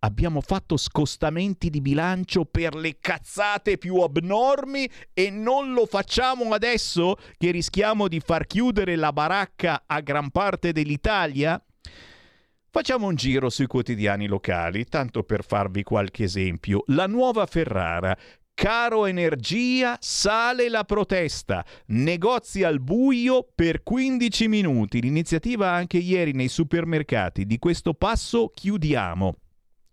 abbiamo 0.00 0.40
fatto 0.40 0.76
scostamenti 0.76 1.70
di 1.70 1.80
bilancio 1.80 2.44
per 2.44 2.76
le 2.76 2.98
cazzate 3.00 3.78
più 3.78 3.96
abnormi 3.96 4.88
e 5.12 5.28
non 5.28 5.72
lo 5.72 5.86
facciamo 5.86 6.52
adesso 6.52 7.16
che 7.36 7.50
rischiamo 7.50 8.06
di 8.06 8.20
far 8.20 8.46
chiudere 8.46 8.94
la 8.94 9.12
baracca 9.12 9.82
a 9.86 9.98
gran 9.98 10.30
parte 10.30 10.70
dell'Italia? 10.70 11.60
Facciamo 12.70 13.06
un 13.06 13.14
giro 13.14 13.48
sui 13.48 13.66
quotidiani 13.66 14.26
locali, 14.26 14.84
tanto 14.84 15.22
per 15.22 15.42
farvi 15.42 15.82
qualche 15.82 16.24
esempio. 16.24 16.82
La 16.88 17.06
nuova 17.06 17.46
Ferrara. 17.46 18.14
Caro 18.52 19.06
energia, 19.06 19.96
sale 20.00 20.68
la 20.68 20.84
protesta. 20.84 21.64
Negozi 21.86 22.64
al 22.64 22.80
buio 22.80 23.48
per 23.54 23.82
15 23.82 24.48
minuti. 24.48 25.00
L'iniziativa 25.00 25.70
anche 25.70 25.96
ieri 25.96 26.32
nei 26.32 26.48
supermercati. 26.48 27.46
Di 27.46 27.58
questo 27.58 27.94
passo 27.94 28.50
chiudiamo. 28.52 29.36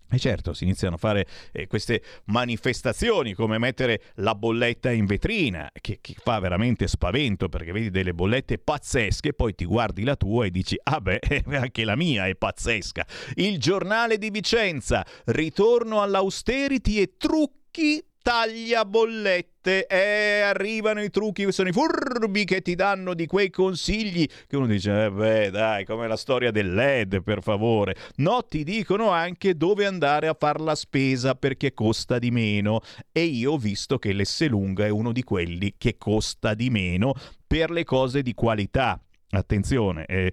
E 0.10 0.20
certo, 0.20 0.54
si 0.54 0.64
iniziano 0.64 0.96
a 0.96 0.98
fare 0.98 1.26
eh, 1.52 1.68
queste 1.68 2.02
manifestazioni 2.26 3.34
come 3.34 3.58
mettere 3.58 4.02
la 4.16 4.36
bolletta 4.36 4.92
in 4.92 5.06
vetrina, 5.06 5.70
che, 5.74 5.98
che, 6.00 6.16
fa 6.18 6.40
veramente 6.40 6.88
spavento 6.88 7.50
perché 7.50 7.72
vedi 7.72 7.90
delle 7.90 8.14
bollette 8.14 8.60
pazzesche, 8.60 9.34
poi 9.34 9.56
ti 9.56 9.66
guardi 9.66 10.04
la 10.04 10.16
tua 10.16 10.46
e 10.46 10.52
dici, 10.52 10.78
ah 10.84 11.02
beh, 11.02 11.44
anche 11.58 11.84
la 11.84 11.96
mia 11.96 12.28
è 12.28 12.36
pazzesca. 12.36 13.06
Il 13.36 13.60
giornale 13.60 14.18
di 14.18 14.30
Vicenza, 14.30 15.06
ritorno 15.26 16.02
all'austerity 16.02 17.00
e 17.00 17.18
trucchi 17.18 18.04
taglia 18.26 18.86
bollette 18.86 19.86
e 19.86 20.40
arrivano 20.40 21.04
i 21.04 21.12
trucchi, 21.12 21.52
sono 21.52 21.70
i 21.70 21.72
furbi 21.72 22.44
che 22.44 22.64
ti 22.64 22.74
danno 22.74 23.14
di 23.14 23.28
quei 23.28 23.52
consigli 23.52 24.28
che 24.48 24.56
uno 24.56 24.66
dice, 24.66 25.06
eh 25.06 25.12
beh 25.12 25.52
dai, 25.52 25.86
come 25.86 26.08
la 26.08 26.18
storia 26.18 26.50
del 26.50 26.74
LED 26.74 27.22
per 27.22 27.44
favore. 27.44 27.96
No, 28.16 28.42
ti 28.42 28.64
dicono 28.64 29.12
anche 29.12 29.56
dove 29.56 29.86
andare 29.86 30.28
a 30.28 30.36
fare 30.36 30.64
la 30.64 30.74
spesa 30.74 31.36
perché 31.36 31.76
costa 31.76 32.18
di 32.18 32.32
meno 32.32 32.82
e 33.12 33.26
io 33.26 33.52
ho 33.52 33.58
visto 33.60 34.00
che 34.00 34.12
l'Esselunga 34.12 34.86
è 34.86 34.90
uno 34.90 35.12
di 35.12 35.22
quelli 35.22 35.76
che 35.78 35.96
costa 36.00 36.56
di 36.56 36.72
meno 36.72 37.14
per 37.46 37.70
le 37.70 37.84
cose 37.84 38.24
di 38.24 38.34
qualità. 38.34 39.00
Attenzione, 39.30 40.04
eh, 40.06 40.32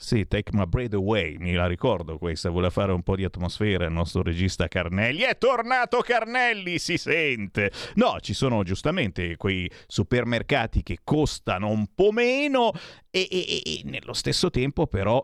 sì, 0.00 0.28
Take 0.28 0.52
My 0.54 0.64
Breath 0.64 0.94
Away, 0.94 1.38
mi 1.38 1.54
la 1.54 1.66
ricordo 1.66 2.18
questa, 2.18 2.50
vuole 2.50 2.70
fare 2.70 2.92
un 2.92 3.02
po' 3.02 3.16
di 3.16 3.24
atmosfera 3.24 3.84
il 3.84 3.90
nostro 3.90 4.22
regista 4.22 4.68
Carnelli. 4.68 5.22
È 5.22 5.36
tornato 5.36 5.98
Carnelli, 6.02 6.78
si 6.78 6.96
sente! 6.96 7.72
No, 7.94 8.18
ci 8.20 8.32
sono 8.32 8.62
giustamente 8.62 9.36
quei 9.36 9.68
supermercati 9.88 10.84
che 10.84 10.98
costano 11.02 11.68
un 11.70 11.88
po' 11.96 12.12
meno 12.12 12.70
e, 13.10 13.26
e, 13.28 13.62
e 13.64 13.80
nello 13.86 14.12
stesso 14.12 14.50
tempo 14.50 14.86
però 14.86 15.20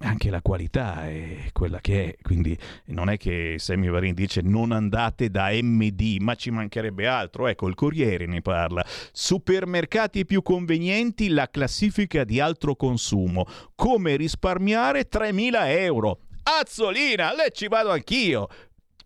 anche 0.00 0.28
la 0.28 0.42
qualità 0.42 1.08
è 1.08 1.48
quella 1.52 1.80
che 1.80 2.04
è, 2.04 2.16
quindi 2.20 2.56
non 2.86 3.08
è 3.08 3.16
che 3.16 3.54
Sammy 3.58 3.88
Varin 3.88 4.12
dice 4.12 4.42
non 4.42 4.72
andate 4.72 5.30
da 5.30 5.48
MD, 5.50 6.18
ma 6.20 6.34
ci 6.34 6.50
mancherebbe 6.50 7.06
altro, 7.06 7.46
ecco 7.46 7.66
il 7.66 7.74
Corriere 7.74 8.26
ne 8.26 8.42
parla. 8.42 8.84
Supermercati 9.12 10.26
più 10.26 10.42
convenienti, 10.42 11.28
la 11.28 11.48
classifica 11.48 12.24
di 12.24 12.40
altro 12.40 12.76
consumo, 12.76 13.46
come 13.74 14.16
risparmiare 14.16 15.08
3.000 15.08 15.68
euro. 15.68 16.20
Azzolina, 16.42 17.34
lei 17.34 17.50
ci 17.52 17.66
vado 17.66 17.90
anch'io, 17.90 18.48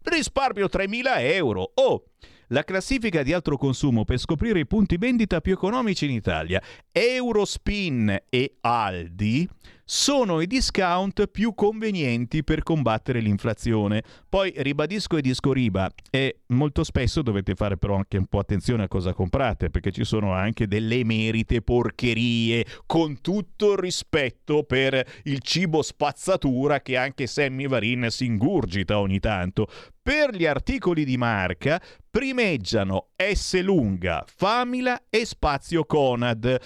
risparmio 0.02 0.66
3.000 0.66 1.02
euro. 1.18 1.70
Oh! 1.74 2.04
la 2.52 2.64
classifica 2.64 3.22
di 3.22 3.32
altro 3.32 3.56
consumo 3.56 4.04
per 4.04 4.18
scoprire 4.18 4.58
i 4.58 4.66
punti 4.66 4.96
vendita 4.96 5.40
più 5.40 5.52
economici 5.52 6.06
in 6.06 6.10
Italia. 6.10 6.60
Eurospin 6.90 8.24
e 8.28 8.56
Aldi 8.60 9.48
sono 9.92 10.40
i 10.40 10.46
discount 10.46 11.26
più 11.26 11.52
convenienti 11.52 12.44
per 12.44 12.62
combattere 12.62 13.18
l'inflazione. 13.18 14.04
Poi 14.28 14.52
ribadisco 14.58 15.16
e 15.16 15.20
disco 15.20 15.52
riba 15.52 15.90
e 16.10 16.42
molto 16.50 16.84
spesso 16.84 17.22
dovete 17.22 17.56
fare 17.56 17.76
però 17.76 17.96
anche 17.96 18.16
un 18.16 18.26
po' 18.26 18.38
attenzione 18.38 18.84
a 18.84 18.88
cosa 18.88 19.12
comprate 19.12 19.68
perché 19.68 19.90
ci 19.90 20.04
sono 20.04 20.32
anche 20.32 20.68
delle 20.68 20.94
emerite 20.94 21.60
porcherie 21.60 22.64
con 22.86 23.20
tutto 23.20 23.72
il 23.72 23.78
rispetto 23.78 24.62
per 24.62 25.04
il 25.24 25.40
cibo 25.40 25.82
spazzatura 25.82 26.82
che 26.82 26.96
anche 26.96 27.26
Sammy 27.26 27.66
Varin 27.66 28.06
si 28.10 28.26
ingurgita 28.26 29.00
ogni 29.00 29.18
tanto. 29.18 29.66
Per 30.00 30.36
gli 30.36 30.46
articoli 30.46 31.04
di 31.04 31.16
marca 31.16 31.82
primeggiano 32.08 33.08
S 33.16 33.60
lunga, 33.60 34.24
Famila 34.36 35.02
e 35.10 35.26
Spazio 35.26 35.84
Conad. 35.84 36.60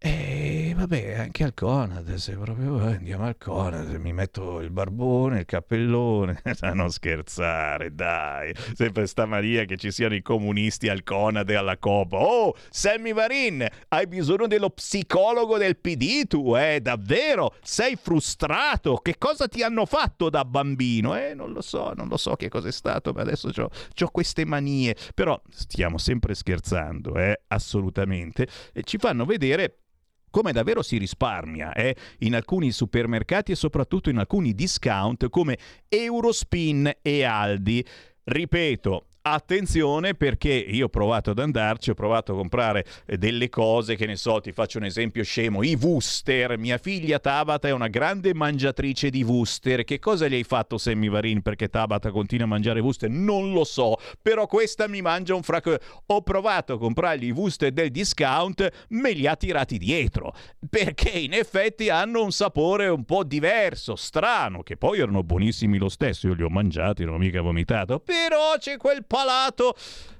E 0.00 0.74
vabbè, 0.76 1.14
anche 1.14 1.42
al 1.42 1.54
Conad, 1.54 2.14
se 2.14 2.36
proprio 2.36 2.78
andiamo 2.78 3.26
al 3.26 3.36
Conad, 3.36 3.92
mi 3.96 4.12
metto 4.12 4.60
il 4.60 4.70
barbone, 4.70 5.40
il 5.40 5.44
cappellone, 5.44 6.40
a 6.60 6.72
non 6.72 6.92
scherzare, 6.92 7.92
dai. 7.92 8.54
Sempre 8.74 9.08
sta 9.08 9.26
Maria 9.26 9.64
che 9.64 9.76
ci 9.76 9.90
siano 9.90 10.14
i 10.14 10.22
comunisti 10.22 10.88
al 10.88 11.02
Conad 11.02 11.50
e 11.50 11.56
alla 11.56 11.78
Copa. 11.78 12.18
Oh, 12.18 12.54
Sammy 12.70 13.12
Varin, 13.12 13.66
hai 13.88 14.06
bisogno 14.06 14.46
dello 14.46 14.70
psicologo 14.70 15.58
del 15.58 15.76
PD 15.76 16.28
tu, 16.28 16.56
eh? 16.56 16.78
Davvero? 16.80 17.56
Sei 17.60 17.96
frustrato? 18.00 18.98
Che 18.98 19.16
cosa 19.18 19.48
ti 19.48 19.64
hanno 19.64 19.84
fatto 19.84 20.30
da 20.30 20.44
bambino? 20.44 21.16
Eh, 21.16 21.34
non 21.34 21.50
lo 21.50 21.60
so, 21.60 21.92
non 21.96 22.06
lo 22.06 22.16
so 22.16 22.36
che 22.36 22.48
cosa 22.48 22.68
è 22.68 22.72
stato, 22.72 23.12
ma 23.12 23.22
adesso 23.22 23.48
ho 23.48 24.10
queste 24.12 24.44
manie. 24.44 24.94
Però 25.12 25.40
stiamo 25.50 25.98
sempre 25.98 26.34
scherzando, 26.34 27.16
eh? 27.16 27.40
Assolutamente. 27.48 28.46
E 28.72 28.84
ci 28.84 28.96
fanno 28.98 29.24
vedere 29.24 29.78
come 30.30 30.52
davvero 30.52 30.82
si 30.82 30.98
risparmia 30.98 31.72
eh? 31.72 31.96
in 32.20 32.34
alcuni 32.34 32.70
supermercati 32.70 33.52
e 33.52 33.56
soprattutto 33.56 34.10
in 34.10 34.18
alcuni 34.18 34.54
discount 34.54 35.28
come 35.28 35.58
Eurospin 35.88 36.90
e 37.02 37.24
Aldi. 37.24 37.84
Ripeto, 38.24 39.07
attenzione 39.32 40.14
perché 40.14 40.52
io 40.52 40.86
ho 40.86 40.88
provato 40.88 41.30
ad 41.30 41.38
andarci, 41.38 41.90
ho 41.90 41.94
provato 41.94 42.32
a 42.32 42.36
comprare 42.36 42.84
eh, 43.06 43.16
delle 43.18 43.48
cose, 43.48 43.96
che 43.96 44.06
ne 44.06 44.16
so, 44.16 44.40
ti 44.40 44.52
faccio 44.52 44.78
un 44.78 44.84
esempio 44.84 45.22
scemo, 45.22 45.62
i 45.62 45.76
Wooster, 45.80 46.58
mia 46.58 46.78
figlia 46.78 47.18
Tabata 47.18 47.68
è 47.68 47.72
una 47.72 47.88
grande 47.88 48.34
mangiatrice 48.34 49.10
di 49.10 49.22
Wooster, 49.22 49.84
che 49.84 49.98
cosa 49.98 50.28
gli 50.28 50.34
hai 50.34 50.44
fatto 50.44 50.78
Sammy 50.78 51.08
Varin? 51.08 51.42
Perché 51.42 51.68
Tabata 51.68 52.10
continua 52.10 52.46
a 52.46 52.48
mangiare 52.48 52.80
Wooster? 52.80 53.10
Non 53.10 53.52
lo 53.52 53.64
so, 53.64 53.96
però 54.20 54.46
questa 54.46 54.88
mi 54.88 55.02
mangia 55.02 55.34
un 55.34 55.42
fracco, 55.42 55.76
ho 56.06 56.22
provato 56.22 56.74
a 56.74 56.78
comprargli 56.78 57.26
i 57.26 57.30
Wooster 57.30 57.70
del 57.72 57.90
discount, 57.90 58.86
me 58.88 59.12
li 59.12 59.26
ha 59.26 59.36
tirati 59.36 59.78
dietro, 59.78 60.34
perché 60.68 61.10
in 61.10 61.32
effetti 61.32 61.88
hanno 61.88 62.22
un 62.22 62.32
sapore 62.32 62.88
un 62.88 63.04
po' 63.04 63.24
diverso, 63.24 63.96
strano, 63.96 64.62
che 64.62 64.76
poi 64.76 65.00
erano 65.00 65.22
buonissimi 65.22 65.78
lo 65.78 65.88
stesso, 65.88 66.28
io 66.28 66.34
li 66.34 66.42
ho 66.42 66.48
mangiati, 66.48 67.04
non 67.04 67.14
ho 67.14 67.18
mica 67.18 67.40
vomitato, 67.40 68.00
però 68.00 68.56
c'è 68.58 68.76
quel 68.76 69.04
palato. 69.18 69.74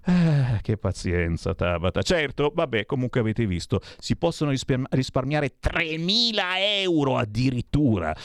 Eh, 0.04 0.60
che 0.62 0.76
pazienza, 0.76 1.54
Tabata. 1.54 2.02
Certo, 2.02 2.50
vabbè, 2.54 2.86
comunque 2.86 3.20
avete 3.20 3.46
visto, 3.46 3.80
si 3.98 4.16
possono 4.16 4.50
risparmiare 4.50 5.52
3.000 5.60 6.40
euro 6.82 7.16
addirittura. 7.16 8.16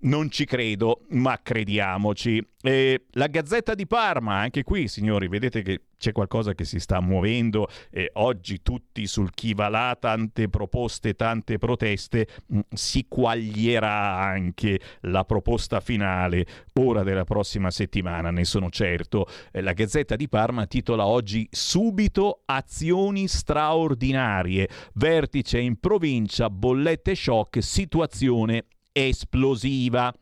Non 0.00 0.30
ci 0.30 0.44
credo, 0.44 1.06
ma 1.10 1.40
crediamoci. 1.42 2.46
E 2.60 3.06
la 3.12 3.26
Gazzetta 3.26 3.74
di 3.74 3.86
Parma, 3.86 4.34
anche 4.34 4.62
qui, 4.62 4.86
signori, 4.86 5.26
vedete 5.26 5.62
che 5.62 5.82
c'è 5.96 6.12
qualcosa 6.12 6.54
che 6.54 6.64
si 6.64 6.78
sta 6.78 7.00
muovendo 7.00 7.68
e 7.90 8.10
oggi 8.14 8.62
tutti 8.62 9.06
sul 9.06 9.30
chi 9.32 9.54
va 9.54 9.68
là, 9.68 9.96
tante 9.98 10.48
proposte, 10.48 11.14
tante 11.14 11.58
proteste, 11.58 12.28
mm, 12.52 12.60
si 12.72 13.06
quaglierà 13.08 14.18
anche 14.18 14.80
la 15.02 15.24
proposta 15.24 15.80
finale 15.80 16.46
ora 16.74 17.02
della 17.02 17.24
prossima 17.24 17.70
settimana, 17.70 18.30
ne 18.30 18.44
sono 18.44 18.70
certo. 18.70 19.26
Eh, 19.50 19.60
la 19.60 19.72
Gazzetta 19.72 20.14
di 20.14 20.28
Parma 20.28 20.66
titola 20.66 21.06
oggi 21.06 21.48
Subito 21.50 22.42
azioni 22.44 23.26
straordinarie, 23.26 24.68
vertice 24.94 25.58
in 25.58 25.80
provincia, 25.80 26.48
bollette 26.50 27.16
shock, 27.16 27.60
situazione 27.62 28.64
esplosiva. 29.06 30.12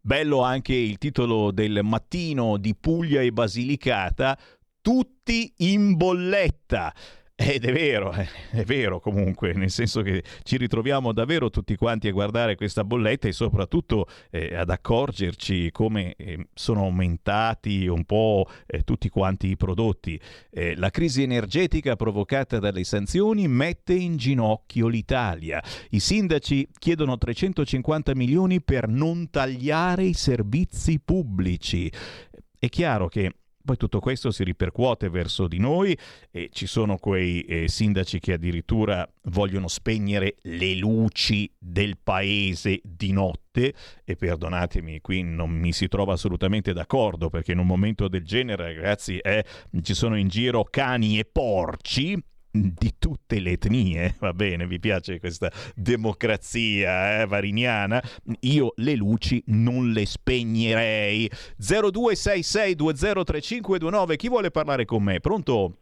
Bello 0.00 0.42
anche 0.42 0.74
il 0.74 0.98
titolo 0.98 1.50
del 1.50 1.80
mattino 1.82 2.58
di 2.58 2.76
Puglia 2.76 3.20
e 3.22 3.32
Basilicata, 3.32 4.38
tutti 4.80 5.52
in 5.58 5.96
bolletta. 5.96 6.94
Ed 7.38 7.66
è 7.66 7.72
vero, 7.72 8.14
eh, 8.14 8.26
è 8.50 8.64
vero 8.64 8.98
comunque, 8.98 9.52
nel 9.52 9.70
senso 9.70 10.00
che 10.00 10.24
ci 10.42 10.56
ritroviamo 10.56 11.12
davvero 11.12 11.50
tutti 11.50 11.76
quanti 11.76 12.08
a 12.08 12.12
guardare 12.12 12.54
questa 12.56 12.82
bolletta 12.82 13.28
e 13.28 13.32
soprattutto 13.32 14.08
eh, 14.30 14.56
ad 14.56 14.70
accorgerci 14.70 15.70
come 15.70 16.14
eh, 16.16 16.46
sono 16.54 16.84
aumentati 16.84 17.88
un 17.88 18.04
po' 18.04 18.48
eh, 18.66 18.84
tutti 18.84 19.10
quanti 19.10 19.48
i 19.48 19.56
prodotti. 19.58 20.18
Eh, 20.48 20.76
la 20.76 20.88
crisi 20.88 21.22
energetica 21.22 21.94
provocata 21.94 22.58
dalle 22.58 22.84
sanzioni 22.84 23.46
mette 23.48 23.92
in 23.92 24.16
ginocchio 24.16 24.88
l'Italia. 24.88 25.62
I 25.90 26.00
sindaci 26.00 26.66
chiedono 26.78 27.18
350 27.18 28.14
milioni 28.14 28.62
per 28.62 28.88
non 28.88 29.28
tagliare 29.28 30.04
i 30.04 30.14
servizi 30.14 30.98
pubblici. 31.00 31.92
È 32.58 32.68
chiaro 32.70 33.08
che 33.08 33.30
poi 33.66 33.76
tutto 33.76 34.00
questo 34.00 34.30
si 34.30 34.44
ripercuote 34.44 35.10
verso 35.10 35.48
di 35.48 35.58
noi 35.58 35.98
e 36.30 36.48
ci 36.52 36.66
sono 36.66 36.96
quei 36.96 37.42
eh, 37.42 37.68
sindaci 37.68 38.20
che 38.20 38.34
addirittura 38.34 39.06
vogliono 39.24 39.68
spegnere 39.68 40.36
le 40.42 40.76
luci 40.76 41.52
del 41.58 41.98
paese 42.02 42.80
di 42.84 43.12
notte 43.12 43.74
e 44.04 44.16
perdonatemi, 44.16 45.00
qui 45.00 45.22
non 45.22 45.50
mi 45.50 45.72
si 45.72 45.88
trova 45.88 46.12
assolutamente 46.12 46.72
d'accordo 46.72 47.28
perché 47.28 47.52
in 47.52 47.58
un 47.58 47.66
momento 47.66 48.06
del 48.08 48.24
genere, 48.24 48.72
ragazzi, 48.72 49.18
eh, 49.18 49.44
ci 49.82 49.94
sono 49.94 50.16
in 50.16 50.28
giro 50.28 50.62
cani 50.64 51.18
e 51.18 51.24
porci 51.24 52.22
di 52.60 52.94
tutte 52.98 53.40
le 53.40 53.52
etnie, 53.52 54.14
va 54.20 54.32
bene, 54.32 54.66
vi 54.66 54.78
piace 54.78 55.20
questa 55.20 55.50
democrazia 55.74 57.20
eh, 57.20 57.26
variniana, 57.26 58.02
io 58.40 58.72
le 58.76 58.94
luci 58.94 59.42
non 59.46 59.90
le 59.90 60.06
spegnerei. 60.06 61.30
0266203529, 61.60 64.16
chi 64.16 64.28
vuole 64.28 64.50
parlare 64.50 64.84
con 64.84 65.02
me? 65.02 65.20
Pronto? 65.20 65.72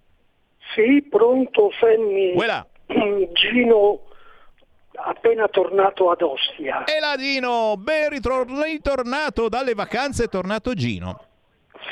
Sì, 0.75 1.03
pronto 1.09 1.71
Sammy. 1.79 2.35
Voilà. 2.35 2.67
Gino 3.33 4.01
appena 4.97 5.49
tornato 5.49 6.11
ad 6.11 6.23
Ostia. 6.23 6.85
E 6.85 7.01
la 7.01 7.17
Gino, 7.17 7.75
ben 7.77 8.11
ritornato 8.11 9.49
dalle 9.49 9.75
vacanze, 9.75 10.25
è 10.25 10.29
tornato 10.29 10.75
Gino. 10.75 11.24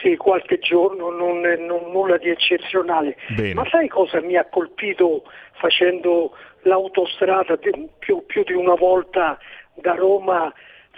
Sì, 0.00 0.16
qualche 0.16 0.58
giorno, 0.58 1.10
non, 1.10 1.40
non 1.40 1.90
nulla 1.90 2.16
di 2.16 2.28
eccezionale. 2.28 3.16
Bene. 3.36 3.54
Ma 3.54 3.66
sai 3.68 3.88
cosa 3.88 4.20
mi 4.20 4.36
ha 4.36 4.44
colpito 4.44 5.24
facendo 5.52 6.34
l'autostrada 6.62 7.56
più, 7.56 8.24
più 8.26 8.42
di 8.44 8.52
una 8.52 8.74
volta 8.74 9.38
da 9.74 9.94
Roma 9.94 10.52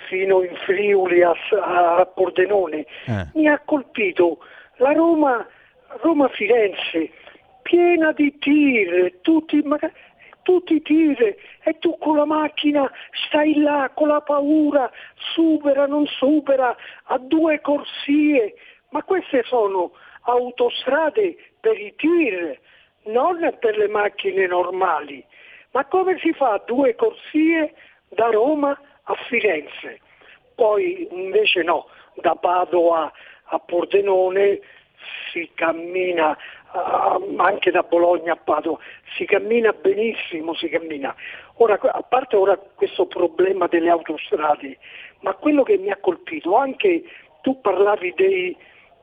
fino 0.08 0.42
in 0.42 0.54
Friuli 0.64 1.22
a, 1.22 1.34
a 1.62 2.06
Pordenone? 2.06 2.86
Eh. 3.06 3.26
Mi 3.34 3.48
ha 3.48 3.60
colpito 3.64 4.38
la 4.76 4.92
Roma, 4.92 5.46
Roma-Firenze, 6.00 7.10
piena 7.62 8.12
di 8.12 8.36
tir, 8.38 9.20
tutti, 9.22 9.60
ma- 9.62 9.78
tutti 10.42 10.74
i 10.74 10.82
tir, 10.82 11.36
e 11.62 11.78
tu 11.78 11.96
con 11.98 12.16
la 12.16 12.24
macchina 12.24 12.90
stai 13.26 13.58
là 13.60 13.90
con 13.94 14.08
la 14.08 14.20
paura, 14.20 14.90
supera, 15.34 15.86
non 15.86 16.06
supera, 16.06 16.76
a 17.04 17.18
due 17.18 17.60
corsie, 17.60 18.54
ma 18.94 19.02
queste 19.02 19.42
sono 19.42 19.90
autostrade 20.22 21.36
per 21.58 21.78
i 21.78 21.92
tir, 21.96 22.58
non 23.06 23.56
per 23.58 23.76
le 23.76 23.88
macchine 23.88 24.46
normali. 24.46 25.22
Ma 25.72 25.84
come 25.86 26.16
si 26.20 26.32
fa 26.32 26.62
due 26.64 26.94
corsie 26.94 27.74
da 28.08 28.28
Roma 28.28 28.78
a 29.02 29.14
Firenze? 29.26 30.00
Poi 30.54 31.08
invece 31.10 31.64
no, 31.64 31.88
da 32.14 32.36
Padova 32.36 33.12
a 33.46 33.58
Pordenone 33.58 34.60
si 35.32 35.50
cammina, 35.54 36.38
ah, 36.70 37.18
anche 37.38 37.72
da 37.72 37.82
Bologna 37.82 38.34
a 38.34 38.36
Padova, 38.36 38.78
si 39.16 39.24
cammina 39.24 39.72
benissimo, 39.72 40.54
si 40.54 40.68
cammina. 40.68 41.12
Ora, 41.56 41.80
a 41.80 42.02
parte 42.02 42.36
ora 42.36 42.56
questo 42.56 43.06
problema 43.06 43.66
delle 43.66 43.90
autostrade, 43.90 44.78
ma 45.22 45.34
quello 45.34 45.64
che 45.64 45.78
mi 45.78 45.90
ha 45.90 45.96
colpito, 45.96 46.54
anche 46.56 47.02
tu 47.42 47.60
parlavi 47.60 48.14
dei 48.14 48.56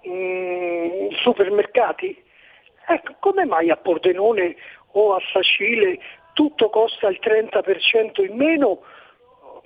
mm, 0.07 1.09
supermercati, 1.21 2.23
ecco, 2.87 3.15
come 3.19 3.45
mai 3.45 3.69
a 3.69 3.77
Pordenone 3.77 4.55
o 4.93 5.15
a 5.15 5.21
Sacile 5.31 5.99
tutto 6.33 6.69
costa 6.69 7.07
il 7.07 7.19
30% 7.21 8.23
in 8.23 8.35
meno, 8.35 8.81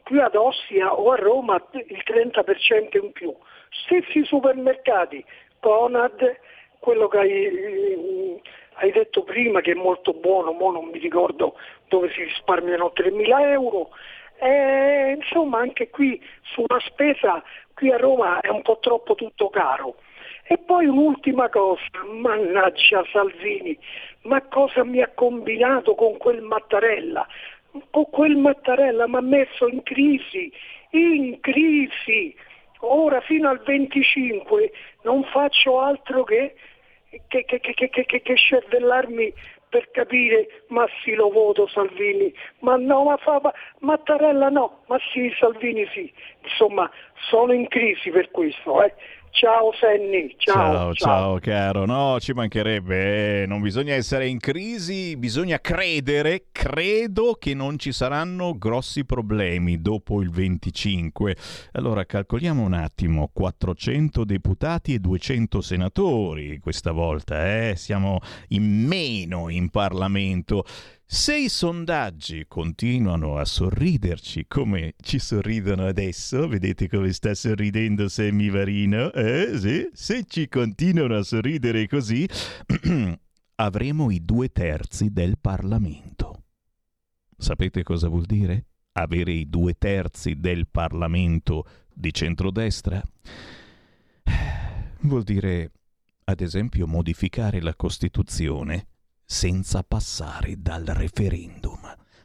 qui 0.03 0.20
ad 0.20 0.36
Ostia 0.36 0.94
o 0.94 1.12
a 1.12 1.16
Roma 1.16 1.64
il 1.72 2.03
30% 2.06 3.03
in 3.03 3.12
più? 3.12 3.36
Stessi 3.70 4.24
supermercati, 4.24 5.24
Conad, 5.60 6.40
quello 6.80 7.07
che 7.07 7.18
hai, 7.18 7.32
eh, 7.32 8.41
hai 8.76 8.91
detto 8.91 9.24
prima 9.24 9.62
che 9.62 9.72
è 9.72 9.76
molto 9.76 10.14
buono, 10.14 10.52
mo 10.52 10.72
non 10.72 10.86
mi 10.86 10.99
ricordo 10.99 11.56
dove 11.88 12.12
si 12.12 12.24
risparmiano 12.24 12.91
3.000 12.94 13.52
euro, 13.52 13.90
e, 14.38 15.16
insomma 15.18 15.60
anche 15.60 15.90
qui 15.90 16.22
sulla 16.53 16.80
spesa, 16.82 17.41
qui 17.74 17.91
a 17.91 17.98
Roma 17.98 18.40
è 18.41 18.49
un 18.49 18.62
po' 18.62 18.80
troppo 18.80 19.16
tutto 19.16 19.49
caro. 19.49 19.95
E 20.47 20.59
poi 20.59 20.85
un'ultima 20.85 21.49
cosa, 21.49 21.81
mannaggia 22.22 23.03
Salvini, 23.11 23.76
ma 24.23 24.43
cosa 24.43 24.84
mi 24.84 25.01
ha 25.01 25.09
combinato 25.09 25.95
con 25.95 26.17
quel 26.17 26.43
Mattarella? 26.43 27.27
Con 27.89 28.09
quel 28.11 28.35
Mattarella 28.35 29.07
mi 29.07 29.15
ha 29.15 29.22
messo 29.22 29.67
in 29.67 29.81
crisi, 29.81 30.51
in 30.91 31.39
crisi. 31.39 32.35
Ora 32.81 33.22
fino 33.22 33.49
al 33.49 33.59
25 33.63 34.72
non 35.01 35.23
faccio 35.23 35.80
altro 35.80 36.23
che, 36.23 36.53
che, 37.27 37.43
che, 37.45 38.22
che, 38.22 38.35
scervellarmi 38.35 39.34
per 39.67 39.89
capire 39.89 40.63
ma 40.67 40.88
sì 41.01 41.15
lo 41.15 41.30
voto 41.30 41.67
Salvini, 41.67 42.31
ma 42.59 42.76
no, 42.76 43.03
ma 43.05 43.17
fa, 43.17 43.39
ma- 43.41 43.53
Mattarella 43.80 44.49
no, 44.49 44.84
ma 44.85 44.97
sì 45.11 45.34
Salvini 45.39 45.88
sì. 45.91 46.13
Insomma 46.43 46.89
sono 47.30 47.51
in 47.51 47.67
crisi 47.67 48.11
per 48.11 48.30
questo. 48.30 48.84
Eh. 48.84 48.93
Ciao 49.36 49.74
Senni, 49.74 50.34
ciao. 50.38 50.94
Ciao, 50.94 50.94
ciao, 50.94 51.40
caro. 51.40 51.86
No, 51.86 52.18
ci 52.22 52.32
mancherebbe. 52.32 53.41
eh. 53.41 53.45
Non 53.45 53.60
bisogna 53.62 53.94
essere 53.94 54.28
in 54.30 54.40
crisi, 54.40 55.18
bisogna 55.18 55.60
credere. 55.60 56.45
Credo 56.53 57.34
che 57.38 57.53
non 57.53 57.78
ci 57.78 57.91
saranno 57.91 58.57
grossi 58.57 59.03
problemi 59.03 59.82
dopo 59.82 60.22
il 60.22 60.30
25. 60.30 61.36
Allora, 61.74 62.06
calcoliamo 62.06 62.64
un 62.64 62.74
attimo. 62.74 63.30
400 63.34 64.24
deputati 64.24 64.94
e 64.94 64.99
200 64.99 65.60
senatori 65.60 66.57
questa 66.60 66.94
volta, 66.94 67.45
eh? 67.70 67.74
Siamo 67.76 68.20
in 68.49 68.64
meno 68.88 69.49
in 69.49 69.70
Parlamento. 69.70 70.64
Se 71.07 71.38
i 71.38 71.49
sondaggi 71.49 72.45
continuano 72.48 73.38
a 73.38 73.45
sorriderci 73.45 74.48
come 74.48 74.95
ci 74.99 75.19
sorridono 75.19 75.86
adesso, 75.86 76.48
vedete 76.48 76.90
come 76.90 77.14
sta 77.14 77.36
sorridendo 77.36 78.10
Sammy 78.10 78.49
Varino? 78.49 79.14
Eh, 79.14 79.52
sì? 79.56 79.88
Se 79.94 80.26
ci 80.27 80.48
continuano 80.48 81.15
a 81.15 81.22
sorridere 81.22 81.88
così, 81.88 82.27
avremo 83.56 84.10
i 84.10 84.26
due 84.26 84.52
terzi 84.52 85.11
del 85.11 85.38
Parlamento. 85.40 86.45
Sapete 87.38 87.84
cosa 87.84 88.07
vuol 88.07 88.26
dire? 88.26 88.65
Avere 88.94 89.32
i 89.32 89.48
due 89.48 89.76
terzi 89.77 90.40
del 90.40 90.68
Parlamento 90.68 91.68
di 91.94 92.11
centrodestra? 92.11 92.99
Vuol 95.02 95.22
dire, 95.22 95.72
ad 96.23 96.41
esempio, 96.41 96.88
modificare 96.88 97.61
la 97.61 97.76
Costituzione 97.76 98.88
senza 99.26 99.84
passare 99.84 100.61
dal 100.61 100.85
referendum. 100.85 101.80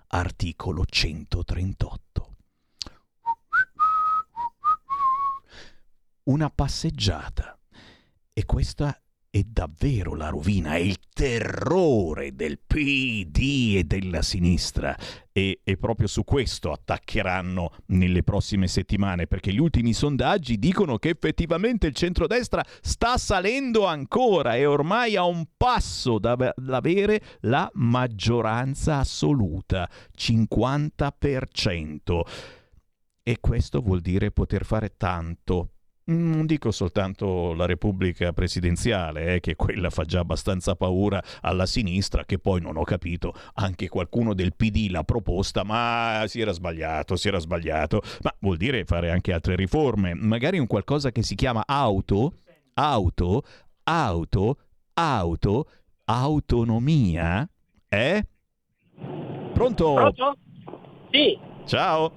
Articolo 0.09 0.85
138. 0.85 2.36
Una 6.24 6.51
passeggiata. 6.51 7.59
E 8.32 8.44
questa 8.44 9.01
è 9.32 9.44
davvero 9.44 10.16
la 10.16 10.28
rovina, 10.28 10.74
è 10.74 10.81
il 10.81 10.98
terrore 11.15 12.35
del 12.35 12.59
PD 12.59 13.77
e 13.77 13.85
della 13.85 14.23
sinistra. 14.23 14.97
E, 15.32 15.61
e 15.62 15.77
proprio 15.77 16.09
su 16.09 16.24
questo 16.24 16.73
attaccheranno 16.73 17.70
nelle 17.86 18.24
prossime 18.24 18.66
settimane, 18.66 19.28
perché 19.28 19.52
gli 19.52 19.61
ultimi 19.61 19.93
sondaggi 19.93 20.59
dicono 20.59 20.98
che 20.98 21.11
effettivamente 21.11 21.86
il 21.86 21.94
centrodestra 21.94 22.65
sta 22.81 23.16
salendo 23.16 23.86
ancora 23.86 24.57
e 24.57 24.66
ormai 24.66 25.15
a 25.15 25.24
un 25.24 25.47
passo 25.57 26.19
da- 26.19 26.35
dall'avere 26.35 27.23
la 27.43 27.70
maggioranza 27.74 28.98
assoluta, 28.98 29.89
50%. 30.16 32.20
E 33.23 33.36
questo 33.39 33.81
vuol 33.81 34.01
dire 34.01 34.32
poter 34.32 34.65
fare 34.65 34.97
tanto 34.97 35.74
Non 36.11 36.45
dico 36.45 36.73
soltanto 36.73 37.55
la 37.55 37.66
Repubblica 37.66 38.32
presidenziale, 38.32 39.35
eh, 39.35 39.41
che 39.41 39.55
quella 39.55 39.91
fa 39.91 40.05
già 40.05 40.19
abbastanza 40.19 40.74
paura 40.74 41.23
alla 41.41 41.66
sinistra, 41.66 42.24
che 42.24 42.41
poi 42.41 42.61
non 42.61 42.77
ho 42.77 42.82
capito, 42.82 43.32
anche 43.55 43.89
qualcuno 43.89 44.35
del 44.35 44.55
PD 44.57 44.89
l'ha 44.91 45.05
proposta, 45.05 45.62
ma 45.62 46.24
si 46.27 46.41
era 46.41 46.51
sbagliato, 46.51 47.15
si 47.15 47.28
era 47.28 47.39
sbagliato. 47.39 48.03
Ma 48.23 48.35
vuol 48.41 48.57
dire 48.57 48.85
fare 48.85 49.12
anche 49.12 49.32
altre 49.32 49.55
riforme, 49.55 50.15
magari 50.15 50.59
un 50.59 50.66
qualcosa 50.66 51.12
che 51.12 51.23
si 51.23 51.37
chiama 51.37 51.62
auto, 51.65 52.32
auto, 52.74 53.45
auto, 53.85 54.59
auto, 54.95 55.66
autonomia, 56.07 57.49
eh? 57.89 58.27
Pronto? 59.53 59.95
Pronto? 59.95 60.37
Sì. 61.12 61.39
Ciao. 61.66 62.12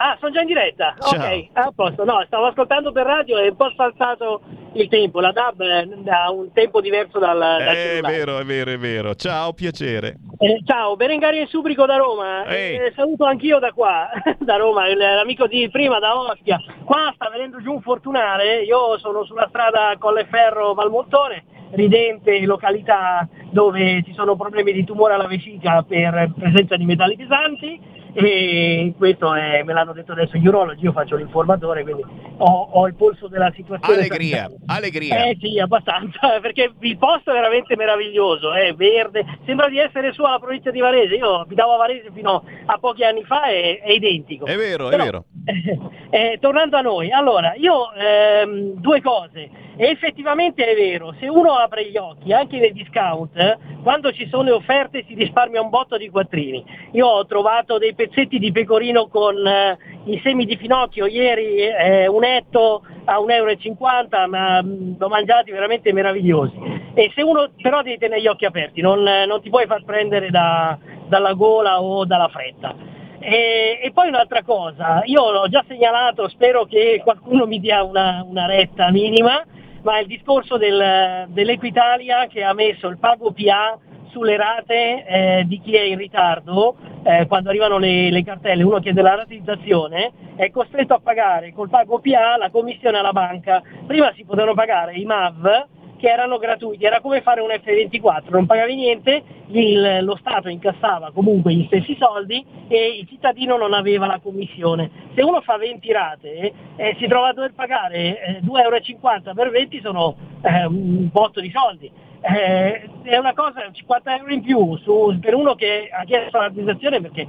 Ah, 0.00 0.16
sono 0.20 0.32
già 0.32 0.40
in 0.40 0.46
diretta. 0.46 0.94
Ciao. 1.00 1.18
Ok, 1.18 1.48
a 1.52 1.72
posto. 1.74 2.04
No, 2.04 2.22
stavo 2.26 2.46
ascoltando 2.46 2.92
per 2.92 3.04
radio 3.04 3.38
e 3.38 3.48
un 3.48 3.56
po' 3.56 3.72
saltato 3.76 4.42
il 4.74 4.88
tempo. 4.88 5.20
La 5.20 5.32
DAB 5.32 5.60
eh, 5.60 6.10
ha 6.10 6.30
un 6.30 6.52
tempo 6.52 6.80
diverso 6.80 7.18
dal, 7.18 7.36
dal 7.36 7.60
È 7.60 8.00
vero, 8.02 8.38
è 8.38 8.44
vero, 8.44 8.70
è 8.70 8.78
vero. 8.78 9.14
Ciao, 9.16 9.52
piacere. 9.52 10.18
Eh, 10.38 10.60
ciao, 10.64 10.94
Berengario 10.94 11.42
e 11.42 11.46
Subrico 11.46 11.84
da 11.84 11.96
Roma. 11.96 12.44
Eh, 12.44 12.92
saluto 12.94 13.24
anch'io 13.24 13.58
da 13.58 13.72
qua, 13.72 14.08
da 14.38 14.56
Roma, 14.56 14.86
l'amico 14.94 15.48
di 15.48 15.68
prima 15.68 15.98
da 15.98 16.16
Ostia. 16.16 16.60
Qua 16.84 17.12
sta 17.16 17.28
venendo 17.28 17.60
giù 17.60 17.72
un 17.72 17.82
fortunale, 17.82 18.62
io 18.62 18.96
sono 18.98 19.24
sulla 19.24 19.46
strada 19.48 19.96
Colleferro 19.98 20.74
Valmontone, 20.74 21.44
ridente 21.72 22.38
località 22.46 23.28
dove 23.50 24.02
ci 24.04 24.12
sono 24.14 24.36
problemi 24.36 24.72
di 24.72 24.84
tumore 24.84 25.14
alla 25.14 25.26
vescica 25.26 25.82
per 25.82 26.30
presenza 26.38 26.76
di 26.76 26.84
metalli 26.84 27.16
pesanti 27.16 27.80
e 28.12 28.94
questo 28.96 29.34
è- 29.34 29.62
me 29.62 29.72
l'hanno 29.72 29.92
detto 29.92 30.12
adesso 30.12 30.36
gli 30.36 30.46
urologi, 30.46 30.84
io 30.84 30.92
faccio 30.92 31.16
l'informatore, 31.16 31.82
quindi 31.82 32.02
ho, 32.38 32.68
ho 32.72 32.86
il 32.86 32.94
polso 32.94 33.28
della 33.28 33.52
situazione. 33.54 34.00
Allegria, 34.00 34.50
allegria. 34.66 35.24
Eh 35.24 35.36
sì, 35.40 35.58
abbastanza, 35.58 36.38
perché 36.40 36.72
il 36.78 36.98
posto 36.98 37.30
è 37.30 37.34
veramente 37.34 37.76
meraviglioso, 37.76 38.52
è 38.52 38.72
verde, 38.74 39.24
sembra 39.44 39.68
di 39.68 39.78
essere 39.78 40.12
su 40.12 40.22
alla 40.22 40.38
provincia 40.38 40.70
di 40.70 40.80
Varese, 40.80 41.14
io 41.14 41.40
abitavo 41.40 41.74
a 41.74 41.76
Varese 41.76 42.10
fino 42.12 42.44
a 42.66 42.78
pochi 42.78 43.04
anni 43.04 43.24
fa 43.24 43.46
e 43.46 43.80
è 43.82 43.92
identico. 43.92 44.46
È 44.46 44.56
vero, 44.56 44.88
è 44.88 44.90
Però, 44.90 45.04
vero. 45.04 45.24
eh, 46.10 46.38
tornando 46.40 46.76
a 46.76 46.80
noi, 46.80 47.10
allora, 47.10 47.54
io 47.56 47.92
ehm, 47.92 48.74
due 48.80 49.00
cose, 49.00 49.66
effettivamente 49.76 50.64
è 50.64 50.74
vero, 50.74 51.14
se 51.18 51.28
uno 51.28 51.54
apre 51.54 51.88
gli 51.88 51.96
occhi, 51.96 52.32
anche 52.32 52.58
nei 52.58 52.72
discount, 52.72 53.36
eh, 53.36 53.56
quando 53.82 54.12
ci 54.12 54.28
sono 54.28 54.42
le 54.42 54.50
offerte 54.52 55.04
si 55.06 55.14
risparmia 55.14 55.60
un 55.60 55.70
botto 55.70 55.96
di 55.96 56.08
quattrini. 56.10 56.64
Io 56.92 57.06
ho 57.06 57.26
trovato 57.26 57.78
dei 57.78 57.94
pezzetti 57.98 58.38
di 58.38 58.52
pecorino 58.52 59.08
con 59.08 59.44
eh, 59.44 59.76
i 60.04 60.20
semi 60.22 60.44
di 60.44 60.56
finocchio 60.56 61.06
ieri, 61.06 61.62
eh, 61.62 62.06
un 62.06 62.22
etto 62.22 62.82
a 63.06 63.18
1,50 63.18 63.26
euro, 63.32 64.28
ma 64.28 64.62
mh, 64.62 64.96
l'ho 64.98 65.08
mangiati 65.08 65.50
veramente 65.50 65.92
meravigliosi. 65.92 66.56
E 66.94 67.10
se 67.12 67.22
uno 67.22 67.50
però 67.60 67.82
devi 67.82 67.98
tenere 67.98 68.20
gli 68.20 68.28
occhi 68.28 68.44
aperti, 68.44 68.80
non, 68.80 69.02
non 69.02 69.42
ti 69.42 69.50
puoi 69.50 69.66
far 69.66 69.82
prendere 69.84 70.30
da- 70.30 70.78
dalla 71.08 71.32
gola 71.32 71.82
o 71.82 72.04
dalla 72.04 72.28
fretta. 72.28 72.72
E, 73.18 73.80
e 73.82 73.90
poi 73.92 74.06
un'altra 74.08 74.44
cosa, 74.44 75.02
io 75.04 75.32
l'ho 75.32 75.48
già 75.48 75.64
segnalato, 75.66 76.28
spero 76.28 76.66
che 76.66 77.00
qualcuno 77.02 77.46
mi 77.46 77.58
dia 77.58 77.82
una, 77.82 78.24
una 78.24 78.46
retta 78.46 78.92
minima, 78.92 79.44
ma 79.82 79.98
il 79.98 80.06
discorso 80.06 80.56
del- 80.56 81.26
dell'Equitalia 81.30 82.28
che 82.28 82.44
ha 82.44 82.52
messo 82.54 82.86
il 82.86 82.98
pago 82.98 83.32
PA 83.32 83.76
sulle 84.10 84.36
rate 84.36 85.04
eh, 85.06 85.44
di 85.46 85.60
chi 85.60 85.74
è 85.74 85.82
in 85.82 85.96
ritardo, 85.96 86.76
eh, 87.02 87.26
quando 87.26 87.48
arrivano 87.48 87.78
le, 87.78 88.10
le 88.10 88.24
cartelle, 88.24 88.62
uno 88.62 88.80
chiede 88.80 89.02
la 89.02 89.14
rateizzazione, 89.14 90.12
è 90.36 90.50
costretto 90.50 90.94
a 90.94 91.00
pagare 91.00 91.52
col 91.52 91.68
pago 91.68 92.00
PA 92.00 92.36
la 92.36 92.50
commissione 92.50 92.98
alla 92.98 93.12
banca. 93.12 93.62
Prima 93.86 94.12
si 94.14 94.24
potevano 94.24 94.54
pagare 94.54 94.94
i 94.94 95.04
MAV 95.04 95.66
che 95.98 96.08
erano 96.08 96.38
gratuiti, 96.38 96.84
era 96.84 97.00
come 97.00 97.22
fare 97.22 97.40
un 97.40 97.48
F24, 97.50 98.30
non 98.30 98.46
pagavi 98.46 98.74
niente, 98.74 99.22
il- 99.48 99.98
lo 100.02 100.16
Stato 100.16 100.48
incassava 100.48 101.10
comunque 101.12 101.52
gli 101.52 101.66
stessi 101.66 101.96
soldi 101.98 102.44
e 102.68 102.98
il 103.00 103.06
cittadino 103.08 103.56
non 103.56 103.72
aveva 103.74 104.06
la 104.06 104.20
commissione. 104.22 104.90
Se 105.14 105.22
uno 105.22 105.40
fa 105.40 105.56
20 105.56 105.92
rate 105.92 106.52
eh, 106.76 106.96
si 106.98 107.06
trova 107.08 107.28
a 107.28 107.32
dover 107.32 107.52
pagare 107.52 108.20
eh, 108.22 108.40
2,50 108.42 109.30
euro 109.30 109.34
per 109.34 109.50
20 109.50 109.80
sono 109.82 110.14
eh, 110.42 110.64
un 110.66 111.08
botto 111.10 111.40
di 111.40 111.50
soldi. 111.50 111.90
Eh, 112.20 112.90
è 113.02 113.16
una 113.16 113.32
cosa, 113.32 113.70
50 113.70 114.16
euro 114.16 114.32
in 114.32 114.42
più 114.42 114.76
su- 114.78 115.16
per 115.20 115.34
uno 115.34 115.54
che 115.54 115.88
ha 115.90 116.04
chiesto 116.04 116.38
l'autorizzazione 116.38 117.00
perché 117.00 117.26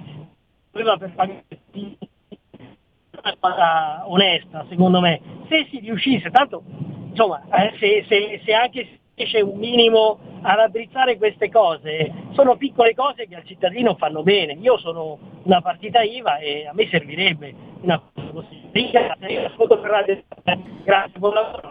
prima 0.72 0.98
per 0.98 1.11
pagare 1.14 1.44
una 3.22 3.36
cosa 3.40 4.03
onesta 4.10 4.66
secondo 4.70 4.99
me. 4.99 5.22
Se 5.48 5.68
si 5.70 5.80
riuscisse 5.80 6.30
tanto 6.32 6.64
insomma 7.10 7.41
eh, 7.52 7.74
se, 7.80 8.06
se- 8.07 8.41
se 8.44 8.53
anche 8.53 8.99
riesce 9.20 9.41
un 9.41 9.58
minimo 9.58 10.18
a 10.41 10.56
raddrizzare 10.56 11.18
queste 11.18 11.50
cose. 11.52 12.12
Sono 12.32 12.56
piccole 12.56 12.96
cose 12.96 13.28
che 13.28 13.36
al 13.36 13.46
cittadino 13.46 13.96
fanno 13.96 14.24
bene. 14.24 14.54
Io 14.54 14.78
sono 14.78 15.20
una 15.44 15.62
partita 15.62 16.02
IVA 16.02 16.38
e 16.38 16.66
a 16.66 16.74
me 16.74 16.88
servirebbe 16.90 17.54
una 17.82 18.00
cosa 18.00 18.30
così. 18.32 18.58
Grazie, 20.84 21.20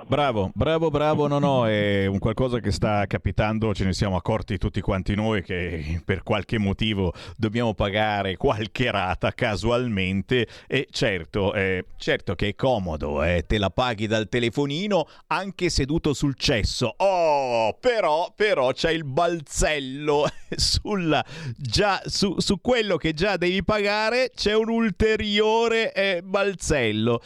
Bravo, 0.07 0.51
bravo, 0.55 0.91
bravo, 0.91 1.27
no, 1.27 1.39
no, 1.39 1.66
è 1.66 2.07
un 2.07 2.19
qualcosa 2.19 2.61
che 2.61 2.70
sta 2.70 3.05
capitando, 3.07 3.75
ce 3.75 3.85
ne 3.85 3.93
siamo 3.93 4.16
accorti 4.16 4.59
tutti 4.59 4.81
quanti 4.81 5.15
noi 5.15 5.43
che 5.43 6.01
per 6.05 6.23
qualche 6.23 6.59
motivo 6.59 7.12
dobbiamo 7.37 7.75
pagare 7.75 8.37
qualche 8.37 8.91
rata 8.91 9.33
casualmente 9.33 10.47
e 10.66 10.87
certo, 10.91 11.53
eh, 11.55 11.87
certo 11.97 12.35
che 12.35 12.49
è 12.49 12.55
comodo, 12.55 13.23
eh, 13.23 13.45
te 13.47 13.59
la 13.59 13.70
paghi 13.70 14.07
dal 14.07 14.29
telefonino 14.29 15.07
anche 15.29 15.69
seduto 15.69 16.12
sul 16.12 16.37
cesso. 16.37 16.95
Oh, 16.99 17.38
però, 17.78 18.32
però 18.35 18.73
c'è 18.73 18.90
il 18.90 19.05
balzello 19.05 20.27
sulla, 20.56 21.24
già, 21.56 22.01
su, 22.05 22.39
su 22.39 22.60
quello 22.60 22.97
che 22.97 23.12
già 23.12 23.36
devi 23.36 23.62
pagare, 23.65 24.31
c'è 24.35 24.55
un 24.55 24.69
ulteriore 24.69 25.93
eh, 25.93 26.23
balzello. 26.23 27.20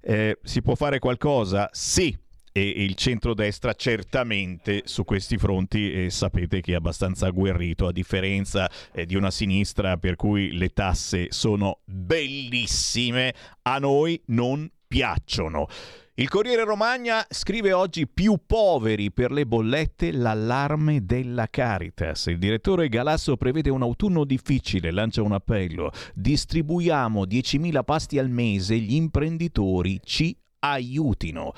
Eh, 0.00 0.38
si 0.42 0.62
può 0.62 0.74
fare 0.74 0.98
qualcosa? 0.98 1.68
Sì. 1.72 2.16
E 2.50 2.60
il 2.60 2.94
centrodestra 2.94 3.72
certamente 3.74 4.82
su 4.84 5.04
questi 5.04 5.36
fronti 5.36 5.92
eh, 5.92 6.10
sapete 6.10 6.60
che 6.60 6.72
è 6.72 6.76
abbastanza 6.76 7.26
agguerrito, 7.26 7.86
a 7.86 7.92
differenza 7.92 8.68
eh, 8.92 9.06
di 9.06 9.14
una 9.14 9.30
sinistra 9.30 9.96
per 9.96 10.16
cui 10.16 10.56
le 10.56 10.70
tasse 10.70 11.26
sono 11.30 11.80
bellissime, 11.84 13.32
a 13.62 13.78
noi 13.78 14.20
non 14.26 14.68
piacciono. 14.88 15.66
Il 16.14 16.28
Corriere 16.28 16.64
Romagna 16.64 17.24
scrive 17.28 17.72
oggi 17.72 18.08
più 18.08 18.40
poveri 18.44 19.12
per 19.12 19.30
le 19.30 19.46
bollette, 19.46 20.10
l'allarme 20.10 21.04
della 21.04 21.46
Caritas. 21.46 22.26
Il 22.26 22.38
direttore 22.38 22.88
Galasso 22.88 23.36
prevede 23.36 23.70
un 23.70 23.82
autunno 23.82 24.24
difficile, 24.24 24.90
lancia 24.90 25.22
un 25.22 25.30
appello. 25.30 25.92
Distribuiamo 26.14 27.22
10.000 27.22 27.84
pasti 27.84 28.18
al 28.18 28.30
mese, 28.30 28.76
gli 28.78 28.94
imprenditori 28.94 30.00
ci 30.02 30.36
aiutino. 30.58 31.52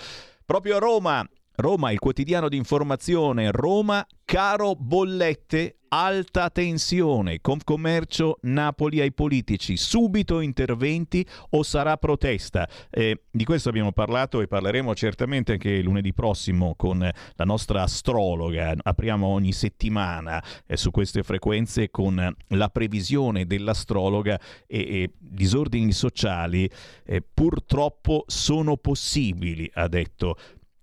Proprio 0.45 0.77
a 0.77 0.81
Roma, 0.81 1.27
Roma, 1.61 1.93
il 1.93 1.99
quotidiano 1.99 2.49
di 2.49 2.57
informazione, 2.57 3.51
Roma, 3.51 4.05
caro 4.25 4.75
bollette, 4.75 5.77
alta 5.89 6.49
tensione, 6.49 7.41
Confcommercio, 7.41 8.39
Napoli 8.43 9.01
ai 9.01 9.13
politici, 9.13 9.77
subito 9.77 10.41
interventi 10.41 11.27
o 11.51 11.63
sarà 11.63 11.97
protesta? 11.99 12.69
Eh, 12.89 13.25
di 13.31 13.45
questo 13.45 13.69
abbiamo 13.69 13.93
parlato 13.93 14.41
e 14.41 14.47
parleremo 14.47 14.95
certamente 14.95 15.53
anche 15.53 15.83
lunedì 15.83 16.15
prossimo 16.15 16.75
con 16.77 16.99
la 16.99 17.45
nostra 17.45 17.83
astrologa, 17.83 18.73
apriamo 18.81 19.27
ogni 19.27 19.53
settimana 19.53 20.43
eh, 20.67 20.77
su 20.77 20.91
queste 20.91 21.23
frequenze 21.23 21.91
con 21.91 22.35
la 22.49 22.69
previsione 22.69 23.47
dell'astrologa 23.47 24.41
e, 24.67 24.79
e 24.79 25.13
disordini 25.19 25.93
sociali 25.93 26.71
eh, 27.05 27.23
purtroppo 27.23 28.25
sono 28.29 28.77
possibili, 28.77 29.71
ha 29.75 29.89
detto 29.89 30.37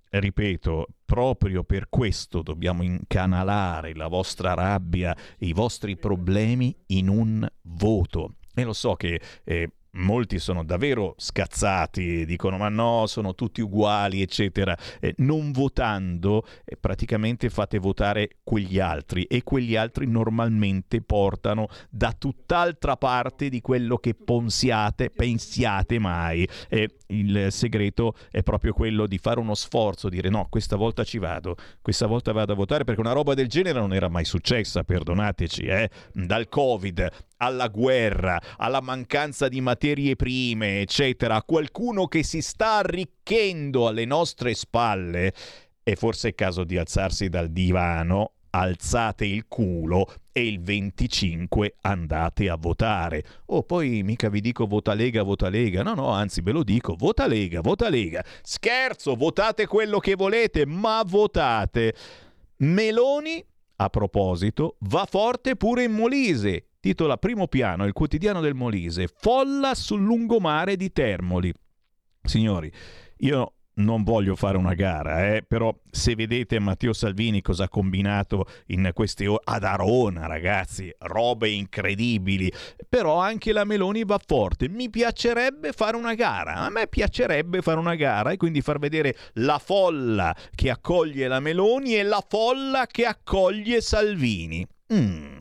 ripeto, 0.10 0.88
proprio 1.06 1.64
per 1.64 1.88
questo 1.90 2.42
dobbiamo 2.42 2.84
incanalare 2.84 3.96
la 3.96 4.08
vostra 4.08 4.54
rabbia, 4.54 5.16
i 5.40 5.54
vostri 5.54 5.98
problemi 5.98 6.76
in 6.88 7.10
un 7.10 7.48
voto. 7.62 8.36
E 8.54 8.64
lo 8.64 8.74
so 8.74 8.96
che 8.96 9.22
eh, 9.44 9.70
molti 9.98 10.40
sono 10.40 10.64
davvero 10.64 11.16
scazzati, 11.18 12.26
dicono 12.26 12.58
ma 12.58 12.70
no, 12.70 13.06
sono 13.08 13.36
tutti 13.36 13.62
uguali, 13.62 14.22
eccetera. 14.22 14.78
Eh, 15.00 15.14
non 15.18 15.52
votando, 15.52 16.46
eh, 16.66 16.78
praticamente 16.78 17.50
fate 17.50 17.80
votare 17.80 18.38
quegli 18.44 18.80
altri 18.80 19.24
e 19.24 19.44
quegli 19.44 19.76
altri 19.76 20.08
normalmente 20.08 21.02
portano 21.02 21.68
da 21.90 22.14
tutt'altra 22.18 22.98
parte 22.98 23.50
di 23.50 23.62
quello 23.62 23.98
che 23.98 24.14
pensiate, 24.14 25.10
pensiate 25.10 26.00
mai. 26.00 26.48
Eh, 26.70 26.90
il 27.08 27.48
segreto 27.52 28.16
è 28.30 28.44
proprio 28.44 28.74
quello 28.74 29.08
di 29.08 29.18
fare 29.18 29.40
uno 29.40 29.56
sforzo, 29.56 30.10
dire 30.10 30.30
no, 30.30 30.48
questa 30.50 30.76
volta 30.76 31.04
ci 31.04 31.18
vado, 31.18 31.56
questa 31.82 32.06
volta 32.06 32.32
vado 32.32 32.54
a 32.54 32.56
votare 32.56 32.84
perché 32.84 33.00
una 33.00 33.14
roba 33.14 33.34
del 33.34 33.48
genere 33.48 33.80
non 33.80 33.94
era 33.94 34.10
mai 34.10 34.26
successa, 34.26 34.84
perdonateci, 34.84 35.62
eh? 35.64 35.90
dal 36.14 36.50
Covid 36.50 37.10
alla 37.38 37.68
guerra, 37.68 38.40
alla 38.58 38.82
mancanza 38.82 39.48
di 39.48 39.62
materie 39.62 40.16
prime, 40.16 40.82
eccetera, 40.82 41.36
a 41.36 41.44
qualcuno 41.44 42.08
che 42.08 42.24
si 42.24 42.42
sta 42.42 42.78
arricchendo 42.78 43.88
alle 43.88 44.06
nostre 44.06 44.54
spalle, 44.54 45.34
è 45.84 45.96
forse 45.96 46.30
il 46.30 46.36
caso 46.36 46.64
di 46.64 46.78
alzarsi 46.78 47.30
dal 47.30 47.50
divano, 47.50 48.34
alzate 48.50 49.26
il 49.26 49.46
culo 49.48 50.14
e 50.32 50.48
il 50.48 50.62
25 50.62 51.76
andate 51.82 52.50
a 52.50 52.56
votare. 52.56 53.24
Oh, 53.48 53.64
poi 53.64 54.04
mica 54.04 54.30
vi 54.30 54.42
dico 54.42 54.66
vota 54.66 54.94
Lega, 54.94 55.24
vota 55.24 55.50
Lega. 55.50 55.84
No, 55.84 55.94
no, 55.94 56.10
anzi 56.10 56.42
ve 56.42 56.52
lo 56.52 56.64
dico, 56.64 56.96
vota 56.96 57.28
Lega, 57.28 57.62
vota 57.62 57.90
Lega. 57.90 58.24
Scherzo, 58.42 59.16
votate 59.16 59.68
quello 59.68 60.00
che 60.00 60.16
volete, 60.16 60.66
ma 60.66 61.04
votate. 61.06 61.96
Meloni, 62.58 63.44
a 63.78 63.90
proposito, 63.90 64.78
va 64.82 65.06
forte 65.10 65.56
pure 65.56 65.84
in 65.84 65.92
Molise. 65.92 66.67
Titola 66.80 67.18
Primo 67.18 67.48
piano, 67.48 67.86
il 67.86 67.94
quotidiano 67.94 68.42
del 68.42 68.54
Molise. 68.54 69.08
Folla 69.08 69.74
sul 69.76 70.02
lungomare 70.02 70.76
di 70.76 70.92
Termoli. 70.92 71.54
Signori, 72.22 72.72
io 73.18 73.54
non 73.78 74.04
voglio 74.04 74.36
fare 74.36 74.58
una 74.58 74.74
gara, 74.74 75.36
eh, 75.36 75.44
però 75.44 75.76
se 75.90 76.16
vedete 76.16 76.60
Matteo 76.60 76.94
Salvini 76.94 77.42
cosa 77.42 77.66
ha 77.66 77.70
combinato 77.70 78.46
in 78.68 78.90
queste 78.94 79.28
ore 79.28 79.42
ad 79.44 79.64
Arona, 79.64 80.26
ragazzi, 80.28 80.94
robe 81.00 81.50
incredibili, 81.50 82.52
però 82.88 83.20
anche 83.20 83.52
la 83.52 83.66
Meloni 83.66 84.04
va 84.04 84.20
forte. 84.24 84.70
Mi 84.70 84.90
piacerebbe 84.90 85.74
fare 85.74 85.96
una 85.96 86.16
gara, 86.16 86.56
a 86.56 86.70
me 86.70 86.88
piacerebbe 86.88 87.62
fare 87.62 87.80
una 87.80 87.96
gara 87.96 88.32
e 88.32 88.38
quindi 88.38 88.62
far 88.62 88.80
vedere 88.80 89.16
la 89.34 89.60
folla 89.60 90.36
che 90.56 90.70
accoglie 90.70 91.28
la 91.28 91.40
Meloni 91.40 91.96
e 91.96 92.04
la 92.04 92.24
folla 92.28 92.88
che 92.88 93.06
accoglie 93.06 93.82
Salvini. 93.82 94.66
Mm. 94.94 95.38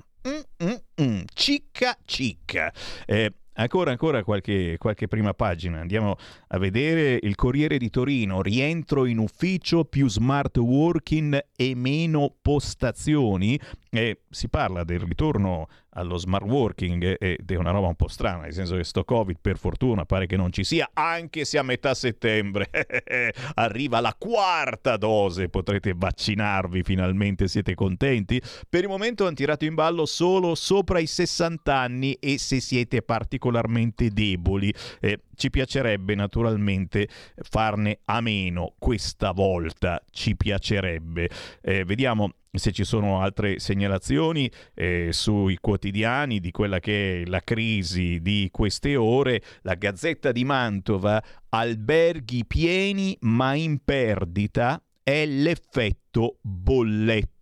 Cicca 1.32 1.96
cicca. 2.04 2.72
Eh, 3.06 3.32
Ancora, 3.58 3.90
ancora 3.90 4.22
qualche, 4.22 4.76
qualche, 4.78 5.08
prima 5.08 5.32
pagina. 5.32 5.80
Andiamo 5.80 6.16
a 6.48 6.58
vedere 6.58 7.18
il 7.22 7.34
Corriere 7.36 7.78
di 7.78 7.88
Torino. 7.88 8.42
Rientro 8.42 9.06
in 9.06 9.16
ufficio, 9.16 9.84
più 9.84 10.08
smart 10.10 10.58
working 10.58 11.42
e 11.56 11.74
meno 11.74 12.34
postazioni. 12.42 13.58
E 13.88 14.20
si 14.36 14.48
parla 14.50 14.84
del 14.84 15.00
ritorno 15.00 15.66
allo 15.96 16.18
smart 16.18 16.44
working 16.44 17.16
ed 17.18 17.50
è 17.50 17.54
una 17.56 17.70
roba 17.70 17.86
un 17.86 17.94
po' 17.94 18.06
strana, 18.06 18.42
nel 18.42 18.52
senso 18.52 18.76
che 18.76 18.84
sto 18.84 19.02
Covid 19.02 19.38
per 19.40 19.56
fortuna 19.56 20.04
pare 20.04 20.26
che 20.26 20.36
non 20.36 20.52
ci 20.52 20.62
sia, 20.62 20.90
anche 20.92 21.46
se 21.46 21.56
a 21.56 21.62
metà 21.62 21.94
settembre 21.94 22.68
arriva 23.54 24.00
la 24.00 24.14
quarta 24.16 24.98
dose, 24.98 25.48
potrete 25.48 25.94
vaccinarvi 25.96 26.82
finalmente, 26.82 27.48
siete 27.48 27.74
contenti? 27.74 28.40
Per 28.68 28.82
il 28.82 28.88
momento 28.88 29.24
hanno 29.24 29.34
tirato 29.34 29.64
in 29.64 29.74
ballo 29.74 30.04
solo 30.04 30.54
sopra 30.54 30.98
i 30.98 31.06
60 31.06 31.74
anni 31.74 32.12
e 32.20 32.36
se 32.36 32.60
siete 32.60 33.00
particolarmente 33.00 34.10
deboli. 34.10 34.72
Eh, 35.00 35.18
ci 35.36 35.50
piacerebbe 35.50 36.14
naturalmente 36.14 37.08
farne 37.36 38.00
a 38.06 38.20
meno 38.20 38.74
questa 38.78 39.30
volta, 39.30 40.02
ci 40.10 40.36
piacerebbe. 40.36 41.28
Eh, 41.62 41.84
vediamo 41.84 42.32
se 42.58 42.72
ci 42.72 42.84
sono 42.84 43.20
altre 43.20 43.58
segnalazioni 43.58 44.50
eh, 44.74 45.10
sui 45.12 45.58
quotidiani 45.60 46.40
di 46.40 46.50
quella 46.50 46.80
che 46.80 47.22
è 47.22 47.26
la 47.26 47.40
crisi 47.40 48.20
di 48.20 48.48
queste 48.50 48.96
ore, 48.96 49.42
la 49.62 49.74
Gazzetta 49.74 50.32
di 50.32 50.44
Mantova, 50.44 51.22
alberghi 51.50 52.44
pieni 52.46 53.16
ma 53.20 53.54
in 53.54 53.78
perdita, 53.84 54.82
è 55.02 55.24
l'effetto 55.24 56.38
bollette 56.40 57.35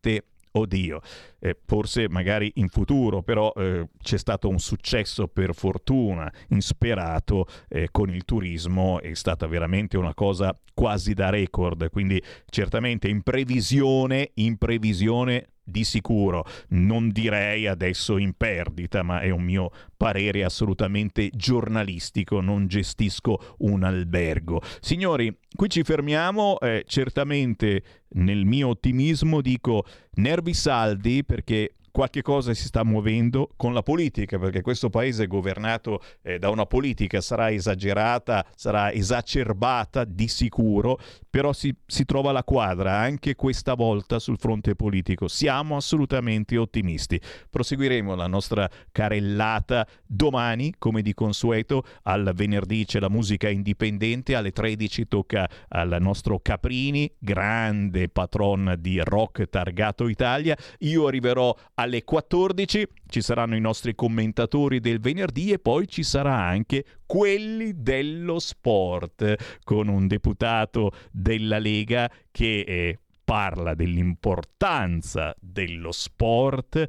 oddio, 0.57 1.01
eh, 1.41 1.57
forse 1.65 2.09
magari 2.09 2.53
in 2.57 2.69
futuro, 2.69 3.23
però 3.23 3.53
eh, 3.57 3.89
c'è 4.01 4.19
stato 4.19 4.49
un 4.49 4.59
successo 4.59 5.27
per 5.27 5.55
fortuna 5.55 6.33
insperato 6.49 7.47
eh, 7.69 7.89
con 7.91 8.11
il 8.11 8.25
turismo, 8.25 9.01
è 9.01 9.15
stata 9.15 9.47
veramente 9.47 9.97
una 9.97 10.15
cosa 10.15 10.57
quasi 10.73 11.13
da 11.15 11.31
record, 11.31 11.91
quindi 11.91 12.23
certamente 12.47 13.09
in 13.09 13.23
previsione, 13.23 14.31
in 14.35 14.57
previsione 14.57 15.54
di 15.65 15.85
sicuro, 15.85 16.45
non 16.69 17.11
direi 17.11 17.67
adesso 17.67 18.19
in 18.19 18.35
perdita, 18.37 19.03
ma 19.03 19.21
è 19.21 19.31
un 19.31 19.43
mio 19.43 19.71
parere 19.97 20.45
assolutamente 20.45 21.31
giornalistico, 21.35 22.41
non 22.41 22.67
gestisco 22.67 23.55
un 23.59 23.83
albergo. 23.83 24.61
Signori, 24.81 25.35
qui 25.55 25.69
ci 25.69 25.83
fermiamo, 25.83 26.59
eh, 26.61 26.85
certamente 26.87 27.83
nel 28.15 28.45
mio 28.45 28.69
ottimismo 28.69 29.41
dico 29.41 29.85
nervi 30.15 30.55
saldi 30.55 31.25
perché 31.25 31.75
qualche 31.95 32.23
cosa 32.23 32.53
si 32.55 32.65
sta 32.65 32.83
muovendo 32.83 33.51
con 33.55 33.73
la 33.73 33.85
politica, 33.85 34.37
perché 34.37 34.63
questo 34.63 34.91
paese 34.91 35.23
è 35.23 35.27
governato 35.29 36.03
eh, 36.23 36.41
da 36.41 36.51
una 36.51 36.67
politica, 36.67 37.21
sarà 37.21 37.53
esagerata, 37.53 38.45
sarà 38.57 38.91
esacerbata 38.91 40.03
di 40.03 40.27
sicuro, 40.27 40.99
però 41.31 41.53
si, 41.53 41.73
si 41.87 42.05
trova 42.05 42.33
la 42.33 42.43
quadra 42.43 42.99
anche 42.99 43.37
questa 43.37 43.75
volta 43.75 44.19
sul 44.19 44.39
fronte 44.39 44.75
politico. 44.75 45.29
Siamo 45.29 45.77
assolutamente 45.77 46.57
ottimisti. 46.57 47.21
Proseguiremo 47.49 48.17
la 48.17 48.27
nostra 48.27 48.69
carellata 48.91 49.87
domani, 50.05 50.75
come 50.77 51.01
di 51.01 51.15
consueto, 51.15 51.85
al 52.03 52.33
venerdì 52.35 52.87
c'è 52.87 52.99
la 52.99 53.09
musica 53.09 53.49
indipendente, 53.49 54.35
alle 54.35 54.51
13 54.51 55.07
tocca 55.07 55.49
al 55.69 55.97
nostro 56.01 56.41
Caprini, 56.41 57.09
grande 57.21 58.09
patron 58.09 58.75
di 58.81 58.99
rock 58.99 59.49
targato 59.49 60.09
Italia. 60.09 60.57
Io 60.81 61.07
arriverò 61.07 61.57
a 61.75 61.84
alle 61.85 62.03
14 62.03 62.87
ci 63.07 63.21
saranno 63.21 63.57
i 63.57 63.61
nostri 63.61 63.95
commentatori 63.95 64.81
del 64.81 65.01
venerdì 65.01 65.53
e 65.53 65.59
poi 65.59 65.87
ci 65.87 66.03
sarà 66.03 66.35
anche 66.35 66.85
quelli 67.07 67.73
dello 67.77 68.39
sport 68.39 69.61
con 69.63 69.89
un 69.89 70.07
deputato 70.07 70.93
della 71.13 71.59
Lega 71.59 72.11
che 72.31 72.61
eh, 72.61 72.99
parla 73.23 73.75
dell'importanza 73.75 75.35
dello 75.39 75.93
sport 75.93 76.85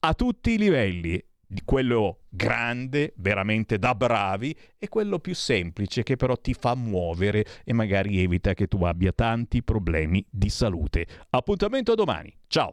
a 0.00 0.14
tutti 0.14 0.52
i 0.52 0.58
livelli 0.58 1.22
di 1.50 1.62
quello 1.64 2.24
grande, 2.28 3.14
veramente 3.16 3.78
da 3.78 3.94
bravi, 3.94 4.54
e 4.78 4.88
quello 4.88 5.18
più 5.18 5.34
semplice 5.34 6.02
che 6.02 6.16
però 6.16 6.36
ti 6.36 6.52
fa 6.52 6.74
muovere 6.74 7.44
e 7.64 7.72
magari 7.72 8.22
evita 8.22 8.52
che 8.52 8.66
tu 8.66 8.84
abbia 8.84 9.12
tanti 9.12 9.62
problemi 9.62 10.22
di 10.28 10.50
salute. 10.50 11.06
Appuntamento 11.30 11.94
domani. 11.94 12.36
Ciao! 12.48 12.72